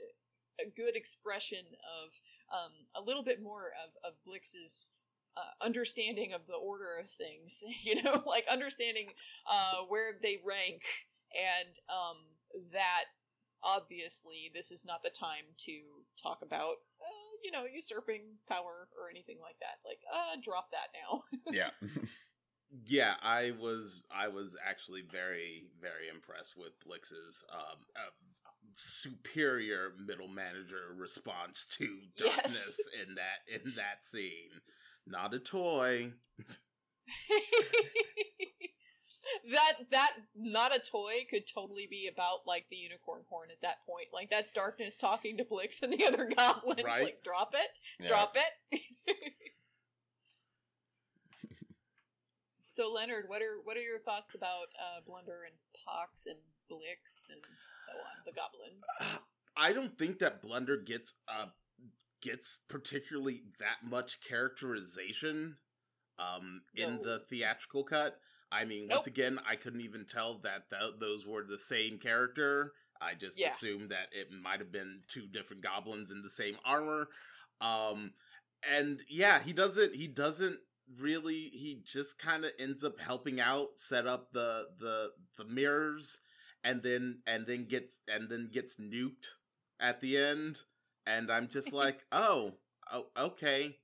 a 0.61 0.69
good 0.69 0.95
expression 0.95 1.65
of 2.03 2.09
um, 2.53 2.71
a 2.95 3.01
little 3.01 3.23
bit 3.23 3.41
more 3.41 3.71
of, 3.83 4.11
of 4.11 4.13
Blix's 4.25 4.89
uh, 5.37 5.65
understanding 5.65 6.33
of 6.33 6.41
the 6.47 6.55
order 6.55 6.97
of 6.99 7.09
things, 7.11 7.63
you 7.83 8.01
know, 8.03 8.23
like 8.25 8.45
understanding 8.49 9.09
uh, 9.49 9.83
where 9.87 10.13
they 10.21 10.39
rank, 10.45 10.81
and 11.33 11.73
um, 11.89 12.17
that 12.73 13.05
obviously 13.63 14.51
this 14.53 14.71
is 14.71 14.85
not 14.85 15.01
the 15.03 15.09
time 15.09 15.45
to 15.65 15.73
talk 16.21 16.39
about, 16.43 16.77
uh, 17.01 17.29
you 17.43 17.51
know, 17.51 17.63
usurping 17.65 18.21
power 18.47 18.87
or 18.99 19.09
anything 19.09 19.37
like 19.41 19.57
that. 19.59 19.79
Like, 19.85 19.99
uh, 20.11 20.37
drop 20.43 20.69
that 20.71 20.89
now. 20.93 21.23
yeah, 21.51 21.69
Yeah, 22.85 23.15
I 23.21 23.51
was 23.59 24.03
I 24.11 24.27
was 24.27 24.55
actually 24.65 25.03
very 25.11 25.65
very 25.81 26.09
impressed 26.09 26.55
with 26.57 26.73
Blix's 26.85 27.43
um, 27.51 27.85
uh, 27.95 28.09
superior 28.75 29.91
middle 30.05 30.27
manager 30.27 30.93
response 30.97 31.65
to 31.77 32.01
Yes. 32.15 32.53
darkness 32.57 32.87
in 33.01 33.15
that 33.15 33.39
in 33.47 33.73
that 33.75 34.05
scene. 34.05 34.49
Not 35.07 35.33
a 35.33 35.39
toy. 35.39 36.13
that 39.51 39.73
that 39.91 40.11
not 40.35 40.75
a 40.75 40.79
toy 40.91 41.25
could 41.29 41.43
totally 41.53 41.87
be 41.89 42.09
about 42.11 42.45
like 42.45 42.65
the 42.69 42.75
unicorn 42.77 43.21
horn 43.29 43.49
at 43.51 43.61
that 43.61 43.85
point. 43.85 44.07
Like 44.13 44.29
that's 44.29 44.51
darkness 44.51 44.95
talking 44.99 45.37
to 45.37 45.43
Blix 45.43 45.81
and 45.81 45.91
the 45.91 46.05
other 46.05 46.29
goblins. 46.35 46.83
Right. 46.85 47.03
Like 47.03 47.23
drop 47.23 47.53
it, 47.53 47.69
yeah. 47.99 48.07
drop 48.07 48.35
it. 48.35 48.81
so 52.73 52.91
Leonard, 52.91 53.25
what 53.27 53.41
are 53.41 53.59
what 53.63 53.77
are 53.77 53.81
your 53.81 53.99
thoughts 53.99 54.35
about 54.35 54.67
uh, 54.79 55.01
Blunder 55.05 55.43
and 55.45 55.55
Pox 55.85 56.25
and 56.27 56.39
Blix 56.69 57.27
and 57.29 57.41
so 57.85 57.91
on, 57.91 58.23
the 58.25 58.31
goblins? 58.31 58.85
I 59.55 59.73
don't 59.73 59.97
think 59.97 60.19
that 60.19 60.41
Blunder 60.41 60.77
gets 60.77 61.13
uh 61.27 61.47
gets 62.23 62.59
particularly 62.69 63.43
that 63.59 63.83
much 63.83 64.19
characterization 64.27 65.57
um 66.19 66.61
in 66.75 66.97
No. 66.97 67.03
the 67.03 67.19
theatrical 67.29 67.83
cut. 67.83 68.19
I 68.51 68.65
mean, 68.65 68.87
once 68.87 69.07
again, 69.07 69.39
I 69.49 69.55
couldn't 69.55 69.81
even 69.81 70.05
tell 70.05 70.39
that 70.43 70.69
th- 70.69 70.99
those 70.99 71.25
were 71.27 71.43
the 71.43 71.57
same 71.57 71.99
character. 71.99 72.73
I 73.01 73.15
just 73.15 73.37
Yeah. 73.37 73.53
assumed 73.55 73.91
that 73.91 74.09
it 74.13 74.31
might 74.31 74.59
have 74.59 74.71
been 74.71 75.01
two 75.07 75.27
different 75.27 75.63
goblins 75.63 76.11
in 76.11 76.21
the 76.23 76.29
same 76.29 76.57
armor. 76.65 77.09
Um 77.61 78.13
and 78.63 79.01
yeah, 79.09 79.41
he 79.41 79.53
doesn't 79.53 79.95
he 79.95 80.07
doesn't 80.07 80.59
really 80.99 81.49
he 81.49 81.81
just 81.85 82.17
kind 82.19 82.45
of 82.45 82.51
ends 82.59 82.83
up 82.83 82.99
helping 82.99 83.39
out 83.41 83.69
set 83.77 84.07
up 84.07 84.31
the 84.33 84.67
the 84.79 85.11
the 85.37 85.45
mirrors 85.45 86.19
and 86.63 86.83
then 86.83 87.21
and 87.27 87.47
then 87.47 87.65
gets 87.67 87.99
and 88.07 88.29
then 88.29 88.49
gets 88.53 88.75
nuked 88.77 89.27
at 89.79 90.01
the 90.01 90.17
end 90.17 90.59
and 91.07 91.31
i'm 91.31 91.47
just 91.49 91.73
like 91.73 91.99
oh, 92.11 92.51
oh 92.91 93.05
okay 93.17 93.75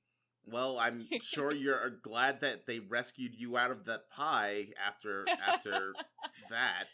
well 0.47 0.77
i'm 0.79 1.07
sure 1.21 1.51
you're 1.55 1.89
glad 2.03 2.41
that 2.41 2.65
they 2.65 2.79
rescued 2.79 3.33
you 3.35 3.57
out 3.57 3.71
of 3.71 3.85
that 3.85 4.09
pie 4.09 4.65
after 4.85 5.25
after 5.47 5.93
that. 6.49 6.85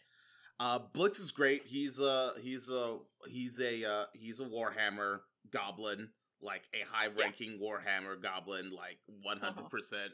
Uh 0.60 0.80
Blix 0.94 1.20
is 1.20 1.32
great. 1.32 1.64
He's 1.66 2.00
a 2.00 2.32
he's 2.42 2.70
a 2.70 2.98
he's 3.28 3.60
a 3.60 3.86
uh 3.86 4.06
he's 4.14 4.40
a 4.40 4.46
warhammer 4.46 5.20
goblin 5.52 6.10
like 6.42 6.64
a 6.74 6.84
high 6.90 7.08
ranking 7.08 7.60
warhammer 7.62 8.22
goblin 8.22 8.72
like 8.72 8.98
100% 9.26 10.14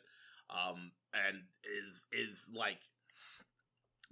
um 0.50 0.92
and 1.14 1.42
is 1.64 2.04
is 2.12 2.46
like 2.54 2.80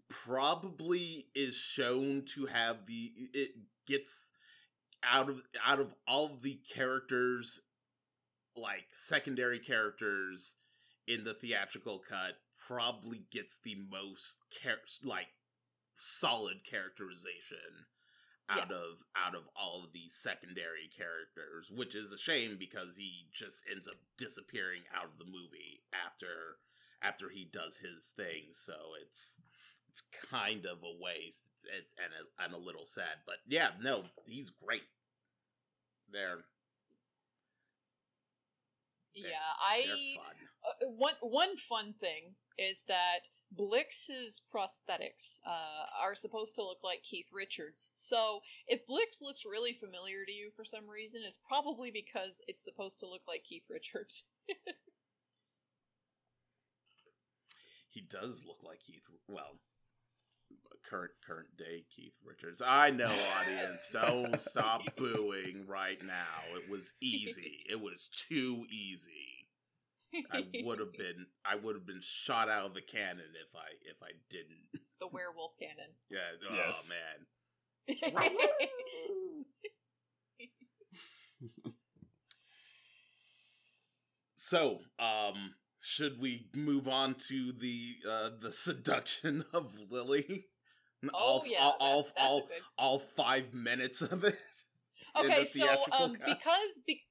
probably 0.09 1.27
is 1.35 1.55
shown 1.55 2.23
to 2.35 2.45
have 2.45 2.85
the 2.87 3.11
it 3.33 3.51
gets 3.87 4.13
out 5.03 5.29
of 5.29 5.41
out 5.65 5.79
of 5.79 5.87
all 6.07 6.33
of 6.33 6.41
the 6.41 6.59
characters 6.73 7.61
like 8.55 8.85
secondary 8.93 9.59
characters 9.59 10.55
in 11.07 11.23
the 11.23 11.33
theatrical 11.33 12.01
cut 12.07 12.33
probably 12.67 13.23
gets 13.31 13.55
the 13.63 13.75
most 13.89 14.37
char- 14.61 14.77
like 15.03 15.27
solid 15.97 16.57
characterization 16.69 17.85
out 18.49 18.71
of 18.71 18.97
out 19.15 19.35
of 19.35 19.43
all 19.55 19.83
of 19.85 19.93
these 19.93 20.13
secondary 20.13 20.89
characters, 20.97 21.69
which 21.75 21.93
is 21.93 22.11
a 22.11 22.17
shame 22.17 22.57
because 22.57 22.97
he 22.97 23.27
just 23.31 23.57
ends 23.71 23.87
up 23.87 23.97
disappearing 24.17 24.81
out 24.95 25.05
of 25.05 25.17
the 25.19 25.25
movie 25.25 25.81
after 25.93 26.57
after 27.01 27.29
he 27.29 27.49
does 27.53 27.77
his 27.77 28.09
thing. 28.17 28.49
So 28.51 28.73
it's 29.01 29.35
it's 29.89 30.03
kind 30.29 30.65
of 30.65 30.81
a 30.81 30.97
waste. 31.01 31.45
It's, 31.63 31.91
and 31.97 32.13
and 32.39 32.53
a 32.53 32.65
little 32.65 32.85
sad, 32.85 33.23
but 33.25 33.35
yeah, 33.47 33.69
no, 33.81 34.03
he's 34.25 34.49
great. 34.63 34.83
There, 36.11 36.39
yeah, 39.13 39.51
I 39.61 39.85
uh, 40.63 40.89
one 40.89 41.15
one 41.21 41.57
fun 41.67 41.93
thing 41.99 42.35
is 42.57 42.83
that 42.87 43.27
Blix's 43.55 44.41
prosthetics 44.53 45.39
uh, 45.45 45.85
are 46.03 46.15
supposed 46.15 46.55
to 46.55 46.63
look 46.63 46.79
like 46.83 47.01
Keith 47.03 47.27
Richards. 47.31 47.91
So 47.95 48.41
if 48.67 48.85
Blix 48.85 49.21
looks 49.21 49.43
really 49.49 49.77
familiar 49.79 50.25
to 50.25 50.31
you 50.31 50.51
for 50.55 50.65
some 50.65 50.87
reason, 50.87 51.21
it's 51.25 51.39
probably 51.47 51.89
because 51.91 52.41
it's 52.47 52.63
supposed 52.63 52.99
to 52.99 53.07
look 53.07 53.21
like 53.27 53.43
Keith 53.47 53.63
Richards. 53.69 54.23
he 57.91 58.01
does 58.01 58.43
look 58.45 58.59
like 58.63 58.79
Keith. 58.85 59.03
Well, 59.27 59.55
current 60.89 61.11
current 61.25 61.49
day 61.57 61.85
Keith 61.95 62.13
Richards. 62.25 62.61
I 62.65 62.89
know, 62.91 63.05
audience. 63.39 63.87
Don't 63.91 64.39
stop 64.41 64.81
booing 64.97 65.65
right 65.67 65.97
now. 66.03 66.55
It 66.55 66.69
was 66.69 66.91
easy. 67.01 67.63
It 67.69 67.79
was 67.79 68.09
too 68.29 68.65
easy. 68.69 69.47
I 70.31 70.41
would 70.63 70.79
have 70.79 70.93
been 70.93 71.27
I 71.45 71.55
would 71.55 71.75
have 71.75 71.85
been 71.85 72.01
shot 72.01 72.49
out 72.49 72.65
of 72.65 72.73
the 72.73 72.81
cannon 72.81 73.19
if 73.19 73.55
I 73.55 73.67
if 73.85 74.01
I 74.01 74.09
didn't. 74.29 74.81
The 74.99 75.07
werewolf 75.07 75.51
cannon. 75.59 75.91
Yeah. 76.09 76.19
Oh 76.49 76.55
yes. 76.55 76.89
man. 76.89 77.27
so, 84.35 84.79
um, 84.99 85.53
should 85.79 86.19
we 86.19 86.47
move 86.55 86.87
on 86.87 87.15
to 87.27 87.51
the 87.59 87.95
uh, 88.09 88.29
the 88.41 88.51
seduction 88.51 89.45
of 89.53 89.71
Lily? 89.89 90.47
Oh 91.13 91.17
all, 91.17 91.43
yeah, 91.45 91.59
all, 91.59 91.77
all, 91.79 92.07
all, 92.17 92.49
all, 92.77 92.99
five 93.15 93.53
minutes 93.53 94.01
of 94.01 94.23
it. 94.23 94.35
Okay, 95.17 95.45
so 95.45 95.65
um, 95.91 96.13
because 96.13 96.79
be- 96.85 97.03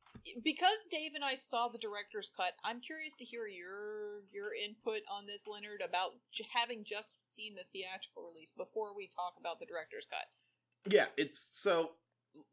because 0.45 0.79
Dave 0.91 1.13
and 1.15 1.25
I 1.25 1.35
saw 1.35 1.69
the 1.69 1.79
director's 1.79 2.31
cut, 2.37 2.53
I'm 2.63 2.81
curious 2.81 3.17
to 3.17 3.25
hear 3.25 3.49
your 3.49 4.23
your 4.33 4.55
input 4.55 5.03
on 5.11 5.27
this, 5.27 5.43
Leonard, 5.47 5.83
about 5.83 6.13
j- 6.33 6.47
having 6.55 6.85
just 6.85 7.15
seen 7.25 7.55
the 7.55 7.65
theatrical 7.73 8.31
release 8.33 8.53
before 8.57 8.95
we 8.95 9.09
talk 9.09 9.35
about 9.41 9.59
the 9.59 9.67
director's 9.67 10.07
cut. 10.09 10.93
Yeah, 10.93 11.07
it's 11.17 11.45
so 11.61 11.91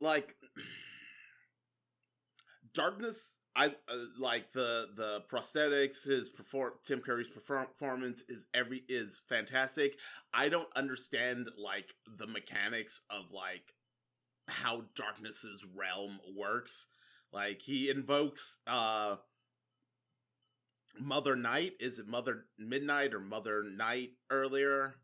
like 0.02 0.36
darkness. 2.74 3.18
I 3.56 3.68
uh, 3.68 3.72
like 4.18 4.52
the 4.52 4.88
the 4.96 5.24
prosthetics. 5.32 6.04
His 6.04 6.30
perform 6.30 6.74
Tim 6.86 7.00
Curry's 7.02 7.30
performance 7.30 8.24
is 8.28 8.46
every 8.54 8.84
is 8.90 9.22
fantastic. 9.30 9.98
I 10.34 10.50
don't 10.50 10.70
understand 10.76 11.50
like 11.58 11.96
the 12.18 12.28
mechanics 12.28 13.02
of 13.10 13.32
like 13.32 13.74
how 14.48 14.84
darkness's 14.96 15.64
realm 15.74 16.20
works 16.36 16.88
like 17.32 17.62
he 17.62 17.90
invokes 17.90 18.58
uh 18.68 19.16
Mother 21.00 21.36
Night. 21.36 21.74
Is 21.80 22.00
it 22.00 22.08
Mother 22.08 22.46
Midnight 22.58 23.14
or 23.14 23.20
Mother 23.20 23.64
Night 23.64 24.12
earlier 24.30 24.96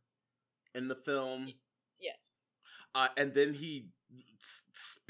in 0.76 0.88
the 0.88 0.96
film? 0.96 1.54
Yes. 2.00 2.32
Uh, 2.96 3.08
and 3.18 3.34
then 3.34 3.54
he 3.54 3.88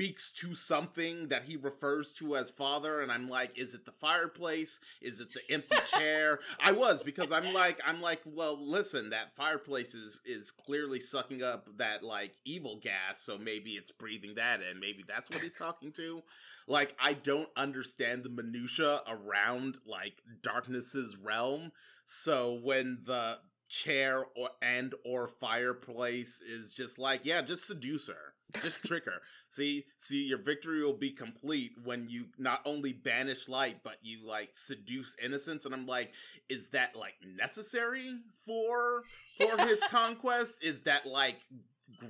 speaks 0.02 0.32
to 0.32 0.56
something 0.56 1.28
that 1.28 1.44
he 1.44 1.58
refers 1.58 2.12
to 2.14 2.36
as 2.36 2.50
father 2.50 3.02
and 3.02 3.12
i'm 3.12 3.30
like 3.30 3.52
is 3.56 3.76
it 3.76 3.86
the 3.86 3.92
fireplace? 4.02 4.80
Is 5.00 5.20
it 5.20 5.28
the 5.32 5.54
empty 5.54 5.78
chair? 5.86 6.40
I 6.60 6.72
was 6.72 7.04
because 7.04 7.32
i'm 7.32 7.54
like 7.54 7.80
i'm 7.86 8.02
like 8.02 8.20
well 8.26 8.58
listen 8.60 9.12
that 9.12 9.36
fireplace 9.38 9.94
is 9.94 10.20
is 10.26 10.50
clearly 10.50 11.00
sucking 11.00 11.44
up 11.44 11.68
that 11.78 12.02
like 12.02 12.34
evil 12.46 12.80
gas 12.82 13.22
so 13.22 13.38
maybe 13.38 13.74
it's 13.74 13.92
breathing 13.92 14.34
that 14.38 14.62
in. 14.62 14.80
Maybe 14.80 15.06
that's 15.08 15.30
what 15.30 15.42
he's 15.42 15.52
talking 15.52 15.92
to. 15.92 16.24
Like 16.68 16.96
i 17.00 17.14
don't 17.14 17.50
understand 17.56 18.24
the 18.24 18.30
minutia 18.30 19.02
around 19.08 19.78
like 19.86 20.24
darkness's 20.42 21.16
realm. 21.16 21.72
So 22.06 22.60
when 22.64 23.04
the 23.06 23.38
chair 23.70 24.26
or 24.36 24.50
and 24.64 24.96
or 25.06 25.30
fireplace 25.40 26.40
is 26.42 26.72
just 26.72 26.98
like 26.98 27.22
yeah 27.24 27.42
just 27.42 27.68
seduce 27.68 28.08
her 28.08 28.34
just 28.62 28.82
trick 28.84 29.06
her. 29.06 29.22
See, 29.50 29.86
see, 30.00 30.24
your 30.24 30.38
victory 30.38 30.84
will 30.84 30.98
be 30.98 31.12
complete 31.12 31.72
when 31.84 32.08
you 32.10 32.26
not 32.38 32.62
only 32.66 32.94
banish 32.94 33.48
light, 33.48 33.78
but 33.84 33.98
you 34.02 34.26
like 34.26 34.50
seduce 34.56 35.16
innocence. 35.24 35.66
And 35.66 35.74
I'm 35.74 35.86
like, 35.86 36.12
is 36.50 36.68
that 36.72 36.96
like 36.96 37.16
necessary 37.38 38.18
for 38.46 39.04
for 39.38 39.58
his 39.66 39.82
conquest? 39.90 40.52
Is 40.62 40.82
that 40.84 41.06
like 41.06 41.38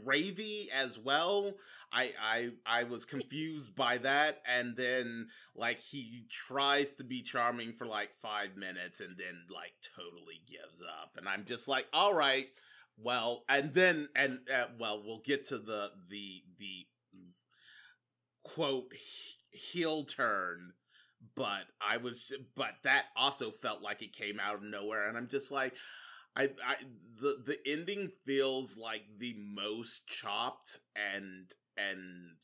gravy 0.03 0.69
as 0.73 0.99
well? 0.99 1.53
I 1.93 2.11
I 2.21 2.49
I 2.65 2.83
was 2.83 3.03
confused 3.05 3.75
by 3.75 3.97
that, 3.99 4.41
and 4.47 4.77
then 4.77 5.27
like 5.55 5.79
he 5.79 6.25
tries 6.47 6.89
to 6.93 7.03
be 7.03 7.21
charming 7.21 7.73
for 7.73 7.85
like 7.85 8.09
five 8.21 8.55
minutes, 8.55 9.01
and 9.01 9.17
then 9.17 9.43
like 9.53 9.73
totally 9.95 10.41
gives 10.47 10.81
up, 10.81 11.17
and 11.17 11.27
I'm 11.27 11.45
just 11.45 11.67
like, 11.67 11.85
all 11.91 12.13
right 12.13 12.47
well, 12.97 13.43
and 13.49 13.73
then 13.73 14.09
and 14.15 14.39
uh, 14.53 14.67
well, 14.79 15.03
we'll 15.05 15.21
get 15.25 15.47
to 15.47 15.57
the 15.57 15.89
the 16.09 16.43
the 16.59 16.85
quote 18.43 18.91
heel 19.51 20.05
turn, 20.05 20.73
but 21.35 21.63
I 21.81 21.97
was 21.97 22.31
but 22.55 22.71
that 22.83 23.05
also 23.15 23.51
felt 23.61 23.81
like 23.81 24.01
it 24.01 24.13
came 24.13 24.39
out 24.39 24.55
of 24.55 24.63
nowhere, 24.63 25.07
and 25.07 25.17
I'm 25.17 25.27
just 25.29 25.51
like. 25.51 25.73
I, 26.33 26.43
I 26.65 26.75
the 27.19 27.43
the 27.45 27.57
ending 27.69 28.09
feels 28.25 28.77
like 28.77 29.01
the 29.19 29.35
most 29.53 30.07
chopped 30.07 30.77
and 30.95 31.45
and 31.75 32.37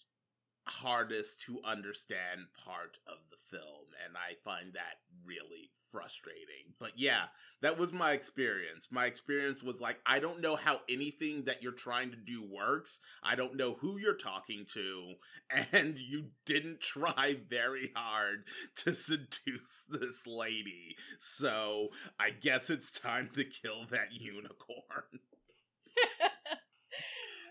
hardest 0.68 1.42
to 1.44 1.62
understand 1.64 2.42
part 2.66 2.98
of 3.08 3.18
the 3.32 3.58
film 3.58 3.88
and 4.06 4.18
i 4.18 4.36
find 4.44 4.74
that 4.74 5.00
really 5.26 5.72
frustrating. 5.92 6.74
But 6.80 6.92
yeah 6.96 7.26
that 7.62 7.78
was 7.78 7.92
my 7.92 8.12
experience. 8.12 8.88
My 8.92 9.06
experience 9.06 9.64
was 9.64 9.82
like 9.82 9.98
i 10.06 10.20
don't 10.20 10.42
know 10.42 10.56
how 10.56 10.82
anything 10.90 11.44
that 11.46 11.64
you're 11.64 11.72
trying 11.72 12.12
to 12.12 12.18
do 12.18 12.44
works. 12.50 13.00
I 13.24 13.36
don't 13.36 13.56
know 13.56 13.76
who 13.80 13.98
you're 13.98 14.18
talking 14.18 14.66
to 14.74 15.14
and 15.72 15.98
you 15.98 16.26
didn't 16.46 16.82
try 16.82 17.38
very 17.50 17.92
hard 17.96 18.44
to 18.78 18.94
seduce 18.94 19.84
this 19.90 20.26
lady. 20.28 20.96
So 21.20 21.90
i 22.20 22.30
guess 22.30 22.70
it's 22.70 22.92
time 22.92 23.30
to 23.36 23.44
kill 23.44 23.86
that 23.92 24.12
unicorn 24.12 24.74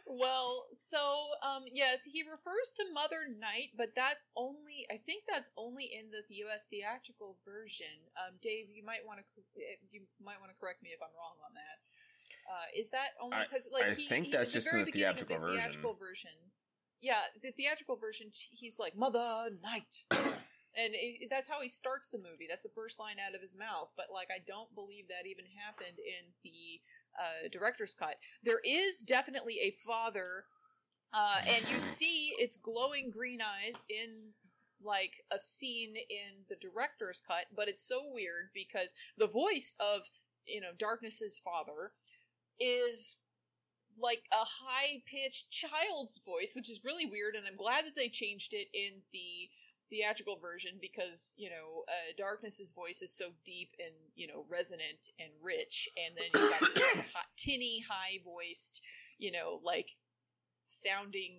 well, 0.06 0.70
so 0.78 1.34
um, 1.42 1.66
yes, 1.66 1.98
he 2.06 2.22
refers 2.22 2.70
to 2.78 2.86
Mother 2.94 3.26
Night, 3.26 3.74
but 3.74 3.90
that's 3.98 4.22
only 4.38 4.86
I 4.86 5.02
think 5.02 5.26
that's 5.26 5.50
only 5.58 5.90
in 5.90 6.14
the 6.14 6.22
U.S. 6.46 6.62
theatrical 6.70 7.34
version. 7.42 7.90
Um, 8.14 8.38
Dave, 8.38 8.70
you 8.70 8.86
might 8.86 9.02
want 9.02 9.18
to 9.18 9.26
eh, 9.58 9.82
you 9.90 10.06
might 10.22 10.38
want 10.38 10.54
to 10.54 10.58
correct 10.62 10.78
me 10.86 10.94
if 10.94 11.02
I'm 11.02 11.10
wrong 11.18 11.34
on 11.42 11.58
that. 11.58 11.76
Uh, 12.46 12.66
is 12.78 12.86
that 12.94 13.18
only 13.18 13.42
because 13.50 13.66
like 13.74 13.90
I 13.90 13.98
he, 13.98 14.06
think 14.06 14.30
he, 14.30 14.32
that's 14.32 14.54
just 14.54 14.70
in 14.70 14.86
the 14.86 14.94
theatrical, 14.94 15.42
the 15.42 15.58
theatrical 15.58 15.98
version. 15.98 16.34
Yeah, 17.02 17.26
the 17.42 17.50
theatrical 17.52 17.98
version, 17.98 18.30
he's 18.32 18.78
like 18.78 18.94
Mother 18.94 19.50
Night. 19.60 19.90
and 20.76 20.92
it, 20.94 21.28
that's 21.28 21.48
how 21.48 21.60
he 21.60 21.68
starts 21.68 22.08
the 22.08 22.22
movie. 22.22 22.46
That's 22.48 22.62
the 22.62 22.72
first 22.72 23.02
line 23.02 23.16
out 23.16 23.34
of 23.34 23.42
his 23.42 23.58
mouth. 23.58 23.90
But 23.98 24.14
like, 24.14 24.30
I 24.30 24.40
don't 24.46 24.70
believe 24.78 25.08
that 25.10 25.26
even 25.26 25.44
happened 25.58 25.98
in 25.98 26.30
the 26.44 26.80
uh, 27.18 27.48
director's 27.52 27.94
cut. 27.98 28.16
There 28.44 28.60
is 28.64 28.98
definitely 28.98 29.58
a 29.60 29.76
father, 29.86 30.44
uh, 31.12 31.40
and 31.46 31.68
you 31.68 31.80
see 31.96 32.34
its 32.38 32.56
glowing 32.56 33.10
green 33.10 33.40
eyes 33.40 33.76
in 33.88 34.32
like 34.82 35.12
a 35.32 35.38
scene 35.38 35.94
in 35.96 36.44
the 36.48 36.56
director's 36.56 37.20
cut, 37.26 37.46
but 37.54 37.68
it's 37.68 37.86
so 37.86 38.02
weird 38.12 38.50
because 38.54 38.92
the 39.16 39.26
voice 39.26 39.74
of 39.80 40.02
you 40.46 40.60
know 40.60 40.72
Darkness's 40.78 41.40
father 41.42 41.92
is 42.60 43.16
like 43.98 44.22
a 44.32 44.44
high 44.44 45.02
pitched 45.10 45.50
child's 45.50 46.20
voice, 46.24 46.52
which 46.54 46.70
is 46.70 46.84
really 46.84 47.06
weird, 47.06 47.34
and 47.34 47.46
I'm 47.46 47.56
glad 47.56 47.86
that 47.86 47.96
they 47.96 48.08
changed 48.08 48.52
it 48.52 48.68
in 48.74 49.00
the 49.12 49.48
theatrical 49.90 50.36
version 50.36 50.72
because 50.80 51.34
you 51.36 51.50
know 51.50 51.84
uh, 51.88 52.12
darkness's 52.16 52.72
voice 52.72 53.02
is 53.02 53.16
so 53.16 53.26
deep 53.44 53.70
and 53.78 53.94
you 54.14 54.26
know 54.26 54.44
resonant 54.48 55.10
and 55.20 55.30
rich 55.42 55.88
and 55.96 56.16
then 56.16 56.30
you 56.34 56.50
got 56.50 56.74
this 56.74 57.12
hot, 57.14 57.26
tinny 57.38 57.82
high 57.88 58.18
voiced 58.24 58.80
you 59.18 59.30
know 59.30 59.60
like 59.64 59.86
sounding 60.82 61.38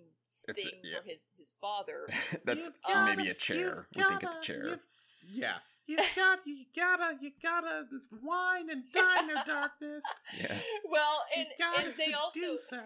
thing 0.54 0.80
a, 0.82 0.86
yeah. 0.86 0.98
for 0.98 1.04
his 1.04 1.20
his 1.38 1.52
father 1.60 2.08
that's 2.44 2.68
um, 2.92 3.04
maybe 3.04 3.28
a 3.28 3.34
chair 3.34 3.86
we 3.94 4.02
think 4.02 4.22
it's 4.22 4.36
a 4.36 4.42
chair 4.42 4.80
Yeah. 5.26 5.58
You 5.86 5.96
got 6.16 6.40
you 6.44 6.64
gotta 6.76 7.16
you 7.20 7.30
gotta 7.42 7.86
wine 8.22 8.68
and 8.70 8.84
dine 8.92 9.26
their 9.26 9.42
darkness. 9.46 10.04
Yeah. 10.38 10.58
Well, 10.90 11.24
and 11.34 11.46
you 11.48 11.64
gotta 11.64 11.86
and 11.86 11.94
they 11.96 12.12
also 12.12 12.38
seduce 12.38 12.68
her. 12.70 12.84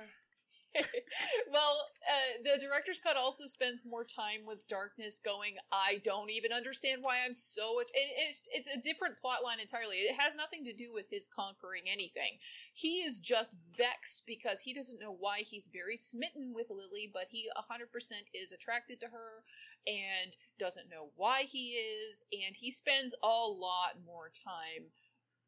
well, 1.52 1.84
uh, 2.08 2.40
the 2.44 2.60
director's 2.60 3.00
cut 3.00 3.16
also 3.16 3.44
spends 3.46 3.84
more 3.84 4.04
time 4.04 4.46
with 4.46 4.66
darkness 4.68 5.20
going, 5.24 5.56
I 5.70 6.00
don't 6.04 6.30
even 6.30 6.52
understand 6.52 7.02
why 7.02 7.24
I'm 7.24 7.34
so. 7.34 7.80
It, 7.80 7.92
it's, 7.92 8.42
it's 8.52 8.68
a 8.72 8.80
different 8.80 9.18
plot 9.18 9.44
line 9.44 9.60
entirely. 9.60 10.08
It 10.08 10.16
has 10.16 10.34
nothing 10.34 10.64
to 10.64 10.72
do 10.72 10.92
with 10.92 11.06
his 11.10 11.28
conquering 11.28 11.84
anything. 11.92 12.40
He 12.72 13.04
is 13.04 13.20
just 13.20 13.54
vexed 13.76 14.24
because 14.26 14.60
he 14.60 14.72
doesn't 14.72 15.00
know 15.00 15.12
why 15.12 15.44
he's 15.44 15.68
very 15.72 15.96
smitten 15.96 16.52
with 16.54 16.70
Lily, 16.70 17.10
but 17.12 17.28
he 17.28 17.48
100% 17.52 17.92
is 18.32 18.52
attracted 18.52 19.00
to 19.00 19.12
her 19.12 19.44
and 19.86 20.32
doesn't 20.58 20.88
know 20.88 21.10
why 21.16 21.42
he 21.42 21.76
is. 21.76 22.24
And 22.32 22.56
he 22.56 22.70
spends 22.70 23.14
a 23.22 23.26
lot 23.28 24.00
more 24.06 24.32
time 24.44 24.88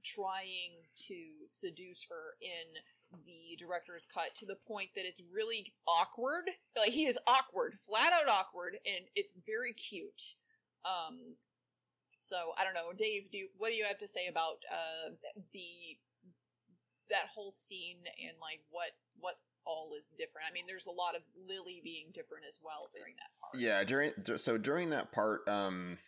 trying 0.05 0.85
to 1.09 1.19
seduce 1.47 2.05
her 2.11 2.37
in 2.43 2.69
the 3.27 3.57
director's 3.59 4.07
cut 4.13 4.35
to 4.41 4.47
the 4.47 4.57
point 4.67 4.91
that 4.97 5.07
it's 5.07 5.23
really 5.33 5.73
awkward. 5.87 6.45
Like 6.77 6.91
he 6.91 7.07
is 7.07 7.19
awkward, 7.27 7.75
flat 7.87 8.13
out 8.13 8.29
awkward, 8.29 8.77
and 8.85 9.05
it's 9.15 9.33
very 9.47 9.73
cute. 9.73 10.23
Um, 10.85 11.37
so 12.13 12.37
I 12.57 12.65
don't 12.65 12.75
know, 12.75 12.93
Dave. 12.97 13.31
Do 13.31 13.39
you, 13.39 13.49
what 13.59 13.71
do 13.71 13.75
you 13.75 13.85
have 13.85 13.99
to 13.99 14.09
say 14.09 14.27
about 14.29 14.63
uh, 14.71 15.15
the 15.53 15.99
that 17.11 17.29
whole 17.33 17.53
scene 17.53 18.01
and 18.27 18.37
like 18.41 18.61
what 18.71 18.91
what 19.21 19.35
all 19.67 19.93
is 19.99 20.09
different? 20.17 20.47
I 20.49 20.53
mean, 20.53 20.65
there's 20.67 20.87
a 20.87 20.91
lot 20.91 21.15
of 21.17 21.23
Lily 21.49 21.81
being 21.83 22.09
different 22.15 22.45
as 22.49 22.59
well 22.63 22.91
during 22.97 23.15
that 23.17 23.33
part. 23.41 23.61
Yeah, 23.61 23.85
during 23.85 24.13
so 24.39 24.59
during 24.59 24.91
that 24.91 25.13
part, 25.13 25.47
um, 25.49 25.99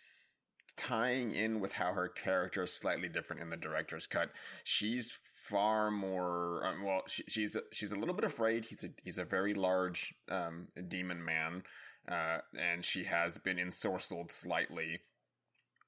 tying 0.77 1.35
in 1.35 1.61
with 1.61 1.73
how 1.73 1.93
her 1.93 2.09
character 2.09 2.65
is 2.65 2.73
slightly 2.73 3.09
different 3.09 3.43
in 3.43 3.51
the 3.51 3.57
director's 3.57 4.07
cut, 4.07 4.31
she's 4.65 5.11
far 5.49 5.91
more 5.91 6.65
um, 6.65 6.85
well. 6.85 7.03
She, 7.07 7.25
she's 7.29 7.57
she's 7.73 7.93
a 7.93 7.97
little 7.97 8.15
bit 8.15 8.25
afraid. 8.25 8.65
He's 8.65 8.85
a 8.85 8.89
he's 9.03 9.19
a 9.19 9.25
very 9.25 9.55
large 9.55 10.15
um, 10.31 10.69
demon 10.89 11.25
man, 11.25 11.63
uh, 12.11 12.39
and 12.59 12.85
she 12.85 13.05
has 13.05 13.39
been 13.39 13.57
ensorcelled 13.59 14.33
slightly, 14.33 15.01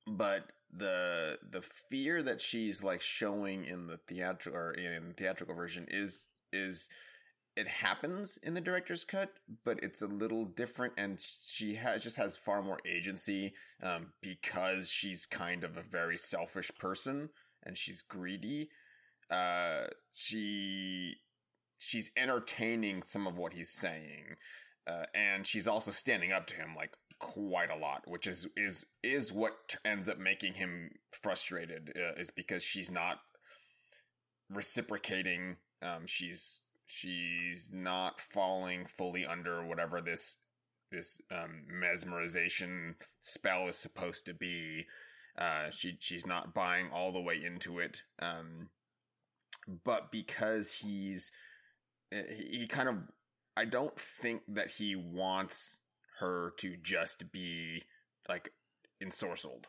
but 0.06 0.44
the 0.76 1.38
the 1.50 1.62
fear 1.90 2.22
that 2.22 2.40
she's 2.40 2.82
like 2.82 3.00
showing 3.00 3.64
in 3.64 3.86
the 3.86 3.98
theatrical 4.08 4.58
or 4.58 4.72
in 4.72 5.08
the 5.08 5.14
theatrical 5.14 5.54
version 5.54 5.86
is 5.90 6.26
is 6.52 6.88
it 7.56 7.66
happens 7.66 8.38
in 8.44 8.54
the 8.54 8.60
director's 8.60 9.02
cut, 9.02 9.32
but 9.64 9.82
it's 9.82 10.02
a 10.02 10.06
little 10.06 10.44
different, 10.44 10.92
and 10.96 11.18
she 11.48 11.74
has 11.74 12.04
just 12.04 12.16
has 12.16 12.36
far 12.36 12.62
more 12.62 12.78
agency 12.86 13.52
um, 13.82 14.12
because 14.20 14.88
she's 14.88 15.26
kind 15.26 15.64
of 15.64 15.76
a 15.76 15.82
very 15.82 16.16
selfish 16.16 16.70
person 16.78 17.28
and 17.64 17.76
she's 17.76 18.02
greedy. 18.02 18.70
Uh, 19.30 19.86
she 20.12 21.14
she's 21.78 22.10
entertaining 22.16 23.02
some 23.04 23.26
of 23.26 23.36
what 23.36 23.52
he's 23.52 23.70
saying, 23.70 24.24
uh, 24.86 25.04
and 25.14 25.46
she's 25.46 25.68
also 25.68 25.90
standing 25.90 26.32
up 26.32 26.46
to 26.46 26.54
him 26.54 26.74
like 26.76 26.92
quite 27.18 27.70
a 27.70 27.76
lot, 27.76 28.02
which 28.06 28.26
is 28.26 28.46
is 28.56 28.84
is 29.02 29.32
what 29.32 29.76
ends 29.84 30.08
up 30.08 30.18
making 30.18 30.54
him 30.54 30.90
frustrated. 31.22 31.92
Uh, 31.96 32.20
is 32.20 32.30
because 32.30 32.62
she's 32.62 32.90
not 32.90 33.18
reciprocating. 34.50 35.56
Um, 35.82 36.06
she's 36.06 36.60
she's 36.86 37.68
not 37.72 38.20
falling 38.32 38.86
fully 38.96 39.26
under 39.26 39.64
whatever 39.66 40.00
this 40.00 40.36
this 40.90 41.20
um, 41.30 41.64
mesmerization 41.70 42.94
spell 43.22 43.68
is 43.68 43.76
supposed 43.76 44.26
to 44.26 44.34
be. 44.34 44.86
Uh, 45.38 45.70
she 45.70 45.96
she's 46.00 46.26
not 46.26 46.54
buying 46.54 46.88
all 46.92 47.12
the 47.12 47.20
way 47.20 47.40
into 47.44 47.78
it. 47.78 48.02
Um, 48.20 48.68
but 49.84 50.10
because 50.10 50.70
he's 50.72 51.30
eh, 52.12 52.22
he 52.50 52.66
kind 52.66 52.88
of 52.88 52.96
I 53.56 53.64
don't 53.64 53.94
think 54.22 54.42
that 54.48 54.70
he 54.70 54.96
wants 54.96 55.78
her 56.20 56.52
to 56.58 56.76
just 56.82 57.24
be 57.32 57.82
like 58.28 58.50
ensorcelled. 59.02 59.64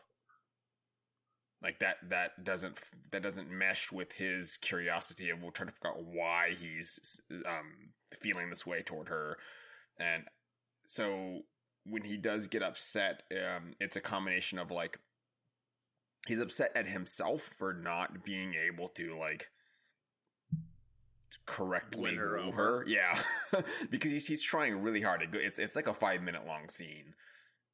Like 1.62 1.78
that 1.80 1.96
that 2.08 2.42
doesn't 2.44 2.78
that 3.12 3.22
doesn't 3.22 3.50
mesh 3.50 3.92
with 3.92 4.10
his 4.12 4.56
curiosity 4.62 5.30
of 5.30 5.42
we'll 5.42 5.50
try 5.50 5.66
to 5.66 5.72
figure 5.72 5.90
out 5.90 6.04
why 6.04 6.50
he's 6.58 7.20
um 7.30 7.90
feeling 8.20 8.48
this 8.48 8.64
way 8.64 8.82
toward 8.82 9.08
her. 9.08 9.36
And 9.98 10.24
so 10.86 11.40
when 11.84 12.02
he 12.02 12.16
does 12.16 12.48
get 12.48 12.62
upset, 12.62 13.22
um 13.32 13.74
it's 13.78 13.96
a 13.96 14.00
combination 14.00 14.58
of 14.58 14.70
like 14.70 14.98
he's 16.26 16.40
upset 16.40 16.70
at 16.74 16.86
himself 16.86 17.42
for 17.58 17.74
not 17.74 18.24
being 18.24 18.54
able 18.54 18.88
to 18.90 19.18
like 19.18 19.46
correctly 21.50 22.02
Win 22.02 22.16
her 22.16 22.38
over. 22.38 22.84
Yeah, 22.88 23.20
because 23.90 24.12
he's 24.12 24.26
he's 24.26 24.42
trying 24.42 24.82
really 24.82 25.00
hard. 25.02 25.26
It's 25.34 25.58
it's 25.58 25.76
like 25.76 25.86
a 25.88 25.94
five 25.94 26.22
minute 26.22 26.46
long 26.46 26.68
scene, 26.68 27.14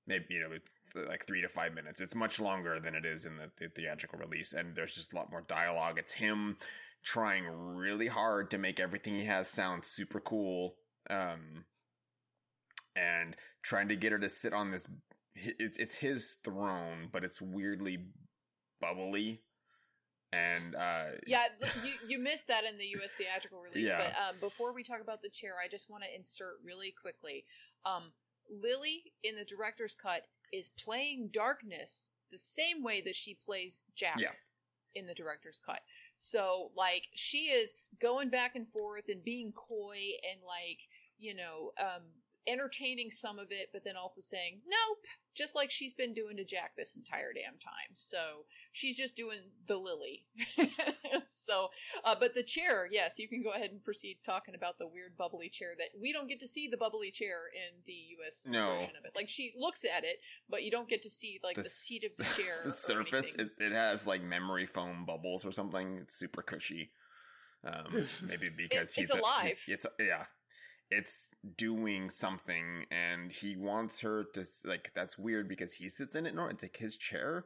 maybe 0.07 0.25
you 0.31 0.41
know 0.41 1.05
like 1.09 1.27
three 1.27 1.43
to 1.43 1.49
five 1.49 1.75
minutes. 1.75 2.01
It's 2.01 2.15
much 2.15 2.41
longer 2.41 2.81
than 2.81 2.95
it 2.95 3.05
is 3.05 3.27
in 3.27 3.37
the, 3.37 3.51
the 3.59 3.69
theatrical 3.69 4.19
release, 4.19 4.55
and 4.55 4.75
there's 4.75 4.95
just 4.95 5.13
a 5.13 5.17
lot 5.17 5.31
more 5.31 5.43
dialogue. 5.43 5.99
It's 5.99 6.13
him 6.13 6.57
trying 7.05 7.45
really 7.47 8.07
hard 8.07 8.51
to 8.51 8.59
make 8.59 8.81
everything 8.81 9.15
he 9.15 9.27
has 9.27 9.49
sound 9.49 9.85
super 9.85 10.21
cool, 10.21 10.75
um, 11.11 11.65
and 12.97 13.37
trying 13.63 13.89
to 13.89 13.97
get 13.97 14.13
her 14.13 14.19
to 14.19 14.29
sit 14.29 14.53
on 14.53 14.71
this. 14.71 14.87
It's 15.35 15.77
it's 15.77 15.95
his 15.95 16.37
throne, 16.45 17.09
but 17.13 17.25
it's 17.25 17.41
weirdly 17.41 17.99
bubbly. 18.81 19.43
And 20.37 20.75
uh, 20.75 21.05
Yeah, 21.27 21.45
you 21.85 21.93
you 22.09 22.19
missed 22.19 22.47
that 22.49 22.65
in 22.65 22.77
the 22.79 22.87
U.S. 23.01 23.11
theatrical 23.17 23.61
release. 23.61 23.89
Yeah. 23.89 23.99
But 23.99 24.13
um, 24.21 24.37
before 24.41 24.73
we 24.75 24.85
talk 24.85 25.01
about 25.01 25.23
the 25.23 25.31
chair, 25.31 25.55
I 25.65 25.69
just 25.69 25.89
want 25.89 26.03
to 26.05 26.15
insert 26.15 26.57
really 26.65 26.93
quickly. 27.01 27.45
Um, 27.85 28.13
Lily 28.51 29.13
in 29.25 29.35
the 29.37 29.45
director's 29.45 29.97
cut 30.01 30.23
is 30.53 30.71
playing 30.85 31.31
darkness 31.33 32.13
the 32.31 32.39
same 32.39 32.83
way 32.83 33.03
that 33.05 33.17
she 33.17 33.35
plays 33.45 33.83
Jack 33.97 34.17
Yeah. 34.19 34.31
in 34.95 35.07
the 35.07 35.15
director's 35.15 35.61
cut. 35.65 35.81
So 36.17 36.71
like 36.77 37.05
she 37.15 37.47
is 37.51 37.73
going 38.01 38.31
back 38.31 38.55
and 38.57 38.67
forth 38.73 39.05
and 39.09 39.23
being 39.25 39.53
coy 39.53 39.99
and 40.31 40.41
like 40.47 40.79
you 41.19 41.35
know 41.35 41.73
um, 41.81 42.03
entertaining 42.47 43.11
some 43.11 43.39
of 43.39 43.49
it, 43.51 43.71
but 43.73 43.83
then 43.85 43.97
also 43.97 44.21
saying 44.21 44.61
nope, 44.67 44.99
just 45.35 45.55
like 45.55 45.71
she's 45.71 45.95
been 45.95 46.15
doing 46.15 46.37
to 46.37 46.45
Jack 46.45 46.73
this 46.77 46.95
entire 46.97 47.33
damn 47.33 47.59
time. 47.59 47.91
So 47.95 48.45
she's 48.77 48.97
just 48.97 49.17
doing 49.17 49.39
the 49.67 49.77
Lily. 49.77 50.25
so, 51.47 51.69
uh, 52.05 52.15
but 52.21 52.35
the 52.35 52.43
chair, 52.43 52.87
yes, 52.91 53.15
you 53.17 53.27
can 53.27 53.43
go 53.43 53.51
ahead 53.51 53.71
and 53.71 53.83
proceed 53.83 54.19
talking 54.25 54.55
about 54.55 54.79
the 54.79 54.87
weird 54.87 55.17
bubbly 55.17 55.49
chair 55.49 55.71
that 55.79 55.99
we 56.01 56.13
don't 56.13 56.29
get 56.29 56.41
to 56.41 56.49
see 56.49 56.69
the 56.69 56.77
bubbly 56.77 57.11
chair 57.11 57.39
in 57.55 57.81
the 57.87 57.93
U.S. 57.93 58.47
No. 58.47 58.75
version 58.75 58.97
of 58.99 59.05
it. 59.05 59.13
Like 59.17 59.29
she 59.29 59.55
looks 59.59 59.85
at 59.85 60.05
it, 60.05 60.19
but 60.51 60.63
you 60.63 60.71
don't 60.71 60.89
get 60.89 61.03
to 61.03 61.11
see 61.11 61.41
like 61.43 61.57
the, 61.57 61.69
seat 61.71 62.05
of 62.05 62.17
the 62.19 62.25
chair. 62.37 62.57
the 62.67 62.73
surface. 62.73 63.35
It, 63.39 63.49
it 63.59 63.73
has 63.73 64.07
like 64.07 64.23
memory 64.23 64.67
foam 64.67 65.07
bubbles 65.07 65.45
or 65.45 65.53
something. 65.53 65.99
It's 66.03 66.17
super 66.19 66.43
cushy. 66.43 66.91
Um, 67.65 67.87
maybe 68.29 68.51
because 68.57 68.89
it's 68.89 68.95
he's 68.95 69.11
a- 69.11 69.19
alive. 69.19 69.57
he's- 69.65 69.79
it's 69.85 69.87
yeah, 69.99 70.25
it's 70.91 71.29
doing 71.57 72.11
something, 72.11 72.85
and 72.91 73.33
he 73.33 73.57
wants 73.57 74.01
her 74.01 74.25
to 74.35 74.45
like. 74.65 74.91
That's 74.95 75.17
weird 75.17 75.49
because 75.49 75.73
he 75.73 75.89
sits 75.89 76.15
in 76.15 76.27
it. 76.27 76.35
No, 76.35 76.47
it's 76.47 76.63
like 76.63 76.77
his 76.77 76.97
chair. 76.97 77.45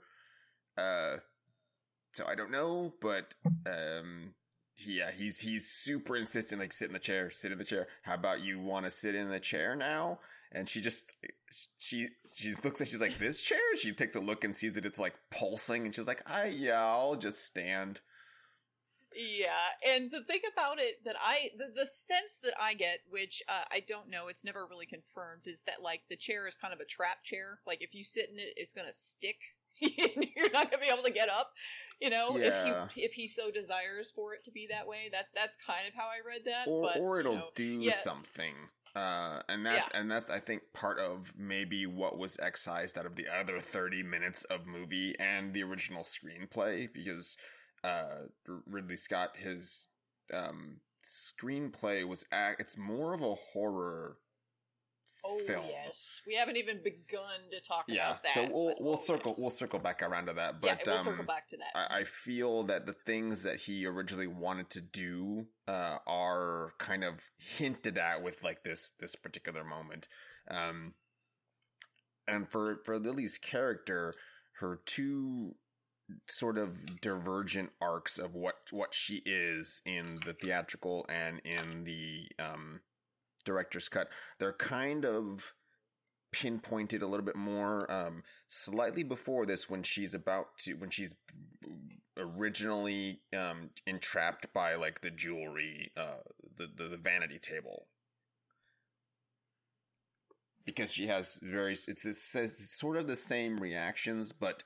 Uh, 0.76 1.16
so 2.12 2.24
I 2.26 2.34
don't 2.34 2.50
know, 2.50 2.92
but 3.00 3.34
um, 3.66 4.34
yeah, 4.76 5.10
he's 5.10 5.38
he's 5.38 5.66
super 5.66 6.16
insistent. 6.16 6.60
Like 6.60 6.72
sit 6.72 6.88
in 6.88 6.92
the 6.92 6.98
chair, 6.98 7.30
sit 7.30 7.52
in 7.52 7.58
the 7.58 7.64
chair. 7.64 7.86
How 8.02 8.14
about 8.14 8.40
you 8.40 8.60
want 8.60 8.86
to 8.86 8.90
sit 8.90 9.14
in 9.14 9.28
the 9.30 9.40
chair 9.40 9.76
now? 9.76 10.18
And 10.52 10.68
she 10.68 10.80
just 10.80 11.14
she 11.78 12.08
she 12.34 12.54
looks 12.64 12.80
at 12.80 12.88
she's 12.88 13.00
like 13.00 13.18
this 13.18 13.40
chair. 13.40 13.58
She 13.76 13.92
takes 13.92 14.16
a 14.16 14.20
look 14.20 14.42
and 14.44 14.54
sees 14.54 14.74
that 14.74 14.86
it's 14.86 14.98
like 14.98 15.14
pulsing, 15.30 15.86
and 15.86 15.94
she's 15.94 16.06
like, 16.06 16.22
I 16.26 16.46
yeah, 16.46 16.80
I'll 16.80 17.16
just 17.16 17.44
stand. 17.44 18.00
Yeah, 19.12 19.50
and 19.84 20.10
the 20.10 20.22
thing 20.22 20.40
about 20.52 20.78
it 20.78 21.02
that 21.04 21.16
I, 21.20 21.50
the, 21.58 21.66
the 21.74 21.86
sense 21.86 22.38
that 22.44 22.54
I 22.60 22.74
get, 22.74 23.00
which 23.10 23.42
uh, 23.48 23.64
I 23.68 23.80
don't 23.88 24.08
know, 24.08 24.28
it's 24.28 24.44
never 24.44 24.66
really 24.70 24.86
confirmed, 24.86 25.42
is 25.46 25.62
that 25.66 25.82
like 25.82 26.02
the 26.08 26.16
chair 26.16 26.46
is 26.46 26.54
kind 26.54 26.72
of 26.72 26.78
a 26.78 26.84
trap 26.84 27.24
chair. 27.24 27.58
Like 27.66 27.82
if 27.82 27.92
you 27.92 28.04
sit 28.04 28.30
in 28.30 28.38
it, 28.38 28.54
it's 28.56 28.72
gonna 28.72 28.92
stick. 28.92 29.36
You're 30.36 30.50
not 30.52 30.70
gonna 30.70 30.80
be 30.82 30.88
able 30.92 31.04
to 31.04 31.10
get 31.12 31.28
up. 31.28 31.50
You 32.00 32.10
know, 32.10 32.36
Yeah. 32.38 32.84
if 32.86 32.90
he 32.92 33.02
if 33.02 33.12
he 33.12 33.28
so 33.28 33.50
desires 33.50 34.12
for 34.14 34.34
it 34.34 34.44
to 34.44 34.50
be 34.50 34.68
that 34.70 34.86
way. 34.86 35.08
That 35.12 35.26
that's 35.34 35.56
kind 35.66 35.86
of 35.88 35.94
how 35.94 36.06
I 36.06 36.26
read 36.26 36.42
that. 36.46 36.68
or 36.68 36.82
but, 36.82 37.00
or 37.00 37.20
it'll 37.20 37.34
know, 37.36 37.48
do 37.54 37.64
yeah. 37.64 37.96
something. 38.02 38.54
Uh, 38.96 39.40
and 39.48 39.64
that 39.66 39.90
Yeah. 39.92 40.00
and 40.00 40.10
that's 40.10 40.30
I 40.30 40.40
think 40.40 40.62
part 40.74 40.98
of 40.98 41.30
maybe 41.36 41.86
what 41.86 42.18
was 42.18 42.36
excised 42.40 42.98
out 42.98 43.06
of 43.06 43.16
the 43.16 43.26
other 43.28 43.60
thirty 43.60 44.02
minutes 44.02 44.44
of 44.44 44.66
movie 44.66 45.14
and 45.18 45.52
the 45.54 45.62
original 45.62 46.04
screenplay 46.04 46.88
because 46.92 47.36
uh, 47.84 48.26
Ridley 48.66 48.96
Scott 48.96 49.36
his 49.36 49.86
um, 50.32 50.80
screenplay 51.40 52.06
was 52.06 52.24
ac- 52.32 52.56
it's 52.58 52.76
more 52.76 53.14
of 53.14 53.20
a 53.22 53.34
horror 53.34 54.16
Oh 55.24 55.38
films. 55.46 55.66
yes, 55.68 56.20
we 56.26 56.34
haven't 56.34 56.56
even 56.56 56.82
begun 56.82 57.40
to 57.50 57.60
talk 57.66 57.84
Yeah, 57.88 58.10
about 58.10 58.22
that. 58.22 58.34
so 58.34 58.48
we'll 58.52 58.74
we'll 58.80 58.98
oh, 58.98 59.02
circle 59.04 59.32
yes. 59.32 59.38
we'll 59.40 59.50
circle 59.50 59.78
back 59.78 60.02
around 60.02 60.26
to 60.26 60.32
that. 60.34 60.56
yeah, 60.62 60.76
But 60.76 60.86
we'll 60.86 60.98
um, 60.98 61.04
circle 61.04 61.24
back 61.24 61.48
to 61.48 61.56
that. 61.58 61.74
I, 61.74 62.00
I 62.00 62.04
feel 62.24 62.64
that 62.64 62.86
the 62.86 62.94
things 63.06 63.42
that 63.42 63.56
he 63.56 63.86
originally 63.86 64.26
wanted 64.26 64.70
to 64.70 64.80
do 64.80 65.46
uh, 65.68 65.98
are 66.06 66.72
kind 66.78 67.04
of 67.04 67.14
hinted 67.58 67.98
at 67.98 68.22
with 68.22 68.42
like 68.42 68.62
this 68.64 68.92
this 69.00 69.14
particular 69.14 69.64
moment. 69.64 70.08
Um, 70.50 70.94
and 72.26 72.48
for 72.50 72.80
for 72.84 72.98
Lily's 72.98 73.38
character, 73.38 74.14
her 74.60 74.80
two 74.86 75.54
sort 76.28 76.58
of 76.58 76.70
divergent 77.00 77.70
arcs 77.80 78.18
of 78.18 78.34
what 78.34 78.56
what 78.70 78.92
she 78.92 79.22
is 79.24 79.80
in 79.84 80.18
the 80.26 80.34
theatrical 80.34 81.06
and 81.08 81.40
in 81.44 81.84
the 81.84 82.26
um, 82.42 82.80
director's 83.44 83.88
cut, 83.88 84.08
they're 84.38 84.52
kind 84.52 85.04
of 85.04 85.42
pinpointed 86.32 87.02
a 87.02 87.06
little 87.06 87.26
bit 87.26 87.36
more 87.36 87.90
um, 87.90 88.22
slightly 88.48 89.02
before 89.02 89.46
this 89.46 89.68
when 89.68 89.82
she's 89.82 90.14
about 90.14 90.46
to 90.58 90.74
when 90.74 90.90
she's 90.90 91.12
originally 92.16 93.20
um, 93.36 93.70
entrapped 93.86 94.52
by 94.52 94.74
like 94.74 95.00
the 95.00 95.10
jewelry 95.10 95.90
uh, 95.96 96.18
the, 96.56 96.68
the 96.76 96.88
the 96.88 96.96
vanity 96.96 97.38
table. 97.38 97.86
Because 100.64 100.92
she 100.92 101.08
has 101.08 101.38
very 101.42 101.72
it's, 101.72 102.04
it's, 102.04 102.34
it's 102.34 102.78
sort 102.78 102.96
of 102.96 103.06
the 103.06 103.16
same 103.16 103.56
reactions 103.56 104.32
but 104.32 104.62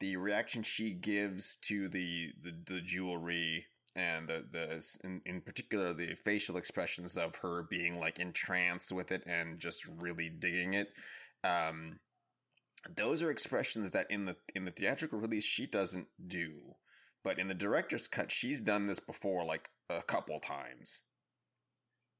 the 0.00 0.16
reaction 0.16 0.62
she 0.62 0.92
gives 0.92 1.56
to 1.62 1.88
the 1.88 2.32
the, 2.42 2.52
the 2.66 2.80
jewelry 2.80 3.64
and 3.98 4.28
the 4.28 4.44
the 4.52 4.84
in, 5.04 5.20
in 5.26 5.40
particular 5.40 5.92
the 5.92 6.14
facial 6.24 6.56
expressions 6.56 7.16
of 7.16 7.34
her 7.36 7.64
being 7.68 7.98
like 7.98 8.18
entranced 8.18 8.92
with 8.92 9.10
it 9.10 9.22
and 9.26 9.58
just 9.58 9.86
really 9.98 10.30
digging 10.30 10.74
it 10.74 10.88
um 11.44 11.98
those 12.96 13.22
are 13.22 13.30
expressions 13.30 13.90
that 13.92 14.10
in 14.10 14.24
the 14.24 14.36
in 14.54 14.64
the 14.64 14.70
theatrical 14.70 15.18
release 15.18 15.44
she 15.44 15.66
doesn't 15.66 16.06
do. 16.26 16.52
But 17.24 17.38
in 17.38 17.48
the 17.48 17.54
director's 17.54 18.08
cut 18.08 18.30
she's 18.30 18.60
done 18.60 18.86
this 18.86 19.00
before 19.00 19.44
like 19.44 19.68
a 19.90 20.02
couple 20.02 20.38
times. 20.40 21.00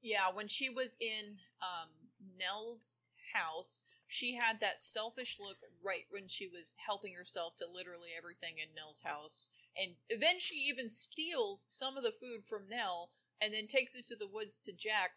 Yeah, 0.01 0.33
when 0.33 0.47
she 0.47 0.69
was 0.69 0.95
in 1.01 1.37
um, 1.61 1.89
Nell's 2.37 2.97
house, 3.33 3.83
she 4.09 4.33
had 4.35 4.59
that 4.59 4.81
selfish 4.81 5.37
look 5.39 5.57
right 5.83 6.05
when 6.09 6.27
she 6.27 6.47
was 6.47 6.75
helping 6.83 7.13
herself 7.13 7.55
to 7.57 7.67
literally 7.67 8.09
everything 8.17 8.57
in 8.57 8.73
Nell's 8.75 9.01
house. 9.01 9.51
And 9.77 9.95
then 10.09 10.39
she 10.39 10.55
even 10.55 10.89
steals 10.89 11.65
some 11.69 11.95
of 11.95 12.03
the 12.03 12.17
food 12.19 12.43
from 12.49 12.67
Nell 12.67 13.11
and 13.39 13.53
then 13.53 13.67
takes 13.67 13.93
it 13.95 14.07
to 14.07 14.15
the 14.15 14.27
woods 14.27 14.59
to 14.65 14.73
Jack, 14.73 15.11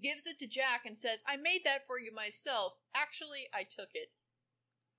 gives 0.00 0.26
it 0.26 0.38
to 0.40 0.46
Jack, 0.46 0.84
and 0.84 0.96
says, 0.96 1.22
I 1.26 1.36
made 1.36 1.64
that 1.64 1.86
for 1.86 1.98
you 1.98 2.12
myself. 2.12 2.74
Actually, 2.94 3.48
I 3.54 3.64
took 3.64 3.88
it. 3.94 4.12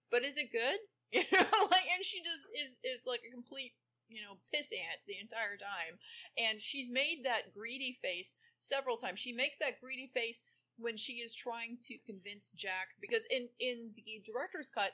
But 0.10 0.24
is 0.26 0.36
it 0.38 0.52
good? 0.52 0.80
You 1.14 1.22
know, 1.32 1.68
like, 1.70 1.86
and 1.94 2.04
she 2.04 2.18
just 2.24 2.42
is, 2.58 2.74
is 2.84 3.06
like 3.06 3.22
a 3.22 3.32
complete, 3.32 3.74
you 4.10 4.24
know, 4.24 4.40
pissant 4.50 4.98
the 5.06 5.20
entire 5.22 5.58
time. 5.58 6.00
And 6.40 6.60
she's 6.60 6.90
made 6.90 7.22
that 7.26 7.54
greedy 7.54 8.00
face 8.02 8.34
several 8.58 8.98
times. 8.98 9.20
She 9.20 9.32
makes 9.32 9.60
that 9.60 9.80
greedy 9.80 10.10
face 10.16 10.42
when 10.78 10.98
she 10.98 11.14
is 11.22 11.36
trying 11.36 11.78
to 11.88 11.98
convince 12.06 12.52
Jack 12.56 12.96
because 13.00 13.24
in 13.30 13.48
in 13.60 13.92
the 13.96 14.22
director's 14.26 14.70
cut 14.74 14.92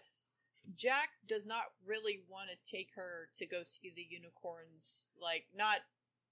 Jack 0.76 1.10
does 1.28 1.48
not 1.48 1.72
really 1.86 2.22
want 2.30 2.50
to 2.50 2.58
take 2.70 2.90
her 2.96 3.30
to 3.40 3.46
go 3.48 3.64
see 3.64 3.94
the 3.96 4.06
unicorns 4.10 5.08
like 5.22 5.46
not 5.56 5.80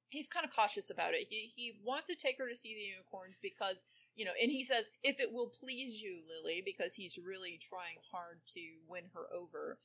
he's 0.09 0.27
kind 0.27 0.45
of 0.45 0.51
cautious 0.55 0.89
about 0.89 1.13
it. 1.13 1.27
He 1.29 1.51
he 1.55 1.79
wants 1.83 2.07
to 2.07 2.15
take 2.15 2.37
her 2.37 2.47
to 2.47 2.55
see 2.55 2.73
the 2.75 2.91
unicorns 2.95 3.39
because 3.41 3.83
you 4.15 4.25
know, 4.25 4.33
and 4.41 4.51
he 4.51 4.65
says 4.65 4.85
if 5.03 5.19
it 5.19 5.31
will 5.31 5.51
please 5.59 6.01
you, 6.01 6.19
Lily, 6.25 6.63
because 6.65 6.93
he's 6.93 7.17
really 7.17 7.59
trying 7.61 8.01
hard 8.11 8.39
to 8.55 8.61
win 8.87 9.03
her 9.13 9.27
over. 9.33 9.77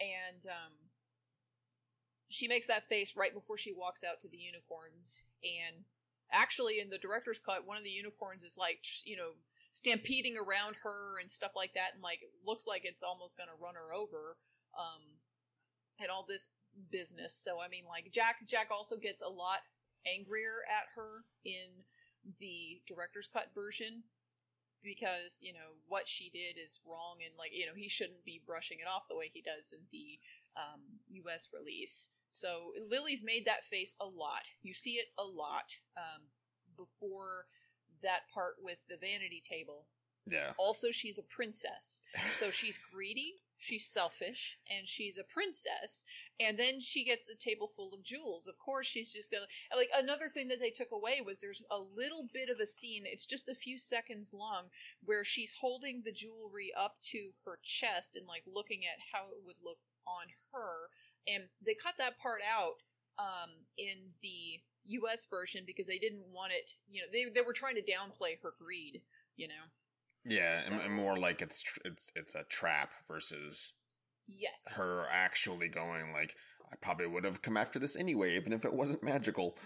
And 0.00 0.46
um 0.46 0.72
she 2.28 2.48
makes 2.48 2.66
that 2.66 2.88
face 2.88 3.12
right 3.14 3.34
before 3.34 3.58
she 3.58 3.72
walks 3.72 4.02
out 4.02 4.20
to 4.22 4.28
the 4.28 4.38
unicorns 4.38 5.22
and 5.44 5.84
actually 6.32 6.80
in 6.80 6.90
the 6.90 6.98
director's 6.98 7.40
cut 7.44 7.66
one 7.66 7.76
of 7.76 7.84
the 7.84 7.90
unicorns 7.90 8.42
is 8.42 8.56
like 8.58 8.80
you 9.04 9.16
know 9.16 9.32
stampeding 9.72 10.36
around 10.36 10.76
her 10.82 11.20
and 11.20 11.30
stuff 11.30 11.52
like 11.56 11.72
that 11.74 11.94
and 11.94 12.02
like 12.02 12.20
looks 12.44 12.66
like 12.66 12.82
it's 12.84 13.02
almost 13.02 13.36
to 13.36 13.62
run 13.62 13.74
her 13.74 13.92
over 13.94 14.36
um 14.76 15.00
and 16.00 16.10
all 16.10 16.24
this 16.26 16.48
business. 16.90 17.36
So 17.44 17.60
i 17.60 17.68
mean 17.68 17.84
like 17.88 18.12
jack 18.12 18.36
jack 18.48 18.68
also 18.72 18.96
gets 18.96 19.20
a 19.22 19.28
lot 19.28 19.60
angrier 20.06 20.64
at 20.68 20.88
her 20.96 21.24
in 21.44 21.84
the 22.40 22.80
director's 22.88 23.28
cut 23.32 23.50
version 23.54 24.02
because 24.82 25.38
you 25.40 25.52
know 25.52 25.78
what 25.86 26.04
she 26.06 26.30
did 26.30 26.58
is 26.58 26.80
wrong 26.86 27.22
and 27.22 27.34
like 27.38 27.54
you 27.54 27.66
know 27.66 27.74
he 27.74 27.88
shouldn't 27.88 28.24
be 28.24 28.42
brushing 28.46 28.78
it 28.80 28.90
off 28.90 29.06
the 29.08 29.16
way 29.16 29.30
he 29.30 29.42
does 29.42 29.70
in 29.72 29.82
the 29.90 30.18
um, 30.58 30.82
us 31.30 31.48
release 31.54 32.08
so 32.32 32.72
Lily's 32.88 33.22
made 33.22 33.44
that 33.44 33.64
face 33.68 33.94
a 34.00 34.06
lot. 34.06 34.48
You 34.62 34.72
see 34.72 34.92
it 34.92 35.08
a 35.18 35.24
lot 35.24 35.76
um, 35.98 36.22
before 36.78 37.44
that 38.02 38.22
part 38.32 38.54
with 38.58 38.78
the 38.88 38.96
vanity 38.96 39.42
table. 39.46 39.86
yeah 40.26 40.52
Also, 40.58 40.88
she's 40.90 41.18
a 41.18 41.28
princess, 41.36 42.00
so 42.40 42.50
she's 42.58 42.78
greedy, 42.90 43.34
she's 43.58 43.86
selfish, 43.86 44.56
and 44.70 44.88
she's 44.88 45.18
a 45.18 45.24
princess. 45.24 46.04
And 46.40 46.58
then 46.58 46.80
she 46.80 47.04
gets 47.04 47.28
a 47.28 47.36
table 47.36 47.70
full 47.76 47.92
of 47.92 48.02
jewels. 48.02 48.48
Of 48.48 48.58
course, 48.58 48.86
she's 48.86 49.12
just 49.12 49.30
gonna 49.30 49.46
like 49.76 49.90
another 49.94 50.30
thing 50.32 50.48
that 50.48 50.58
they 50.58 50.70
took 50.70 50.90
away 50.90 51.20
was 51.20 51.38
there's 51.38 51.62
a 51.70 51.78
little 51.78 52.30
bit 52.32 52.48
of 52.48 52.60
a 52.60 52.66
scene. 52.66 53.04
It's 53.04 53.26
just 53.26 53.50
a 53.50 53.54
few 53.54 53.76
seconds 53.76 54.32
long 54.32 54.70
where 55.04 55.22
she's 55.22 55.52
holding 55.60 56.00
the 56.02 56.12
jewelry 56.12 56.72
up 56.74 56.96
to 57.12 57.32
her 57.44 57.58
chest 57.62 58.16
and 58.16 58.26
like 58.26 58.44
looking 58.46 58.86
at 58.86 58.98
how 59.12 59.28
it 59.28 59.44
would 59.44 59.60
look 59.62 59.78
on 60.06 60.26
her 60.52 60.88
and 61.26 61.44
they 61.64 61.74
cut 61.74 61.94
that 61.98 62.18
part 62.18 62.40
out 62.42 62.76
um, 63.18 63.50
in 63.78 64.10
the 64.22 64.60
U.S. 64.86 65.26
version 65.30 65.64
because 65.66 65.86
they 65.86 65.98
didn't 65.98 66.24
want 66.32 66.52
it. 66.52 66.70
You 66.90 67.02
know, 67.02 67.08
they 67.12 67.26
they 67.34 67.44
were 67.46 67.52
trying 67.52 67.76
to 67.76 67.82
downplay 67.82 68.40
her 68.42 68.50
greed. 68.58 69.02
You 69.36 69.48
know. 69.48 69.64
yeah 70.24 70.60
and, 70.66 70.80
and 70.80 70.92
more 70.92 71.16
like 71.18 71.40
it's 71.42 71.62
tr- 71.62 71.80
it's 71.86 72.10
it's 72.14 72.34
a 72.34 72.44
trap 72.44 72.90
versus 73.08 73.72
Yes. 74.28 74.66
her 74.76 75.06
actually 75.10 75.68
going 75.68 76.12
like 76.12 76.34
I 76.72 76.76
probably 76.76 77.06
would 77.06 77.24
have 77.24 77.42
come 77.42 77.56
after 77.56 77.78
this 77.78 77.96
anyway, 77.96 78.36
even 78.36 78.52
if 78.52 78.64
it 78.64 78.72
wasn't 78.72 79.02
magical. 79.02 79.56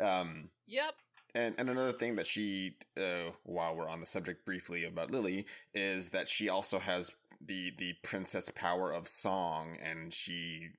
Um, 0.00 0.50
Yep. 0.66 0.94
and 1.34 1.54
and 1.58 1.70
another 1.70 1.92
thing 1.92 2.16
that 2.16 2.26
she, 2.26 2.76
uh, 2.96 3.30
while 3.44 3.76
we're 3.76 3.88
on 3.88 4.00
the 4.00 4.06
subject 4.06 4.44
briefly 4.44 4.84
about 4.84 5.10
Lily, 5.10 5.46
is 5.74 6.08
that 6.10 6.28
she 6.28 6.48
also 6.48 6.78
has 6.78 7.10
the 7.40 7.72
the 7.78 7.94
princess 8.02 8.50
power 8.54 8.92
of 8.92 9.06
song, 9.08 9.76
and 9.82 10.12
she 10.12 10.70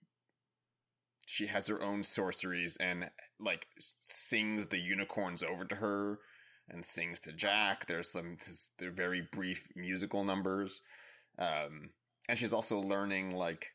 she 1.28 1.46
has 1.48 1.68
her 1.68 1.84
own 1.84 2.04
sorceries 2.04 2.78
and 2.80 3.10
like 3.40 3.68
sings 4.02 4.66
the 4.68 4.78
unicorns 4.78 5.44
over 5.44 5.66
to 5.66 5.76
her 5.76 6.20
and 6.70 6.86
sings 6.86 7.20
to 7.20 7.34
Jack. 7.34 7.86
There's 7.86 8.10
some 8.10 8.38
they're 8.80 8.92
very 8.92 9.28
brief 9.34 9.62
musical 9.76 10.24
numbers. 10.24 10.82
Um, 11.38 11.90
and 12.30 12.40
she's 12.40 12.54
also 12.54 12.80
learning 12.80 13.32
like 13.32 13.66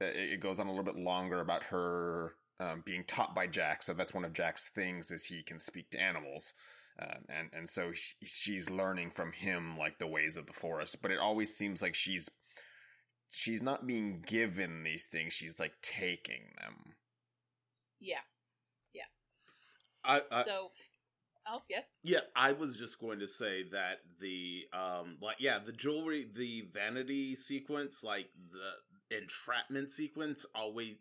it, 0.00 0.40
goes 0.40 0.58
on 0.58 0.66
a 0.66 0.70
little 0.70 0.84
bit 0.84 0.96
longer 0.96 1.40
about 1.40 1.62
her 1.64 2.34
um, 2.58 2.82
being 2.86 3.04
taught 3.04 3.34
by 3.34 3.46
Jack. 3.46 3.82
So 3.82 3.92
that's 3.92 4.14
one 4.14 4.24
of 4.24 4.32
Jack's 4.32 4.70
things 4.74 5.10
is 5.10 5.24
he 5.24 5.42
can 5.42 5.60
speak 5.60 5.90
to 5.90 6.00
animals. 6.00 6.54
Um, 7.00 7.24
and 7.28 7.50
and 7.52 7.68
so 7.68 7.92
she, 7.92 8.26
she's 8.26 8.70
learning 8.70 9.10
from 9.14 9.30
him 9.32 9.76
like 9.76 9.98
the 9.98 10.06
ways 10.06 10.38
of 10.38 10.46
the 10.46 10.54
forest, 10.54 10.96
but 11.02 11.10
it 11.10 11.18
always 11.18 11.54
seems 11.54 11.82
like 11.82 11.94
she's 11.94 12.30
she's 13.34 13.62
not 13.62 13.86
being 13.86 14.22
given 14.26 14.82
these 14.84 15.06
things; 15.10 15.32
she's 15.32 15.58
like 15.58 15.72
taking 15.82 16.42
them. 16.60 16.94
Yeah. 18.00 18.20
Yeah 18.92 19.04
I, 20.04 20.22
I, 20.30 20.44
so. 20.44 20.70
Oh 21.46 21.60
yes. 21.68 21.84
Yeah, 22.02 22.20
I 22.34 22.52
was 22.52 22.76
just 22.76 22.98
going 23.00 23.18
to 23.18 23.28
say 23.28 23.64
that 23.70 23.98
the 24.20 24.64
um 24.72 25.18
like 25.20 25.36
yeah, 25.40 25.58
the 25.64 25.72
jewelry, 25.72 26.26
the 26.34 26.62
vanity 26.72 27.36
sequence, 27.36 28.02
like 28.02 28.28
the 28.52 29.16
entrapment 29.18 29.92
sequence 29.92 30.46
always 30.54 30.96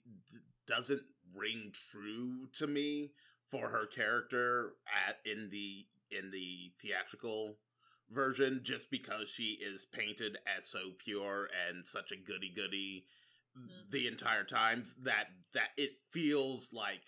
doesn't 0.67 1.03
ring 1.33 1.71
true 1.91 2.47
to 2.57 2.67
me 2.67 3.11
for 3.51 3.69
her 3.69 3.85
character 3.87 4.73
at 5.07 5.17
in 5.29 5.49
the 5.49 5.85
in 6.11 6.29
the 6.31 6.71
theatrical 6.81 7.55
version 8.13 8.61
just 8.63 8.89
because 8.91 9.29
she 9.29 9.53
is 9.61 9.85
painted 9.85 10.37
as 10.57 10.65
so 10.65 10.91
pure 11.03 11.49
and 11.67 11.85
such 11.85 12.11
a 12.11 12.17
goody 12.17 12.49
goody 12.55 13.05
Mhm. 13.57 13.91
the 13.91 14.07
entire 14.07 14.43
times 14.43 14.93
that 15.03 15.27
that 15.53 15.71
it 15.77 15.95
feels 16.11 16.71
like 16.73 17.01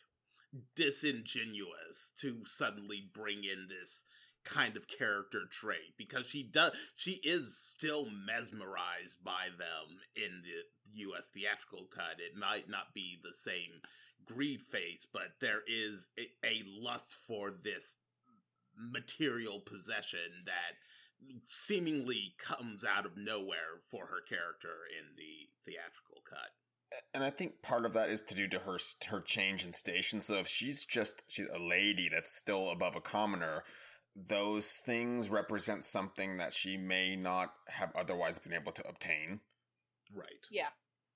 disingenuous 0.76 2.12
to 2.20 2.46
suddenly 2.46 3.02
bring 3.14 3.44
in 3.44 3.68
this 3.68 4.06
kind 4.44 4.78
of 4.78 4.88
character 4.88 5.48
trait 5.52 5.98
because 5.98 6.28
she 6.28 6.44
does 6.44 6.72
she 6.96 7.14
is 7.24 7.58
still 7.58 8.10
mesmerized 8.12 9.24
by 9.24 9.50
them 9.58 10.00
in 10.16 10.44
the 10.44 11.00
US 11.02 11.26
theatrical 11.34 11.88
cut 11.88 12.20
it 12.20 12.36
might 12.36 12.70
not 12.70 12.94
be 12.94 13.18
the 13.24 13.34
same 13.34 13.82
greed 14.26 14.62
face 14.62 15.06
but 15.12 15.34
there 15.42 15.62
is 15.68 16.06
a, 16.20 16.30
a 16.46 16.64
lust 16.66 17.16
for 17.28 17.52
this 17.64 17.96
material 18.78 19.60
possession 19.62 20.44
that 20.46 20.78
seemingly 21.50 22.36
comes 22.40 22.84
out 22.84 23.06
of 23.06 23.18
nowhere 23.18 23.82
for 23.92 24.06
her 24.06 24.22
character 24.28 24.74
in 25.00 25.16
the 25.16 25.50
theatrical 25.66 26.22
cut. 26.30 26.52
And 27.14 27.24
I 27.24 27.32
think 27.32 27.62
part 27.62 27.86
of 27.86 27.94
that 27.94 28.10
is 28.10 28.22
to 28.28 28.36
do 28.36 28.48
to 28.50 28.60
her 28.60 28.78
her 29.08 29.22
change 29.22 29.66
in 29.66 29.74
station. 29.74 30.22
So 30.22 30.36
if 30.36 30.48
she's 30.48 30.86
just 30.86 31.24
she's 31.28 31.48
a 31.54 31.60
lady 31.60 32.10
that's 32.14 32.36
still 32.36 32.70
above 32.72 32.96
a 32.96 33.02
commoner, 33.02 33.64
those 34.16 34.72
things 34.86 35.30
represent 35.30 35.84
something 35.84 36.38
that 36.38 36.54
she 36.54 36.78
may 36.78 37.16
not 37.16 37.54
have 37.68 37.92
otherwise 37.96 38.40
been 38.40 38.54
able 38.54 38.72
to 38.74 38.88
obtain. 38.88 39.42
Right. 40.14 40.46
Yeah. 40.52 40.70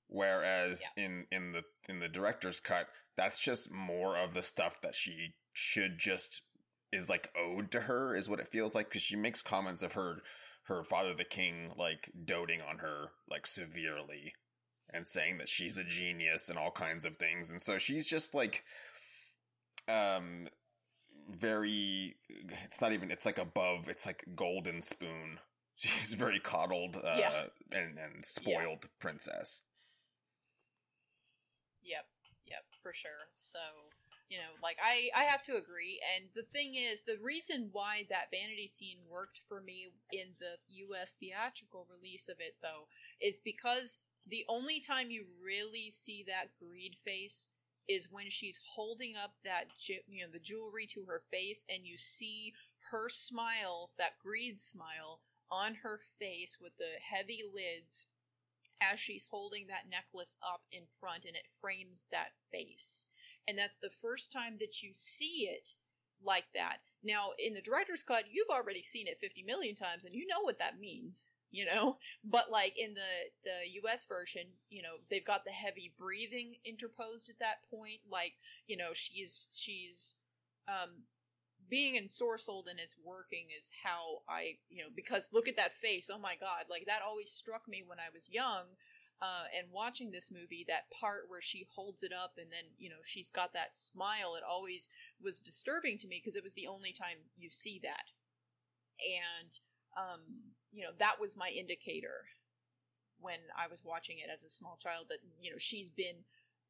Whereas 0.07 0.81
Yeah. 0.97 1.05
in 1.05 1.27
in 1.31 1.51
the 1.53 1.63
in 1.87 1.99
the 1.99 2.09
director's 2.09 2.59
cut, 2.59 2.87
that's 3.15 3.39
just 3.39 3.71
more 3.71 4.17
of 4.17 4.33
the 4.33 4.43
stuff 4.43 4.81
that 4.81 4.95
she 4.95 5.35
should 5.53 5.97
just 5.99 6.41
is 6.91 7.09
like 7.09 7.29
owed 7.37 7.71
to 7.71 7.81
her 7.81 8.15
is 8.15 8.27
what 8.27 8.39
it 8.39 8.47
feels 8.51 8.73
like 8.75 8.87
because 8.89 9.01
she 9.01 9.15
makes 9.15 9.41
comments 9.41 9.81
of 9.81 9.93
her 9.93 10.17
her 10.63 10.83
father 10.83 11.13
the 11.15 11.23
king 11.25 11.71
like 11.77 12.11
doting 12.25 12.61
on 12.61 12.77
her 12.79 13.07
like 13.29 13.45
severely 13.47 14.33
and 14.93 15.05
saying 15.05 15.37
that 15.37 15.47
she's 15.47 15.77
a 15.77 15.83
genius 15.83 16.49
and 16.49 16.57
all 16.57 16.71
kinds 16.71 17.05
of 17.05 17.17
things. 17.17 17.49
And 17.49 17.61
so 17.61 17.77
she's 17.77 18.07
just 18.07 18.33
like 18.33 18.63
um 19.87 20.47
very 21.39 22.15
it's 22.65 22.81
not 22.81 22.91
even 22.93 23.11
it's 23.11 23.25
like 23.25 23.37
above 23.37 23.87
it's 23.87 24.05
like 24.05 24.23
golden 24.35 24.81
spoon. 24.81 25.39
She's 25.79 26.13
very 26.13 26.41
coddled 26.41 26.95
uh 26.97 27.15
Yeah. 27.17 27.43
and 27.71 27.97
and 27.97 28.25
spoiled 28.25 28.89
princess. 28.99 29.61
Yep, 31.81 32.05
yep, 32.45 32.65
for 32.83 32.93
sure. 32.93 33.29
So, 33.33 33.59
you 34.29 34.37
know, 34.37 34.53
like 34.63 34.77
I 34.83 35.09
I 35.15 35.23
have 35.25 35.43
to 35.43 35.57
agree. 35.57 35.99
And 36.15 36.29
the 36.35 36.47
thing 36.53 36.75
is, 36.75 37.01
the 37.01 37.17
reason 37.21 37.69
why 37.71 38.05
that 38.09 38.31
vanity 38.31 38.69
scene 38.69 38.99
worked 39.09 39.41
for 39.47 39.61
me 39.61 39.91
in 40.11 40.35
the 40.39 40.57
U.S. 40.87 41.13
theatrical 41.19 41.87
release 41.89 42.29
of 42.29 42.39
it, 42.39 42.55
though, 42.61 42.87
is 43.21 43.39
because 43.43 43.97
the 44.27 44.45
only 44.47 44.79
time 44.79 45.11
you 45.11 45.25
really 45.43 45.89
see 45.91 46.23
that 46.27 46.55
greed 46.59 46.95
face 47.03 47.49
is 47.87 48.11
when 48.11 48.29
she's 48.29 48.59
holding 48.75 49.15
up 49.17 49.33
that 49.43 49.65
ju- 49.79 50.03
you 50.07 50.23
know 50.25 50.31
the 50.31 50.39
jewelry 50.39 50.87
to 50.93 51.03
her 51.05 51.23
face, 51.31 51.65
and 51.69 51.85
you 51.85 51.97
see 51.97 52.53
her 52.91 53.09
smile, 53.09 53.91
that 53.97 54.19
greed 54.19 54.59
smile 54.59 55.21
on 55.51 55.75
her 55.75 55.99
face 56.19 56.57
with 56.61 56.75
the 56.77 56.93
heavy 57.01 57.43
lids 57.53 58.05
as 58.81 58.99
she's 58.99 59.25
holding 59.31 59.67
that 59.67 59.87
necklace 59.89 60.35
up 60.43 60.61
in 60.71 60.83
front 60.99 61.25
and 61.25 61.35
it 61.35 61.47
frames 61.61 62.05
that 62.11 62.31
face. 62.51 63.07
And 63.49 63.57
that's 63.57 63.77
the 63.81 63.89
first 63.99 64.31
time 64.31 64.57
that 64.59 64.83
you 64.83 64.91
see 64.93 65.49
it 65.49 65.69
like 66.21 66.45
that. 66.53 66.77
Now, 67.03 67.31
in 67.39 67.55
the 67.55 67.61
director's 67.61 68.03
cut, 68.03 68.25
you've 68.31 68.51
already 68.51 68.83
seen 68.83 69.07
it 69.07 69.17
50 69.19 69.41
million 69.41 69.75
times 69.75 70.05
and 70.05 70.13
you 70.13 70.27
know 70.27 70.41
what 70.43 70.59
that 70.59 70.79
means, 70.79 71.25
you 71.49 71.65
know? 71.65 71.97
But 72.23 72.51
like 72.51 72.77
in 72.77 72.93
the 72.93 73.11
the 73.43 73.81
US 73.81 74.05
version, 74.05 74.45
you 74.69 74.83
know, 74.83 74.97
they've 75.09 75.25
got 75.25 75.45
the 75.45 75.51
heavy 75.51 75.95
breathing 75.97 76.57
interposed 76.63 77.27
at 77.27 77.39
that 77.39 77.65
point 77.71 78.01
like, 78.07 78.33
you 78.67 78.77
know, 78.77 78.91
she's 78.93 79.47
she's 79.51 80.13
um 80.67 80.91
being 81.69 81.95
ensorcelled 81.95 82.69
and 82.69 82.79
it's 82.79 82.95
working 83.03 83.47
is 83.57 83.69
how 83.83 84.21
I, 84.29 84.57
you 84.69 84.83
know, 84.83 84.89
because 84.95 85.27
look 85.33 85.47
at 85.47 85.55
that 85.55 85.73
face. 85.81 86.11
Oh 86.13 86.19
my 86.19 86.35
God. 86.35 86.65
Like 86.69 86.85
that 86.85 87.01
always 87.01 87.31
struck 87.31 87.67
me 87.67 87.83
when 87.85 87.97
I 87.99 88.13
was 88.13 88.29
young 88.29 88.65
uh, 89.21 89.45
and 89.57 89.71
watching 89.71 90.11
this 90.11 90.31
movie. 90.31 90.65
That 90.67 90.89
part 90.99 91.29
where 91.29 91.41
she 91.41 91.67
holds 91.75 92.03
it 92.03 92.11
up 92.13 92.33
and 92.37 92.51
then, 92.51 92.65
you 92.77 92.89
know, 92.89 93.01
she's 93.05 93.31
got 93.31 93.53
that 93.53 93.75
smile. 93.75 94.35
It 94.35 94.43
always 94.43 94.87
was 95.21 95.39
disturbing 95.39 95.97
to 95.99 96.07
me 96.07 96.19
because 96.23 96.35
it 96.35 96.43
was 96.43 96.53
the 96.53 96.67
only 96.67 96.93
time 96.93 97.17
you 97.37 97.49
see 97.49 97.79
that. 97.83 98.05
And, 98.99 99.51
um, 99.97 100.21
you 100.71 100.83
know, 100.83 100.91
that 100.99 101.19
was 101.19 101.35
my 101.35 101.49
indicator 101.49 102.25
when 103.19 103.39
I 103.57 103.67
was 103.67 103.83
watching 103.83 104.19
it 104.19 104.29
as 104.31 104.43
a 104.43 104.49
small 104.49 104.77
child 104.81 105.07
that, 105.09 105.19
you 105.41 105.51
know, 105.51 105.57
she's 105.59 105.89
been, 105.89 106.23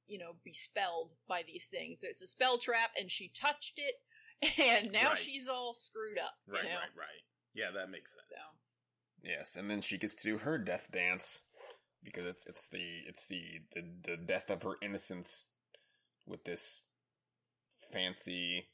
you 0.07 0.17
know, 0.19 0.33
bespelled 0.43 1.13
by 1.27 1.43
these 1.43 1.65
things. 1.69 1.99
It's 2.03 2.21
a 2.21 2.27
spell 2.27 2.59
trap 2.59 2.91
and 2.97 3.11
she 3.11 3.31
touched 3.39 3.77
it 3.77 3.95
and 4.59 4.91
now 4.91 5.13
Right. 5.13 5.17
she's 5.17 5.47
all 5.47 5.73
screwed 5.73 6.17
up. 6.17 6.35
You 6.51 6.63
Right, 6.63 6.63
know? 6.63 6.79
right, 6.79 6.95
right. 6.95 7.23
Yeah, 7.53 7.71
that 7.71 7.89
makes 7.89 8.13
sense. 8.13 8.27
So 8.29 8.35
yes 9.23 9.55
and 9.55 9.69
then 9.69 9.81
she 9.81 9.97
gets 9.97 10.15
to 10.15 10.23
do 10.23 10.37
her 10.37 10.57
death 10.57 10.87
dance 10.91 11.41
because 12.03 12.25
it's 12.25 12.45
it's 12.47 12.67
the 12.71 13.01
it's 13.07 13.25
the 13.29 13.41
the, 13.73 13.83
the 14.11 14.17
death 14.17 14.49
of 14.49 14.61
her 14.63 14.75
innocence 14.81 15.43
with 16.27 16.43
this 16.43 16.81
fancy 17.91 18.67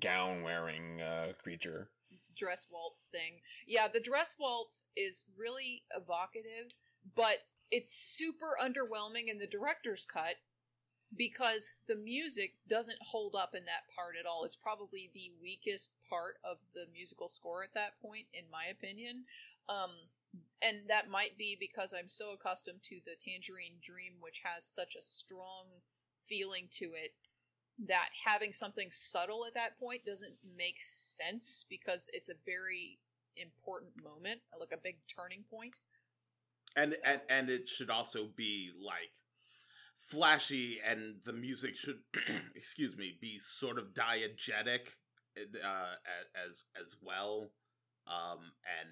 gown 0.00 0.42
wearing 0.42 1.00
uh, 1.00 1.32
creature 1.42 1.90
dress 2.36 2.66
waltz 2.70 3.06
thing. 3.12 3.40
Yeah, 3.66 3.88
the 3.88 4.00
dress 4.00 4.34
waltz 4.38 4.84
is 4.96 5.24
really 5.36 5.82
evocative, 5.94 6.72
but 7.14 7.38
it's 7.70 7.92
super 7.92 8.56
underwhelming 8.60 9.28
in 9.28 9.38
the 9.38 9.46
director's 9.46 10.06
cut 10.10 10.36
because 11.16 11.68
the 11.88 11.96
music 11.96 12.54
doesn't 12.68 12.98
hold 13.02 13.34
up 13.34 13.54
in 13.54 13.64
that 13.64 13.84
part 13.94 14.14
at 14.18 14.26
all. 14.26 14.44
It's 14.44 14.56
probably 14.56 15.10
the 15.12 15.30
weakest 15.42 15.90
part 16.08 16.36
of 16.44 16.58
the 16.74 16.86
musical 16.92 17.28
score 17.28 17.64
at 17.64 17.74
that 17.74 18.00
point, 18.00 18.26
in 18.32 18.44
my 18.50 18.66
opinion. 18.66 19.24
Um, 19.68 19.90
and 20.62 20.88
that 20.88 21.08
might 21.08 21.36
be 21.38 21.56
because 21.58 21.92
I'm 21.92 22.08
so 22.08 22.32
accustomed 22.32 22.82
to 22.84 23.00
the 23.04 23.16
Tangerine 23.16 23.80
Dream, 23.82 24.14
which 24.20 24.40
has 24.44 24.64
such 24.64 24.94
a 24.96 25.02
strong 25.02 25.66
feeling 26.28 26.68
to 26.78 26.94
it, 26.94 27.14
that 27.88 28.10
having 28.24 28.52
something 28.52 28.90
subtle 28.90 29.46
at 29.46 29.54
that 29.54 29.78
point 29.78 30.04
doesn't 30.04 30.36
make 30.56 30.76
sense 30.80 31.64
because 31.68 32.08
it's 32.12 32.28
a 32.28 32.34
very 32.46 32.98
important 33.36 33.92
moment, 34.02 34.42
like 34.58 34.72
a 34.72 34.76
big 34.82 34.98
turning 35.08 35.44
point. 35.50 35.78
and 36.76 36.94
So- 36.94 37.00
and 37.04 37.20
and 37.28 37.50
it 37.50 37.68
should 37.68 37.90
also 37.90 38.28
be 38.36 38.70
like 38.78 39.12
flashy 40.10 40.80
and 40.84 41.16
the 41.24 41.32
music 41.32 41.76
should 41.76 42.00
excuse 42.54 42.96
me 42.96 43.16
be 43.20 43.38
sort 43.38 43.78
of 43.78 43.94
diegetic 43.94 44.80
uh, 45.38 45.94
as 46.46 46.62
as 46.80 46.96
well 47.02 47.50
um 48.06 48.52
and 48.80 48.90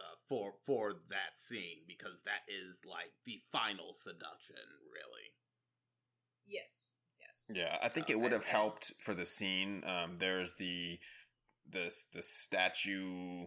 uh, 0.00 0.16
for 0.28 0.54
for 0.66 0.94
that 1.10 1.34
scene 1.38 1.84
because 1.86 2.22
that 2.24 2.42
is 2.48 2.78
like 2.84 3.12
the 3.26 3.40
final 3.52 3.94
seduction 4.02 4.56
really 4.92 5.28
Yes, 6.46 6.94
yes. 7.20 7.50
Yeah, 7.54 7.78
I 7.82 7.88
think 7.90 8.08
Uh, 8.08 8.12
it 8.12 8.20
would 8.20 8.32
have 8.32 8.42
and- 8.42 8.50
helped 8.50 8.92
for 9.04 9.14
the 9.14 9.26
scene. 9.26 9.84
Um, 9.84 10.18
there's 10.18 10.54
the 10.54 10.98
the 11.70 11.94
the 12.12 12.22
statue 12.22 13.46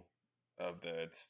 of 0.60 0.82
the 0.82 1.04
it's 1.04 1.30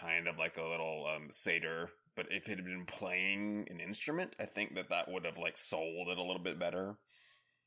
kind 0.00 0.28
of 0.28 0.38
like 0.38 0.56
a 0.56 0.62
little 0.62 1.06
um, 1.06 1.30
satyr, 1.32 1.90
but 2.14 2.26
if 2.30 2.44
it 2.48 2.56
had 2.58 2.64
been 2.64 2.86
playing 2.86 3.66
an 3.70 3.80
instrument, 3.80 4.36
I 4.38 4.46
think 4.46 4.74
that 4.76 4.90
that 4.90 5.08
would 5.10 5.24
have 5.24 5.38
like 5.38 5.56
sold 5.58 6.08
it 6.08 6.18
a 6.18 6.22
little 6.22 6.42
bit 6.42 6.58
better. 6.58 6.96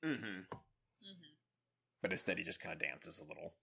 mm-hmm 0.03 0.41
Mm-hmm. 1.03 1.33
But 2.01 2.11
instead, 2.11 2.37
he 2.37 2.43
just 2.43 2.61
kind 2.61 2.73
of 2.73 2.79
dances 2.79 3.19
a 3.19 3.23
little. 3.23 3.53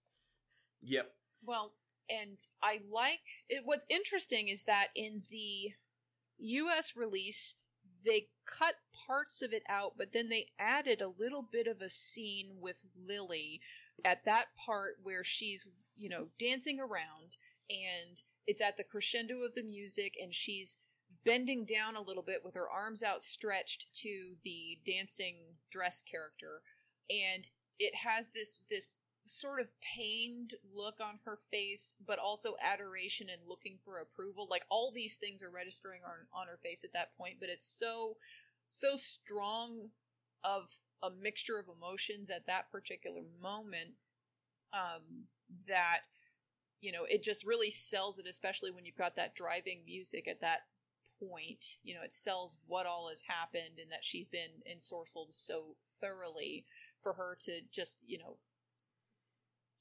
yep 0.81 1.15
Well, 1.43 1.73
and 2.09 2.37
I 2.61 2.81
like 2.91 3.19
it. 3.49 3.61
What's 3.65 3.85
interesting 3.89 4.47
is 4.49 4.63
that 4.65 4.87
in 4.95 5.23
the 5.29 5.73
U.S. 6.39 6.93
release, 6.95 7.55
they 8.05 8.27
cut 8.45 8.75
parts 9.07 9.41
of 9.41 9.53
it 9.53 9.63
out, 9.69 9.93
but 9.97 10.13
then 10.13 10.29
they 10.29 10.47
added 10.59 11.01
a 11.01 11.13
little 11.19 11.47
bit 11.51 11.67
of 11.67 11.81
a 11.81 11.89
scene 11.89 12.57
with 12.59 12.77
Lily 12.95 13.61
at 14.05 14.23
that 14.25 14.45
part 14.65 14.97
where 15.03 15.23
she's, 15.23 15.69
you 15.97 16.09
know, 16.09 16.27
dancing 16.39 16.79
around 16.79 17.35
and 17.69 18.21
it's 18.47 18.61
at 18.61 18.77
the 18.77 18.83
crescendo 18.83 19.43
of 19.43 19.53
the 19.55 19.63
music 19.63 20.13
and 20.21 20.33
she's 20.33 20.77
bending 21.25 21.65
down 21.65 21.95
a 21.95 22.01
little 22.01 22.23
bit 22.23 22.43
with 22.43 22.55
her 22.55 22.69
arms 22.69 23.03
outstretched 23.03 23.85
to 24.01 24.35
the 24.43 24.79
dancing 24.85 25.35
dress 25.71 26.01
character 26.09 26.61
and 27.09 27.49
it 27.77 27.93
has 27.95 28.27
this 28.33 28.59
this 28.69 28.95
sort 29.29 29.61
of 29.61 29.67
pained 29.81 30.55
look 30.73 30.95
on 30.99 31.19
her 31.23 31.37
face, 31.51 31.93
but 32.05 32.17
also 32.19 32.55
adoration 32.61 33.29
and 33.29 33.41
looking 33.47 33.77
for 33.85 33.99
approval. 33.99 34.47
Like 34.49 34.65
all 34.69 34.91
these 34.91 35.17
things 35.17 35.43
are 35.43 35.51
registering 35.51 36.01
on, 36.03 36.25
on 36.33 36.47
her 36.47 36.59
face 36.63 36.83
at 36.83 36.93
that 36.93 37.15
point, 37.15 37.35
but 37.39 37.49
it's 37.49 37.67
so 37.79 38.17
so 38.69 38.95
strong 38.95 39.89
of 40.43 40.69
a 41.03 41.11
mixture 41.11 41.59
of 41.59 41.67
emotions 41.69 42.29
at 42.29 42.45
that 42.47 42.71
particular 42.71 43.21
moment 43.41 43.91
um, 44.73 45.25
that 45.67 45.99
you 46.81 46.91
know 46.91 47.03
it 47.07 47.23
just 47.23 47.45
really 47.45 47.71
sells 47.71 48.17
it, 48.17 48.25
especially 48.27 48.71
when 48.71 48.85
you've 48.85 48.97
got 48.97 49.15
that 49.15 49.35
driving 49.35 49.83
music 49.85 50.27
at 50.27 50.41
that 50.41 50.61
point. 51.19 51.63
You 51.83 51.95
know, 51.95 52.01
it 52.03 52.13
sells 52.13 52.57
what 52.67 52.87
all 52.87 53.09
has 53.09 53.21
happened 53.27 53.77
and 53.79 53.91
that 53.91 54.03
she's 54.03 54.27
been 54.27 54.51
ensorcelled 54.69 55.31
so 55.31 55.75
thoroughly 56.01 56.65
for 57.03 57.13
her 57.13 57.37
to 57.41 57.61
just 57.71 57.97
you 58.07 58.17
know 58.17 58.37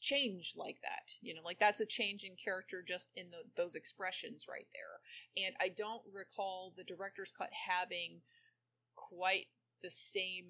change 0.00 0.54
like 0.56 0.76
that 0.82 1.12
you 1.20 1.34
know 1.34 1.40
like 1.44 1.58
that's 1.58 1.80
a 1.80 1.86
change 1.86 2.22
in 2.24 2.36
character 2.42 2.84
just 2.86 3.10
in 3.16 3.26
the, 3.30 3.42
those 3.56 3.74
expressions 3.74 4.46
right 4.48 4.68
there 4.72 5.44
and 5.44 5.54
i 5.60 5.68
don't 5.68 6.02
recall 6.12 6.72
the 6.76 6.84
director's 6.84 7.32
cut 7.36 7.50
having 7.52 8.20
quite 8.94 9.46
the 9.82 9.90
same 9.90 10.44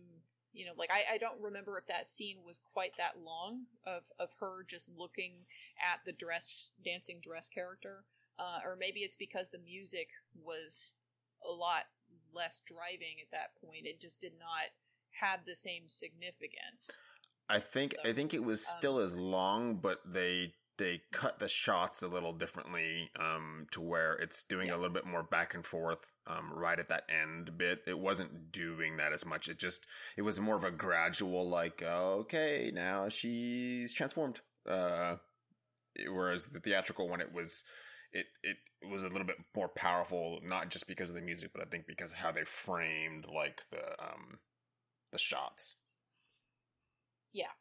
you 0.53 0.67
know, 0.67 0.73
like 0.77 0.91
I, 0.91 1.15
I 1.15 1.19
don't 1.19 1.41
remember 1.41 1.79
if 1.79 1.87
that 1.87 2.09
scene 2.09 2.39
was 2.45 2.61
quite 2.73 2.93
that 2.97 3.21
long 3.21 3.67
of 3.87 4.03
of 4.19 4.31
her 4.41 4.65
just 4.69 4.91
looking 4.97 5.45
at 5.79 6.01
the 6.05 6.13
dress 6.13 6.69
dancing 6.85 7.21
dress 7.23 7.49
character, 7.49 8.05
uh, 8.39 8.61
or 8.65 8.77
maybe 8.77 9.01
it's 9.01 9.17
because 9.17 9.49
the 9.51 9.59
music 9.59 10.09
was 10.35 10.95
a 11.47 11.53
lot 11.53 11.85
less 12.33 12.63
driving 12.67 13.21
at 13.23 13.31
that 13.31 13.55
point. 13.61 13.87
It 13.87 14.01
just 14.01 14.21
did 14.21 14.33
not 14.39 14.73
have 15.21 15.45
the 15.45 15.57
same 15.57 15.85
significance. 15.89 16.91
I 17.49 17.61
think 17.61 17.95
So, 18.03 18.09
I 18.11 18.13
think 18.15 18.35
it 18.35 18.43
was 18.43 18.61
um, 18.69 18.75
still 18.79 18.99
as 19.01 19.15
long, 19.17 19.77
but 19.77 20.01
they 20.07 20.55
they 20.79 21.03
cut 21.13 21.39
the 21.41 21.49
shots 21.49 22.03
a 22.03 22.07
little 22.09 22.33
differently 22.33 23.11
um, 23.19 23.67
to 23.73 23.81
where 23.81 24.15
it's 24.15 24.45
doing 24.49 24.69
Yeah. 24.69 24.75
a 24.75 24.77
little 24.77 24.95
bit 24.95 25.07
more 25.07 25.25
back 25.25 25.55
and 25.55 25.67
forth 25.67 25.99
um, 26.27 26.53
right 26.53 26.79
at 26.79 26.89
that 26.89 27.05
end 27.11 27.57
bit. 27.59 27.83
It 27.87 27.99
wasn't 27.99 28.53
doing 28.53 28.97
that 28.99 29.13
as 29.13 29.25
much. 29.25 29.49
It 29.49 29.59
just 29.59 29.87
it 30.17 30.23
was 30.23 30.39
more 30.39 30.57
of 30.57 30.65
a 30.65 30.71
gradual 30.71 31.49
like 31.49 31.83
okay 31.83 32.71
now 32.73 33.09
she's 33.09 33.93
transformed. 33.95 34.41
Uh, 34.69 35.17
whereas 36.11 36.45
the 36.53 36.61
theatrical 36.61 37.09
one 37.09 37.21
it 37.21 37.33
was 37.33 37.65
it, 38.13 38.27
it 38.43 38.57
it 38.83 38.87
was 38.89 39.03
a 39.03 39.09
little 39.09 39.27
bit 39.27 39.37
more 39.57 39.69
powerful 39.69 40.41
not 40.45 40.69
just 40.69 40.87
because 40.87 41.09
of 41.09 41.17
the 41.17 41.21
music 41.21 41.51
but 41.53 41.63
I 41.63 41.69
think 41.69 41.87
because 41.87 42.13
of 42.13 42.19
how 42.19 42.31
they 42.31 42.45
framed 42.65 43.27
like 43.27 43.61
the 43.71 44.03
um 44.03 44.39
the 45.13 45.19
shots. 45.19 45.75
Yeah, 47.33 47.53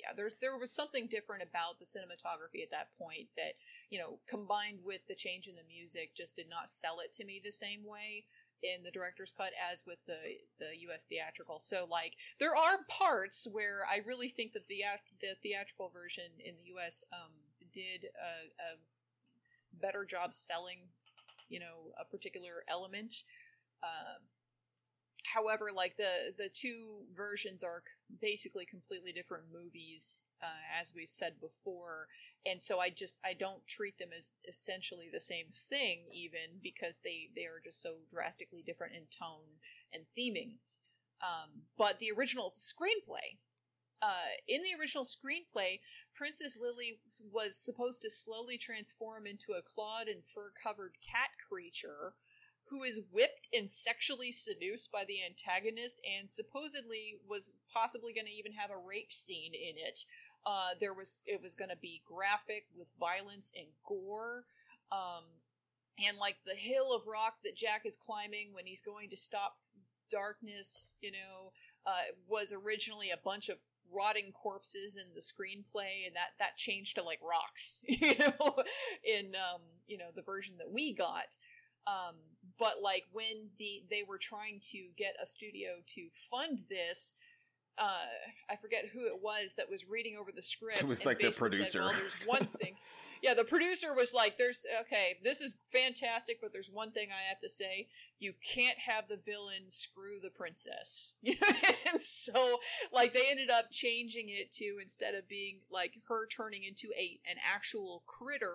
Yeah, 0.00 0.12
there's 0.16 0.36
there 0.40 0.56
was 0.58 0.72
something 0.72 1.08
different 1.08 1.42
about 1.42 1.78
the 1.78 1.86
cinematography 1.86 2.62
at 2.62 2.70
that 2.70 2.90
point 2.98 3.28
that 3.36 3.54
you 3.90 3.98
know 3.98 4.20
combined 4.28 4.80
with 4.84 5.00
the 5.08 5.14
change 5.14 5.48
in 5.48 5.56
the 5.56 5.66
music 5.66 6.14
just 6.16 6.36
did 6.36 6.48
not 6.48 6.70
sell 6.70 7.00
it 7.00 7.12
to 7.14 7.24
me 7.24 7.40
the 7.42 7.52
same 7.52 7.84
way 7.84 8.24
in 8.62 8.82
the 8.82 8.90
director's 8.90 9.32
cut 9.36 9.52
as 9.58 9.84
with 9.86 9.98
the 10.06 10.18
the 10.58 10.76
U.S. 10.90 11.04
theatrical. 11.08 11.60
So 11.60 11.86
like 11.90 12.14
there 12.38 12.56
are 12.56 12.84
parts 12.88 13.46
where 13.50 13.86
I 13.90 13.98
really 14.06 14.30
think 14.30 14.52
that 14.54 14.68
the 14.68 14.82
the 15.20 15.34
theatrical 15.42 15.90
version 15.90 16.30
in 16.44 16.56
the 16.56 16.70
U.S. 16.78 17.02
Um, 17.12 17.32
did 17.72 18.06
a, 18.16 18.32
a 18.74 18.78
better 19.80 20.04
job 20.04 20.32
selling 20.32 20.78
you 21.48 21.60
know 21.60 21.92
a 22.00 22.04
particular 22.04 22.64
element. 22.68 23.14
Um, 23.82 24.22
however, 25.32 25.70
like 25.74 25.96
the 25.96 26.34
the 26.36 26.48
two 26.48 27.04
versions 27.16 27.62
are 27.62 27.82
basically 28.20 28.66
completely 28.66 29.12
different 29.12 29.44
movies, 29.52 30.22
uh, 30.42 30.80
as 30.80 30.92
we've 30.94 31.08
said 31.08 31.34
before, 31.40 32.08
and 32.46 32.60
so 32.60 32.78
I 32.78 32.90
just 32.90 33.18
I 33.24 33.34
don't 33.34 33.66
treat 33.68 33.98
them 33.98 34.10
as 34.16 34.30
essentially 34.48 35.08
the 35.12 35.20
same 35.20 35.46
thing, 35.68 36.06
even 36.12 36.60
because 36.62 36.98
they 37.04 37.30
they 37.34 37.44
are 37.44 37.60
just 37.62 37.82
so 37.82 37.96
drastically 38.10 38.62
different 38.62 38.94
in 38.94 39.06
tone 39.18 39.48
and 39.92 40.04
theming. 40.16 40.56
Um, 41.20 41.62
but 41.76 41.98
the 41.98 42.12
original 42.16 42.52
screenplay. 42.52 43.38
Uh, 44.00 44.30
in 44.46 44.62
the 44.62 44.78
original 44.78 45.04
screenplay, 45.04 45.80
Princess 46.14 46.56
Lily 46.56 47.00
was 47.32 47.56
supposed 47.56 48.00
to 48.02 48.10
slowly 48.10 48.56
transform 48.56 49.26
into 49.26 49.54
a 49.58 49.62
clawed 49.62 50.06
and 50.06 50.22
fur 50.32 50.52
covered 50.62 50.94
cat 51.02 51.30
creature 51.48 52.14
who 52.70 52.82
is 52.82 53.00
whipped 53.12 53.48
and 53.52 53.70
sexually 53.70 54.32
seduced 54.32 54.92
by 54.92 55.04
the 55.04 55.24
antagonist 55.24 56.00
and 56.04 56.28
supposedly 56.30 57.18
was 57.28 57.52
possibly 57.72 58.12
going 58.12 58.26
to 58.26 58.32
even 58.32 58.52
have 58.52 58.70
a 58.70 58.78
rape 58.78 59.12
scene 59.12 59.54
in 59.54 59.76
it. 59.76 60.00
Uh, 60.46 60.70
there 60.80 60.94
was 60.94 61.22
it 61.26 61.42
was 61.42 61.54
going 61.54 61.70
to 61.70 61.76
be 61.76 62.02
graphic 62.06 62.64
with 62.76 62.88
violence 62.98 63.52
and 63.56 63.66
gore. 63.86 64.44
Um, 64.92 65.24
and 65.98 66.16
like 66.18 66.36
the 66.46 66.54
hill 66.54 66.94
of 66.94 67.06
rock 67.06 67.34
that 67.44 67.56
Jack 67.56 67.82
is 67.84 67.96
climbing 68.06 68.52
when 68.52 68.66
he's 68.66 68.82
going 68.82 69.10
to 69.10 69.16
stop 69.16 69.56
darkness, 70.10 70.94
you 71.00 71.12
know, 71.12 71.52
uh, 71.86 72.14
was 72.28 72.52
originally 72.52 73.10
a 73.10 73.20
bunch 73.24 73.48
of 73.48 73.58
rotting 73.90 74.32
corpses 74.32 74.96
in 74.96 75.06
the 75.14 75.20
screenplay, 75.20 76.06
and 76.06 76.14
that 76.14 76.36
that 76.38 76.56
changed 76.56 76.96
to 76.96 77.02
like 77.02 77.20
rocks, 77.22 77.80
you 77.86 78.14
know, 78.18 78.54
in 79.04 79.34
um, 79.34 79.62
you 79.86 79.98
know 79.98 80.10
the 80.14 80.22
version 80.22 80.56
that 80.58 80.70
we 80.70 80.94
got. 80.94 81.28
Um, 81.86 82.16
but 82.58 82.82
like 82.82 83.04
when 83.12 83.50
the 83.58 83.82
they 83.90 84.02
were 84.06 84.18
trying 84.18 84.60
to 84.72 84.78
get 84.96 85.14
a 85.22 85.26
studio 85.26 85.80
to 85.94 86.08
fund 86.30 86.62
this, 86.68 87.14
uh, 87.78 88.10
I 88.50 88.56
forget 88.56 88.86
who 88.92 89.06
it 89.06 89.22
was 89.22 89.52
that 89.56 89.70
was 89.70 89.88
reading 89.88 90.16
over 90.20 90.32
the 90.34 90.42
script. 90.42 90.80
It 90.80 90.86
was 90.86 91.04
like 91.04 91.18
the 91.18 91.28
basically 91.28 91.50
said, 91.50 91.72
producer. 91.72 91.80
well, 91.80 91.92
there's 91.92 92.26
one 92.26 92.48
thing. 92.60 92.74
Yeah, 93.22 93.34
the 93.34 93.44
producer 93.44 93.94
was 93.94 94.12
like, 94.14 94.38
"There's 94.38 94.64
okay, 94.82 95.18
this 95.24 95.40
is 95.40 95.56
fantastic, 95.72 96.40
but 96.40 96.52
there's 96.52 96.70
one 96.72 96.92
thing 96.92 97.08
I 97.10 97.28
have 97.28 97.40
to 97.40 97.48
say: 97.48 97.88
you 98.18 98.32
can't 98.54 98.78
have 98.78 99.08
the 99.08 99.18
villain 99.26 99.66
screw 99.68 100.20
the 100.22 100.30
princess." 100.30 101.14
and 101.24 102.00
so, 102.00 102.58
like, 102.92 103.12
they 103.12 103.26
ended 103.30 103.50
up 103.50 103.66
changing 103.72 104.28
it 104.28 104.52
to 104.58 104.78
instead 104.80 105.14
of 105.14 105.28
being 105.28 105.58
like 105.70 105.94
her 106.08 106.26
turning 106.28 106.62
into 106.62 106.88
a 106.96 107.18
an 107.28 107.36
actual 107.42 108.04
critter, 108.06 108.54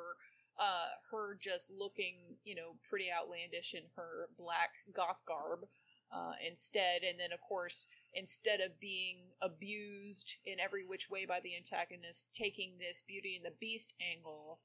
uh, 0.60 0.90
her 1.12 1.38
just 1.42 1.70
looking, 1.70 2.16
you 2.44 2.56
know, 2.56 2.76
pretty 2.90 3.12
outlandish 3.12 3.74
in 3.74 3.84
her 3.96 4.30
black 4.38 4.72
goth 4.96 5.20
garb. 5.28 5.68
Uh, 6.12 6.34
instead, 6.48 7.02
and 7.02 7.20
then 7.20 7.32
of 7.34 7.42
course, 7.42 7.88
instead 8.14 8.62
of 8.62 8.80
being 8.80 9.18
abused 9.42 10.36
in 10.46 10.60
every 10.60 10.86
which 10.86 11.10
way 11.10 11.26
by 11.26 11.40
the 11.40 11.56
antagonist, 11.56 12.26
taking 12.38 12.78
this 12.78 13.04
Beauty 13.08 13.36
and 13.36 13.44
the 13.44 13.58
Beast 13.60 13.94
angle, 14.00 14.60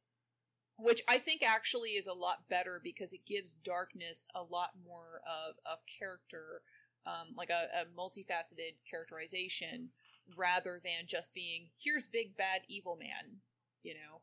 which 0.79 1.01
I 1.09 1.19
think 1.19 1.43
actually 1.43 1.93
is 1.93 2.07
a 2.07 2.13
lot 2.13 2.49
better 2.51 2.81
because 2.85 3.13
it 3.15 3.27
gives 3.27 3.55
darkness 3.65 4.29
a 4.35 4.43
lot 4.43 4.71
more 4.85 5.23
of 5.27 5.57
a 5.65 5.77
character, 5.99 6.63
um, 7.07 7.35
like 7.35 7.51
a, 7.51 7.69
a 7.81 7.87
multifaceted 7.99 8.77
characterization, 8.89 9.89
rather 10.37 10.81
than 10.85 11.07
just 11.07 11.33
being 11.35 11.71
here's 11.83 12.07
big 12.07 12.37
bad 12.37 12.61
evil 12.69 12.97
man, 12.97 13.41
you 13.83 13.95
know. 13.95 14.21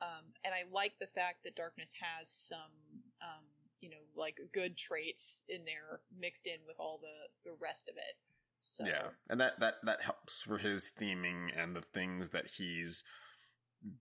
Um, 0.00 0.24
and 0.44 0.52
I 0.54 0.64
like 0.70 0.98
the 0.98 1.06
fact 1.14 1.44
that 1.44 1.56
darkness 1.56 1.90
has 2.00 2.28
some. 2.28 3.02
Um, 3.22 3.44
you 3.80 3.90
know, 3.90 4.00
like 4.16 4.40
good 4.54 4.78
traits 4.78 5.42
in 5.48 5.64
there 5.66 6.00
mixed 6.18 6.46
in 6.46 6.56
with 6.66 6.76
all 6.78 6.98
the 7.02 7.28
the 7.50 7.54
rest 7.60 7.88
of 7.90 7.96
it. 7.96 8.16
So 8.60 8.84
Yeah, 8.86 9.10
and 9.28 9.40
that 9.40 9.60
that 9.60 9.74
that 9.84 10.00
helps 10.00 10.40
for 10.42 10.58
his 10.58 10.90
theming 10.98 11.50
and 11.56 11.76
the 11.76 11.82
things 11.82 12.30
that 12.30 12.46
he's 12.46 13.04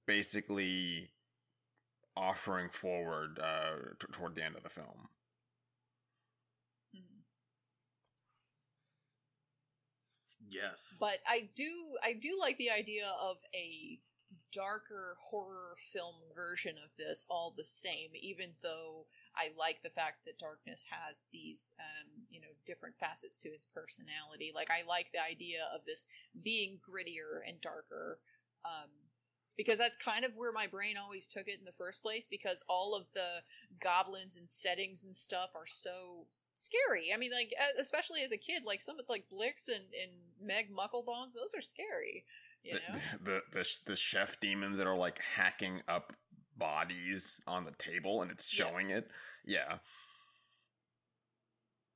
basically 0.06 1.12
offering 2.16 2.70
forward 2.70 3.40
uh, 3.40 3.76
t- 4.00 4.08
toward 4.12 4.36
the 4.36 4.44
end 4.44 4.56
of 4.56 4.64
the 4.64 4.70
film. 4.70 5.10
mhm. 6.94 7.24
Yes. 10.50 10.94
But 11.00 11.20
I 11.28 11.50
do 11.56 11.98
I 12.04 12.14
do 12.14 12.38
like 12.40 12.58
the 12.58 12.72
idea 12.72 13.08
of 13.08 13.38
a 13.54 14.00
darker 14.54 15.18
horror 15.20 15.76
film 15.92 16.16
version 16.36 16.76
of 16.84 16.90
this 16.98 17.26
all 17.30 17.54
the 17.58 17.66
same, 17.66 18.12
even 18.22 18.52
though 18.62 19.06
I 19.36 19.50
like 19.58 19.82
the 19.84 19.90
fact 19.90 20.26
that 20.26 20.40
Darkness 20.40 20.84
has 20.90 21.22
these 21.32 21.74
um, 21.80 22.08
you 22.30 22.40
know, 22.42 22.54
different 22.66 22.96
facets 23.00 23.40
to 23.40 23.50
his 23.50 23.68
personality. 23.74 24.52
Like 24.54 24.70
I 24.70 24.88
like 24.88 25.08
the 25.14 25.24
idea 25.24 25.66
of 25.74 25.82
this 25.86 26.06
being 26.44 26.80
grittier 26.86 27.42
and 27.48 27.60
darker. 27.62 28.20
Um 28.66 28.90
because 29.56 29.78
that's 29.78 29.96
kind 30.04 30.26
of 30.26 30.32
where 30.36 30.52
my 30.52 30.66
brain 30.66 30.98
always 30.98 31.28
took 31.28 31.48
it 31.48 31.60
in 31.60 31.66
the 31.66 31.78
first 31.78 32.02
place 32.02 32.26
because 32.30 32.64
all 32.68 32.96
of 32.96 33.06
the 33.14 33.38
goblins 33.82 34.36
and 34.38 34.50
settings 34.50 35.04
and 35.06 35.16
stuff 35.16 35.50
are 35.54 35.68
so 35.68 36.26
scary. 36.56 37.12
I 37.14 37.18
mean, 37.18 37.32
like 37.32 37.54
especially 37.80 38.22
as 38.24 38.32
a 38.32 38.38
kid, 38.38 38.64
like 38.66 38.82
some 38.82 39.00
of 39.00 39.06
like 39.10 39.30
Blix 39.30 39.68
and 39.68 39.86
and 39.94 40.12
Meg 40.42 40.70
Mucklebones, 40.72 41.34
those 41.34 41.54
are 41.56 41.62
scary. 41.62 42.26
You 42.64 42.74
know, 42.76 43.00
The, 43.24 43.42
the 43.54 43.60
the 43.60 43.66
the 43.86 43.96
chef 43.96 44.40
demons 44.40 44.78
that 44.78 44.88
are 44.88 44.96
like 44.98 45.20
hacking 45.20 45.82
up 45.88 46.14
bodies 46.58 47.40
on 47.48 47.66
the 47.66 47.72
table 47.74 48.22
and 48.22 48.32
it's 48.32 48.48
showing 48.48 48.90
Yes. 48.90 49.04
it. 49.04 49.06
Yeah. 49.46 49.80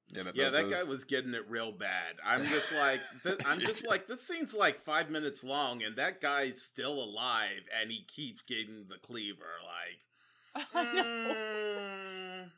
Yeah, 0.09 0.23
that, 0.23 0.35
yeah, 0.35 0.49
that 0.51 0.69
guy 0.69 0.83
was 0.83 1.03
getting 1.05 1.33
it 1.33 1.49
real 1.49 1.71
bad. 1.71 2.15
I'm 2.23 2.45
just 2.49 2.71
like, 2.71 3.01
th- 3.23 3.39
I'm 3.45 3.61
just 3.63 3.83
like, 3.83 4.07
this 4.07 4.25
scene's 4.27 4.53
like 4.53 4.83
five 4.85 5.09
minutes 5.09 5.43
long, 5.43 5.83
and 5.83 5.95
that 5.97 6.21
guy's 6.21 6.61
still 6.61 6.93
alive, 6.93 7.61
and 7.79 7.91
he 7.91 8.03
keeps 8.05 8.41
getting 8.43 8.87
the 8.89 8.97
cleaver. 8.99 9.43
Like, 9.65 9.99
I 10.73 10.85
know. 10.91 11.35
mm, 12.43 12.51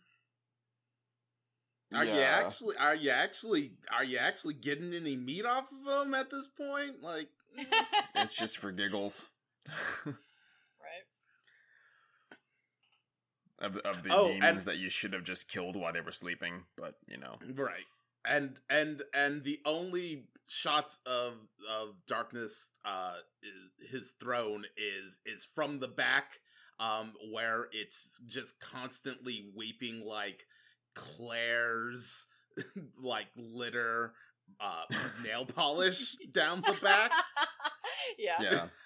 are 1.94 2.06
you 2.06 2.22
actually, 2.22 2.76
are 2.78 2.96
you 2.96 3.10
actually, 3.12 3.74
are 3.92 4.04
you 4.04 4.18
actually 4.18 4.54
getting 4.56 4.94
any 4.94 5.16
meat 5.16 5.46
off 5.46 5.66
of 5.72 6.06
him 6.08 6.14
at 6.14 6.30
this 6.32 6.48
point? 6.48 7.02
Like. 7.02 7.30
It's 8.16 8.34
just 8.34 8.58
for 8.58 8.72
giggles. 8.72 9.26
right. 10.06 11.06
of 13.60 13.74
the, 13.74 13.88
of 13.88 14.04
the 14.04 14.12
Oh, 14.12 14.32
demons 14.32 14.64
and- 14.64 14.66
that 14.66 14.78
you 14.78 14.90
should 14.90 15.14
have 15.14 15.24
just 15.24 15.48
killed 15.48 15.76
while 15.76 15.94
they 15.94 16.02
were 16.02 16.12
sleeping, 16.12 16.64
but 16.76 16.96
you 17.08 17.18
know. 17.18 17.40
right 17.56 17.86
and 18.26 18.60
and 18.70 19.02
and 19.14 19.44
the 19.44 19.60
only 19.66 20.26
shots 20.48 21.00
of 21.06 21.34
of 21.70 21.96
darkness 22.08 22.70
uh 22.86 23.16
is, 23.42 23.90
his 23.92 24.14
throne 24.20 24.64
is 24.78 25.20
is 25.26 25.46
from 25.56 25.80
the 25.80 25.88
back 25.88 26.40
um 26.80 27.14
where 27.32 27.68
it's 27.72 28.20
just 28.28 28.60
constantly 28.60 29.52
weeping 29.56 30.02
like 30.06 30.46
claire's 30.96 32.26
like 33.02 33.28
litter 33.36 34.14
uh, 34.60 34.84
nail 35.24 35.46
polish 35.46 36.16
down 36.34 36.62
the 36.66 36.76
back. 36.82 37.12
yeah. 38.18 38.42
yeah. 38.42 38.68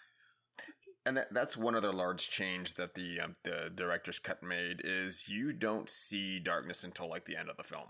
And 1.05 1.17
that, 1.17 1.33
that's 1.33 1.57
one 1.57 1.75
other 1.75 1.91
large 1.91 2.29
change 2.29 2.75
that 2.75 2.93
the 2.95 3.19
um, 3.19 3.35
the 3.43 3.69
director's 3.75 4.19
cut 4.19 4.41
made 4.41 4.79
is 4.85 5.25
you 5.27 5.51
don't 5.51 5.89
see 5.89 6.39
darkness 6.39 6.85
until 6.85 7.09
like 7.09 7.25
the 7.25 7.35
end 7.35 7.49
of 7.49 7.57
the 7.57 7.63
film. 7.63 7.87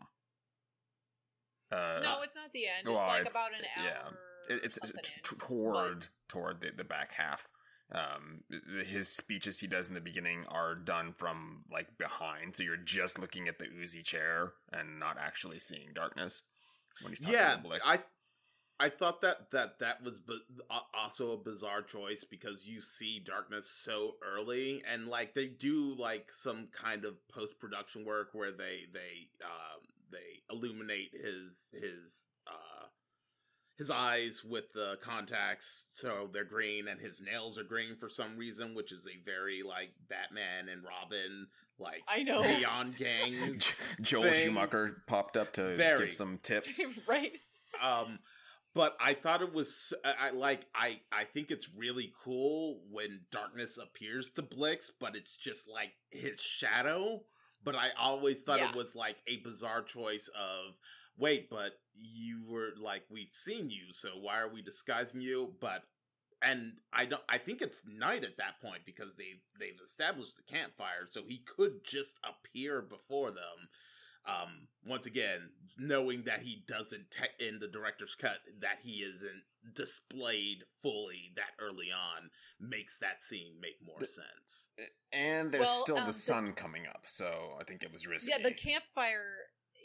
Uh, 1.72 2.00
no, 2.02 2.22
it's 2.24 2.36
not 2.36 2.52
the 2.54 2.66
end. 2.66 2.86
It's 2.86 2.90
well, 2.90 3.06
like 3.08 3.22
it's- 3.22 3.32
about 3.34 3.52
an 3.52 3.66
hour. 3.78 3.86
yeah. 3.86 4.56
it- 4.56 4.62
it's, 4.64 4.78
it's 4.78 4.88
something 4.88 5.04
t- 5.04 5.14
in. 5.16 5.24
t- 5.40 5.46
toward 5.46 6.08
toward 6.30 6.62
the, 6.62 6.70
the 6.76 6.84
back 6.84 7.12
half. 7.16 7.48
Um, 7.92 8.42
his 8.88 9.10
speeches 9.10 9.60
he 9.60 9.68
does 9.68 9.88
in 9.90 9.94
the 9.94 10.02
beginning 10.02 10.46
are 10.50 10.74
done 10.74 11.14
from 11.20 11.64
like 11.72 11.96
behind, 12.00 12.56
so 12.56 12.64
you're 12.64 12.78
just 12.78 13.20
looking 13.20 13.48
at 13.48 13.60
the 13.60 13.66
oozy 13.66 14.02
chair 14.02 14.54
and 14.72 15.00
not 15.00 15.18
actually 15.20 15.60
seeing 15.60 15.90
darkness 15.94 16.42
when 17.02 17.12
he's 17.12 17.20
talking 17.20 17.34
yeah, 17.34 17.56
to. 17.56 17.80
I 17.86 18.00
I 18.80 18.90
thought 18.90 19.22
that 19.22 19.50
that 19.52 19.80
that 19.80 20.04
was 20.04 20.20
b- 20.20 20.42
also 20.94 21.34
a 21.34 21.38
bizarre 21.38 21.84
choice 21.84 22.26
because 22.30 22.66
you 22.66 22.82
see 22.82 23.20
darkness 23.26 23.72
so 23.86 24.16
early, 24.22 24.84
and 24.92 25.08
like 25.08 25.34
they 25.34 25.48
do 25.48 25.96
like 25.98 26.28
some 26.42 26.68
kind 26.74 27.06
of 27.06 27.16
post 27.30 27.60
production 27.60 28.04
work 28.06 28.30
where 28.34 28.52
they 28.52 28.82
they 28.92 29.30
um, 29.44 29.82
they 30.12 30.42
illuminate 30.54 31.12
his 31.14 31.56
his 31.72 32.24
uh, 32.48 32.86
his 33.78 33.90
eyes 33.90 34.44
with 34.44 34.66
the 34.74 34.98
contacts 35.02 35.86
so 35.94 36.30
they're 36.34 36.44
green, 36.44 36.88
and 36.88 37.00
his 37.00 37.22
nails 37.22 37.58
are 37.58 37.64
green 37.64 37.96
for 38.00 38.10
some 38.10 38.38
reason, 38.38 38.76
which 38.76 38.92
is 38.92 39.06
a 39.08 39.24
very 39.24 39.62
like 39.64 39.92
Batman 40.10 40.68
and 40.68 40.84
Robin 40.84 41.48
like 41.80 42.02
I 42.08 42.24
know. 42.24 42.42
Beyond 42.44 42.98
gang 42.98 43.60
Joel 44.02 44.24
thing- 44.24 44.46
Schumacher 44.48 45.04
popped 45.08 45.38
up 45.38 45.54
to 45.54 45.76
Very. 45.76 46.08
give 46.08 46.16
some 46.16 46.40
tips. 46.44 46.80
right. 47.08 47.32
um 47.82 48.20
but 48.76 48.96
i 49.00 49.14
thought 49.14 49.42
it 49.44 49.54
was 49.54 49.94
I, 50.04 50.28
I 50.28 50.30
like 50.32 50.62
i 50.76 51.00
i 51.12 51.26
think 51.34 51.52
it's 51.52 51.70
really 51.78 52.12
cool 52.24 52.82
when 52.92 53.20
darkness 53.32 53.78
appears 53.82 54.32
to 54.36 54.42
blix 54.42 54.92
but 55.00 55.16
it's 55.16 55.36
just 55.38 55.68
like 55.68 55.92
his 56.12 56.40
shadow 56.42 57.22
but 57.64 57.76
i 57.76 57.90
always 58.00 58.42
thought 58.42 58.60
Yeah. 58.60 58.70
it 58.70 58.76
was 58.76 58.96
like 58.96 59.18
a 59.28 59.38
bizarre 59.44 59.84
choice 59.84 60.28
of 60.36 60.74
wait 61.18 61.50
but 61.52 61.72
you 62.00 62.44
were 62.48 62.70
like 62.82 63.04
we've 63.12 63.34
seen 63.34 63.70
you 63.70 63.94
so 63.94 64.10
why 64.22 64.40
are 64.40 64.52
we 64.52 64.62
disguising 64.64 65.22
you 65.22 65.54
but 65.62 65.84
and 66.44 66.74
i 66.94 67.06
don't 67.06 67.22
i 67.30 67.38
think 67.38 67.62
it's 67.62 67.82
night 67.88 68.24
at 68.24 68.38
that 68.38 68.60
point 68.62 68.82
because 68.86 69.10
they've 69.18 69.42
they've 69.60 69.80
established 69.86 70.36
the 70.38 70.44
campfire 70.54 71.08
so 71.10 71.22
he 71.28 71.44
could 71.56 71.84
just 71.84 72.20
appear 72.24 72.82
before 72.82 73.32
them 73.32 73.70
um 74.26 74.68
once 74.86 75.06
again 75.06 75.50
knowing 75.78 76.24
that 76.26 76.42
he 76.42 76.64
doesn't 76.68 77.06
te- 77.12 77.46
in 77.48 77.60
the 77.60 77.68
director's 77.68 78.16
cut 78.16 78.38
that 78.62 78.78
he 78.84 79.00
isn't 79.04 79.44
displayed 79.76 80.60
fully 80.82 81.32
that 81.36 81.52
early 81.60 81.88
on 81.92 82.30
makes 82.60 82.98
that 83.00 83.24
scene 83.24 83.56
make 83.62 83.76
more 83.86 84.00
The- 84.00 84.08
sense 84.08 84.70
And 85.12 85.52
there's 85.52 85.66
Well, 85.68 85.84
still 85.84 85.98
um, 85.98 86.08
the 86.08 86.12
the- 86.14 86.18
sun 86.20 86.54
coming 86.54 86.88
up, 86.88 87.04
so 87.08 87.56
I 87.60 87.64
think 87.66 87.84
it 87.84 87.92
was 87.92 88.08
risky. 88.08 88.32
Yeah, 88.32 88.42
the 88.42 88.54
campfire. 88.56 89.30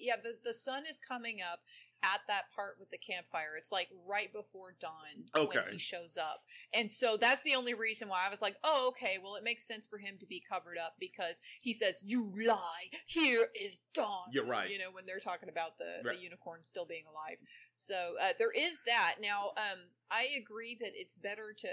Yeah, 0.01 0.17
the 0.23 0.39
the 0.45 0.55
sun 0.55 0.85
is 0.87 0.99
coming 1.07 1.39
up 1.43 1.61
at 2.03 2.21
that 2.29 2.45
part 2.55 2.77
with 2.79 2.91
the 2.91 2.99
campfire. 2.99 3.57
It's 3.59 3.73
like 3.73 3.89
right 4.07 4.33
before 4.33 4.75
dawn 4.81 5.25
Okay. 5.35 5.59
when 5.59 5.73
he 5.73 5.79
shows 5.79 6.17
up, 6.17 6.43
and 6.73 6.91
so 6.91 7.17
that's 7.21 7.43
the 7.43 7.55
only 7.55 7.75
reason 7.75 8.09
why 8.09 8.27
I 8.27 8.31
was 8.31 8.41
like, 8.41 8.57
oh, 8.65 8.89
okay, 8.89 9.19
well, 9.23 9.37
it 9.37 9.45
makes 9.45 9.67
sense 9.67 9.87
for 9.87 9.99
him 9.99 10.17
to 10.21 10.27
be 10.27 10.43
covered 10.49 10.79
up 10.79 10.95
because 11.01 11.37
he 11.61 11.73
says, 11.73 12.01
"You 12.05 12.31
lie. 12.47 12.91
Here 13.07 13.49
is 13.55 13.79
dawn." 13.95 14.29
You're 14.33 14.47
right. 14.47 14.71
You 14.71 14.79
know 14.79 14.91
when 14.93 15.07
they're 15.07 15.21
talking 15.21 15.49
about 15.49 15.79
the 15.79 16.03
Right. 16.05 16.17
the 16.17 16.23
unicorn 16.23 16.63
still 16.63 16.87
being 16.87 17.05
alive. 17.07 17.39
So 17.75 17.95
uh, 18.21 18.33
there 18.39 18.53
is 18.53 18.79
that. 18.87 19.17
Now, 19.21 19.53
um, 19.57 19.79
I 20.11 20.29
agree 20.41 20.77
that 20.81 20.93
it's 20.95 21.17
better 21.17 21.55
to 21.59 21.69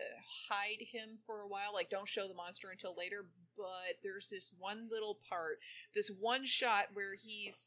hide 0.49 0.81
him 0.81 1.17
for 1.25 1.41
a 1.41 1.47
while. 1.47 1.73
Like, 1.73 1.89
don't 1.89 2.07
show 2.09 2.27
the 2.27 2.33
monster 2.33 2.69
until 2.71 2.95
later. 2.97 3.25
But 3.57 3.95
there's 4.03 4.29
this 4.29 4.51
one 4.59 4.89
little 4.91 5.17
part, 5.29 5.59
this 5.93 6.11
one 6.19 6.45
shot 6.45 6.85
where 6.93 7.15
he's, 7.15 7.65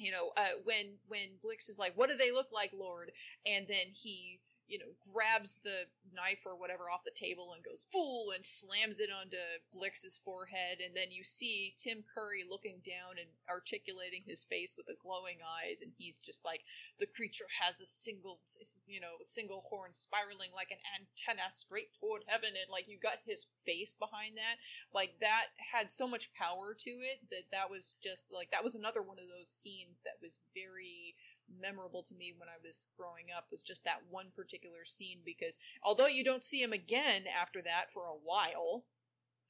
you 0.00 0.10
know, 0.12 0.30
uh, 0.36 0.58
when 0.64 0.86
when 1.08 1.28
Blix 1.42 1.68
is 1.68 1.78
like, 1.78 1.92
"What 1.96 2.08
do 2.10 2.16
they 2.16 2.32
look 2.32 2.48
like, 2.52 2.72
Lord?" 2.74 3.12
and 3.46 3.68
then 3.68 3.88
he. 3.92 4.40
You 4.70 4.78
know, 4.78 4.94
grabs 5.10 5.58
the 5.66 5.90
knife 6.14 6.46
or 6.46 6.54
whatever 6.54 6.86
off 6.86 7.02
the 7.02 7.10
table 7.18 7.52
and 7.52 7.62
goes 7.66 7.84
fool 7.90 8.30
and 8.30 8.46
slams 8.46 9.02
it 9.02 9.10
onto 9.10 9.42
Blix's 9.74 10.22
forehead, 10.22 10.78
and 10.78 10.94
then 10.94 11.10
you 11.10 11.26
see 11.26 11.74
Tim 11.82 12.06
Curry 12.14 12.46
looking 12.46 12.78
down 12.86 13.18
and 13.18 13.26
articulating 13.50 14.22
his 14.22 14.46
face 14.46 14.78
with 14.78 14.86
the 14.86 14.94
glowing 15.02 15.42
eyes, 15.42 15.82
and 15.82 15.90
he's 15.98 16.22
just 16.22 16.44
like, 16.46 16.62
the 17.02 17.10
creature 17.10 17.50
has 17.50 17.80
a 17.82 17.86
single 18.06 18.38
you 18.86 19.00
know 19.00 19.18
single 19.26 19.66
horn 19.66 19.90
spiraling 19.92 20.54
like 20.54 20.70
an 20.70 20.78
antenna 20.94 21.50
straight 21.50 21.90
toward 21.98 22.22
heaven. 22.30 22.54
And 22.54 22.70
like 22.70 22.86
you 22.86 22.98
got 23.02 23.18
his 23.26 23.46
face 23.66 23.94
behind 23.98 24.38
that. 24.38 24.56
Like 24.94 25.18
that 25.20 25.50
had 25.58 25.90
so 25.90 26.06
much 26.06 26.30
power 26.38 26.78
to 26.78 26.90
it 26.90 27.18
that 27.34 27.50
that 27.50 27.70
was 27.70 27.94
just 28.02 28.22
like 28.30 28.50
that 28.54 28.64
was 28.64 28.74
another 28.78 29.02
one 29.02 29.18
of 29.18 29.26
those 29.26 29.50
scenes 29.50 29.98
that 30.06 30.22
was 30.22 30.38
very 30.54 31.16
memorable 31.60 32.02
to 32.04 32.14
me 32.14 32.32
when 32.36 32.48
I 32.48 32.58
was 32.62 32.88
growing 32.96 33.26
up 33.36 33.46
was 33.50 33.62
just 33.62 33.84
that 33.84 34.02
one 34.10 34.26
particular 34.36 34.84
scene 34.84 35.18
because 35.24 35.56
although 35.82 36.06
you 36.06 36.24
don't 36.24 36.42
see 36.44 36.62
him 36.62 36.72
again 36.72 37.24
after 37.26 37.62
that 37.62 37.86
for 37.92 38.04
a 38.04 38.18
while 38.22 38.84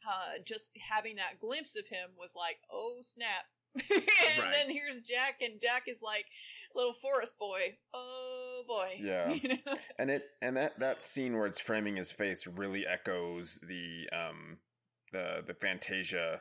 uh, 0.09 0.39
just 0.47 0.70
having 0.78 1.16
that 1.16 1.40
glimpse 1.40 1.77
of 1.77 1.86
him 1.86 2.10
was 2.18 2.32
like, 2.35 2.56
oh 2.72 2.98
snap. 3.02 3.44
and 3.74 3.82
Right. 4.39 4.51
then 4.52 4.70
here's 4.74 5.01
Jack, 5.02 5.43
and 5.43 5.60
Jack 5.60 5.85
is 5.86 5.98
like, 6.02 6.24
little 6.74 6.94
forest 7.02 7.35
boy. 7.39 7.77
Oh 7.93 8.62
boy. 8.66 8.97
Yeah. 9.01 9.31
You 9.32 9.48
know? 9.51 9.74
and 9.98 10.10
it 10.10 10.24
and 10.43 10.56
that 10.56 10.78
that 10.81 11.05
scene 11.05 11.36
where 11.36 11.47
it's 11.47 11.60
framing 11.60 11.97
his 11.97 12.10
face 12.12 12.47
really 12.47 12.86
echoes 12.86 13.60
the 13.68 14.09
um 14.16 14.59
the 15.12 15.44
the 15.47 15.55
Fantasia 15.55 16.40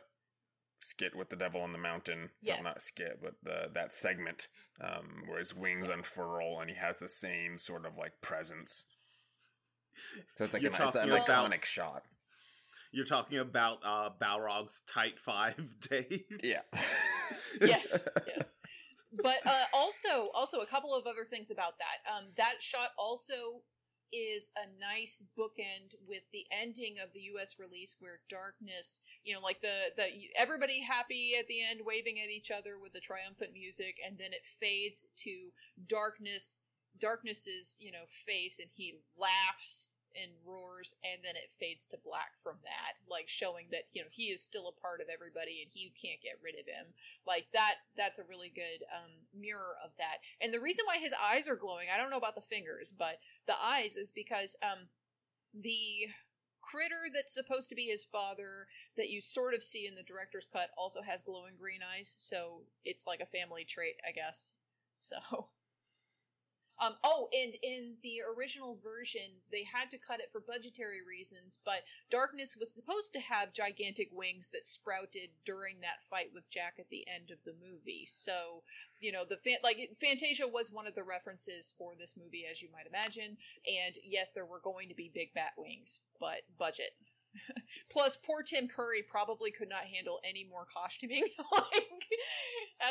skit 0.81 1.15
with 1.15 1.29
the 1.29 1.35
devil 1.35 1.61
on 1.61 1.71
the 1.71 1.77
mountain. 1.77 2.29
No, 2.43 2.61
not 2.61 2.79
skit, 2.81 3.19
but 3.21 3.33
the 3.43 3.69
that 3.73 3.93
segment 3.95 4.47
um 4.81 5.23
where 5.27 5.39
his 5.39 5.53
wings 5.55 5.87
Yes. 5.89 5.97
unfurl 5.97 6.59
and 6.61 6.69
he 6.69 6.75
has 6.75 6.97
the 6.97 7.09
same 7.09 7.57
sort 7.57 7.85
of 7.85 7.97
like 7.97 8.13
presence. 8.21 8.85
So 10.37 10.45
it's 10.45 10.53
like 10.53 10.61
You're 10.61 10.73
an, 10.73 10.81
it's 10.87 10.95
an 10.95 11.11
about- 11.11 11.27
iconic 11.51 11.65
shot. 11.65 12.03
You're 12.91 13.05
talking 13.05 13.37
about 13.37 13.77
uh, 13.85 14.09
Balrog's 14.19 14.81
tight 14.91 15.13
five, 15.23 15.55
Dave. 15.91 16.23
Yeah. 16.41 16.61
yes, 17.61 17.85
yes. 18.25 18.47
But 19.21 19.45
uh, 19.45 19.65
also, 19.73 20.29
also 20.33 20.61
a 20.61 20.65
couple 20.67 20.95
of 20.95 21.05
other 21.05 21.25
things 21.29 21.51
about 21.51 21.73
that. 21.77 22.11
Um, 22.11 22.25
that 22.37 22.53
shot 22.59 22.89
also 22.97 23.61
is 24.11 24.51
a 24.57 24.67
nice 24.79 25.23
bookend 25.37 25.95
with 26.07 26.23
the 26.31 26.45
ending 26.51 26.97
of 27.03 27.13
the 27.13 27.21
U.S. 27.35 27.55
release, 27.59 27.95
where 27.99 28.19
darkness, 28.29 29.01
you 29.23 29.33
know, 29.33 29.41
like 29.41 29.61
the 29.61 29.91
the 29.95 30.07
everybody 30.35 30.81
happy 30.81 31.33
at 31.39 31.47
the 31.47 31.61
end, 31.63 31.81
waving 31.85 32.19
at 32.19 32.29
each 32.29 32.51
other 32.51 32.79
with 32.79 32.93
the 32.93 33.01
triumphant 33.01 33.53
music, 33.53 33.97
and 34.05 34.17
then 34.17 34.33
it 34.33 34.43
fades 34.59 35.03
to 35.23 35.51
darkness, 35.87 36.61
darkness's 36.99 37.77
you 37.79 37.91
know 37.91 38.05
face, 38.25 38.57
and 38.59 38.69
he 38.75 38.95
laughs 39.17 39.87
and 40.15 40.31
roars 40.45 40.95
and 41.03 41.21
then 41.23 41.35
it 41.35 41.51
fades 41.59 41.87
to 41.87 41.97
black 42.05 42.33
from 42.41 42.57
that 42.63 42.97
like 43.09 43.27
showing 43.27 43.67
that 43.71 43.85
you 43.91 44.01
know 44.01 44.09
he 44.11 44.31
is 44.33 44.41
still 44.41 44.67
a 44.69 44.79
part 44.81 45.01
of 45.01 45.07
everybody 45.11 45.61
and 45.61 45.71
he 45.71 45.93
can't 45.99 46.21
get 46.21 46.39
rid 46.43 46.55
of 46.55 46.65
him. 46.65 46.93
Like 47.27 47.45
that 47.53 47.81
that's 47.97 48.19
a 48.19 48.27
really 48.29 48.51
good 48.53 48.85
um, 48.93 49.11
mirror 49.33 49.75
of 49.83 49.91
that. 49.97 50.21
And 50.41 50.53
the 50.53 50.59
reason 50.59 50.85
why 50.85 50.97
his 50.97 51.13
eyes 51.13 51.47
are 51.47 51.55
glowing 51.55 51.87
i 51.93 51.97
don't 51.97 52.09
know 52.09 52.17
about 52.17 52.35
the 52.35 52.49
fingers 52.49 52.93
but 52.97 53.19
the 53.47 53.55
eyes 53.55 53.97
is 53.97 54.11
because 54.11 54.55
um, 54.63 54.87
the 55.53 56.07
critter 56.61 57.09
that's 57.13 57.33
supposed 57.33 57.69
to 57.69 57.75
be 57.75 57.85
his 57.85 58.05
father 58.11 58.67
that 58.97 59.09
you 59.09 59.21
sort 59.21 59.53
of 59.53 59.63
see 59.63 59.87
in 59.87 59.95
the 59.95 60.03
director's 60.03 60.47
cut 60.51 60.69
also 60.77 61.01
has 61.01 61.21
glowing 61.21 61.55
green 61.59 61.81
eyes 61.81 62.15
so 62.19 62.61
it's 62.85 63.07
like 63.07 63.21
a 63.21 63.25
family 63.37 63.65
trait 63.65 63.95
i 64.07 64.11
guess. 64.11 64.53
So 64.97 65.15
um, 66.79 66.95
oh, 67.03 67.29
and 67.33 67.53
in 67.61 67.95
the 68.03 68.21
original 68.37 68.77
version, 68.83 69.29
they 69.51 69.63
had 69.63 69.91
to 69.91 69.97
cut 69.97 70.19
it 70.19 70.29
for 70.31 70.39
budgetary 70.41 71.01
reasons, 71.05 71.59
but 71.65 71.83
Darkness 72.09 72.55
was 72.59 72.73
supposed 72.73 73.13
to 73.13 73.19
have 73.19 73.53
gigantic 73.53 74.09
wings 74.11 74.49
that 74.53 74.65
sprouted 74.65 75.29
during 75.45 75.79
that 75.81 76.01
fight 76.09 76.31
with 76.33 76.49
Jack 76.49 76.75
at 76.79 76.89
the 76.89 77.05
end 77.07 77.31
of 77.31 77.37
the 77.45 77.53
movie. 77.53 78.05
So, 78.07 78.63
you 78.99 79.11
know, 79.11 79.25
the 79.25 79.37
fan- 79.37 79.61
like 79.63 79.77
Fantasia 79.99 80.47
was 80.47 80.71
one 80.71 80.87
of 80.87 80.95
the 80.95 81.03
references 81.03 81.73
for 81.77 81.95
this 81.95 82.15
movie, 82.17 82.45
as 82.45 82.61
you 82.61 82.69
might 82.71 82.87
imagine. 82.87 83.37
And 83.67 83.95
yes, 84.03 84.31
there 84.33 84.45
were 84.45 84.59
going 84.59 84.89
to 84.89 84.95
be 84.95 85.11
big 85.13 85.33
bat 85.33 85.53
wings, 85.57 86.01
but 86.19 86.41
budget. 86.57 86.91
Plus, 87.91 88.17
poor 88.25 88.43
Tim 88.43 88.67
Curry 88.67 89.03
probably 89.09 89.51
could 89.51 89.69
not 89.69 89.83
handle 89.83 90.19
any 90.27 90.45
more 90.49 90.65
costuming, 90.73 91.23
like 91.51 92.05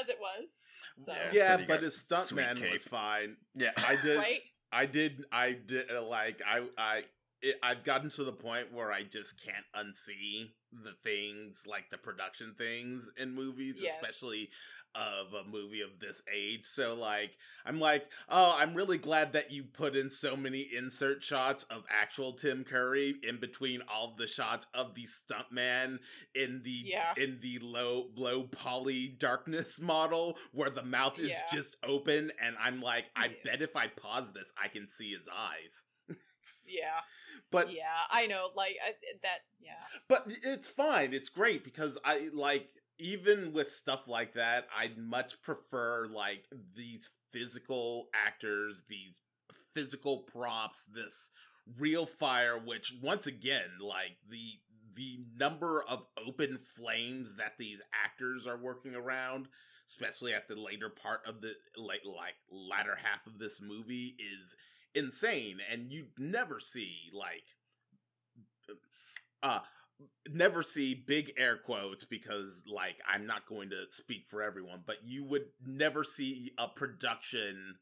as 0.01 0.09
it 0.09 0.19
was. 0.20 0.60
So, 1.05 1.12
Yeah. 1.12 1.31
Yeah, 1.32 1.56
but 1.56 1.60
he 1.60 1.66
but 1.66 1.74
got 1.74 1.82
his 1.82 1.97
stuntman 2.09 2.73
was 2.73 2.85
fine. 2.85 3.36
Yeah. 3.55 3.70
I 3.77 3.97
did. 4.01 4.16
right? 4.19 4.40
I 4.73 4.86
did. 4.86 5.24
I 5.32 5.52
did. 5.66 5.90
uh, 5.90 6.02
Like 6.02 6.40
I. 6.47 6.66
I. 6.77 7.02
It, 7.40 7.55
I've 7.62 7.85
gotten 7.85 8.10
to 8.10 8.24
the 8.24 8.32
point 8.32 8.73
where 8.73 8.90
I 8.90 9.05
just 9.05 9.35
can't 9.44 9.65
unsee 9.77 10.51
the 10.73 10.93
things 11.05 11.62
like 11.69 11.85
the 11.89 11.97
production 11.97 12.55
things 12.59 13.09
in 13.16 13.32
movies, 13.32 13.77
Yes. 13.78 13.94
especially 14.02 14.48
of 14.99 15.33
a 15.33 15.49
movie 15.49 15.83
of 15.83 15.91
this 16.01 16.23
age. 16.35 16.65
So 16.65 16.95
like 16.95 17.31
I'm 17.65 17.79
like, 17.79 18.05
oh, 18.29 18.57
I'm 18.59 18.75
really 18.75 18.99
glad 18.99 19.33
that 19.35 19.53
you 19.53 19.65
put 19.65 19.95
in 19.97 20.11
so 20.11 20.37
many 20.37 20.69
insert 20.77 21.23
shots 21.23 21.65
of 21.70 21.85
actual 21.89 22.33
Tim 22.33 22.65
Curry 22.65 23.15
in 23.23 23.39
between 23.39 23.83
all 23.83 24.15
the 24.19 24.27
shots 24.27 24.66
of 24.75 24.95
the 24.95 25.07
stuntman 25.07 25.99
in 26.35 26.62
the 26.65 26.83
Yeah. 26.85 27.15
in 27.16 27.39
the 27.41 27.59
low 27.61 28.09
low 28.16 28.45
poly 28.45 29.09
darkness 29.20 29.79
model 29.81 30.37
where 30.53 30.70
the 30.70 30.83
mouth 30.83 31.19
is 31.19 31.31
Yeah. 31.31 31.43
just 31.53 31.77
open 31.85 32.33
and 32.43 32.57
I'm 32.61 32.81
like, 32.83 33.05
I 33.16 33.27
Yeah. 33.27 33.33
bet 33.45 33.62
if 33.62 33.77
I 33.77 33.87
pause 33.89 34.33
this 34.35 34.51
I 34.62 34.69
can 34.69 34.89
see 34.99 35.12
his 35.12 35.29
eyes. 35.33 36.19
Yeah, 36.66 37.01
But 37.51 37.73
yeah, 37.73 37.85
I 38.11 38.27
know. 38.27 38.49
Like 38.55 38.77
I, 38.85 38.91
that. 39.23 39.39
Yeah, 39.61 39.73
but 40.09 40.27
it's 40.43 40.69
fine. 40.69 41.12
It's 41.15 41.29
great 41.29 41.65
because 41.65 41.99
I 42.05 42.29
like 42.33 42.69
even 42.99 43.53
with 43.53 43.70
stuff 43.70 44.01
like 44.07 44.35
that, 44.35 44.66
I'd 44.77 44.99
much 44.99 45.41
prefer 45.43 46.07
like 46.09 46.45
these 46.77 47.09
physical 47.33 48.09
actors, 48.15 48.83
these 48.89 49.15
physical 49.75 50.25
props, 50.33 50.79
this 50.95 51.15
real 51.79 52.07
fire 52.07 52.59
which 52.65 52.95
once 53.03 53.27
again, 53.27 53.70
like 53.81 54.16
the 54.31 54.59
the 54.97 55.20
number 55.39 55.85
of 55.89 56.01
open 56.27 56.59
flames 56.77 57.37
that 57.37 57.53
these 57.59 57.81
actors 58.05 58.47
are 58.49 58.57
working 58.57 58.97
around, 58.97 59.47
especially 59.87 60.35
at 60.35 60.49
the 60.49 60.57
later 60.57 60.89
part 60.91 61.20
of 61.27 61.41
the 61.41 61.53
like 61.77 62.03
like 62.05 62.35
latter 62.51 62.97
half 62.97 63.27
of 63.27 63.39
this 63.39 63.61
movie 63.61 64.16
is 64.19 64.57
insane. 64.95 65.59
And 65.70 65.93
you'd 65.93 66.19
never 66.19 66.59
see 66.59 67.11
like 67.12 67.45
uh 69.43 69.61
never 70.29 70.62
see 70.62 70.95
big 71.07 71.33
air 71.37 71.57
quotes 71.57 72.05
because 72.05 72.61
like 72.66 72.97
I'm 73.12 73.27
not 73.27 73.49
going 73.49 73.70
to 73.70 73.85
speak 73.91 74.27
for 74.31 74.43
everyone, 74.43 74.83
but 74.87 74.97
you 75.05 75.25
would 75.25 75.47
never 75.66 76.05
see 76.05 76.53
a 76.59 76.69
production 76.69 77.77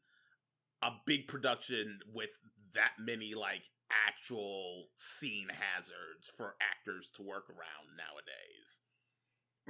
a 0.83 0.91
big 1.05 1.27
production 1.27 1.99
with 2.13 2.29
that 2.75 2.91
many 2.99 3.33
like 3.33 3.63
actual 4.07 4.87
scene 4.97 5.47
hazards 5.49 6.31
for 6.35 6.55
actors 6.61 7.09
to 7.15 7.23
work 7.23 7.49
around 7.49 7.97
nowadays. 7.97 8.79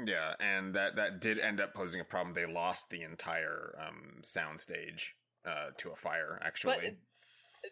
Yeah, 0.05 0.33
and 0.39 0.75
that 0.75 0.95
that 0.97 1.21
did 1.21 1.39
end 1.39 1.59
up 1.59 1.73
posing 1.73 2.01
a 2.01 2.05
problem. 2.05 2.35
They 2.35 2.51
lost 2.51 2.89
the 2.89 3.01
entire 3.01 3.75
um, 3.81 4.21
soundstage 4.21 5.01
uh, 5.45 5.71
to 5.77 5.91
a 5.91 5.95
fire. 5.95 6.39
Actually, 6.43 6.97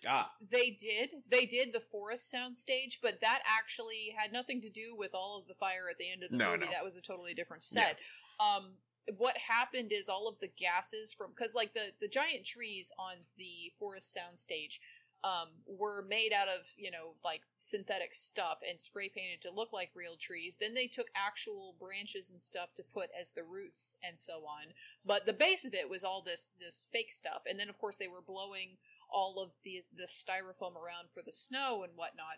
Ah, 0.08 0.32
they 0.52 0.72
did. 0.72 1.12
They 1.30 1.46
did 1.46 1.74
the 1.74 1.82
forest 1.92 2.34
soundstage, 2.34 3.00
but 3.02 3.22
that 3.22 3.42
actually 3.46 4.14
had 4.18 4.32
nothing 4.32 4.62
to 4.62 4.70
do 4.70 4.96
with 4.96 5.14
all 5.14 5.38
of 5.40 5.48
the 5.48 5.56
fire 5.56 5.90
at 5.90 5.98
the 5.98 6.12
end 6.12 6.24
of 6.24 6.32
the 6.32 6.38
No, 6.38 6.54
movie. 6.54 6.66
no. 6.66 6.72
That 6.72 6.84
was 6.84 6.96
a 6.96 7.02
totally 7.02 7.34
different 7.34 7.64
Yeah. 7.72 7.88
set. 7.88 8.00
Um, 8.40 8.78
what 9.18 9.38
happened 9.38 9.92
is 9.92 10.10
all 10.10 10.28
of 10.28 10.40
the 10.40 10.48
gases 10.48 11.14
from 11.14 11.32
because 11.32 11.54
like 11.54 11.74
the 11.74 11.94
the 12.02 12.08
giant 12.08 12.46
trees 12.46 12.92
on 12.98 13.18
the 13.38 13.72
forest 13.78 14.18
soundstage 14.18 14.80
um, 15.24 15.50
were 15.66 16.04
made 16.04 16.34
out 16.34 16.48
of 16.48 16.66
you 16.76 16.92
know 16.92 17.14
like 17.24 17.42
synthetic 17.58 18.14
stuff 18.14 18.60
and 18.68 18.80
spray 18.80 19.10
painted 19.10 19.42
to 19.42 19.52
look 19.52 19.72
like 19.74 19.90
real 19.96 20.18
trees. 20.18 20.56
Then 20.60 20.74
they 20.74 20.88
took 20.88 21.08
actual 21.16 21.76
branches 21.80 22.30
and 22.32 22.42
stuff 22.42 22.70
to 22.76 22.84
put 22.84 23.10
as 23.20 23.30
the 23.32 23.44
roots 23.44 23.96
and 24.04 24.20
so 24.20 24.46
on. 24.46 24.74
But 25.06 25.26
the 25.26 25.34
base 25.34 25.66
of 25.66 25.74
it 25.74 25.90
was 25.90 26.04
all 26.04 26.22
this 26.24 26.54
this 26.60 26.88
fake 26.92 27.12
stuff. 27.12 27.44
And 27.48 27.60
then 27.60 27.70
of 27.70 27.78
course 27.78 27.98
they 27.98 28.08
were 28.08 28.22
blowing 28.22 28.78
all 29.16 29.42
of 29.42 29.52
the 29.64 29.82
the 29.96 30.08
styrofoam 30.08 30.76
around 30.76 31.08
for 31.14 31.24
the 31.24 31.32
snow 31.32 31.84
and 31.84 31.96
whatnot. 31.96 32.38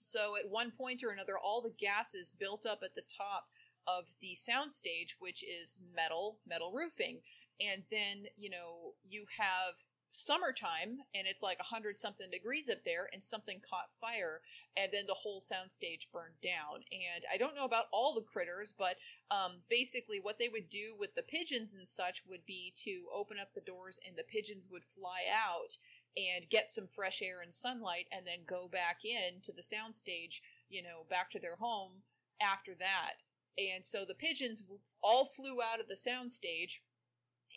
So 0.00 0.34
at 0.36 0.50
one 0.50 0.72
point 0.72 1.04
or 1.04 1.10
another, 1.10 1.38
all 1.38 1.62
the 1.62 1.70
gases 1.78 2.32
built 2.32 2.66
up 2.66 2.80
at 2.82 2.96
the 2.96 3.06
top 3.16 3.46
of 3.86 4.06
the 4.20 4.36
soundstage, 4.36 5.14
which 5.20 5.44
is 5.44 5.80
metal 5.94 6.40
metal 6.44 6.72
roofing, 6.72 7.22
and 7.60 7.84
then 7.90 8.26
you 8.36 8.50
know 8.50 8.94
you 9.08 9.24
have 9.38 9.74
summertime 10.10 10.98
and 11.14 11.26
it's 11.26 11.42
like 11.42 11.58
a 11.60 11.70
hundred 11.70 11.96
something 11.96 12.28
degrees 12.30 12.68
up 12.68 12.82
there 12.84 13.08
and 13.12 13.22
something 13.22 13.60
caught 13.62 13.88
fire 14.00 14.42
and 14.76 14.90
then 14.92 15.06
the 15.06 15.14
whole 15.14 15.40
soundstage 15.40 16.10
burned 16.12 16.34
down 16.42 16.82
and 16.90 17.22
i 17.32 17.36
don't 17.36 17.54
know 17.54 17.64
about 17.64 17.86
all 17.92 18.14
the 18.14 18.26
critters 18.26 18.74
but 18.76 18.96
um, 19.30 19.62
basically 19.70 20.18
what 20.18 20.36
they 20.38 20.48
would 20.48 20.68
do 20.68 20.96
with 20.98 21.14
the 21.14 21.22
pigeons 21.22 21.74
and 21.74 21.86
such 21.86 22.22
would 22.28 22.44
be 22.44 22.74
to 22.74 23.06
open 23.14 23.38
up 23.38 23.54
the 23.54 23.60
doors 23.60 24.00
and 24.06 24.16
the 24.16 24.26
pigeons 24.26 24.66
would 24.70 24.82
fly 24.98 25.22
out 25.30 25.76
and 26.16 26.48
get 26.50 26.68
some 26.68 26.88
fresh 26.94 27.22
air 27.22 27.40
and 27.42 27.54
sunlight 27.54 28.06
and 28.10 28.26
then 28.26 28.40
go 28.46 28.68
back 28.68 29.04
in 29.04 29.40
to 29.44 29.52
the 29.52 29.62
soundstage 29.62 30.40
you 30.68 30.82
know 30.82 31.04
back 31.08 31.30
to 31.30 31.38
their 31.38 31.56
home 31.56 32.02
after 32.40 32.74
that. 32.78 33.20
And 33.58 33.84
so 33.84 34.04
the 34.06 34.14
pigeons 34.14 34.62
all 35.02 35.28
flew 35.36 35.60
out 35.60 35.80
of 35.80 35.88
the 35.88 35.98
soundstage 35.98 36.80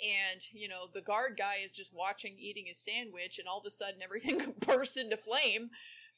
and 0.01 0.41
you 0.51 0.67
know 0.67 0.87
the 0.93 1.01
guard 1.01 1.37
guy 1.37 1.57
is 1.63 1.71
just 1.71 1.93
watching 1.93 2.35
eating 2.37 2.65
his 2.65 2.83
sandwich 2.83 3.37
and 3.37 3.47
all 3.47 3.59
of 3.59 3.65
a 3.65 3.71
sudden 3.71 4.01
everything 4.01 4.53
bursts 4.65 4.97
into 4.97 5.17
flame. 5.17 5.69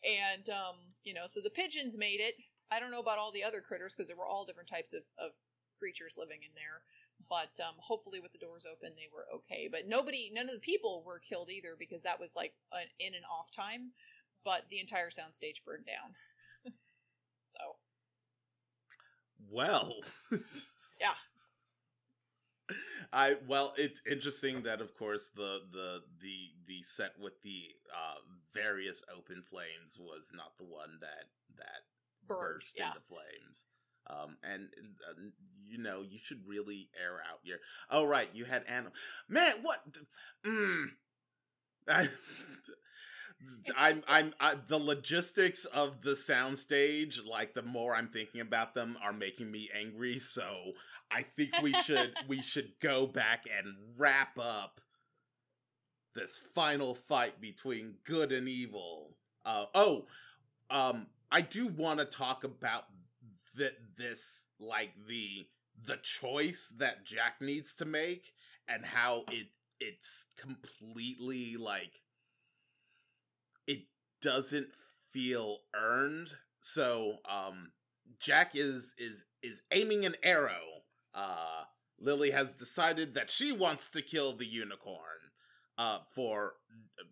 And 0.04 0.50
um 0.50 0.76
you 1.04 1.14
know 1.14 1.28
so 1.28 1.42
the 1.42 1.50
pigeons 1.50 1.98
made 1.98 2.20
it. 2.20 2.36
I 2.72 2.80
don't 2.80 2.92
know 2.92 3.00
about 3.02 3.20
all 3.20 3.32
the 3.32 3.44
other 3.44 3.62
critters 3.62 3.94
because 3.96 4.08
there 4.08 4.18
were 4.18 4.26
all 4.26 4.46
different 4.46 4.70
types 4.70 4.94
of, 4.94 5.04
of 5.20 5.32
creatures 5.78 6.16
living 6.18 6.42
in 6.42 6.52
there 6.56 6.82
but 7.30 7.52
um 7.60 7.76
hopefully 7.78 8.20
with 8.20 8.32
the 8.32 8.38
doors 8.40 8.66
open 8.70 8.92
they 8.96 9.10
were 9.14 9.26
okay 9.34 9.68
but 9.72 9.88
nobody 9.88 10.32
none 10.34 10.50
of 10.50 10.56
the 10.56 10.60
people 10.60 11.04
were 11.06 11.20
killed 11.20 11.50
either 11.50 11.76
because 11.80 12.02
that 12.04 12.20
was 12.20 12.32
like 12.36 12.54
an 12.74 12.88
in 13.00 13.14
and 13.16 13.26
off 13.26 13.52
time 13.56 13.92
but 14.44 14.64
the 14.70 14.80
entire 14.80 15.10
soundstage 15.10 15.64
burned 15.66 15.86
down 15.86 16.14
so 17.58 17.76
well. 19.52 19.96
Yeah. 21.00 21.12
I 23.12 23.36
well, 23.50 23.74
it's 23.78 24.02
interesting 24.10 24.64
that 24.64 24.80
of 24.80 24.96
course 24.98 25.30
the 25.36 25.60
the 25.74 26.00
the 26.22 26.38
the 26.68 26.84
set 26.84 27.12
with 27.20 27.34
the 27.44 27.76
uh 27.94 28.16
various 28.54 29.04
open 29.16 29.44
flames 29.50 29.98
was 30.00 30.32
not 30.34 30.58
the 30.58 30.64
one 30.64 30.98
that 31.02 31.28
that 31.58 31.84
burst 32.28 32.74
yeah 32.78 32.88
into 32.88 33.02
flames. 33.10 33.66
Um, 34.08 34.38
and 34.44 34.70
uh, 35.10 35.14
you 35.66 35.78
know 35.80 36.02
you 36.02 36.20
should 36.22 36.48
really 36.48 36.90
air 37.02 37.16
out 37.32 37.40
your. 37.44 37.58
Oh 37.90 38.06
right, 38.06 38.30
you 38.34 38.46
had 38.46 38.64
animal. 38.68 38.94
Man, 39.28 39.56
what? 39.64 39.80
Mm. 40.46 40.86
I, 41.90 42.08
I'm 43.76 44.04
I'm 44.08 44.34
I, 44.40 44.56
the 44.68 44.78
logistics 44.78 45.66
of 45.66 46.02
the 46.02 46.12
soundstage. 46.12 47.26
Like 47.26 47.54
the 47.54 47.62
more 47.62 47.96
I'm 47.96 48.08
thinking 48.10 48.42
about 48.42 48.74
them, 48.74 48.98
are 49.04 49.14
making 49.14 49.52
me 49.52 49.70
angry. 49.76 50.20
So 50.20 50.72
I 51.12 51.24
think 51.36 51.52
we 51.62 51.74
should 51.84 52.14
we 52.28 52.42
should 52.42 52.72
go 52.82 53.08
back 53.08 53.46
and 53.58 53.76
wrap 53.98 54.38
up 54.40 54.82
this 56.16 56.40
final 56.54 56.96
fight 56.96 57.40
between 57.42 57.96
good 58.06 58.32
and 58.32 58.48
evil. 58.48 59.16
Uh, 59.46 59.66
oh, 59.76 60.06
um, 60.70 61.08
I 61.32 61.42
do 61.42 61.68
want 61.68 62.00
to 62.00 62.06
talk 62.06 62.44
about 62.44 62.84
that 63.58 63.74
this 63.98 64.46
like 64.60 64.94
the 65.08 65.48
the 65.86 65.98
choice 66.04 66.68
that 66.78 67.06
Jack 67.06 67.42
needs 67.42 67.76
to 67.76 67.86
make 67.86 68.34
and 68.68 68.86
how 68.86 69.24
it 69.30 69.48
it's 69.80 70.26
completely 70.38 71.58
like 71.58 71.92
it 73.68 73.86
doesn't 74.22 74.70
feel 75.14 75.60
earned. 75.76 76.30
So 76.62 77.18
um 77.30 77.72
Jack 78.20 78.52
is 78.56 78.94
is 78.98 79.24
is 79.44 79.62
aiming 79.72 80.06
an 80.06 80.16
arrow. 80.24 80.84
Uh 81.14 81.64
Lily 82.00 82.32
has 82.32 82.52
decided 82.54 83.14
that 83.14 83.32
she 83.32 83.52
wants 83.52 83.90
to 83.92 84.02
kill 84.02 84.36
the 84.36 84.46
unicorn 84.46 85.22
uh 85.78 86.00
for 86.14 86.54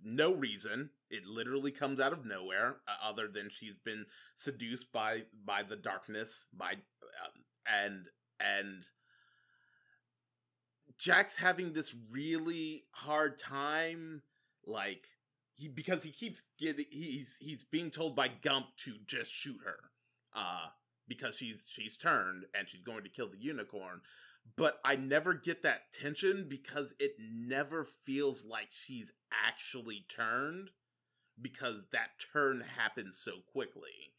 no 0.04 0.34
reason. 0.34 0.90
It 1.14 1.26
literally 1.28 1.72
comes 1.72 2.00
out 2.00 2.12
of 2.12 2.26
nowhere 2.26 2.78
uh, 2.88 3.08
other 3.08 3.28
than 3.28 3.50
she's 3.52 3.78
been 3.78 4.06
seduced 4.36 4.92
by 4.92 5.24
by 5.46 5.62
the 5.64 5.76
darkness 5.76 6.46
by 6.58 6.74
um, 6.74 7.44
and 7.68 8.10
and 8.40 8.84
Jack's 10.98 11.36
having 11.36 11.74
this 11.74 11.94
really 12.12 12.86
hard 12.92 13.38
time 13.38 14.24
like 14.66 15.06
he 15.54 15.68
because 15.68 16.02
he 16.04 16.12
keeps 16.12 16.42
getting 16.60 16.86
he's 16.90 17.36
he's 17.40 17.64
being 17.72 17.92
told 17.92 18.16
by 18.16 18.30
Gump 18.44 18.68
to 18.86 18.94
just 19.06 19.32
shoot 19.32 19.60
her 19.66 19.78
uh 20.36 20.68
because 21.08 21.36
she's 21.36 21.70
she's 21.72 21.96
turned 21.98 22.46
and 22.58 22.68
she's 22.68 22.82
going 22.84 23.04
to 23.04 23.10
kill 23.10 23.30
the 23.30 23.38
unicorn 23.38 24.02
but 24.58 24.80
I 24.84 24.96
never 24.96 25.34
get 25.34 25.64
that 25.64 25.94
tension 25.94 26.48
because 26.50 26.94
it 27.00 27.16
never 27.20 27.88
feels 28.06 28.44
like 28.46 28.70
she's 28.72 29.12
actually 29.48 30.06
turned 30.10 30.70
because 31.42 31.82
that 31.92 32.10
turn 32.32 32.62
happens 32.62 33.20
so 33.24 33.34
quickly. 33.52 34.14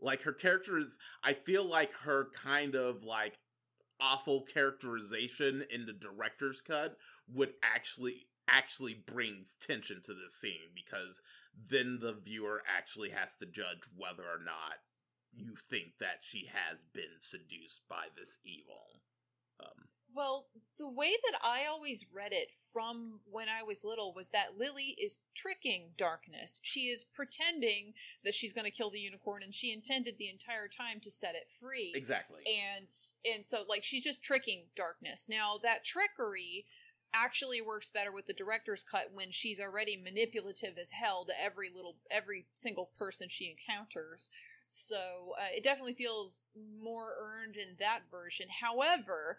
Like 0.00 0.22
her 0.22 0.32
character 0.32 0.78
is 0.78 0.96
i 1.24 1.34
feel 1.34 1.64
like 1.64 1.90
her 1.92 2.30
kind 2.30 2.76
of 2.76 3.02
like 3.02 3.36
awful 4.00 4.42
characterization 4.42 5.64
in 5.70 5.86
the 5.86 5.92
director's 5.92 6.60
cut 6.60 6.96
would 7.34 7.52
actually 7.62 8.26
actually 8.48 8.94
brings 9.06 9.56
tension 9.60 10.00
to 10.04 10.14
this 10.14 10.34
scene 10.40 10.70
because 10.74 11.20
then 11.68 11.98
the 12.00 12.14
viewer 12.24 12.62
actually 12.66 13.10
has 13.10 13.34
to 13.36 13.46
judge 13.46 13.82
whether 13.96 14.22
or 14.22 14.38
not 14.44 14.78
you 15.32 15.54
think 15.68 15.92
that 16.00 16.20
she 16.22 16.46
has 16.46 16.84
been 16.94 17.18
seduced 17.18 17.82
by 17.88 18.06
this 18.16 18.38
evil 18.44 19.00
Well, 20.18 20.48
the 20.78 20.88
way 20.88 21.14
that 21.30 21.38
I 21.44 21.66
always 21.66 22.04
read 22.12 22.32
it 22.32 22.48
from 22.72 23.20
when 23.30 23.48
I 23.48 23.62
was 23.62 23.84
little 23.84 24.12
was 24.12 24.28
that 24.30 24.58
Lily 24.58 24.96
is 24.98 25.20
tricking 25.36 25.94
Darkness. 25.96 26.58
She 26.64 26.88
is 26.88 27.04
pretending 27.14 27.94
that 28.24 28.34
she's 28.34 28.52
going 28.52 28.64
to 28.64 28.72
kill 28.72 28.90
the 28.90 28.98
unicorn, 28.98 29.44
and 29.44 29.54
she 29.54 29.72
intended 29.72 30.18
the 30.18 30.28
entire 30.28 30.66
time 30.66 30.98
to 31.04 31.10
set 31.12 31.36
it 31.36 31.46
free. 31.60 31.92
Exactly. 31.94 32.42
And 32.44 32.88
and 33.32 33.46
so 33.46 33.64
like 33.68 33.84
she's 33.84 34.02
just 34.02 34.24
tricking 34.24 34.64
Darkness. 34.74 35.26
Now 35.28 35.58
that 35.62 35.84
trickery 35.84 36.66
actually 37.14 37.60
works 37.60 37.88
better 37.90 38.10
with 38.10 38.26
the 38.26 38.32
director's 38.32 38.82
cut 38.90 39.12
when 39.12 39.30
she's 39.30 39.60
already 39.60 39.96
manipulative 39.96 40.78
as 40.78 40.90
hell 40.90 41.26
to 41.26 41.40
every 41.40 41.70
little 41.70 41.94
every 42.10 42.44
single 42.56 42.90
person 42.98 43.28
she 43.30 43.54
encounters. 43.56 44.30
So 44.66 45.34
uh, 45.38 45.54
it 45.54 45.62
definitely 45.62 45.94
feels 45.94 46.48
more 46.82 47.12
earned 47.20 47.54
in 47.54 47.76
that 47.78 48.10
version. 48.10 48.48
However, 48.60 49.38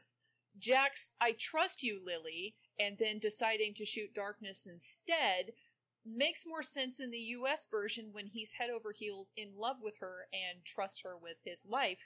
Jack's 0.59 1.11
I 1.21 1.33
trust 1.33 1.83
you, 1.83 2.01
Lily, 2.03 2.55
and 2.79 2.97
then 2.97 3.19
deciding 3.19 3.73
to 3.75 3.85
shoot 3.85 4.13
Darkness 4.13 4.67
instead 4.67 5.53
makes 6.05 6.45
more 6.45 6.63
sense 6.63 6.99
in 6.99 7.11
the 7.11 7.17
US 7.37 7.67
version 7.69 8.09
when 8.13 8.27
he's 8.27 8.51
head 8.51 8.69
over 8.69 8.91
heels 8.91 9.31
in 9.35 9.55
love 9.55 9.77
with 9.81 9.95
her 9.99 10.27
and 10.33 10.63
trusts 10.65 11.01
her 11.03 11.17
with 11.17 11.37
his 11.43 11.61
life 11.65 11.99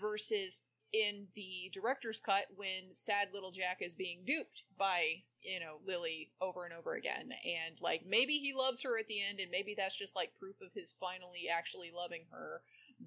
versus 0.00 0.62
in 0.92 1.26
the 1.34 1.70
director's 1.72 2.20
cut 2.20 2.46
when 2.54 2.94
sad 2.94 3.28
little 3.32 3.50
Jack 3.50 3.78
is 3.80 3.94
being 3.94 4.24
duped 4.24 4.62
by, 4.78 5.22
you 5.42 5.58
know, 5.58 5.78
Lily 5.84 6.30
over 6.40 6.64
and 6.64 6.72
over 6.72 6.94
again. 6.94 7.30
And 7.44 7.80
like 7.80 8.06
maybe 8.06 8.38
he 8.38 8.54
loves 8.54 8.82
her 8.82 8.98
at 8.98 9.06
the 9.08 9.22
end 9.22 9.40
and 9.40 9.50
maybe 9.50 9.74
that's 9.76 9.96
just 9.96 10.14
like 10.14 10.30
proof 10.38 10.56
of 10.62 10.72
his 10.72 10.94
finally 11.00 11.48
actually 11.52 11.90
loving 11.94 12.24
her, 12.30 12.62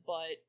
but 0.06 0.44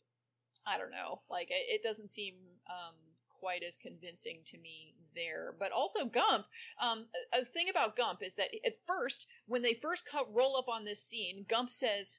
I 0.66 0.78
don't 0.78 0.90
know. 0.90 1.22
Like 1.30 1.48
it, 1.50 1.82
doesn't 1.82 2.10
seem 2.10 2.34
um 2.68 2.94
quite 3.38 3.62
as 3.62 3.76
convincing 3.76 4.40
to 4.46 4.58
me 4.58 4.94
there. 5.14 5.54
But 5.58 5.72
also 5.72 6.04
Gump, 6.04 6.46
um, 6.80 7.06
a, 7.32 7.40
a 7.40 7.44
thing 7.44 7.68
about 7.68 7.96
Gump 7.96 8.22
is 8.22 8.34
that 8.34 8.50
at 8.64 8.78
first, 8.86 9.26
when 9.46 9.62
they 9.62 9.74
first 9.74 10.04
cut, 10.06 10.32
roll 10.32 10.56
up 10.56 10.68
on 10.68 10.84
this 10.84 11.02
scene, 11.02 11.44
Gump 11.48 11.70
says, 11.70 12.18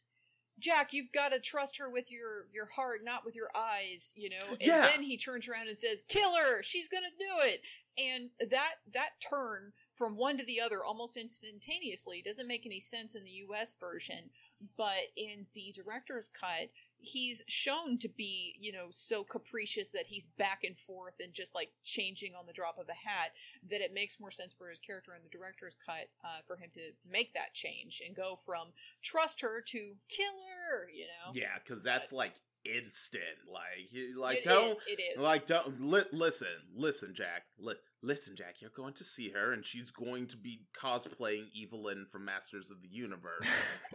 Jack, 0.60 0.92
you've 0.92 1.12
got 1.14 1.30
to 1.30 1.40
trust 1.40 1.78
her 1.78 1.90
with 1.90 2.12
your 2.12 2.48
your 2.52 2.66
heart, 2.66 3.04
not 3.04 3.24
with 3.26 3.36
your 3.36 3.50
eyes, 3.56 4.12
you 4.16 4.30
know. 4.30 4.52
And 4.60 4.60
Yeah. 4.60 4.88
then 4.88 5.02
he 5.02 5.18
turns 5.18 5.48
around 5.48 5.70
and 5.70 5.80
says, 5.80 6.04
"Kill 6.10 6.36
her! 6.36 6.62
She's 6.64 6.90
gonna 6.90 7.12
do 7.18 7.40
it!" 7.44 7.62
And 7.98 8.30
that 8.50 8.76
that 8.94 9.12
turn 9.22 9.72
from 9.96 10.18
one 10.18 10.38
to 10.38 10.44
the 10.46 10.60
other 10.60 10.84
almost 10.84 11.16
instantaneously 11.18 12.22
doesn't 12.22 12.48
make 12.48 12.66
any 12.66 12.82
sense 12.82 13.16
in 13.16 13.24
the 13.24 13.40
U.S. 13.48 13.74
version, 13.80 14.30
but 14.76 15.12
in 15.16 15.48
the 15.54 15.72
director's 15.74 16.30
cut, 16.30 16.72
he's 17.02 17.42
shown 17.48 17.98
to 18.00 18.10
be, 18.10 18.56
you 18.60 18.72
know, 18.72 18.88
so 18.92 19.24
capricious 19.24 19.90
that 19.92 20.06
he's 20.06 20.28
back 20.38 20.60
and 20.64 20.78
forth 20.86 21.14
and 21.20 21.34
just 21.34 21.56
like 21.56 21.70
changing 21.84 22.34
on 22.38 22.46
the 22.46 22.54
drop 22.54 22.78
of 22.78 22.88
a 22.90 22.94
hat 23.10 23.32
that 23.70 23.82
it 23.82 23.94
makes 23.94 24.20
more 24.20 24.32
sense 24.32 24.54
for 24.58 24.70
his 24.70 24.80
character 24.80 25.14
in 25.16 25.22
the 25.24 25.30
director's 25.38 25.78
cut 25.86 26.08
uh, 26.24 26.40
for 26.48 26.56
him 26.58 26.70
to 26.74 26.82
make 27.10 27.34
that 27.34 27.54
change 27.54 28.02
and 28.06 28.16
go 28.16 28.38
from 28.46 28.68
trust 29.04 29.42
her 29.42 29.64
to 29.68 29.78
kill 30.10 30.36
her, 30.50 30.90
you 30.94 31.06
know? 31.06 31.32
Yeah, 31.34 31.56
because 31.64 31.84
that's 31.84 32.12
like 32.12 32.34
instant. 32.66 33.24
Like, 33.52 33.88
he- 33.90 34.14
like 34.16 34.40
It 34.40 34.44
don't. 34.46 34.72
is, 34.72 34.82
it 34.88 35.00
is. 35.02 35.20
Like 35.22 35.48
don't 35.48 35.80
li- 35.82 36.04
listen, 36.12 36.48
listen, 36.76 37.14
Jack. 37.16 37.44
Li- 37.58 37.76
listen, 38.02 38.36
Jack. 38.36 38.56
You're 38.60 38.72
going 38.76 38.94
to 38.96 39.04
see 39.06 39.30
her, 39.30 39.54
and 39.54 39.66
she's 39.66 39.92
going 39.92 40.28
to 40.28 40.38
be 40.38 40.62
cosplaying 40.78 41.46
Evil-Lyn 41.54 42.08
from 42.12 42.26
Masters 42.26 42.70
of 42.72 42.82
the 42.82 42.90
Universe. 42.90 43.48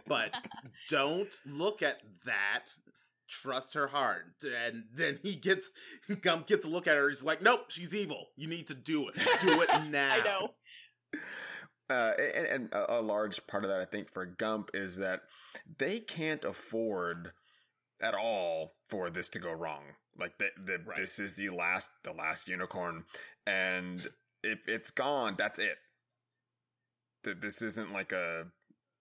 but 0.07 0.31
don't 0.89 1.33
look 1.45 1.81
at 1.83 1.97
that. 2.25 2.63
Trust 3.27 3.73
her 3.73 3.87
heart, 3.87 4.25
and 4.43 4.83
then 4.95 5.19
he 5.23 5.35
gets 5.35 5.69
Gump 6.21 6.47
gets 6.47 6.65
a 6.65 6.67
look 6.67 6.85
at 6.87 6.95
her. 6.95 7.09
He's 7.09 7.23
like, 7.23 7.41
"Nope, 7.41 7.65
she's 7.69 7.93
evil. 7.95 8.27
You 8.35 8.47
need 8.47 8.67
to 8.67 8.75
do 8.75 9.07
it. 9.09 9.15
Do 9.41 9.61
it 9.61 9.69
now." 9.89 10.13
I 10.13 10.19
know. 10.23 10.49
Uh, 11.89 12.11
and, 12.17 12.47
and 12.47 12.73
a, 12.73 12.95
a 12.95 13.01
large 13.01 13.45
part 13.47 13.63
of 13.63 13.69
that, 13.69 13.79
I 13.79 13.85
think, 13.85 14.11
for 14.13 14.25
Gump 14.25 14.71
is 14.73 14.97
that 14.97 15.21
they 15.77 15.99
can't 15.99 16.43
afford 16.43 17.31
at 18.01 18.13
all 18.15 18.73
for 18.89 19.09
this 19.09 19.29
to 19.29 19.39
go 19.39 19.51
wrong. 19.51 19.83
Like 20.19 20.37
the, 20.37 20.47
the 20.65 20.77
Right. 20.85 20.97
this 20.97 21.19
is 21.19 21.35
the 21.35 21.49
last 21.49 21.89
the 22.03 22.13
last 22.13 22.47
unicorn, 22.47 23.03
and 23.47 24.01
if 24.43 24.59
it's 24.67 24.91
gone, 24.91 25.35
that's 25.37 25.59
it. 25.59 25.77
That 27.23 27.41
this 27.41 27.61
isn't 27.61 27.91
like 27.91 28.11
a, 28.11 28.43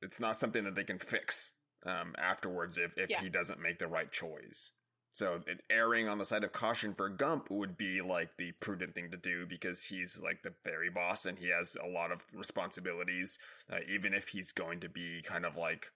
it's 0.03 0.19
not 0.19 0.39
something 0.41 0.65
that 0.65 0.75
they 0.75 0.85
can 0.85 0.99
fix 0.99 1.51
um, 1.85 2.15
afterwards 2.19 2.79
if 2.79 2.93
if 2.97 3.11
Yeah. 3.11 3.21
he 3.21 3.29
doesn't 3.29 3.61
make 3.61 3.79
the 3.79 3.89
right 3.89 4.11
choice. 4.11 4.71
So 5.13 5.41
erring 5.71 6.09
on 6.09 6.19
the 6.19 6.25
side 6.25 6.43
of 6.43 6.53
caution 6.53 6.93
for 6.95 7.09
Gump 7.09 7.49
would 7.49 7.77
be 7.77 8.01
like 8.01 8.37
the 8.37 8.51
prudent 8.61 8.97
thing 8.97 9.13
to 9.13 9.17
do 9.17 9.47
because 9.47 9.81
he's 9.85 10.19
like 10.19 10.43
the 10.43 10.53
very 10.65 10.91
boss 10.91 11.27
and 11.27 11.39
he 11.39 11.51
has 11.51 11.77
a 11.77 11.87
lot 11.87 12.11
of 12.11 12.21
responsibilities. 12.33 13.39
Uh, 13.71 13.79
even 13.89 14.13
if 14.13 14.27
he's 14.27 14.51
going 14.51 14.81
to 14.81 14.89
be 14.89 15.23
kind 15.23 15.47
of 15.47 15.57
like 15.57 15.87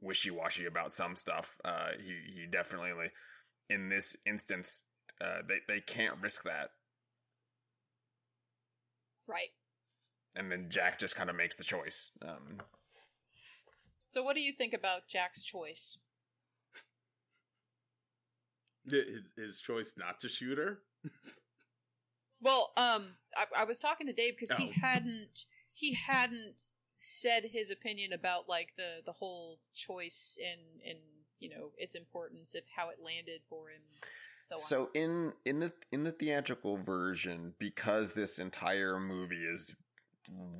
wishy 0.00 0.30
washy 0.30 0.66
about 0.66 0.92
some 0.92 1.16
stuff, 1.16 1.46
uh, 1.64 1.88
he 1.98 2.40
he 2.40 2.46
definitely 2.46 2.92
like, 2.92 3.12
in 3.68 3.88
this 3.88 4.16
instance 4.26 4.84
uh, 5.20 5.42
they 5.48 5.58
they 5.66 5.80
can't 5.80 6.20
risk 6.22 6.44
that. 6.44 6.70
Right. 9.26 9.50
And 10.36 10.50
then 10.50 10.68
Jack 10.70 10.98
just 10.98 11.16
kind 11.16 11.30
of 11.30 11.36
makes 11.36 11.56
the 11.56 11.64
choice. 11.64 12.10
Um, 12.22 12.60
So, 14.12 14.22
what 14.22 14.34
do 14.34 14.40
you 14.40 14.52
think 14.52 14.74
about 14.74 15.08
Jack's 15.08 15.42
choice? 15.42 15.98
His, 18.88 19.32
his 19.36 19.60
choice 19.60 19.92
not 19.96 20.20
to 20.20 20.28
shoot 20.28 20.58
her. 20.58 20.78
Well, 22.40 22.72
um, 22.76 23.14
I, 23.36 23.62
I 23.62 23.64
was 23.64 23.78
talking 23.78 24.08
to 24.08 24.12
Dave 24.12 24.34
because 24.38 24.50
Oh. 24.50 24.56
he 24.56 24.72
hadn't 24.72 25.44
he 25.74 25.94
hadn't 25.94 26.60
said 26.96 27.44
his 27.44 27.70
opinion 27.70 28.12
about 28.12 28.48
like 28.48 28.70
the 28.76 29.00
the 29.06 29.12
whole 29.12 29.58
choice 29.74 30.38
and 30.44 30.60
and 30.84 30.98
you 31.38 31.48
know 31.50 31.70
its 31.78 31.94
importance 31.94 32.54
of 32.54 32.62
how 32.76 32.88
it 32.90 32.98
landed 33.00 33.42
for 33.48 33.70
him. 33.70 33.82
So. 34.44 34.56
So 34.58 34.90
in 34.94 35.32
in 35.44 35.60
the 35.60 35.72
in 35.92 36.02
the 36.02 36.10
theatrical 36.12 36.82
version, 36.82 37.54
because 37.60 38.12
this 38.12 38.40
entire 38.40 38.98
movie 38.98 39.44
is 39.44 39.70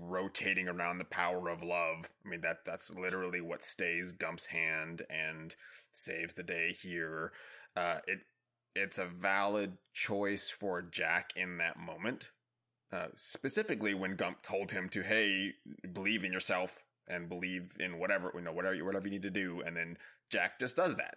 rotating 0.01 0.69
around 0.69 0.99
the 0.99 1.05
power 1.05 1.49
of 1.49 1.63
love, 1.63 2.09
I 2.25 2.29
mean 2.29 2.41
that 2.43 2.59
that's 2.65 2.91
literally 2.91 3.41
what 3.41 3.65
stays 3.65 4.13
Gump's 4.13 4.47
hand 4.47 5.03
and 5.11 5.55
saves 5.93 6.35
the 6.35 6.43
day 6.43 6.73
here. 6.73 7.33
Uh, 7.77 7.99
it 8.07 8.21
it's 8.75 8.99
a 8.99 9.07
valid 9.07 9.77
choice 9.93 10.51
for 10.51 10.83
Jack 10.83 11.31
in 11.37 11.59
that 11.59 11.79
moment. 11.79 12.31
Uh, 12.93 13.09
specifically 13.17 13.95
when 13.95 14.17
Gump 14.17 14.43
told 14.43 14.71
him 14.71 14.89
to, 14.91 15.03
hey, 15.03 15.53
believe 15.93 16.25
in 16.25 16.33
yourself 16.33 16.71
and 17.09 17.29
believe 17.29 17.71
in 17.81 17.99
whatever 17.99 18.31
you 18.35 18.43
know, 18.43 18.53
whatever 18.53 18.85
whatever 18.85 19.07
you 19.07 19.13
need 19.13 19.23
to 19.23 19.31
do, 19.31 19.63
and 19.67 19.77
then 19.77 19.97
Jack 20.31 20.59
just 20.59 20.77
does 20.77 20.97
that 20.97 21.17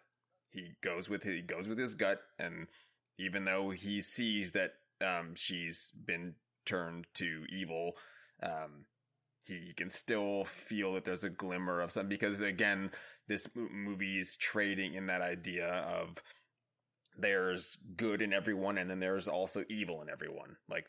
he 0.56 0.72
goes 0.82 1.10
with 1.10 1.22
he 1.22 1.42
goes 1.42 1.68
with 1.68 1.78
his 1.78 1.94
gut 1.94 2.22
and 2.40 2.68
even 3.20 3.46
though 3.46 3.70
he 3.70 4.02
sees 4.02 4.52
that 4.52 4.74
um, 5.02 5.36
she's 5.36 5.90
been 6.06 6.34
turned 6.66 7.06
to 7.14 7.44
evil 7.50 7.96
um, 8.44 8.86
he 9.46 9.74
can 9.76 9.90
still 9.90 10.46
feel 10.68 10.94
that 10.94 11.06
there's 11.06 11.24
a 11.24 11.30
glimmer 11.30 11.82
of 11.82 11.92
something 11.92 12.10
because 12.10 12.42
again 12.42 12.92
this 13.28 13.48
mo- 13.56 13.70
movie 13.72 14.20
is 14.20 14.38
trading 14.38 14.96
in 14.96 15.08
that 15.08 15.22
idea 15.22 15.68
of 15.68 16.18
there's 17.18 17.78
good 17.96 18.22
in 18.22 18.34
everyone 18.34 18.78
and 18.78 18.90
then 18.90 19.00
there's 19.00 19.28
also 19.28 19.64
evil 19.70 20.02
in 20.02 20.10
everyone 20.10 20.56
like 20.70 20.86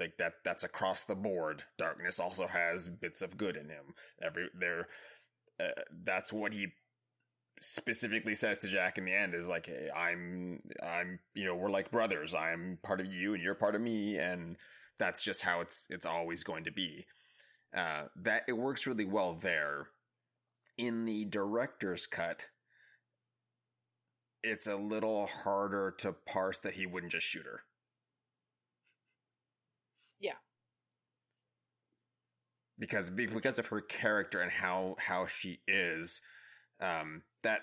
like 0.00 0.16
that 0.18 0.32
that's 0.44 0.64
across 0.64 1.04
the 1.04 1.14
board 1.14 1.62
darkness 1.78 2.18
also 2.18 2.46
has 2.46 2.88
bits 2.88 3.22
of 3.22 3.36
good 3.36 3.56
in 3.56 3.68
him 3.68 3.94
every 4.22 4.48
there 4.58 4.88
uh, 5.60 5.68
that's 6.04 6.32
what 6.32 6.52
he 6.52 6.66
specifically 7.60 8.34
says 8.34 8.58
to 8.58 8.68
Jack 8.68 8.98
in 8.98 9.04
the 9.04 9.14
end 9.14 9.34
is 9.34 9.46
like, 9.46 9.66
hey, 9.66 9.88
I'm, 9.94 10.60
I'm, 10.82 11.18
you 11.34 11.44
know, 11.44 11.54
we're 11.54 11.70
like 11.70 11.90
brothers. 11.90 12.34
I'm 12.34 12.78
part 12.82 13.00
of 13.00 13.12
you 13.12 13.34
and 13.34 13.42
you're 13.42 13.54
part 13.54 13.74
of 13.74 13.80
me. 13.80 14.18
And 14.18 14.56
that's 15.00 15.22
just 15.24 15.42
how 15.42 15.62
it's, 15.62 15.86
it's 15.90 16.06
always 16.06 16.44
going 16.44 16.64
to 16.64 16.72
be. 16.72 17.04
Uh, 17.76 18.04
that 18.22 18.42
it 18.46 18.52
works 18.52 18.86
really 18.86 19.04
well 19.04 19.38
there. 19.42 19.88
In 20.78 21.04
the 21.04 21.24
director's 21.24 22.06
cut, 22.06 22.40
it's 24.42 24.66
a 24.66 24.76
little 24.76 25.26
harder 25.26 25.94
to 25.98 26.12
parse 26.26 26.58
that 26.60 26.74
he 26.74 26.86
wouldn't 26.86 27.12
just 27.12 27.26
shoot 27.26 27.44
her. 27.44 27.60
Yeah. 30.20 30.34
Because 32.78 33.10
because 33.10 33.58
of 33.58 33.66
her 33.66 33.82
character 33.82 34.40
and 34.40 34.50
how 34.50 34.96
how 34.98 35.26
she 35.26 35.60
is, 35.68 36.22
um, 36.80 37.22
that 37.42 37.60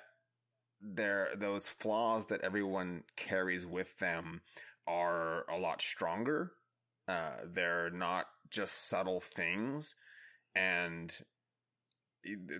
there 0.81 1.30
those 1.38 1.68
flaws 1.81 2.26
that 2.27 2.41
everyone 2.41 3.03
carries 3.15 3.65
with 3.65 3.88
them 3.99 4.41
are 4.85 5.49
a 5.49 5.57
lot 5.57 5.81
stronger. 5.81 6.51
Uh, 7.07 7.38
they're 7.53 7.89
not 7.89 8.25
just 8.49 8.89
subtle 8.89 9.21
things, 9.35 9.95
and 10.55 11.13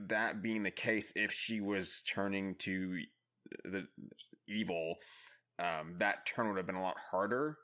that 0.08 0.42
being 0.42 0.64
the 0.64 0.72
case, 0.72 1.12
if 1.16 1.32
she 1.32 1.60
was 1.60 2.04
turning 2.14 2.56
to 2.60 3.00
the 3.66 3.88
evil, 4.48 4.96
um, 5.60 5.96
that 6.00 6.26
turn 6.26 6.48
would 6.48 6.58
have 6.58 6.68
been 6.68 6.76
a 6.76 6.82
lot 6.82 6.98
harder 7.12 7.58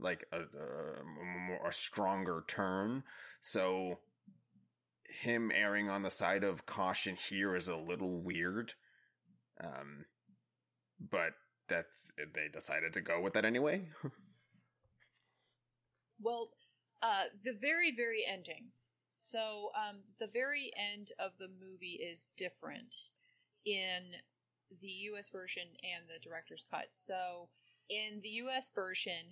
like 0.00 0.26
a, 0.32 0.38
a, 0.38 1.68
a 1.68 1.72
stronger 1.72 2.44
turn. 2.48 3.02
So 3.42 3.98
him 5.22 5.50
erring 5.54 5.88
on 5.88 6.02
the 6.02 6.10
side 6.10 6.44
of 6.44 6.66
caution 6.66 7.16
here 7.28 7.56
is 7.56 7.68
a 7.68 7.76
little 7.76 8.20
weird. 8.20 8.72
Um, 9.62 10.04
but 11.10 11.32
that's 11.68 12.12
they 12.34 12.48
decided 12.52 12.94
to 12.94 13.00
go 13.00 13.20
with 13.20 13.34
that 13.34 13.44
anyway. 13.44 13.88
well, 16.22 16.50
uh, 17.02 17.24
the 17.44 17.52
very 17.60 17.94
very 17.94 18.24
ending. 18.26 18.66
So 19.16 19.70
um, 19.76 19.98
the 20.18 20.28
very 20.32 20.72
end 20.76 21.12
of 21.18 21.32
the 21.38 21.48
movie 21.48 22.00
is 22.00 22.28
different 22.38 22.94
in 23.66 24.16
the 24.80 25.12
U.S. 25.12 25.28
version 25.30 25.66
and 25.82 26.08
the 26.08 26.22
director's 26.26 26.66
cut. 26.70 26.86
So 26.90 27.48
in 27.90 28.20
the 28.22 28.30
U.S. 28.48 28.70
version, 28.74 29.28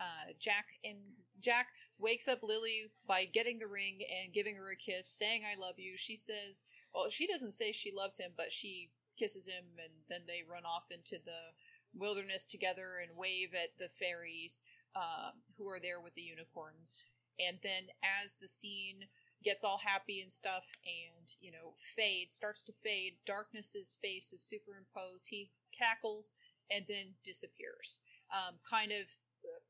uh, 0.00 0.32
Jack 0.40 0.66
and 0.84 0.98
Jack 1.40 1.66
wakes 1.98 2.26
up 2.26 2.42
Lily 2.42 2.90
by 3.06 3.26
getting 3.26 3.58
the 3.58 3.66
ring 3.66 4.00
and 4.02 4.32
giving 4.32 4.56
her 4.56 4.70
a 4.70 4.76
kiss, 4.76 5.06
saying 5.18 5.42
"I 5.44 5.60
love 5.60 5.78
you." 5.78 5.94
She 5.96 6.16
says, 6.16 6.64
"Well, 6.94 7.10
she 7.10 7.26
doesn't 7.26 7.52
say 7.52 7.72
she 7.72 7.92
loves 7.92 8.16
him, 8.18 8.32
but 8.36 8.50
she 8.50 8.90
kisses 9.18 9.46
him, 9.46 9.64
and 9.78 9.92
then 10.08 10.22
they 10.26 10.42
run 10.48 10.64
off 10.64 10.84
into 10.90 11.18
the 11.24 11.52
wilderness 11.94 12.46
together 12.46 12.98
and 13.02 13.16
wave 13.16 13.54
at 13.54 13.76
the 13.78 13.88
fairies 13.98 14.62
um, 14.98 15.38
who 15.54 15.70
are 15.70 15.78
there 15.78 16.02
with 16.02 16.14
the 16.18 16.26
unicorns. 16.26 17.06
And 17.38 17.58
then 17.62 17.86
as 18.02 18.34
the 18.42 18.50
scene 18.50 19.06
gets 19.46 19.62
all 19.62 19.78
happy 19.78 20.20
and 20.20 20.32
stuff 20.32 20.66
and, 20.82 21.26
you 21.38 21.54
know, 21.54 21.78
fades, 21.94 22.34
starts 22.34 22.66
to 22.66 22.74
fade, 22.82 23.14
Darkness's 23.22 23.96
face 24.02 24.32
is 24.34 24.42
superimposed. 24.42 25.30
He 25.30 25.54
cackles 25.70 26.34
and 26.66 26.82
then 26.90 27.14
disappears. 27.22 28.02
Um, 28.34 28.58
kind 28.66 28.90
of 28.90 29.06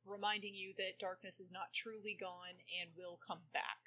reminding 0.09 0.55
you 0.55 0.73
that 0.81 0.99
darkness 0.99 1.39
is 1.39 1.53
not 1.53 1.77
truly 1.77 2.17
gone 2.19 2.57
and 2.81 2.89
will 2.97 3.21
come 3.21 3.45
back. 3.53 3.85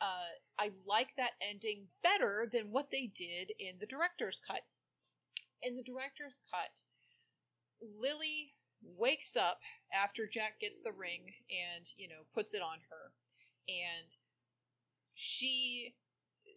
Uh, 0.00 0.32
I 0.58 0.72
like 0.88 1.12
that 1.20 1.36
ending 1.44 1.84
better 2.02 2.48
than 2.50 2.72
what 2.72 2.88
they 2.90 3.12
did 3.12 3.52
in 3.60 3.76
the 3.78 3.86
director's 3.86 4.40
cut. 4.40 4.64
In 5.62 5.76
the 5.76 5.84
director's 5.84 6.40
cut, 6.48 6.72
Lily 7.84 8.56
wakes 8.82 9.36
up 9.36 9.60
after 9.92 10.26
Jack 10.26 10.60
gets 10.60 10.80
the 10.82 10.92
ring 10.92 11.34
and, 11.50 11.86
you 11.96 12.08
know, 12.08 12.22
puts 12.34 12.54
it 12.54 12.62
on 12.62 12.78
her. 12.90 13.12
And 13.68 14.16
she 15.14 15.94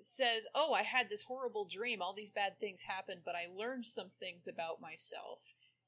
says, 0.02 0.46
Oh, 0.56 0.74
I 0.74 0.84
had 0.84 1.10
this 1.10 1.24
horrible 1.24 1.66
dream. 1.66 2.02
All 2.02 2.14
these 2.14 2.32
bad 2.32 2.60
things 2.60 2.82
happened, 2.82 3.22
but 3.26 3.36
I 3.36 3.48
learned 3.54 3.86
some 3.86 4.12
things 4.20 4.48
about 4.48 4.82
myself. 4.82 5.40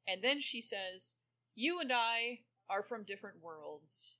And 0.07 0.24
then 0.24 0.40
she 0.41 0.62
says, 0.62 1.16
You 1.56 1.80
and 1.80 1.91
I 1.91 2.41
are 2.70 2.84
from 2.84 3.03
different 3.03 3.41
worlds. 3.41 4.16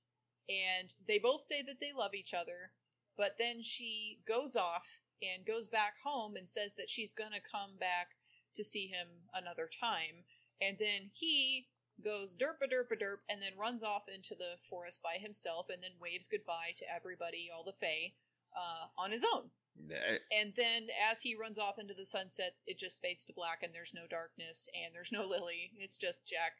And 0.48 0.92
they 1.08 1.18
both 1.18 1.42
say 1.42 1.62
that 1.62 1.80
they 1.80 1.92
love 1.92 2.14
each 2.14 2.32
other, 2.32 2.72
but 3.16 3.36
then 3.38 3.62
she 3.62 4.20
goes 4.26 4.54
off 4.54 4.84
and 5.22 5.46
goes 5.46 5.66
back 5.68 5.94
home 6.04 6.36
and 6.36 6.48
says 6.48 6.72
that 6.76 6.90
she's 6.90 7.12
gonna 7.12 7.40
come 7.40 7.76
back 7.78 8.08
to 8.54 8.62
see 8.64 8.86
him 8.86 9.08
another 9.34 9.68
time. 9.80 10.24
And 10.60 10.78
then 10.78 11.10
he 11.12 11.68
goes 12.02 12.36
derp 12.36 12.60
a 12.62 12.68
derp 12.68 12.90
a 12.92 12.96
derp 12.96 13.20
and 13.28 13.40
then 13.40 13.56
runs 13.58 13.82
off 13.82 14.04
into 14.12 14.34
the 14.34 14.56
forest 14.68 15.00
by 15.02 15.18
himself 15.18 15.66
and 15.70 15.82
then 15.82 15.92
waves 16.00 16.28
goodbye 16.30 16.72
to 16.78 16.84
everybody, 16.94 17.50
all 17.54 17.64
the 17.64 17.76
Fae, 17.80 18.12
uh, 18.56 18.88
on 18.98 19.10
his 19.10 19.24
own. 19.34 19.50
And 20.32 20.54
then 20.56 20.88
as 21.10 21.20
he 21.20 21.36
runs 21.36 21.58
off 21.58 21.78
into 21.78 21.94
the 21.94 22.06
sunset, 22.06 22.54
it 22.66 22.78
just 22.78 23.02
fades 23.02 23.24
to 23.26 23.32
black 23.34 23.62
and 23.62 23.74
there's 23.74 23.92
no 23.94 24.06
darkness 24.08 24.68
and 24.72 24.94
there's 24.94 25.12
no 25.12 25.24
Lily. 25.24 25.72
It's 25.78 25.96
just 25.96 26.26
Jack 26.26 26.52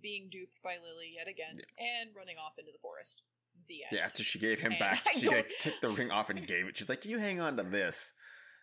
being 0.00 0.28
duped 0.30 0.62
by 0.62 0.76
Lily 0.78 1.14
yet 1.16 1.28
again 1.28 1.58
yeah. 1.58 2.00
and 2.00 2.14
running 2.16 2.36
off 2.38 2.58
into 2.58 2.70
the 2.72 2.78
forest. 2.78 3.22
The 3.68 3.84
end. 3.84 3.98
Yeah, 3.98 4.06
after 4.06 4.22
she 4.22 4.38
gave 4.38 4.58
him 4.58 4.72
and 4.72 4.78
back, 4.80 5.02
she 5.14 5.28
like, 5.28 5.50
took 5.60 5.74
the 5.82 5.90
ring 5.90 6.10
off 6.10 6.30
and 6.30 6.46
gave 6.46 6.66
it. 6.66 6.76
She's 6.76 6.88
like, 6.88 7.04
"You 7.04 7.18
hang 7.18 7.38
on 7.38 7.58
to 7.58 7.62
this." 7.62 7.94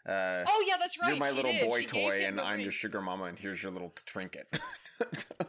Uh, 0.05 0.43
oh 0.47 0.63
yeah, 0.67 0.75
that's 0.79 0.97
right. 0.99 1.09
You're 1.09 1.17
my 1.17 1.29
she 1.29 1.35
little 1.35 1.53
did. 1.53 1.69
boy 1.69 1.81
she 1.81 1.87
toy, 1.87 2.25
and 2.25 2.41
I'm 2.41 2.55
ring. 2.55 2.61
your 2.61 2.71
sugar 2.71 2.99
mama, 2.99 3.25
and 3.25 3.37
here's 3.37 3.61
your 3.61 3.71
little 3.71 3.93
trinket. 4.07 4.47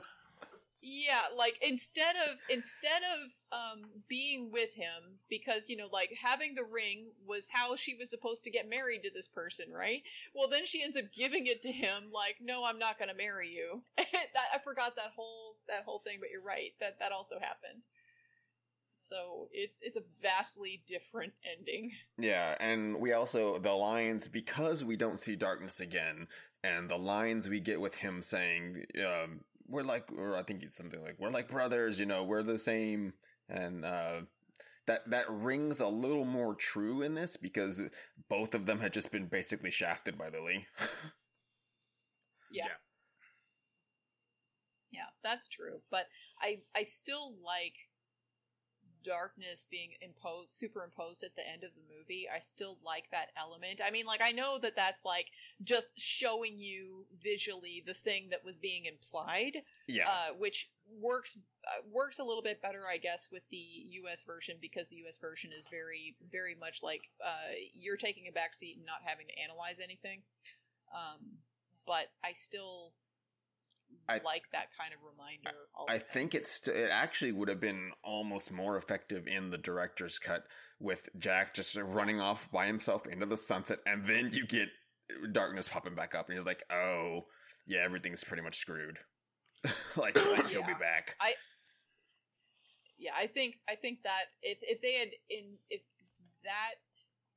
yeah, 0.83 1.29
like 1.37 1.59
instead 1.61 2.17
of 2.17 2.39
instead 2.49 3.03
of 3.05 3.31
um, 3.53 3.91
being 4.09 4.51
with 4.51 4.73
him, 4.73 5.21
because 5.29 5.69
you 5.69 5.77
know, 5.77 5.89
like 5.93 6.11
having 6.21 6.55
the 6.55 6.65
ring 6.65 7.09
was 7.27 7.47
how 7.51 7.77
she 7.77 7.97
was 7.99 8.09
supposed 8.09 8.45
to 8.45 8.51
get 8.51 8.69
married 8.69 9.03
to 9.03 9.11
this 9.13 9.29
person, 9.29 9.67
right? 9.73 10.03
Well, 10.35 10.49
then 10.49 10.65
she 10.65 10.83
ends 10.83 10.97
up 10.97 11.05
giving 11.15 11.47
it 11.47 11.63
to 11.63 11.73
him, 11.73 12.11
like, 12.13 12.37
no, 12.41 12.65
I'm 12.65 12.79
not 12.79 12.99
going 12.99 13.11
to 13.11 13.17
marry 13.17 13.49
you. 13.49 13.83
that, 13.99 14.49
I 14.55 14.59
forgot 14.65 14.97
that 14.97 15.13
whole 15.15 15.57
that 15.69 15.85
whole 15.85 16.01
thing, 16.01 16.17
but 16.21 16.31
you're 16.31 16.43
right 16.43 16.73
that 16.81 16.99
that 17.01 17.13
also 17.13 17.35
happened. 17.35 17.83
So 19.01 19.49
it's 19.53 19.79
it's 19.83 19.97
a 19.97 20.05
vastly 20.23 20.83
different 20.87 21.35
ending. 21.59 21.93
Yeah, 22.19 22.57
and 22.59 23.01
we 23.01 23.13
also 23.13 23.59
the 23.59 23.73
lines 23.73 24.29
because 24.29 24.83
we 24.83 24.97
don't 24.97 25.19
see 25.19 25.37
darkness 25.37 25.81
again, 25.81 26.27
and 26.63 26.89
the 26.89 26.97
lines 26.97 27.49
we 27.49 27.61
get 27.61 27.81
with 27.81 27.95
him 27.95 28.23
saying, 28.23 28.85
um, 29.05 29.41
"We're 29.71 29.85
like," 29.85 30.11
or 30.13 30.37
I 30.37 30.43
think 30.43 30.63
it's 30.63 30.77
something 30.77 31.03
like, 31.03 31.17
"We're 31.19 31.31
like 31.31 31.49
brothers," 31.49 31.99
you 31.99 32.07
know, 32.07 32.25
we're 32.25 32.43
the 32.43 32.59
same, 32.59 33.13
and 33.49 33.85
uh, 33.85 34.21
that 34.87 35.09
that 35.11 35.31
rings 35.31 35.81
a 35.81 35.87
little 35.87 36.25
more 36.25 36.55
true 36.55 37.03
in 37.03 37.15
this 37.15 37.37
because 37.37 37.81
both 38.29 38.55
of 38.55 38.67
them 38.67 38.81
had 38.81 38.93
just 38.93 39.11
been 39.13 39.27
basically 39.27 39.71
shafted 39.71 40.19
by 40.19 40.29
Lily. 40.29 40.67
yeah. 42.53 42.65
yeah. 42.67 42.73
Yeah, 44.93 45.07
that's 45.23 45.49
true. 45.49 45.81
But 45.91 46.07
I 46.43 46.59
I 46.75 46.85
still 46.85 47.35
like 47.45 47.75
darkness 49.05 49.67
being 49.71 49.91
imposed 50.01 50.53
superimposed 50.53 51.23
at 51.23 51.35
the 51.37 51.47
end 51.47 51.65
of 51.65 51.71
the 51.75 51.95
movie 51.95 52.27
i 52.29 52.41
still 52.41 52.79
like 52.85 53.05
that 53.11 53.29
element. 53.37 53.81
I 53.85 53.91
mean 53.91 54.07
like 54.07 54.21
i 54.21 54.33
know 54.33 54.59
that 54.63 54.77
that's 54.77 55.05
like 55.05 55.27
just 55.63 55.93
showing 55.97 56.59
you 56.59 57.07
visually 57.23 57.83
the 57.87 57.95
thing 57.95 58.29
that 58.31 58.45
was 58.45 58.59
being 58.59 58.85
implied 58.87 59.63
yeah. 59.87 60.09
uh, 60.09 60.35
which 60.39 60.69
works 61.01 61.39
uh, 61.65 61.83
works 61.93 62.19
a 62.19 62.25
little 62.25 62.43
bit 62.43 62.61
better 62.63 62.83
i 62.93 62.97
guess 62.97 63.29
with 63.31 63.43
the 63.51 63.85
us 64.11 64.23
version 64.27 64.57
because 64.61 64.87
the 64.89 64.97
us 65.09 65.19
version 65.21 65.51
is 65.57 65.67
very 65.71 66.17
very 66.33 66.57
much 66.59 66.81
like 66.83 67.03
uh, 67.25 67.55
you're 67.75 67.97
taking 67.97 68.27
a 68.29 68.33
back 68.33 68.55
seat 68.55 68.77
and 68.77 68.87
not 68.87 69.01
having 69.05 69.27
to 69.27 69.37
analyze 69.43 69.79
anything. 69.83 70.23
Um, 70.91 71.39
but 71.87 72.11
i 72.23 72.33
still 72.47 72.93
I, 74.09 74.21
like 74.25 74.43
that 74.53 74.69
kind 74.77 74.93
of 74.93 75.01
reminder. 75.07 75.57
I 75.89 75.99
think 76.13 76.35
it's 76.35 76.51
st- 76.51 76.77
it 76.77 76.91
actually 76.91 77.33
would 77.33 77.49
have 77.49 77.61
been 77.61 77.91
almost 78.03 78.51
more 78.51 78.77
effective 78.77 79.27
in 79.27 79.51
the 79.51 79.59
director's 79.59 80.19
cut 80.19 80.45
with 80.81 81.09
Jack 81.19 81.55
just 81.55 81.77
running 81.77 82.21
off 82.21 82.41
by 82.53 82.67
himself 82.67 83.07
into 83.07 83.27
the 83.27 83.37
sunset, 83.37 83.79
and 83.87 84.07
then 84.07 84.31
you 84.33 84.47
get 84.47 84.69
uh, 85.11 85.27
darkness 85.33 85.69
popping 85.69 85.95
back 85.95 86.15
up, 86.15 86.29
and 86.29 86.37
you're 86.37 86.45
like, 86.45 86.65
oh 86.73 87.27
yeah, 87.67 87.81
everything's 87.85 88.25
pretty 88.25 88.43
much 88.43 88.59
screwed. 88.59 88.99
like, 89.97 90.17
like 90.17 90.47
he'll 90.47 90.67
be 90.67 90.75
back. 90.81 91.15
I 91.21 91.35
yeah, 92.99 93.13
I 93.17 93.29
think 93.29 93.57
I 93.69 93.77
think 93.77 94.03
that 94.03 94.35
if 94.43 94.59
if 94.63 94.81
they 94.83 94.95
had 94.95 95.09
in 95.29 95.55
if 95.71 95.83
that 96.43 96.83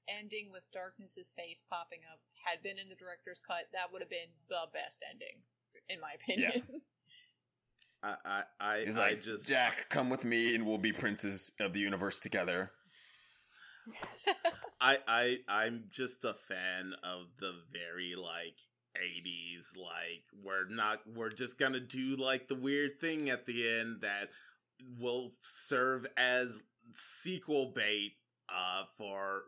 ending 0.10 0.52
with 0.52 0.64
darkness's 0.74 1.32
face 1.38 1.64
popping 1.70 2.04
up 2.12 2.20
had 2.44 2.64
been 2.64 2.76
in 2.76 2.90
the 2.90 3.00
director's 3.00 3.40
cut, 3.46 3.72
that 3.72 3.88
would 3.92 4.02
have 4.02 4.12
been 4.12 4.32
the 4.50 4.68
best 4.74 5.00
ending 5.08 5.40
in 5.89 5.99
my 5.99 6.11
opinion. 6.15 6.51
Yeah. 6.55 6.77
I 8.03 8.15
I 8.26 8.43
I, 8.60 8.84
He's 8.85 8.97
I 8.97 9.15
just 9.15 9.47
Jack, 9.47 9.85
come 9.89 10.10
with 10.10 10.26
me, 10.26 10.55
and 10.55 10.65
we'll 10.65 10.77
be 10.77 10.91
princes 10.91 11.51
of 11.60 11.73
the 11.73 11.80
universe 11.80 12.19
together. 12.19 12.72
I 14.81 14.97
I 15.07 15.38
I'm 15.47 15.85
just 15.91 16.23
a 16.26 16.35
fan 16.47 16.93
of 17.03 17.27
the 17.39 17.53
very 17.72 18.15
like 18.18 18.55
80s 18.95 19.76
like 19.76 20.23
we're 20.43 20.69
not 20.69 20.99
we're 21.15 21.30
just 21.30 21.57
gonna 21.57 21.80
do 21.80 22.15
like 22.18 22.47
the 22.47 22.55
weird 22.55 22.99
thing 23.01 23.30
at 23.30 23.45
the 23.45 23.80
end 23.80 24.01
that 24.01 24.30
will 24.99 25.31
serve 25.68 26.05
as 26.18 26.60
sequel 27.22 27.72
bait 27.76 28.14
uh 28.49 28.84
for 28.97 29.43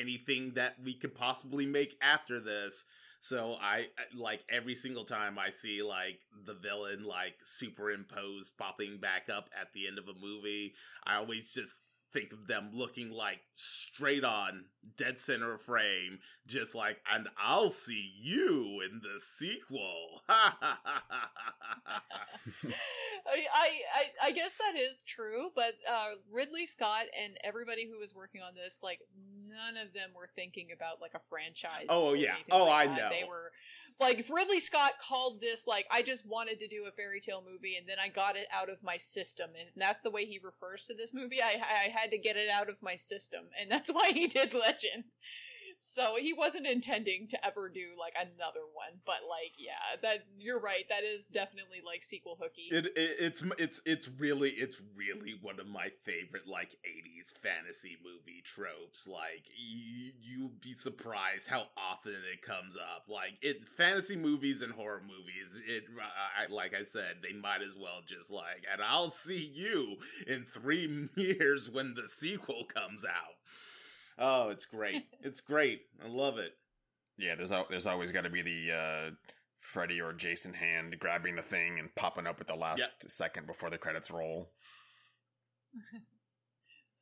anything 0.00 0.52
that 0.54 0.74
we 0.82 0.94
could 0.94 1.14
possibly 1.14 1.66
make 1.66 1.96
after 2.00 2.40
this 2.40 2.84
so 3.22 3.54
I 3.60 3.86
like 4.16 4.40
every 4.50 4.74
single 4.74 5.04
time 5.04 5.38
I 5.38 5.50
see 5.50 5.80
like 5.82 6.18
the 6.44 6.54
villain 6.54 7.04
like 7.04 7.34
superimposed 7.44 8.50
popping 8.58 8.98
back 8.98 9.28
up 9.32 9.48
at 9.58 9.72
the 9.72 9.86
end 9.86 9.98
of 9.98 10.08
a 10.08 10.18
movie, 10.20 10.74
I 11.06 11.16
always 11.16 11.52
just 11.52 11.72
think 12.12 12.32
of 12.32 12.46
them 12.46 12.70
looking 12.72 13.10
like 13.10 13.40
straight 13.54 14.24
on 14.24 14.64
dead 14.96 15.18
center 15.18 15.58
frame 15.58 16.18
just 16.46 16.74
like 16.74 16.98
and 17.12 17.28
i'll 17.42 17.70
see 17.70 18.12
you 18.20 18.80
in 18.84 19.00
the 19.00 19.20
sequel. 19.38 20.22
I, 20.28 20.38
I 23.54 24.28
i 24.28 24.32
guess 24.32 24.50
that 24.58 24.78
is 24.78 24.96
true 25.06 25.50
but 25.54 25.74
uh 25.88 26.16
ridley 26.32 26.66
scott 26.66 27.04
and 27.22 27.36
everybody 27.44 27.88
who 27.88 27.98
was 27.98 28.14
working 28.14 28.40
on 28.42 28.54
this 28.54 28.78
like 28.82 29.00
none 29.48 29.76
of 29.76 29.92
them 29.92 30.10
were 30.14 30.28
thinking 30.34 30.68
about 30.74 31.00
like 31.00 31.12
a 31.14 31.20
franchise 31.30 31.86
oh 31.88 32.14
yeah. 32.14 32.34
oh 32.50 32.64
like 32.64 32.88
i 32.88 32.96
know 32.96 33.08
they 33.10 33.24
were 33.28 33.52
like 34.02 34.18
if 34.18 34.30
Ridley 34.30 34.60
Scott 34.60 34.92
called 35.00 35.40
this 35.40 35.66
like 35.66 35.86
I 35.90 36.02
just 36.02 36.26
wanted 36.26 36.58
to 36.58 36.68
do 36.68 36.84
a 36.86 36.92
fairy 36.92 37.20
tale 37.20 37.42
movie 37.48 37.76
and 37.76 37.88
then 37.88 37.98
I 37.98 38.08
got 38.08 38.36
it 38.36 38.48
out 38.52 38.68
of 38.68 38.82
my 38.82 38.98
system 38.98 39.50
and 39.58 39.68
that's 39.76 40.00
the 40.02 40.10
way 40.10 40.24
he 40.26 40.40
refers 40.42 40.84
to 40.86 40.94
this 40.94 41.14
movie. 41.14 41.40
I 41.40 41.52
I 41.54 41.88
had 41.88 42.10
to 42.10 42.18
get 42.18 42.36
it 42.36 42.48
out 42.50 42.68
of 42.68 42.82
my 42.82 42.96
system 42.96 43.44
and 43.60 43.70
that's 43.70 43.90
why 43.92 44.10
he 44.12 44.26
did 44.26 44.52
Legend. 44.52 45.04
So 45.94 46.16
he 46.18 46.32
wasn't 46.32 46.66
intending 46.66 47.28
to 47.28 47.46
ever 47.46 47.68
do 47.68 47.92
like 47.98 48.14
another 48.16 48.64
one, 48.72 49.00
but 49.04 49.28
like 49.28 49.52
yeah, 49.58 50.00
that 50.00 50.24
you're 50.38 50.60
right. 50.60 50.84
That 50.88 51.04
is 51.04 51.24
definitely 51.32 51.82
like 51.84 52.02
sequel 52.02 52.38
hooky. 52.40 52.68
It, 52.70 52.86
it 52.96 53.16
it's 53.20 53.42
it's 53.58 53.82
it's 53.84 54.08
really 54.18 54.50
it's 54.50 54.80
really 54.96 55.38
one 55.42 55.60
of 55.60 55.66
my 55.66 55.88
favorite 56.04 56.46
like 56.46 56.70
80s 56.86 57.32
fantasy 57.42 57.98
movie 58.02 58.42
tropes. 58.42 59.06
Like 59.06 59.44
you 59.56 60.12
you'd 60.22 60.60
be 60.62 60.74
surprised 60.78 61.46
how 61.46 61.66
often 61.76 62.16
it 62.32 62.40
comes 62.40 62.74
up. 62.76 63.04
Like 63.08 63.36
it 63.42 63.64
fantasy 63.76 64.16
movies 64.16 64.62
and 64.62 64.72
horror 64.72 65.02
movies. 65.02 65.52
It 65.68 65.84
I, 66.38 66.50
like 66.50 66.72
I 66.74 66.84
said, 66.84 67.16
they 67.22 67.34
might 67.34 67.60
as 67.60 67.76
well 67.76 68.00
just 68.06 68.30
like 68.30 68.64
and 68.72 68.80
I'll 68.80 69.10
see 69.10 69.50
you 69.52 69.96
in 70.26 70.46
3 70.54 71.08
years 71.16 71.70
when 71.70 71.94
the 71.94 72.08
sequel 72.08 72.64
comes 72.64 73.04
out. 73.04 73.36
Oh, 74.18 74.50
it's 74.50 74.66
great. 74.66 75.04
it's 75.22 75.40
great. 75.40 75.82
I 76.04 76.08
love 76.08 76.38
it. 76.38 76.52
Yeah, 77.18 77.34
there's 77.36 77.52
al- 77.52 77.66
there's 77.68 77.86
always 77.86 78.12
got 78.12 78.22
to 78.22 78.30
be 78.30 78.42
the 78.42 78.72
uh, 78.72 79.10
Freddy 79.60 80.00
or 80.00 80.12
Jason 80.12 80.52
hand 80.54 80.96
grabbing 80.98 81.36
the 81.36 81.42
thing 81.42 81.78
and 81.78 81.94
popping 81.94 82.26
up 82.26 82.40
at 82.40 82.46
the 82.46 82.54
last 82.54 82.80
Yep. 82.80 83.10
second 83.10 83.46
before 83.46 83.70
the 83.70 83.78
credits 83.78 84.10
roll. 84.10 84.48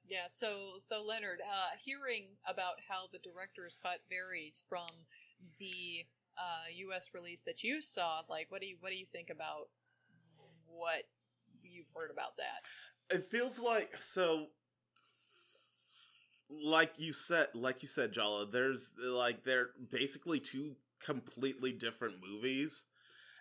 Yeah, 0.09 0.27
so 0.29 0.81
so 0.89 1.05
Leonard, 1.05 1.39
uh, 1.41 1.77
hearing 1.79 2.25
about 2.45 2.75
how 2.89 3.07
the 3.13 3.21
director's 3.21 3.79
cut 3.81 4.01
varies 4.09 4.65
from 4.69 4.89
the 5.61 6.05
uh, 6.37 6.67
U.S. 6.91 7.11
release 7.15 7.43
that 7.47 7.63
you 7.63 7.81
saw, 7.81 8.23
like, 8.29 8.51
what 8.51 8.61
do 8.61 8.67
you 8.67 8.77
what 8.81 8.91
do 8.91 8.97
you 8.97 9.07
think 9.13 9.31
about 9.31 9.69
what 10.67 11.05
you've 11.63 11.87
heard 11.95 12.11
about 12.11 12.37
that? 12.39 13.15
It 13.17 13.31
feels 13.31 13.59
like 13.61 13.97
so 14.01 14.47
like 16.51 16.93
you 16.99 17.13
said 17.13 17.49
like 17.55 17.83
you 17.83 17.89
said 17.89 18.13
Jala, 18.13 18.47
there's 18.47 18.91
like 19.03 19.45
they're 19.45 19.71
basically 19.91 20.41
two 20.41 20.75
completely 21.05 21.73
different 21.73 22.17
movies 22.21 22.85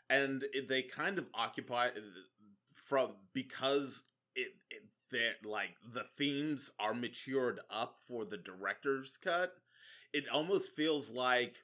and 0.09 0.43
they 0.67 0.81
kind 0.83 1.17
of 1.17 1.27
occupy 1.33 1.87
uh, 1.87 1.91
from 2.87 3.11
because 3.33 4.03
it, 4.35 4.53
it 4.69 4.83
they're 5.11 5.33
like 5.43 5.75
the 5.93 6.05
themes 6.17 6.71
are 6.79 6.93
matured 6.93 7.59
up 7.69 7.97
for 8.07 8.25
the 8.25 8.37
director's 8.37 9.17
cut 9.23 9.53
it 10.13 10.27
almost 10.31 10.75
feels 10.75 11.09
like 11.09 11.55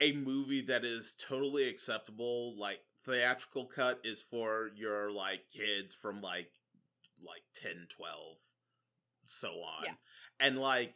a 0.00 0.12
movie 0.12 0.62
that 0.62 0.84
is 0.84 1.14
totally 1.28 1.68
acceptable 1.68 2.54
like 2.58 2.80
theatrical 3.06 3.66
cut 3.66 4.00
is 4.04 4.22
for 4.30 4.70
your 4.76 5.10
like 5.10 5.40
kids 5.52 5.94
from 6.02 6.20
like 6.20 6.50
like 7.24 7.42
10 7.62 7.86
12 7.96 8.36
so 9.26 9.48
on 9.48 9.84
Yeah. 9.84 9.94
And 10.44 10.58
like 10.58 10.94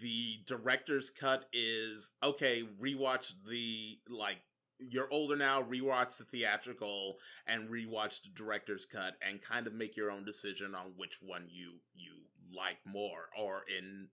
the 0.00 0.40
director's 0.46 1.10
cut 1.10 1.46
is 1.52 2.10
okay 2.22 2.64
rewatch 2.82 3.32
the 3.50 3.98
like 4.08 4.38
you're 4.80 5.12
older 5.12 5.36
now 5.36 5.62
rewatch 5.62 6.18
the 6.18 6.24
theatrical 6.24 7.16
and 7.46 7.70
rewatch 7.70 8.22
the 8.22 8.30
director's 8.36 8.86
cut 8.86 9.14
and 9.26 9.42
kind 9.42 9.66
of 9.66 9.74
make 9.74 9.96
your 9.96 10.10
own 10.10 10.24
decision 10.24 10.74
on 10.74 10.92
which 10.96 11.18
one 11.22 11.46
you 11.50 11.74
you 11.94 12.12
like 12.56 12.78
more 12.86 13.28
or 13.38 13.62
in 13.78 14.08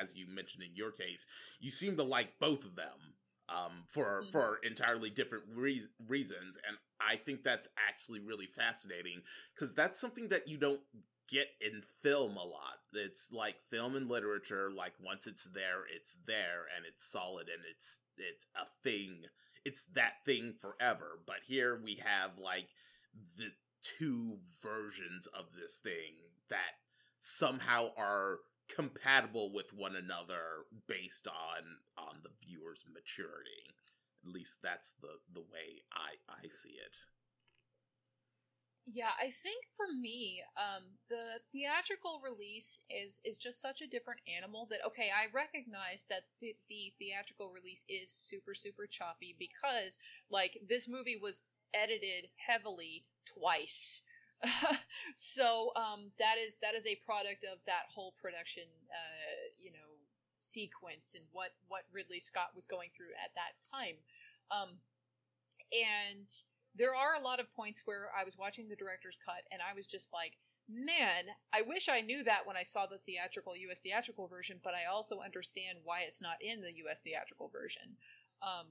as 0.00 0.12
you 0.14 0.26
mentioned 0.28 0.62
in 0.62 0.74
your 0.76 0.92
case 0.92 1.26
you 1.60 1.70
seem 1.70 1.96
to 1.96 2.04
like 2.04 2.28
both 2.40 2.64
of 2.64 2.76
them 2.76 3.14
um, 3.50 3.84
for 3.92 4.22
Mhm. 4.24 4.32
for 4.32 4.58
entirely 4.64 5.10
different 5.10 5.44
reas 5.54 5.90
reasons 6.08 6.56
and 6.66 6.78
i 7.00 7.16
think 7.16 7.44
that's 7.44 7.68
actually 7.88 8.20
really 8.20 8.46
fascinating 8.56 9.22
because 9.54 9.74
that's 9.74 10.00
something 10.00 10.28
that 10.30 10.48
you 10.48 10.58
don't 10.58 10.80
get 11.28 11.48
in 11.60 11.82
film 12.02 12.36
a 12.36 12.44
lot. 12.44 12.78
It's 12.92 13.26
like 13.32 13.56
film 13.70 13.96
and 13.96 14.08
literature 14.08 14.70
like 14.70 14.92
once 15.02 15.26
it's 15.26 15.44
there 15.54 15.82
it's 15.94 16.14
there 16.26 16.66
and 16.76 16.84
it's 16.86 17.10
solid 17.10 17.48
and 17.48 17.62
it's 17.70 17.98
it's 18.16 18.46
a 18.56 18.66
thing. 18.82 19.22
It's 19.64 19.84
that 19.94 20.24
thing 20.24 20.54
forever. 20.60 21.18
But 21.26 21.42
here 21.46 21.80
we 21.82 22.00
have 22.04 22.38
like 22.38 22.68
the 23.36 23.48
two 23.98 24.38
versions 24.62 25.26
of 25.38 25.46
this 25.58 25.78
thing 25.82 26.14
that 26.50 26.78
somehow 27.20 27.90
are 27.96 28.38
compatible 28.74 29.52
with 29.52 29.72
one 29.74 29.96
another 29.96 30.64
based 30.88 31.28
on 31.28 31.62
on 31.98 32.16
the 32.22 32.30
viewer's 32.46 32.84
maturity. 32.92 33.74
At 34.24 34.32
least 34.32 34.56
that's 34.62 34.92
the 35.00 35.20
the 35.32 35.40
way 35.40 35.84
i 35.92 36.16
i 36.32 36.48
see 36.48 36.76
it 36.80 36.96
Yeah, 38.86 39.16
I 39.18 39.32
think 39.42 39.64
for 39.78 39.88
me, 39.96 40.42
um, 40.60 40.84
the 41.08 41.40
theatrical 41.52 42.20
release 42.20 42.80
is 42.90 43.18
is 43.24 43.38
just 43.38 43.60
such 43.62 43.80
a 43.80 43.86
different 43.88 44.20
animal 44.28 44.66
that 44.68 44.84
okay, 44.86 45.08
I 45.08 45.32
recognize 45.32 46.04
that 46.10 46.24
the, 46.40 46.54
the 46.68 46.92
theatrical 46.98 47.48
release 47.50 47.82
is 47.88 48.10
super 48.12 48.54
super 48.54 48.86
choppy 48.86 49.36
because 49.38 49.96
like 50.28 50.58
this 50.68 50.86
movie 50.86 51.16
was 51.16 51.40
edited 51.72 52.28
heavily 52.36 53.06
twice. 53.24 54.02
so 55.16 55.72
um, 55.76 56.12
that 56.18 56.36
is 56.36 56.56
that 56.60 56.74
is 56.74 56.84
a 56.84 57.00
product 57.06 57.44
of 57.44 57.58
that 57.64 57.88
whole 57.88 58.12
production, 58.20 58.68
uh, 58.92 59.48
you 59.58 59.72
know, 59.72 59.96
sequence 60.36 61.14
and 61.16 61.24
what 61.32 61.56
what 61.68 61.84
Ridley 61.90 62.20
Scott 62.20 62.52
was 62.54 62.66
going 62.66 62.90
through 62.94 63.16
at 63.16 63.32
that 63.34 63.56
time, 63.72 63.96
um, 64.52 64.76
and 65.72 66.28
there 66.76 66.94
are 66.94 67.14
a 67.14 67.22
lot 67.22 67.40
of 67.40 67.52
points 67.54 67.82
where 67.84 68.10
I 68.18 68.24
was 68.24 68.38
watching 68.38 68.68
the 68.68 68.76
director's 68.76 69.18
cut 69.24 69.46
and 69.52 69.62
I 69.62 69.74
was 69.74 69.86
just 69.86 70.12
like, 70.12 70.32
man, 70.68 71.24
I 71.52 71.62
wish 71.62 71.88
I 71.88 72.00
knew 72.00 72.24
that 72.24 72.46
when 72.46 72.56
I 72.56 72.64
saw 72.64 72.86
the 72.86 72.98
theatrical 73.06 73.56
US 73.56 73.78
theatrical 73.82 74.28
version, 74.28 74.60
but 74.64 74.74
I 74.74 74.90
also 74.90 75.20
understand 75.20 75.78
why 75.84 76.02
it's 76.02 76.22
not 76.22 76.42
in 76.42 76.60
the 76.60 76.74
US 76.86 76.98
theatrical 77.04 77.48
version. 77.48 77.96
Um, 78.42 78.66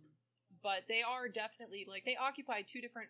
but 0.61 0.83
they 0.87 1.01
are 1.01 1.27
definitely 1.29 1.85
like 1.87 2.05
they 2.05 2.15
occupy 2.15 2.61
two 2.61 2.81
different 2.81 3.09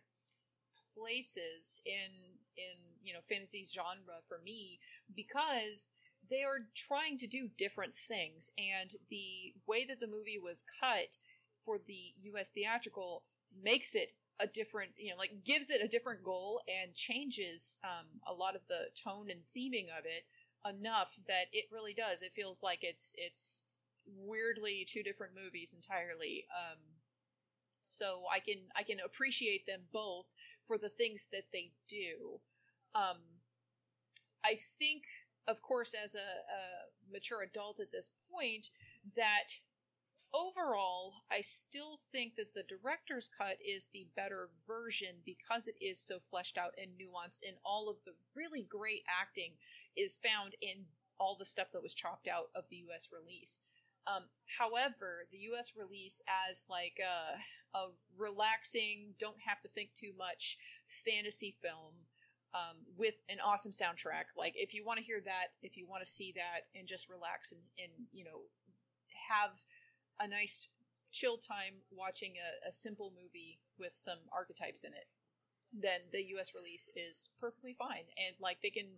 places 0.95 1.81
in 1.85 2.37
in 2.57 2.77
you 3.03 3.13
know 3.13 3.19
fantasy 3.27 3.65
genre 3.73 4.21
for 4.27 4.39
me 4.45 4.79
because 5.15 5.91
they 6.29 6.43
are 6.43 6.65
trying 6.87 7.17
to 7.17 7.27
do 7.27 7.49
different 7.57 7.93
things 8.07 8.49
and 8.57 8.91
the 9.09 9.53
way 9.67 9.85
that 9.85 9.99
the 9.99 10.07
movie 10.07 10.39
was 10.41 10.63
cut 10.79 11.17
for 11.65 11.79
the 11.87 12.13
US 12.33 12.49
theatrical 12.53 13.23
makes 13.61 13.93
it 13.93 14.13
a 14.39 14.47
different 14.47 14.91
you 14.97 15.11
know 15.11 15.17
like 15.17 15.31
gives 15.45 15.69
it 15.69 15.81
a 15.83 15.87
different 15.87 16.23
goal 16.23 16.61
and 16.67 16.93
changes 16.95 17.77
um, 17.83 18.07
a 18.27 18.33
lot 18.33 18.55
of 18.55 18.61
the 18.67 18.89
tone 19.03 19.29
and 19.29 19.39
theming 19.55 19.85
of 19.97 20.05
it 20.05 20.25
enough 20.67 21.09
that 21.27 21.47
it 21.51 21.65
really 21.71 21.93
does. 21.93 22.21
It 22.21 22.31
feels 22.35 22.63
like 22.63 22.79
it's 22.81 23.13
it's 23.17 23.65
weirdly 24.05 24.85
two 24.91 25.03
different 25.03 25.33
movies 25.35 25.73
entirely 25.73 26.45
um, 26.51 26.77
so 27.83 28.23
i 28.33 28.39
can 28.39 28.59
i 28.75 28.83
can 28.83 28.97
appreciate 29.05 29.65
them 29.65 29.79
both 29.93 30.25
for 30.67 30.77
the 30.77 30.89
things 30.89 31.23
that 31.31 31.43
they 31.53 31.71
do. 31.87 32.39
Um, 32.95 33.19
i 34.43 34.59
think 34.77 35.03
of 35.47 35.61
course 35.61 35.93
as 35.95 36.15
a, 36.15 36.19
a 36.19 36.61
mature 37.11 37.43
adult 37.43 37.79
at 37.79 37.91
this 37.91 38.09
point 38.31 38.67
that 39.15 39.47
overall, 40.33 41.13
I 41.31 41.41
still 41.41 41.99
think 42.11 42.35
that 42.35 42.53
the 42.53 42.63
director's 42.63 43.29
cut 43.37 43.57
is 43.63 43.87
the 43.93 44.07
better 44.15 44.49
version 44.67 45.15
because 45.25 45.67
it 45.67 45.75
is 45.79 45.99
so 45.99 46.19
fleshed 46.29 46.57
out 46.57 46.73
and 46.77 46.91
nuanced, 46.97 47.45
and 47.47 47.55
all 47.63 47.89
of 47.89 47.97
the 48.05 48.13
really 48.35 48.63
great 48.63 49.03
acting 49.07 49.53
is 49.95 50.17
found 50.17 50.55
in 50.61 50.85
all 51.19 51.37
the 51.37 51.45
stuff 51.45 51.67
that 51.73 51.83
was 51.83 51.93
chopped 51.93 52.27
out 52.27 52.49
of 52.55 52.65
the 52.69 52.77
U.S. 52.89 53.07
release. 53.13 53.59
Um, 54.05 54.23
however, 54.57 55.27
the 55.31 55.37
U.S. 55.53 55.71
release 55.77 56.21
as 56.27 56.65
like 56.67 56.99
a, 56.99 57.77
a 57.77 57.87
relaxing, 58.17 59.13
don't 59.19 59.39
have 59.47 59.61
to 59.61 59.69
think 59.69 59.91
too 59.95 60.11
much 60.17 60.57
fantasy 61.05 61.55
film 61.61 61.93
um, 62.53 62.77
with 62.97 63.15
an 63.29 63.37
awesome 63.39 63.71
soundtrack. 63.71 64.33
Like 64.35 64.53
if 64.57 64.73
you 64.73 64.83
want 64.85 64.99
to 64.99 65.05
hear 65.05 65.21
that, 65.23 65.55
if 65.61 65.77
you 65.77 65.87
want 65.87 66.03
to 66.03 66.09
see 66.09 66.33
that, 66.35 66.67
and 66.77 66.87
just 66.87 67.07
relax 67.07 67.53
and, 67.53 67.61
and 67.79 67.91
you 68.11 68.25
know 68.25 68.41
have 69.29 69.51
a 70.19 70.27
nice 70.27 70.67
chill 71.11 71.37
time 71.37 71.77
watching 71.91 72.33
a, 72.41 72.69
a 72.69 72.71
simple 72.71 73.13
movie 73.15 73.59
with 73.79 73.93
some 73.95 74.17
archetypes 74.33 74.83
in 74.83 74.93
it, 74.93 75.07
then 75.73 76.01
the 76.11 76.21
US 76.37 76.51
release 76.53 76.89
is 76.95 77.29
perfectly 77.39 77.75
fine. 77.77 78.05
And 78.17 78.35
like 78.39 78.57
they 78.61 78.69
can 78.69 78.89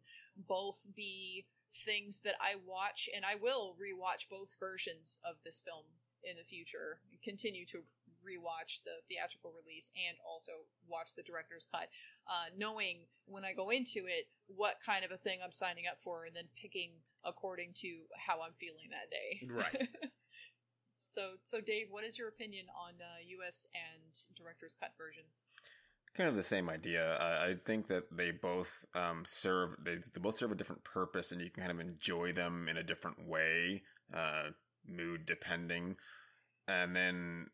both 0.48 0.80
be 0.96 1.46
things 1.84 2.22
that 2.24 2.36
I 2.40 2.56
watch 2.66 3.10
and 3.14 3.26
I 3.26 3.36
will 3.36 3.76
rewatch 3.76 4.28
both 4.32 4.50
versions 4.60 5.20
of 5.28 5.36
this 5.44 5.62
film 5.66 5.84
in 6.24 6.38
the 6.38 6.48
future. 6.48 7.00
Continue 7.24 7.66
to 7.72 7.84
rewatch 8.24 8.82
the 8.84 9.04
theatrical 9.08 9.54
release 9.54 9.92
and 9.94 10.18
also 10.26 10.66
watch 10.90 11.14
the 11.16 11.24
director's 11.24 11.68
cut, 11.72 11.88
uh, 12.28 12.50
knowing 12.58 13.06
when 13.28 13.46
I 13.46 13.54
go 13.54 13.70
into 13.70 14.08
it 14.10 14.26
what 14.48 14.82
kind 14.84 15.06
of 15.06 15.12
a 15.12 15.22
thing 15.22 15.40
I'm 15.44 15.52
signing 15.52 15.86
up 15.86 16.00
for 16.04 16.26
and 16.26 16.36
then 16.36 16.50
picking 16.60 16.92
according 17.24 17.74
to 17.82 17.90
how 18.18 18.42
I'm 18.42 18.58
feeling 18.60 18.90
that 18.90 19.12
day. 19.12 19.46
Right. 19.46 19.90
So, 21.16 21.22
so 21.46 21.62
Dave, 21.62 21.88
what 21.92 22.04
is 22.04 22.18
your 22.18 22.28
opinion 22.28 22.66
on 22.78 22.94
uh, 23.00 23.24
U.S. 23.40 23.68
and 23.74 24.36
director's 24.36 24.76
cut 24.82 24.92
versions? 24.98 25.46
Kind 26.18 26.28
of 26.28 26.36
the 26.36 26.44
same 26.44 26.70
idea. 26.70 27.16
I, 27.16 27.52
I 27.52 27.56
think 27.66 27.88
that 27.88 28.04
they 28.12 28.32
both 28.32 28.68
um, 28.94 29.24
serve 29.26 29.72
they, 29.84 29.96
they 29.96 30.22
both 30.22 30.36
serve 30.36 30.52
a 30.52 30.56
different 30.56 30.84
purpose, 30.84 31.32
and 31.32 31.40
you 31.40 31.50
can 31.50 31.64
kind 31.64 31.72
of 31.72 31.80
enjoy 31.80 32.34
them 32.34 32.68
in 32.68 32.76
a 32.76 32.84
different 32.84 33.26
way, 33.26 33.82
uh, 34.14 34.50
mood 34.86 35.26
depending. 35.26 35.96
And 36.68 36.94
then 36.94 37.48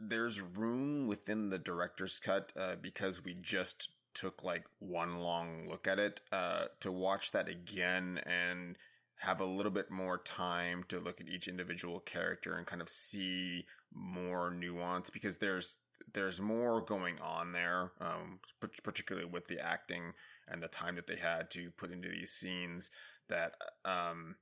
there's 0.00 0.40
room 0.40 1.08
within 1.08 1.50
the 1.50 1.58
director's 1.58 2.18
cut 2.24 2.50
uh, 2.58 2.76
because 2.80 3.22
we 3.22 3.36
just 3.42 3.88
took 4.14 4.42
like 4.42 4.64
one 4.78 5.18
long 5.18 5.68
look 5.68 5.86
at 5.86 5.98
it 5.98 6.20
uh, 6.32 6.64
to 6.80 6.90
watch 6.90 7.32
that 7.32 7.48
again 7.48 8.18
and 8.24 8.76
have 9.18 9.40
a 9.40 9.44
little 9.44 9.72
bit 9.72 9.90
more 9.90 10.18
time 10.18 10.84
to 10.88 11.00
look 11.00 11.20
at 11.20 11.28
each 11.28 11.48
individual 11.48 12.00
character 12.00 12.56
and 12.56 12.66
kind 12.66 12.82
of 12.82 12.88
see 12.88 13.64
more 13.94 14.50
nuance 14.50 15.10
because 15.10 15.36
there's 15.38 15.78
there's 16.12 16.40
more 16.40 16.82
going 16.82 17.18
on 17.20 17.52
there, 17.52 17.90
um, 18.00 18.38
particularly 18.84 19.28
with 19.28 19.46
the 19.48 19.58
acting 19.58 20.12
and 20.48 20.62
the 20.62 20.68
time 20.68 20.94
that 20.96 21.06
they 21.06 21.16
had 21.16 21.50
to 21.50 21.70
put 21.78 21.90
into 21.90 22.08
these 22.08 22.30
scenes. 22.32 22.90
That 23.28 23.52
um, 23.84 24.36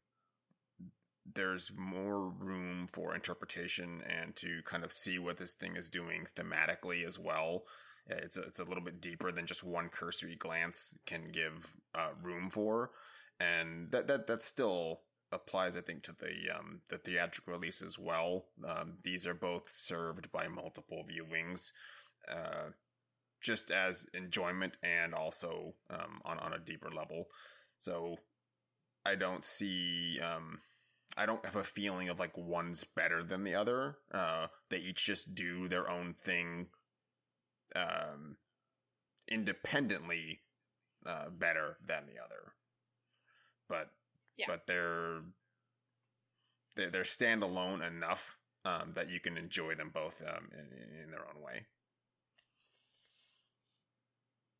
there's 1.34 1.70
more 1.76 2.28
room 2.28 2.88
for 2.92 3.14
interpretation 3.14 4.02
and 4.02 4.36
to 4.36 4.60
kind 4.66 4.84
of 4.84 4.92
see 4.92 5.18
what 5.18 5.38
this 5.38 5.52
thing 5.52 5.76
is 5.76 5.88
doing 5.88 6.26
thematically 6.36 7.06
as 7.06 7.18
well. 7.18 7.62
It's 8.06 8.36
a, 8.36 8.42
it's 8.42 8.60
a 8.60 8.64
little 8.64 8.84
bit 8.84 9.00
deeper 9.00 9.32
than 9.32 9.46
just 9.46 9.64
one 9.64 9.88
cursory 9.88 10.36
glance 10.36 10.94
can 11.06 11.30
give 11.32 11.54
uh, 11.94 12.10
room 12.22 12.50
for, 12.50 12.90
and 13.40 13.90
that 13.90 14.06
that 14.08 14.26
that 14.26 14.42
still 14.42 15.00
applies, 15.32 15.76
I 15.76 15.80
think, 15.80 16.04
to 16.04 16.12
the 16.12 16.56
um, 16.56 16.80
the 16.88 16.98
theatrical 16.98 17.54
release 17.54 17.82
as 17.82 17.98
well. 17.98 18.44
Um, 18.66 18.94
these 19.02 19.26
are 19.26 19.34
both 19.34 19.64
served 19.74 20.30
by 20.32 20.48
multiple 20.48 21.04
viewings, 21.04 21.70
uh, 22.30 22.70
just 23.42 23.70
as 23.70 24.06
enjoyment 24.14 24.76
and 24.82 25.14
also 25.14 25.74
um, 25.90 26.20
on 26.24 26.38
on 26.38 26.52
a 26.52 26.58
deeper 26.58 26.90
level. 26.90 27.26
So 27.78 28.16
I 29.04 29.16
don't 29.16 29.44
see. 29.44 30.20
Um, 30.20 30.60
I 31.16 31.26
don't 31.26 31.44
have 31.44 31.56
a 31.56 31.64
feeling 31.64 32.08
of 32.08 32.18
like 32.18 32.36
one's 32.36 32.84
better 32.96 33.22
than 33.22 33.44
the 33.44 33.54
other. 33.54 33.96
Uh, 34.12 34.46
they 34.70 34.78
each 34.78 35.04
just 35.04 35.34
do 35.34 35.68
their 35.68 35.88
own 35.88 36.14
thing 36.24 36.66
um, 37.76 38.36
independently 39.28 40.40
uh, 41.06 41.28
better 41.30 41.76
than 41.86 42.04
the 42.06 42.20
other. 42.22 42.52
But 43.68 43.90
yeah. 44.36 44.46
but 44.48 44.62
they're 44.66 45.20
they're, 46.76 46.90
they're 46.90 47.04
standalone 47.04 47.86
enough 47.86 48.20
um, 48.64 48.92
that 48.94 49.08
you 49.08 49.20
can 49.20 49.36
enjoy 49.36 49.74
them 49.74 49.90
both 49.92 50.14
um, 50.26 50.48
in, 50.52 51.04
in 51.04 51.10
their 51.10 51.20
own 51.20 51.42
way. 51.42 51.66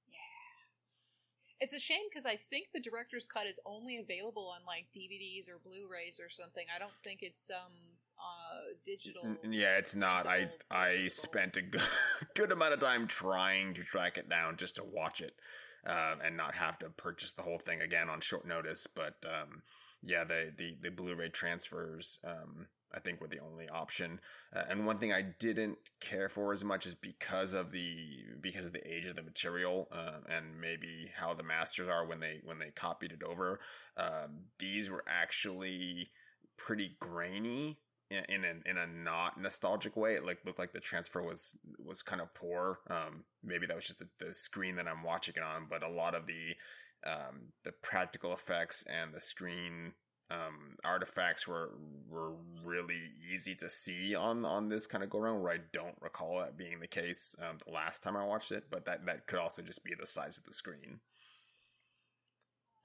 Yeah, 0.09 0.19
It's 1.61 1.73
a 1.73 1.81
shame 1.81 2.05
because 2.11 2.27
I 2.27 2.39
think 2.51 2.67
the 2.75 2.81
director's 2.81 3.27
cut 3.27 3.47
is 3.47 3.59
only 3.67 3.99
available 3.99 4.53
on 4.55 4.61
like 4.67 4.87
DVDs 4.97 5.49
or 5.49 5.59
Blu-rays 5.65 6.21
or 6.21 6.31
something. 6.31 6.65
I 6.75 6.79
don't 6.79 6.93
think 7.03 7.21
it's 7.23 7.51
um 7.51 7.73
uh 8.19 8.75
digital. 8.85 9.37
yeah, 9.51 9.77
it's 9.77 9.95
not. 9.95 10.27
I 10.27 10.49
I 10.71 11.09
spent 11.09 11.57
a 11.57 11.63
good, 11.63 11.81
good 12.37 12.53
amount 12.53 12.75
of 12.75 12.81
time 12.81 13.09
trying 13.09 13.75
to 13.75 13.83
track 13.83 14.19
it 14.19 14.29
down 14.29 14.57
just 14.57 14.77
to 14.77 14.85
watch 14.85 15.21
it, 15.21 15.35
uh, 15.87 16.17
and 16.25 16.37
not 16.37 16.55
have 16.55 16.79
to 16.79 16.89
purchase 16.91 17.33
the 17.33 17.43
whole 17.43 17.59
thing 17.59 17.81
again 17.81 18.09
on 18.09 18.21
short 18.21 18.47
notice. 18.47 18.87
But 18.95 19.15
um, 19.25 19.63
yeah, 20.03 20.25
the 20.25 20.53
the 20.57 20.77
the 20.83 20.91
Blu-ray 20.91 21.31
transfers 21.31 22.19
um, 22.25 22.67
I 22.95 23.01
think 23.01 23.21
were 23.21 23.29
the 23.29 23.41
only 23.41 23.69
option. 23.69 24.21
Uh, 24.55 24.63
and 24.69 24.87
one 24.87 24.99
thing 24.99 25.13
I 25.13 25.23
didn't 25.41 25.79
care 26.01 26.29
for 26.29 26.53
as 26.53 26.63
much 26.63 26.87
is 26.87 26.95
because 26.95 27.53
of 27.53 27.73
the 27.73 27.97
because 28.41 28.67
of 28.67 28.73
the 28.73 28.87
age 28.87 29.07
of 29.07 29.17
the 29.17 29.23
material 29.23 29.89
uh, 29.93 30.19
and 30.29 30.61
maybe 30.61 31.11
how 31.17 31.35
the 31.35 31.43
masters 31.43 31.89
are 31.89 32.07
when 32.07 32.21
they 32.21 32.41
when 32.45 32.59
they 32.59 32.71
copied 32.77 33.13
it 33.13 33.23
over. 33.23 33.61
Um, 33.97 34.45
these 34.59 34.91
were 34.91 35.05
actually 35.09 36.09
pretty 36.57 36.97
grainy 37.01 37.79
in, 38.29 38.45
a 38.45 38.71
in 38.71 38.79
a 38.79 38.87
not 38.87 39.41
nostalgic 39.41 39.97
way. 39.97 40.15
It 40.15 40.25
like 40.25 40.39
looked 40.45 40.59
like 40.59 40.73
the 40.73 40.81
transfer 40.81 41.23
was 41.23 41.53
was 41.85 42.03
kind 42.03 42.21
of 42.21 42.33
poor. 42.35 42.79
Um, 42.91 43.25
maybe 43.43 43.67
that 43.67 43.77
was 43.77 43.87
just 43.87 43.99
the, 43.99 44.09
the 44.19 44.35
screen 44.35 44.77
that 44.77 44.89
I'm 44.89 45.03
watching 45.03 45.35
it 45.37 45.43
on, 45.43 45.67
but 45.69 45.83
a 45.83 45.89
lot 45.89 46.15
of 46.15 46.27
the 46.27 46.55
um, 47.11 47.53
the 47.65 47.73
practical 47.83 48.33
effects 48.33 48.85
and 48.87 49.13
the 49.13 49.21
screen 49.21 49.93
um, 50.31 50.77
artifacts 50.85 51.47
were 51.47 51.71
were 52.09 52.33
really 52.65 53.11
easy 53.33 53.55
to 53.57 53.69
see 53.69 54.15
on 54.15 54.45
on 54.45 54.69
this 54.69 54.87
kind 54.87 55.05
of 55.05 55.11
go 55.11 55.19
around. 55.19 55.43
Where 55.43 55.53
I 55.53 55.59
don't 55.73 55.97
recall 56.01 56.39
that 56.41 56.57
being 56.57 56.81
the 56.81 56.87
case 56.87 57.35
um, 57.41 57.59
the 57.67 57.73
last 57.73 58.03
time 58.03 58.17
I 58.17 58.25
watched 58.25 58.53
it, 58.53 58.65
but 58.71 58.87
that 58.87 59.05
that 59.07 59.27
could 59.27 59.39
also 59.39 59.63
just 59.63 59.85
be 59.85 59.95
the 59.99 60.07
size 60.07 60.39
of 60.39 60.45
the 60.45 60.53
screen. 60.53 61.01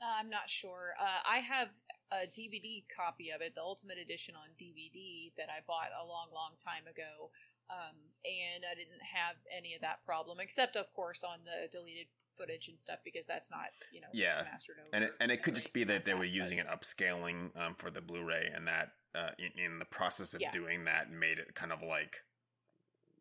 Uh, 0.02 0.20
I'm 0.20 0.30
not 0.30 0.48
sure. 0.50 0.94
Uh, 1.00 1.30
I 1.30 1.40
have 1.40 1.68
a 2.11 2.26
DVD 2.27 2.84
copy 2.90 3.30
of 3.30 3.41
it, 3.41 3.53
the 3.56 3.61
Ultimate 3.61 3.98
Edition 3.98 4.36
on 4.36 4.49
DVD 4.57 5.31
that 5.38 5.49
I 5.49 5.61
bought 5.68 5.94
a 5.94 6.06
long, 6.06 6.30
long 6.34 6.57
time 6.57 6.90
ago, 6.90 7.30
um, 7.69 7.95
and 8.26 8.65
I 8.65 8.73
didn't 8.73 9.02
have 9.06 9.38
any 9.53 9.76
of 9.76 9.81
that 9.81 10.02
problem, 10.06 10.40
except 10.40 10.76
of 10.76 10.91
course 10.94 11.23
on 11.23 11.40
the 11.45 11.69
deleted 11.69 12.07
footage 12.38 12.69
and 12.69 12.80
stuff 12.80 12.99
because 13.03 13.27
that's 13.27 13.52
not 13.52 13.68
you 13.91 13.99
know 13.99 14.07
yeah 14.14 14.44
mastered 14.49 14.77
over 14.80 14.88
and 14.94 15.03
it, 15.03 15.11
and 15.19 15.30
it 15.30 15.44
could 15.44 15.53
just 15.53 15.73
be 15.73 15.84
that 15.84 16.06
they 16.06 16.14
were 16.14 16.23
using 16.23 16.57
it 16.57 16.65
upscaling 16.72 17.52
um, 17.60 17.76
for 17.77 17.91
the 17.91 17.99
Blu-ray 17.99 18.48
and 18.56 18.65
that 18.65 18.94
uh, 19.14 19.31
in, 19.38 19.65
in, 19.65 19.80
the 19.80 19.86
process 19.86 20.34
of 20.34 20.40
yeah. 20.40 20.49
doing 20.52 20.86
that 20.86 21.11
made 21.11 21.38
it 21.38 21.53
kind 21.53 21.73
of 21.73 21.81
like 21.81 22.15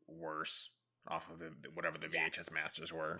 worse 0.06 0.70
off 1.09 1.24
of 1.32 1.39
the 1.39 1.51
whatever 1.74 1.98
the 1.98 2.06
VHS 2.06 2.48
yeah. 2.48 2.55
masters 2.55 2.93
were. 2.93 3.19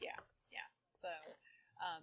Yeah, 0.00 0.16
yeah. 0.52 0.66
So, 0.92 1.08
um, 1.82 2.02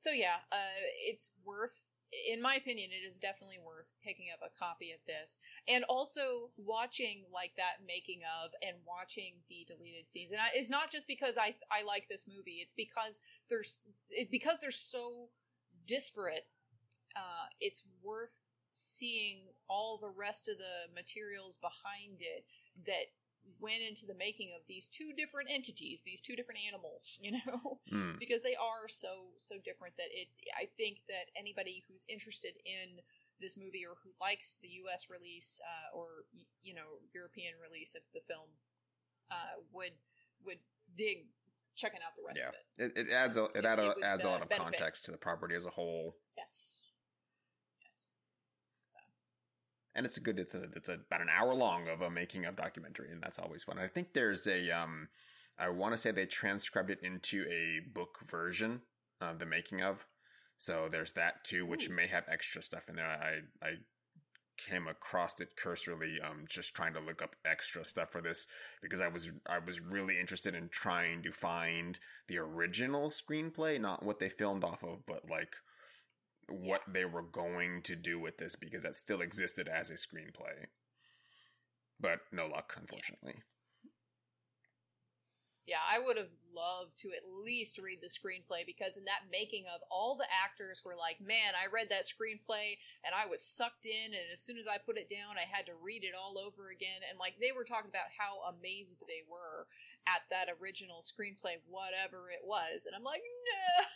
so 0.00 0.10
yeah, 0.10 0.40
uh, 0.50 0.80
it's 1.06 1.30
worth 1.44 1.76
in 2.10 2.42
my 2.42 2.56
opinion, 2.56 2.90
it 2.90 3.06
is 3.06 3.22
definitely 3.22 3.62
worth 3.62 3.86
picking 4.02 4.34
up 4.34 4.42
a 4.42 4.50
copy 4.58 4.90
of 4.90 4.98
this 5.06 5.38
and 5.68 5.84
also 5.86 6.50
watching 6.58 7.22
like 7.30 7.54
that 7.56 7.86
making 7.86 8.26
of 8.26 8.50
and 8.66 8.74
watching 8.82 9.38
the 9.48 9.62
deleted 9.68 10.10
scenes. 10.10 10.32
And 10.32 10.40
I, 10.40 10.50
it's 10.54 10.70
not 10.70 10.90
just 10.90 11.06
because 11.06 11.38
I 11.38 11.54
I 11.70 11.86
like 11.86 12.10
this 12.10 12.26
movie; 12.26 12.58
it's 12.66 12.74
because 12.74 13.18
there's 13.48 13.78
it, 14.10 14.30
because 14.30 14.58
they're 14.60 14.74
so 14.74 15.30
disparate. 15.86 16.46
Uh, 17.14 17.46
it's 17.60 17.82
worth 18.02 18.34
seeing 18.72 19.46
all 19.68 19.98
the 19.98 20.10
rest 20.10 20.48
of 20.48 20.58
the 20.58 20.90
materials 20.94 21.58
behind 21.62 22.18
it 22.18 22.42
that 22.86 23.10
went 23.58 23.82
into 23.82 24.06
the 24.06 24.14
making 24.14 24.54
of 24.54 24.62
these 24.68 24.86
two 24.94 25.10
different 25.16 25.50
entities, 25.50 26.02
these 26.04 26.20
two 26.20 26.36
different 26.36 26.60
animals, 26.62 27.18
you 27.24 27.32
know, 27.32 27.80
mm. 27.90 28.18
because 28.18 28.42
they 28.42 28.54
are 28.54 28.86
so 28.86 29.34
so 29.38 29.56
different 29.64 29.96
that 29.96 30.12
it. 30.14 30.28
I 30.54 30.70
think 30.76 31.02
that 31.08 31.32
anybody 31.34 31.82
who's 31.88 32.04
interested 32.08 32.54
in 32.62 33.02
this 33.40 33.56
movie 33.56 33.88
or 33.88 33.96
who 34.04 34.12
likes 34.20 34.60
the 34.60 34.68
U.S. 34.84 35.08
release 35.10 35.60
uh, 35.64 35.96
or 35.96 36.28
you 36.62 36.74
know 36.74 37.00
European 37.12 37.56
release 37.58 37.96
of 37.96 38.02
the 38.14 38.20
film 38.28 38.48
uh, 39.32 39.58
would 39.72 39.96
would 40.44 40.60
dig 40.96 41.26
checking 41.76 42.00
out 42.04 42.12
the 42.14 42.22
rest 42.26 42.38
yeah. 42.38 42.52
of 42.52 42.54
it. 42.54 42.64
It, 42.76 43.08
it 43.08 43.12
adds 43.12 43.36
a, 43.36 43.44
it, 43.56 43.62
it, 43.62 43.64
add 43.64 43.78
a, 43.78 43.90
it 43.96 44.04
adds 44.04 44.24
a 44.24 44.28
lot 44.28 44.42
of 44.42 44.48
benefit. 44.48 44.78
context 44.78 45.04
to 45.06 45.10
the 45.10 45.16
property 45.16 45.54
as 45.54 45.64
a 45.64 45.70
whole. 45.70 46.14
Yes 46.36 46.79
and 49.94 50.06
it's 50.06 50.16
a 50.16 50.20
good 50.20 50.38
it's 50.38 50.54
a 50.54 50.64
it's 50.76 50.88
a, 50.88 50.94
about 50.94 51.20
an 51.20 51.28
hour 51.28 51.54
long 51.54 51.88
of 51.88 52.00
a 52.00 52.10
making 52.10 52.44
of 52.46 52.56
documentary 52.56 53.10
and 53.12 53.22
that's 53.22 53.38
always 53.38 53.64
fun. 53.64 53.78
I 53.78 53.88
think 53.88 54.12
there's 54.12 54.46
a 54.46 54.70
um 54.70 55.08
i 55.58 55.68
want 55.68 55.94
to 55.94 55.98
say 55.98 56.10
they 56.10 56.26
transcribed 56.26 56.90
it 56.90 57.00
into 57.02 57.44
a 57.50 57.80
book 57.94 58.18
version 58.30 58.80
of 59.20 59.38
the 59.38 59.46
making 59.46 59.82
of. 59.82 59.96
So 60.58 60.88
there's 60.90 61.12
that 61.12 61.44
too 61.44 61.66
which 61.66 61.88
Ooh. 61.88 61.94
may 61.94 62.06
have 62.06 62.24
extra 62.30 62.62
stuff 62.62 62.88
in 62.88 62.96
there. 62.96 63.06
I 63.06 63.66
i 63.66 63.70
came 64.68 64.88
across 64.88 65.40
it 65.40 65.48
cursorily 65.56 66.18
um 66.20 66.44
just 66.46 66.74
trying 66.74 66.92
to 66.92 67.00
look 67.00 67.22
up 67.22 67.34
extra 67.46 67.82
stuff 67.84 68.10
for 68.12 68.20
this 68.20 68.46
because 68.82 69.00
i 69.00 69.08
was 69.08 69.30
i 69.46 69.58
was 69.58 69.80
really 69.80 70.20
interested 70.20 70.54
in 70.54 70.68
trying 70.68 71.22
to 71.22 71.32
find 71.32 71.98
the 72.28 72.36
original 72.36 73.10
screenplay 73.10 73.80
not 73.80 74.02
what 74.02 74.18
they 74.18 74.28
filmed 74.28 74.62
off 74.62 74.82
of 74.84 74.98
but 75.06 75.22
like 75.30 75.54
what 76.50 76.80
they 76.92 77.04
were 77.04 77.22
going 77.22 77.82
to 77.84 77.96
do 77.96 78.18
with 78.18 78.36
this 78.38 78.56
because 78.56 78.82
that 78.82 78.96
still 78.96 79.20
existed 79.20 79.68
as 79.68 79.90
a 79.90 79.94
screenplay. 79.94 80.66
But 82.00 82.20
no 82.32 82.46
luck, 82.46 82.72
unfortunately. 82.76 83.34
Yeah, 85.70 85.86
I 85.86 86.02
would 86.02 86.16
have 86.16 86.34
loved 86.50 86.98
to 87.06 87.14
at 87.14 87.22
least 87.30 87.78
read 87.78 88.02
the 88.02 88.10
screenplay 88.10 88.66
because 88.66 88.98
in 88.98 89.06
that 89.06 89.30
making 89.30 89.70
of, 89.70 89.78
all 89.86 90.18
the 90.18 90.26
actors 90.26 90.82
were 90.82 90.98
like, 90.98 91.22
man, 91.22 91.54
I 91.54 91.70
read 91.70 91.86
that 91.94 92.10
screenplay 92.10 92.74
and 93.06 93.14
I 93.14 93.30
was 93.30 93.38
sucked 93.38 93.86
in, 93.86 94.10
and 94.10 94.26
as 94.34 94.42
soon 94.42 94.58
as 94.58 94.66
I 94.66 94.82
put 94.82 94.98
it 94.98 95.06
down, 95.06 95.38
I 95.38 95.46
had 95.46 95.70
to 95.70 95.78
read 95.78 96.02
it 96.02 96.18
all 96.18 96.42
over 96.42 96.74
again. 96.74 97.06
And 97.06 97.22
like, 97.22 97.38
they 97.38 97.54
were 97.54 97.62
talking 97.62 97.92
about 97.92 98.10
how 98.10 98.50
amazed 98.50 99.06
they 99.06 99.22
were. 99.30 99.70
At 100.06 100.22
that 100.30 100.52
original 100.60 100.98
screenplay, 101.00 101.56
whatever 101.68 102.30
it 102.30 102.44
was. 102.44 102.86
And 102.86 102.94
I'm 102.94 103.04
like, 103.04 103.22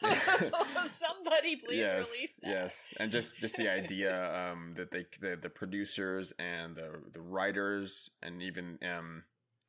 no, 0.02 0.89
somebody 0.98 1.56
please 1.56 1.78
yes, 1.78 2.06
release 2.06 2.32
that. 2.43 2.51
Yes, 2.51 2.74
and 2.98 3.10
just 3.10 3.36
just 3.36 3.56
the 3.56 3.68
idea 3.70 4.12
um, 4.52 4.74
that 4.76 4.90
they 4.90 5.06
the, 5.20 5.36
the 5.40 5.48
producers 5.48 6.32
and 6.39 6.76
the 6.76 6.90
the 7.12 7.20
writers 7.20 8.10
and 8.22 8.43
even 8.43 8.78
um, 8.82 9.22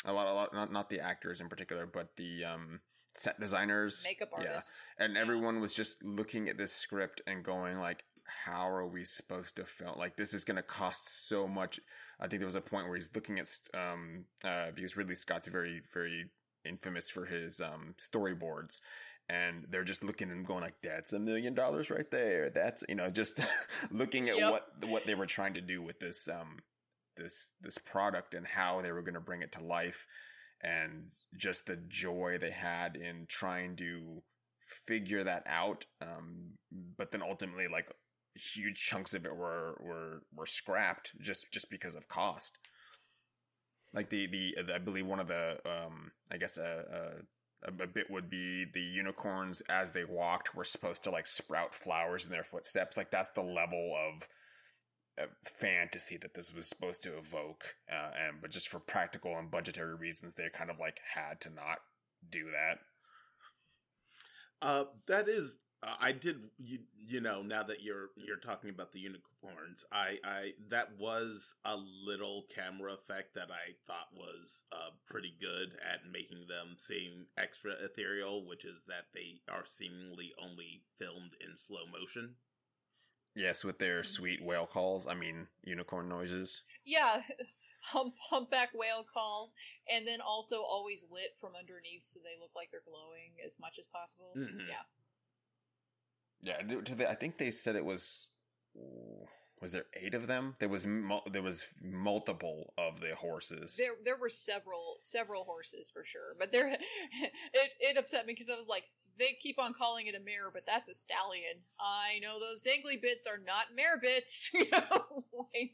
a 0.06 0.14
lot 0.14 0.28
a 0.28 0.34
lot 0.34 0.54
not 0.54 0.72
not 0.72 0.90
the 0.90 1.00
actors 1.00 1.42
in 1.42 1.50
particular, 1.50 1.86
but 1.86 2.10
the 2.18 2.46
um, 2.46 2.80
set 3.16 3.40
designers, 3.40 4.02
Makeup 4.04 4.30
Yeah. 4.42 4.60
and 5.00 5.14
yeah. 5.14 5.22
everyone 5.22 5.62
was 5.62 5.74
just 5.74 6.04
looking 6.04 6.50
at 6.50 6.58
this 6.58 6.74
script 6.74 7.22
and 7.28 7.44
going 7.44 7.80
like, 7.80 8.04
how 8.46 8.70
are 8.70 8.88
we 8.88 9.06
supposed 9.06 9.56
to 9.58 9.66
film? 9.66 9.98
Like 9.98 10.16
this 10.16 10.34
is 10.34 10.44
going 10.44 10.58
to 10.58 10.64
cost 10.64 11.28
so 11.28 11.48
much. 11.48 11.80
I 12.20 12.28
think 12.28 12.40
there 12.40 12.48
was 12.48 12.56
a 12.56 12.62
point 12.62 12.88
where 12.88 12.96
he's 12.96 13.10
looking 13.14 13.40
at 13.40 13.50
um 13.74 14.26
uh 14.44 14.72
because 14.76 14.98
Ridley 14.98 15.16
Scott's 15.16 15.48
very 15.48 15.82
very 15.94 16.26
infamous 16.66 17.10
for 17.10 17.26
his 17.26 17.62
um 17.62 17.96
storyboards. 18.00 18.80
And 19.28 19.66
they're 19.72 19.84
just 19.84 20.04
looking 20.04 20.30
and 20.30 20.46
going 20.46 20.62
like 20.62 20.76
that's 20.84 21.14
a 21.14 21.20
million 21.20 21.56
dollars 21.56 21.90
right 21.90 22.10
there. 22.12 22.52
That's 22.52 22.84
you 22.88 22.96
know 22.96 23.10
just 23.10 23.40
looking 23.92 24.30
at 24.30 24.38
Yep. 24.38 24.52
what 24.52 24.68
what 24.88 25.06
they 25.08 25.16
were 25.16 25.26
trying 25.26 25.56
to 25.56 25.62
do 25.62 25.82
with 25.82 26.00
this 26.00 26.28
um 26.30 26.60
this 27.18 27.52
this 27.62 27.78
product 27.80 28.34
and 28.36 28.46
how 28.46 28.82
they 28.82 28.92
were 28.92 29.02
going 29.02 29.16
to 29.16 29.20
bring 29.20 29.42
it 29.42 29.54
to 29.54 29.64
life. 29.64 30.06
And 30.62 31.08
just 31.36 31.66
the 31.66 31.78
joy 31.88 32.38
they 32.40 32.52
had 32.52 32.96
in 32.96 33.26
trying 33.28 33.76
to 33.78 34.22
figure 34.88 35.24
that 35.24 35.44
out 35.48 35.86
um 36.02 36.52
but 36.98 37.12
then 37.12 37.22
ultimately 37.22 37.68
like 37.72 37.88
huge 38.36 38.78
chunks 38.78 39.14
of 39.14 39.26
it 39.26 39.36
were 39.36 39.76
were 39.80 40.22
were 40.36 40.46
scrapped 40.46 41.12
just 41.20 41.52
just 41.52 41.70
because 41.70 41.96
of 41.96 42.08
cost. 42.08 42.58
Like 43.94 44.10
the 44.10 44.28
the 44.28 44.74
i 44.74 44.78
believe 44.78 45.06
one 45.06 45.20
of 45.20 45.28
the 45.28 45.58
um 45.66 46.12
i 46.32 46.38
guess 46.38 46.58
a 46.58 47.22
a, 47.64 47.84
a 47.84 47.88
bit 47.88 48.10
would 48.10 48.30
be 48.30 48.66
the 48.74 48.82
unicorns 48.82 49.62
as 49.70 49.92
they 49.92 50.04
walked 50.04 50.54
were 50.56 50.64
supposed 50.64 51.04
to 51.04 51.12
like 51.12 51.26
sprout 51.26 51.74
flowers 51.74 52.26
in 52.26 52.32
their 52.32 52.44
footsteps. 52.44 52.98
Like 52.98 53.12
that's 53.12 53.32
the 53.32 53.42
level 53.42 53.96
of 53.96 54.28
uh, 55.18 55.28
fantasy 55.62 56.18
that 56.18 56.34
this 56.34 56.54
was 56.54 56.68
supposed 56.68 57.02
to 57.04 57.18
evoke 57.18 57.64
uh, 57.90 58.12
and 58.28 58.42
but 58.42 58.52
just 58.52 58.68
for 58.68 58.80
practical 58.80 59.38
and 59.38 59.50
budgetary 59.50 59.96
reasons 59.96 60.34
they 60.34 60.44
kind 60.54 60.70
of 60.70 60.78
like 60.78 61.00
had 61.14 61.40
to 61.42 61.50
not 61.50 61.80
do 62.30 62.46
that. 62.52 62.80
Uh, 64.62 64.86
that 65.08 65.28
is, 65.28 65.56
uh, 65.86 65.96
I 66.00 66.12
did. 66.12 66.38
You, 66.58 66.80
you 66.98 67.22
know, 67.22 67.42
now 67.42 67.64
that 67.64 67.82
you're 67.84 68.10
you're 68.16 68.38
talking 68.38 68.70
about 68.72 68.92
the 68.92 69.00
unicorns, 69.00 69.86
I, 69.92 70.18
I 70.24 70.54
that 70.70 70.98
was 71.00 71.54
a 71.66 71.76
little 71.78 72.46
camera 72.54 72.94
effect 72.94 73.36
that 73.36 73.50
I 73.52 73.74
thought 73.88 74.10
was 74.14 74.64
uh, 74.72 74.92
pretty 75.08 75.34
good 75.40 75.78
at 75.84 76.10
making 76.12 76.48
them 76.48 76.76
seem 76.78 77.28
extra 77.38 77.74
ethereal, 77.84 78.48
which 78.48 78.66
is 78.66 78.78
that 78.88 79.06
they 79.14 79.40
are 79.52 79.66
seemingly 79.66 80.32
only 80.42 80.82
filmed 81.00 81.34
in 81.42 81.58
slow 81.58 81.86
motion. 81.88 82.36
yes 83.36 83.64
with 83.64 83.78
their 83.80 84.04
sweet 84.04 84.42
whale 84.44 84.66
calls 84.66 85.08
i 85.08 85.14
mean 85.14 85.48
unicorn 85.64 86.08
noises 86.10 86.62
Yeah. 86.86 87.22
Hump, 87.94 88.16
humpback 88.18 88.70
whale 88.74 89.06
calls, 89.06 89.54
and 89.94 90.08
then 90.08 90.18
also 90.20 90.64
always 90.64 91.06
lit 91.12 91.38
from 91.40 91.54
underneath 91.54 92.02
so 92.04 92.18
they 92.24 92.34
look 92.42 92.50
like 92.56 92.72
they're 92.72 92.82
glowing 92.82 93.38
as 93.46 93.60
much 93.60 93.78
as 93.78 93.86
possible. 93.94 94.34
Mhm. 94.36 94.66
Yeah. 94.68 94.82
Yeah, 96.46 96.62
do- 96.62 96.82
do 96.82 96.96
they- 96.96 97.08
I 97.08 97.16
think 97.16 97.38
they 97.38 97.52
said 97.52 97.76
it 97.76 97.84
was. 97.86 98.28
Was 99.62 99.72
there 99.72 99.86
eight 99.96 100.14
of 100.14 100.28
them? 100.28 100.56
There 100.60 100.70
was 100.70 100.86
mul- 100.86 101.24
there 101.32 101.42
was 101.42 101.64
multiple 101.82 102.74
of 102.78 103.00
the 103.00 103.16
horses. 103.16 103.76
There, 103.78 103.94
there 104.04 104.18
were 104.18 104.30
several, 104.30 104.98
several 105.00 105.44
horses 105.46 105.90
for 105.92 106.04
sure, 106.06 106.36
but 106.38 106.52
there, 106.52 106.68
it, 107.54 107.72
it 107.80 107.98
upset 107.98 108.26
me 108.28 108.34
because 108.34 108.50
I 108.50 108.60
was 108.60 108.68
like, 108.68 108.84
they 109.18 109.38
keep 109.42 109.58
on 109.58 109.74
calling 109.74 110.08
it 110.08 110.14
a 110.14 110.20
mare, 110.20 110.52
but 110.54 110.64
that's 110.68 110.90
a 110.90 110.94
stallion. 110.94 111.56
I 111.80 112.20
know 112.22 112.38
those 112.40 112.62
dangly 112.62 113.02
bits 113.02 113.26
are 113.26 113.38
not 113.40 113.74
mare 113.74 113.98
bits, 114.00 114.50
you 114.54 114.70
know, 114.72 115.24
like 115.56 115.72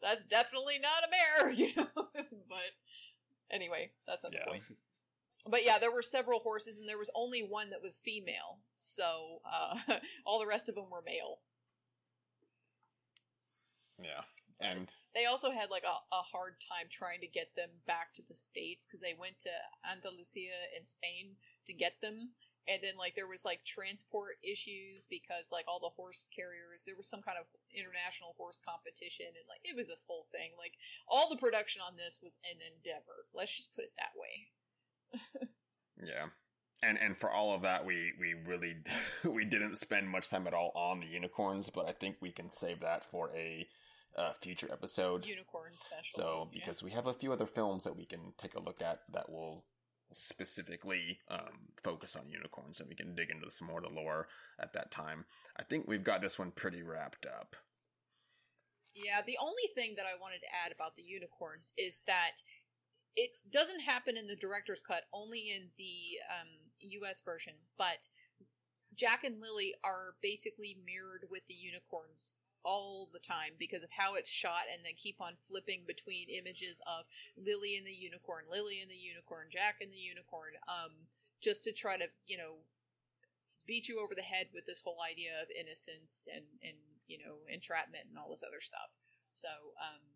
that's 0.00 0.22
definitely 0.24 0.78
not 0.78 1.02
a 1.04 1.10
mare, 1.10 1.50
you 1.60 1.74
know. 1.76 1.88
but 2.48 2.70
anyway, 3.50 3.90
that's 4.06 4.22
not 4.22 4.32
Yeah. 4.32 4.44
the 4.44 4.50
point. 4.50 4.62
But 5.48 5.64
yeah, 5.64 5.78
there 5.78 5.92
were 5.92 6.02
several 6.02 6.40
horses, 6.40 6.78
and 6.78 6.88
there 6.88 6.98
was 6.98 7.10
only 7.14 7.42
one 7.42 7.70
that 7.70 7.82
was 7.82 8.00
female, 8.04 8.58
so 8.76 9.40
uh, 9.46 9.78
all 10.26 10.40
the 10.40 10.46
rest 10.46 10.68
of 10.68 10.74
them 10.74 10.90
were 10.90 11.02
male. 11.06 11.38
yeah, 14.02 14.24
and 14.60 14.88
They 15.14 15.26
also 15.26 15.50
had 15.50 15.70
like 15.70 15.84
a, 15.84 15.96
a 16.14 16.22
hard 16.22 16.56
time 16.68 16.88
trying 16.90 17.20
to 17.20 17.28
get 17.30 17.54
them 17.56 17.70
back 17.86 18.12
to 18.14 18.22
the 18.28 18.34
states 18.34 18.84
because 18.84 19.00
they 19.00 19.14
went 19.14 19.38
to 19.46 19.52
Andalusia 19.86 20.56
in 20.76 20.84
Spain 20.84 21.36
to 21.66 21.72
get 21.72 21.94
them, 22.02 22.34
and 22.68 22.82
then 22.82 22.98
like 22.98 23.14
there 23.14 23.30
was 23.30 23.44
like 23.46 23.62
transport 23.64 24.36
issues 24.42 25.06
because 25.08 25.46
like 25.54 25.64
all 25.70 25.78
the 25.78 25.94
horse 25.94 26.26
carriers 26.34 26.82
there 26.84 26.98
was 26.98 27.08
some 27.08 27.22
kind 27.22 27.38
of 27.38 27.46
international 27.70 28.34
horse 28.36 28.58
competition 28.66 29.30
and 29.30 29.46
like 29.46 29.62
it 29.62 29.78
was 29.78 29.86
this 29.86 30.04
whole 30.10 30.26
thing. 30.34 30.50
Like 30.58 30.74
all 31.06 31.30
the 31.30 31.40
production 31.40 31.80
on 31.80 31.94
this 31.94 32.18
was 32.22 32.36
an 32.42 32.58
endeavor. 32.58 33.30
Let's 33.30 33.54
just 33.54 33.74
put 33.78 33.86
it 33.86 33.94
that 33.96 34.18
way. 34.18 34.50
Yeah, 36.02 36.26
and 36.82 36.98
and 36.98 37.16
for 37.18 37.30
all 37.30 37.54
of 37.54 37.62
that, 37.62 37.84
we 37.84 38.12
we 38.20 38.34
really 38.46 38.76
we 39.24 39.44
didn't 39.44 39.76
spend 39.76 40.08
much 40.08 40.30
time 40.30 40.46
at 40.46 40.54
all 40.54 40.72
on 40.74 41.00
the 41.00 41.06
unicorns, 41.06 41.70
but 41.74 41.86
I 41.86 41.92
think 41.92 42.16
we 42.20 42.32
can 42.32 42.50
save 42.50 42.80
that 42.80 43.04
for 43.10 43.30
a 43.34 43.66
uh, 44.16 44.32
future 44.42 44.68
episode. 44.72 45.24
Unicorn 45.24 45.72
special. 45.76 46.14
So 46.14 46.48
yeah. 46.52 46.60
because 46.60 46.82
we 46.82 46.90
have 46.92 47.06
a 47.06 47.14
few 47.14 47.32
other 47.32 47.46
films 47.46 47.84
that 47.84 47.96
we 47.96 48.06
can 48.06 48.32
take 48.38 48.54
a 48.54 48.60
look 48.60 48.80
at 48.80 49.00
that 49.12 49.30
will 49.30 49.64
specifically 50.12 51.18
um, 51.30 51.68
focus 51.82 52.16
on 52.16 52.28
unicorns, 52.28 52.80
and 52.80 52.88
we 52.88 52.94
can 52.94 53.14
dig 53.14 53.30
into 53.30 53.50
some 53.50 53.68
more 53.68 53.78
of 53.78 53.84
the 53.84 54.00
lore 54.00 54.28
at 54.60 54.72
that 54.72 54.90
time. 54.90 55.24
I 55.58 55.64
think 55.64 55.86
we've 55.86 56.04
got 56.04 56.20
this 56.20 56.38
one 56.38 56.52
pretty 56.52 56.82
wrapped 56.82 57.26
up. 57.26 57.56
Yeah, 58.94 59.20
the 59.26 59.36
only 59.40 59.68
thing 59.74 59.92
that 59.96 60.06
I 60.08 60.16
wanted 60.20 60.40
to 60.40 60.54
add 60.64 60.72
about 60.72 60.96
the 60.96 61.02
unicorns 61.02 61.72
is 61.76 61.98
that 62.06 62.40
it 63.16 63.32
doesn't 63.50 63.80
happen 63.80 64.16
in 64.16 64.28
the 64.28 64.36
director's 64.36 64.82
cut, 64.86 65.04
only 65.12 65.50
in 65.56 65.72
the 65.80 66.20
um, 66.28 66.52
U.S. 67.00 67.22
version. 67.24 67.54
But 67.78 68.04
Jack 68.94 69.24
and 69.24 69.40
Lily 69.40 69.74
are 69.82 70.14
basically 70.22 70.76
mirrored 70.84 71.24
with 71.30 71.42
the 71.48 71.56
unicorns 71.56 72.32
all 72.64 73.08
the 73.12 73.22
time 73.22 73.54
because 73.58 73.82
of 73.82 73.90
how 73.90 74.16
it's 74.16 74.28
shot, 74.28 74.68
and 74.68 74.84
then 74.84 74.98
keep 75.00 75.16
on 75.20 75.38
flipping 75.48 75.84
between 75.86 76.28
images 76.28 76.80
of 76.84 77.06
Lily 77.38 77.78
and 77.78 77.86
the 77.86 77.94
unicorn, 77.94 78.44
Lily 78.50 78.82
and 78.82 78.90
the 78.90 78.98
unicorn, 78.98 79.48
Jack 79.50 79.80
and 79.80 79.92
the 79.92 80.02
unicorn, 80.02 80.52
um, 80.68 80.92
just 81.40 81.64
to 81.64 81.72
try 81.72 81.96
to 81.96 82.08
you 82.26 82.36
know 82.36 82.60
beat 83.66 83.88
you 83.88 83.98
over 83.98 84.14
the 84.14 84.22
head 84.26 84.48
with 84.52 84.66
this 84.66 84.82
whole 84.84 84.98
idea 85.00 85.40
of 85.40 85.48
innocence 85.54 86.28
and 86.28 86.44
and 86.62 86.76
you 87.06 87.16
know 87.18 87.38
entrapment 87.48 88.04
and 88.10 88.18
all 88.18 88.28
this 88.28 88.44
other 88.44 88.60
stuff. 88.60 88.90
So 89.30 89.48
um, 89.78 90.15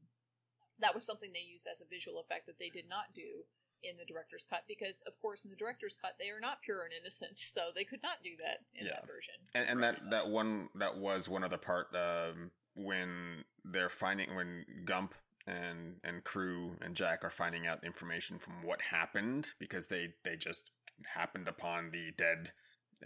that 0.81 0.95
was 0.95 1.05
something 1.05 1.31
they 1.33 1.41
used 1.47 1.67
as 1.71 1.81
a 1.81 1.89
visual 1.89 2.21
effect 2.21 2.47
that 2.47 2.59
they 2.59 2.71
did 2.71 2.89
not 2.89 3.13
do 3.15 3.45
in 3.83 3.97
the 3.97 4.05
director's 4.05 4.47
cut 4.51 4.63
because, 4.69 5.03
of 5.07 5.15
course, 5.23 5.45
in 5.45 5.51
the 5.51 5.57
director's 5.57 5.97
cut 6.01 6.13
they 6.19 6.29
are 6.31 6.41
not 6.41 6.61
pure 6.63 6.85
and 6.85 6.93
innocent, 6.93 7.39
so 7.55 7.61
they 7.75 7.85
could 7.85 8.03
not 8.03 8.23
do 8.23 8.31
that 8.43 8.61
in 8.75 8.87
Yeah. 8.87 8.93
that 8.95 9.07
version. 9.07 9.35
and, 9.55 9.69
and 9.69 9.83
that 9.83 9.97
that 10.11 10.29
one 10.29 10.69
that 10.77 10.97
was 10.97 11.29
one 11.29 11.45
other 11.45 11.59
part 11.59 11.87
um, 11.95 12.51
when 12.75 13.45
they're 13.65 13.91
finding 13.91 14.35
when 14.35 14.65
Gump 14.85 15.15
and 15.47 15.97
and 16.05 16.23
crew 16.25 16.77
and 16.83 16.95
Jack 16.95 17.25
are 17.25 17.31
finding 17.31 17.67
out 17.67 17.83
information 17.85 18.39
from 18.39 18.63
what 18.63 18.81
happened 18.83 19.49
because 19.59 19.87
they 19.89 20.13
they 20.25 20.37
just 20.37 20.71
happened 21.15 21.49
upon 21.49 21.91
the 21.91 22.11
dead 22.19 22.53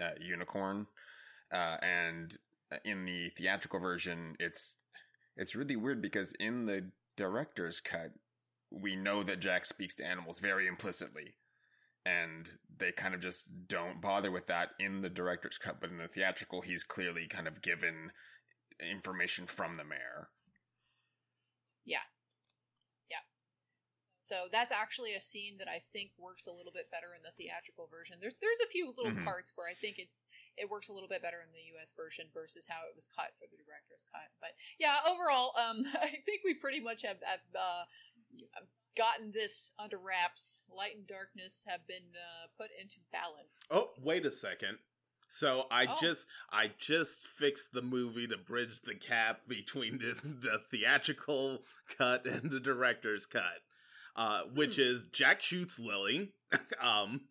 uh, 0.01 0.11
unicorn 0.21 0.87
uh, 1.53 1.77
and 1.83 2.37
in 2.85 3.05
the 3.05 3.31
theatrical 3.39 3.79
version 3.79 4.35
it's 4.41 4.77
it's 5.37 5.55
really 5.55 5.77
weird 5.77 6.03
because 6.03 6.33
in 6.41 6.67
the 6.67 6.85
director's 7.17 7.81
cut 7.81 8.11
we 8.71 8.97
know 8.97 9.23
that 9.23 9.41
Jack 9.41 9.65
speaks 9.65 9.95
to 9.97 10.05
animals 10.05 10.41
very 10.41 10.67
implicitly 10.67 11.35
and 12.07 12.51
they 12.79 12.93
kind 12.93 13.15
of 13.15 13.21
just 13.21 13.47
don't 13.69 14.01
bother 14.01 14.31
with 14.31 14.47
that 14.47 14.71
in 14.79 15.01
the 15.01 15.09
director's 15.09 15.59
cut 15.59 15.81
but 15.81 15.91
in 15.91 15.99
the 15.99 16.09
theatrical 16.09 16.61
he's 16.61 16.83
clearly 16.83 17.27
kind 17.29 17.49
of 17.49 17.63
given 17.63 18.11
information 18.91 19.47
from 19.47 19.77
the 19.77 19.85
mayor 19.85 20.29
So 24.25 24.49
that's 24.51 24.73
actually 24.73 25.15
a 25.15 25.21
scene 25.21 25.61
that 25.61 25.69
I 25.69 25.85
think 25.93 26.11
works 26.17 26.49
a 26.49 26.53
little 26.53 26.73
bit 26.73 26.89
better 26.91 27.13
in 27.13 27.21
the 27.21 27.31
theatrical 27.37 27.87
version. 27.93 28.17
There's 28.21 28.37
there's 28.41 28.61
a 28.65 28.71
few 28.73 28.89
little 28.97 29.13
Mhm. 29.13 29.23
parts 29.25 29.53
where 29.55 29.69
I 29.69 29.75
think 29.77 29.99
it's 30.01 30.27
it 30.57 30.65
works 30.69 30.89
a 30.89 30.93
little 30.97 31.09
bit 31.13 31.21
better 31.21 31.43
in 31.45 31.53
the 31.53 31.61
U.S. 31.77 31.93
version 31.93 32.27
versus 32.33 32.65
how 32.67 32.89
it 32.89 32.97
was 32.97 33.07
cut 33.13 33.37
for 33.39 33.45
the 33.53 33.61
director's 33.61 34.07
cut. 34.11 34.33
But 34.41 34.57
yeah, 34.81 35.01
overall, 35.05 35.53
um, 35.61 35.85
I 36.01 36.09
think 36.25 36.41
we 36.43 36.55
pretty 36.55 36.81
much 36.81 37.03
have, 37.03 37.21
have 37.23 37.45
uh, 37.55 37.85
gotten 38.97 39.31
this 39.33 39.73
under 39.79 39.99
wraps. 39.99 40.65
Light 40.71 40.97
and 40.97 41.07
darkness 41.07 41.65
have 41.69 41.87
been 41.87 42.09
uh, 42.17 42.47
put 42.57 42.71
into 42.81 42.97
balance. 43.13 43.61
Oh, 43.71 43.93
wait 44.03 44.25
a 44.25 44.31
second. 44.31 44.79
So 45.29 45.67
I 45.71 45.87
Oh. 45.87 45.97
just 46.01 46.27
I 46.51 46.71
just 46.79 47.27
fixed 47.39 47.73
the 47.73 47.83
movie 47.83 48.27
to 48.29 48.37
bridge 48.37 48.81
the 48.83 48.95
gap 48.95 49.47
between 49.49 49.99
the, 49.99 50.15
the 50.41 50.59
theatrical 50.71 51.65
cut 51.99 52.25
and 52.27 52.51
the 52.51 52.61
director's 52.61 53.27
cut. 53.27 53.61
Uh, 54.17 54.43
which 54.55 54.79
is 54.79 55.05
Jack 55.13 55.41
shoots 55.43 55.79
Lily. 55.79 56.33
um, 56.83 57.23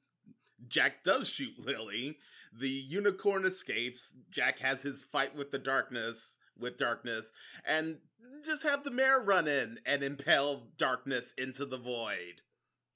Jack 0.67 1.03
does 1.03 1.27
shoot 1.27 1.53
Lily. 1.59 2.17
The 2.59 2.69
unicorn 2.69 3.45
escapes. 3.45 4.11
Jack 4.31 4.59
has 4.59 4.81
his 4.81 5.03
fight 5.11 5.35
with 5.35 5.51
the 5.51 5.57
darkness, 5.59 6.35
with 6.59 6.77
darkness, 6.77 7.25
and 7.65 7.97
just 8.45 8.63
have 8.63 8.83
the 8.83 8.91
mayor 8.91 9.23
run 9.23 9.47
in 9.47 9.79
and 9.85 10.03
impel 10.03 10.67
darkness 10.77 11.33
into 11.37 11.65
the 11.65 11.77
void. 11.79 12.41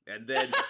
And 0.06 0.28
then 0.28 0.52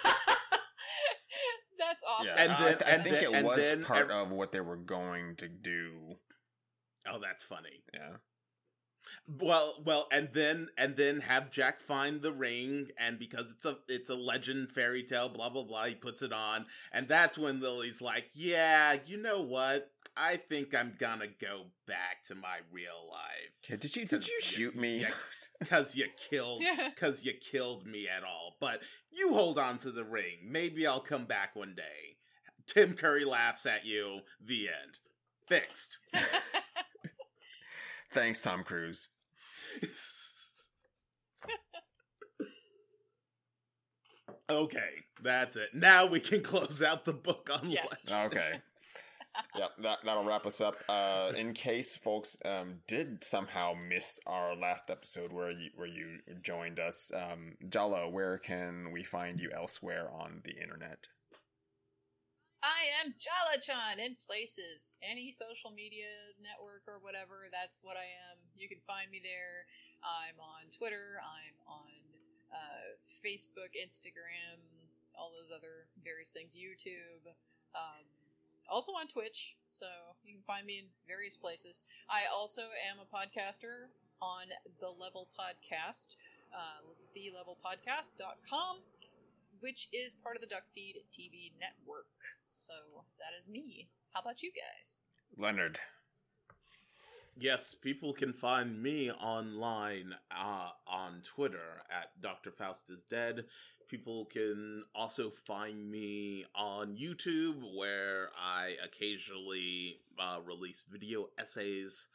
That's 1.78 2.00
awesome. 2.06 2.26
Yeah, 2.26 2.34
And 2.42 2.50
then- 2.50 2.82
I, 2.88 2.90
and 2.90 3.02
think 3.04 3.14
then- 3.14 3.34
it 3.34 3.44
was 3.44 3.58
then 3.58 3.84
part 3.84 4.10
ev- 4.10 4.26
of 4.26 4.30
what 4.30 4.52
they 4.52 4.60
were 4.60 4.76
going 4.76 5.36
to 5.36 5.48
do. 5.48 5.92
Oh, 7.06 7.18
that's 7.22 7.44
funny. 7.44 7.82
Yeah. 7.94 8.16
Well, 9.40 9.82
well, 9.84 10.08
and 10.10 10.28
then 10.32 10.68
and 10.78 10.96
then 10.96 11.20
have 11.20 11.50
Jack 11.50 11.80
find 11.82 12.20
the 12.22 12.32
ring, 12.32 12.88
and 12.98 13.18
because 13.18 13.46
it's 13.50 13.64
a 13.64 13.76
it's 13.88 14.10
a 14.10 14.14
legend 14.14 14.72
fairy 14.72 15.02
tale, 15.04 15.28
blah 15.28 15.50
blah 15.50 15.64
blah. 15.64 15.86
He 15.86 15.94
puts 15.94 16.22
it 16.22 16.32
on, 16.32 16.66
and 16.92 17.06
that's 17.08 17.36
when 17.38 17.60
Lily's 17.60 18.00
like, 18.00 18.24
"Yeah, 18.34 18.96
you 19.06 19.16
know 19.18 19.42
what? 19.42 19.90
I 20.16 20.40
think 20.48 20.74
I'm 20.74 20.94
gonna 20.98 21.26
go 21.40 21.64
back 21.86 22.24
to 22.28 22.34
my 22.34 22.58
real 22.72 23.08
life 23.10 23.52
Okay, 23.64 23.76
Did 23.76 23.94
you 23.96 24.06
did 24.06 24.26
you 24.26 24.32
Because 24.40 24.50
shoot 24.50 24.76
me? 24.76 25.00
yeah, 25.00 25.10
because 25.60 25.94
you 25.94 26.06
killed 26.30 26.62
Yeah. 26.62 26.88
because 26.94 27.22
you 27.22 27.32
killed 27.52 27.86
me 27.86 28.08
at 28.08 28.24
all. 28.24 28.56
But 28.60 28.80
you 29.10 29.32
hold 29.34 29.58
on 29.58 29.78
to 29.80 29.90
the 29.92 30.04
ring. 30.04 30.38
Maybe 30.44 30.86
I'll 30.86 31.00
come 31.02 31.26
back 31.26 31.54
one 31.54 31.74
day." 31.74 32.16
Tim 32.66 32.94
Curry 32.94 33.24
laughs 33.24 33.64
at 33.64 33.86
you. 33.86 34.20
The 34.46 34.68
end. 34.68 34.98
Fixed. 35.48 35.96
Thanks, 38.12 38.40
Tom 38.40 38.64
Cruise. 38.64 39.08
okay, 44.50 44.78
that's 45.22 45.56
it. 45.56 45.70
Now 45.74 46.06
we 46.06 46.20
can 46.20 46.42
close 46.42 46.82
out 46.82 47.04
the 47.04 47.12
book 47.12 47.48
on 47.52 47.70
Yes. 47.70 47.86
Legend. 48.10 48.26
Okay. 48.32 48.52
yep, 49.56 49.70
that 49.82 49.98
that'll 50.04 50.24
wrap 50.24 50.46
us 50.46 50.60
up. 50.60 50.74
Uh, 50.88 51.32
in 51.36 51.52
case 51.52 51.96
folks 52.02 52.36
um, 52.44 52.76
did 52.88 53.22
somehow 53.22 53.72
miss 53.88 54.18
our 54.26 54.56
last 54.56 54.84
episode 54.88 55.32
where 55.32 55.50
you 55.50 55.70
where 55.76 55.86
you 55.86 56.18
joined 56.42 56.80
us, 56.80 57.10
um, 57.14 57.54
Jala, 57.68 58.08
where 58.08 58.38
can 58.38 58.90
we 58.92 59.04
find 59.04 59.38
you 59.38 59.50
elsewhere 59.54 60.08
on 60.10 60.40
the 60.44 60.52
internet? 60.60 60.98
I 62.58 62.90
am 62.98 63.14
Jalachan 63.22 64.02
in 64.02 64.18
places. 64.26 64.98
Any 64.98 65.30
social 65.30 65.70
media 65.70 66.10
network 66.42 66.82
or 66.90 66.98
whatever, 66.98 67.46
that's 67.54 67.78
what 67.86 67.94
I 67.94 68.06
am. 68.30 68.36
You 68.58 68.66
can 68.66 68.82
find 68.82 69.06
me 69.14 69.22
there. 69.22 69.62
I'm 70.02 70.34
on 70.42 70.66
Twitter. 70.74 71.22
I'm 71.22 71.56
on 71.70 71.94
uh, 72.50 72.98
Facebook, 73.22 73.78
Instagram, 73.78 74.58
all 75.14 75.30
those 75.30 75.54
other 75.54 75.86
various 76.02 76.34
things, 76.34 76.58
YouTube. 76.58 77.30
Um, 77.78 78.02
also 78.66 78.90
on 78.92 79.06
Twitch, 79.06 79.54
so 79.70 79.86
you 80.26 80.34
can 80.34 80.44
find 80.44 80.66
me 80.66 80.82
in 80.82 80.86
various 81.06 81.38
places. 81.38 81.86
I 82.10 82.26
also 82.26 82.66
am 82.90 82.98
a 82.98 83.06
podcaster 83.06 83.86
on 84.18 84.50
The 84.82 84.90
Level 84.90 85.30
Podcast, 85.38 86.18
uh, 86.50 86.82
thelevelpodcast.com 87.14 88.82
which 89.60 89.88
is 89.92 90.14
part 90.22 90.36
of 90.36 90.42
the 90.42 90.48
Duckfeed 90.48 90.96
TV 91.12 91.52
network. 91.58 92.06
So 92.46 92.72
that 93.18 93.36
is 93.40 93.48
me. 93.48 93.88
How 94.12 94.20
about 94.20 94.42
you 94.42 94.50
guys? 94.50 94.98
Leonard. 95.36 95.78
Yes, 97.40 97.76
people 97.82 98.12
can 98.12 98.32
find 98.32 98.82
me 98.82 99.12
online 99.12 100.12
uh, 100.36 100.70
on 100.88 101.22
Twitter 101.36 101.82
at 101.88 102.20
Dr. 102.20 102.50
Faust 102.50 102.90
is 102.90 103.02
Dead. 103.08 103.44
People 103.88 104.24
can 104.24 104.84
also 104.92 105.30
find 105.46 105.88
me 105.88 106.44
on 106.56 106.96
YouTube, 106.96 107.62
where 107.76 108.30
I 108.36 108.74
occasionally 108.84 110.00
uh, 110.18 110.40
release 110.44 110.84
video 110.90 111.28
essays 111.38 112.08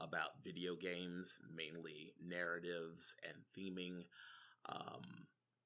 about 0.00 0.42
video 0.42 0.76
games, 0.76 1.38
mainly 1.54 2.14
narratives 2.26 3.14
and 3.22 3.36
theming. 3.54 4.04
Um, 4.66 5.02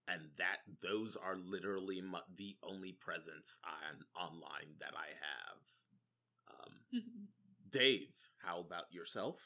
and 0.08 0.22
that 0.38 0.58
those 0.82 1.16
are 1.16 1.36
literally 1.36 2.00
my, 2.00 2.20
the 2.36 2.56
only 2.62 2.96
presence 3.00 3.58
on 3.64 4.04
online 4.14 4.74
that 4.80 4.92
I 4.94 5.08
have. 5.20 5.58
Um, 6.60 7.02
Dave, 7.70 8.08
how 8.38 8.60
about 8.60 8.92
yourself? 8.92 9.36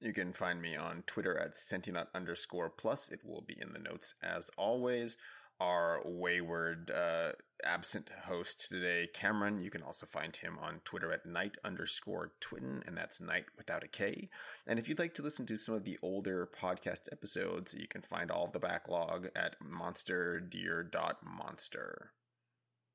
You 0.00 0.14
can 0.14 0.32
find 0.32 0.60
me 0.60 0.76
on 0.76 1.04
Twitter 1.06 1.38
at 1.38 1.52
Sentinut 1.70 2.06
underscore 2.14 2.70
plus. 2.70 3.10
It 3.10 3.20
will 3.24 3.42
be 3.42 3.58
in 3.60 3.72
the 3.72 3.78
notes 3.78 4.14
as 4.22 4.48
always. 4.56 5.16
Our 5.60 6.00
wayward, 6.06 6.90
uh, 6.90 7.32
absent 7.62 8.08
host 8.24 8.66
today, 8.70 9.06
Cameron. 9.12 9.60
You 9.60 9.70
can 9.70 9.82
also 9.82 10.06
find 10.06 10.34
him 10.34 10.58
on 10.58 10.80
Twitter 10.86 11.12
at 11.12 11.26
night 11.26 11.58
underscore 11.64 12.32
twitten, 12.40 12.82
and 12.86 12.96
that's 12.96 13.20
night 13.20 13.44
without 13.58 13.84
a 13.84 13.88
K. 13.88 14.30
And 14.66 14.78
if 14.78 14.88
you'd 14.88 14.98
like 14.98 15.14
to 15.16 15.22
listen 15.22 15.44
to 15.46 15.58
some 15.58 15.74
of 15.74 15.84
the 15.84 15.98
older 16.02 16.48
podcast 16.58 17.12
episodes, 17.12 17.74
you 17.74 17.86
can 17.88 18.00
find 18.02 18.30
all 18.30 18.46
of 18.46 18.52
the 18.52 18.58
backlog 18.58 19.28
at 19.36 19.56
monsterdeer.monster. 19.60 22.12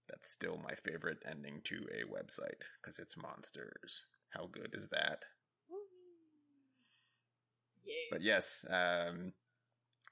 That's 0.10 0.32
still 0.32 0.58
my 0.58 0.74
favorite 0.84 1.22
ending 1.30 1.62
to 1.66 1.76
a 1.92 2.04
website 2.12 2.64
because 2.82 2.98
it's 3.00 3.16
monsters. 3.16 4.02
How 4.30 4.48
good 4.52 4.74
is 4.74 4.88
that? 4.90 5.24
Yay. 7.86 8.08
But 8.12 8.22
yes, 8.24 8.66
um, 8.70 9.32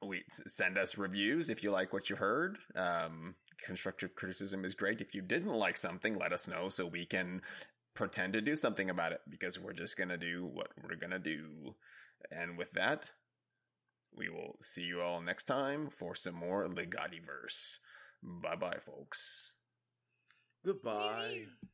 we 0.05 0.23
send 0.47 0.77
us 0.77 0.97
reviews 0.97 1.49
if 1.49 1.63
you 1.63 1.71
like 1.71 1.93
what 1.93 2.09
you 2.09 2.15
heard. 2.15 2.57
Um, 2.75 3.35
constructive 3.63 4.15
criticism 4.15 4.65
is 4.65 4.73
great. 4.73 5.01
If 5.01 5.13
you 5.13 5.21
didn't 5.21 5.53
like 5.53 5.77
something, 5.77 6.17
let 6.17 6.33
us 6.33 6.47
know 6.47 6.69
so 6.69 6.85
we 6.85 7.05
can 7.05 7.41
pretend 7.95 8.33
to 8.33 8.41
do 8.41 8.55
something 8.55 8.89
about 8.89 9.11
it 9.11 9.21
because 9.29 9.59
we're 9.59 9.73
just 9.73 9.97
gonna 9.97 10.17
do 10.17 10.45
what 10.45 10.67
we're 10.83 10.95
gonna 10.95 11.19
do. 11.19 11.75
And 12.31 12.57
with 12.57 12.71
that, 12.73 13.09
we 14.15 14.29
will 14.29 14.57
see 14.61 14.83
you 14.83 15.01
all 15.01 15.21
next 15.21 15.45
time 15.45 15.89
for 15.99 16.15
some 16.15 16.35
more 16.35 16.67
Legati 16.67 17.23
verse. 17.25 17.79
Bye 18.21 18.55
bye, 18.55 18.79
folks. 18.85 19.53
Goodbye. 20.65 21.45
Wee-wee. 21.45 21.72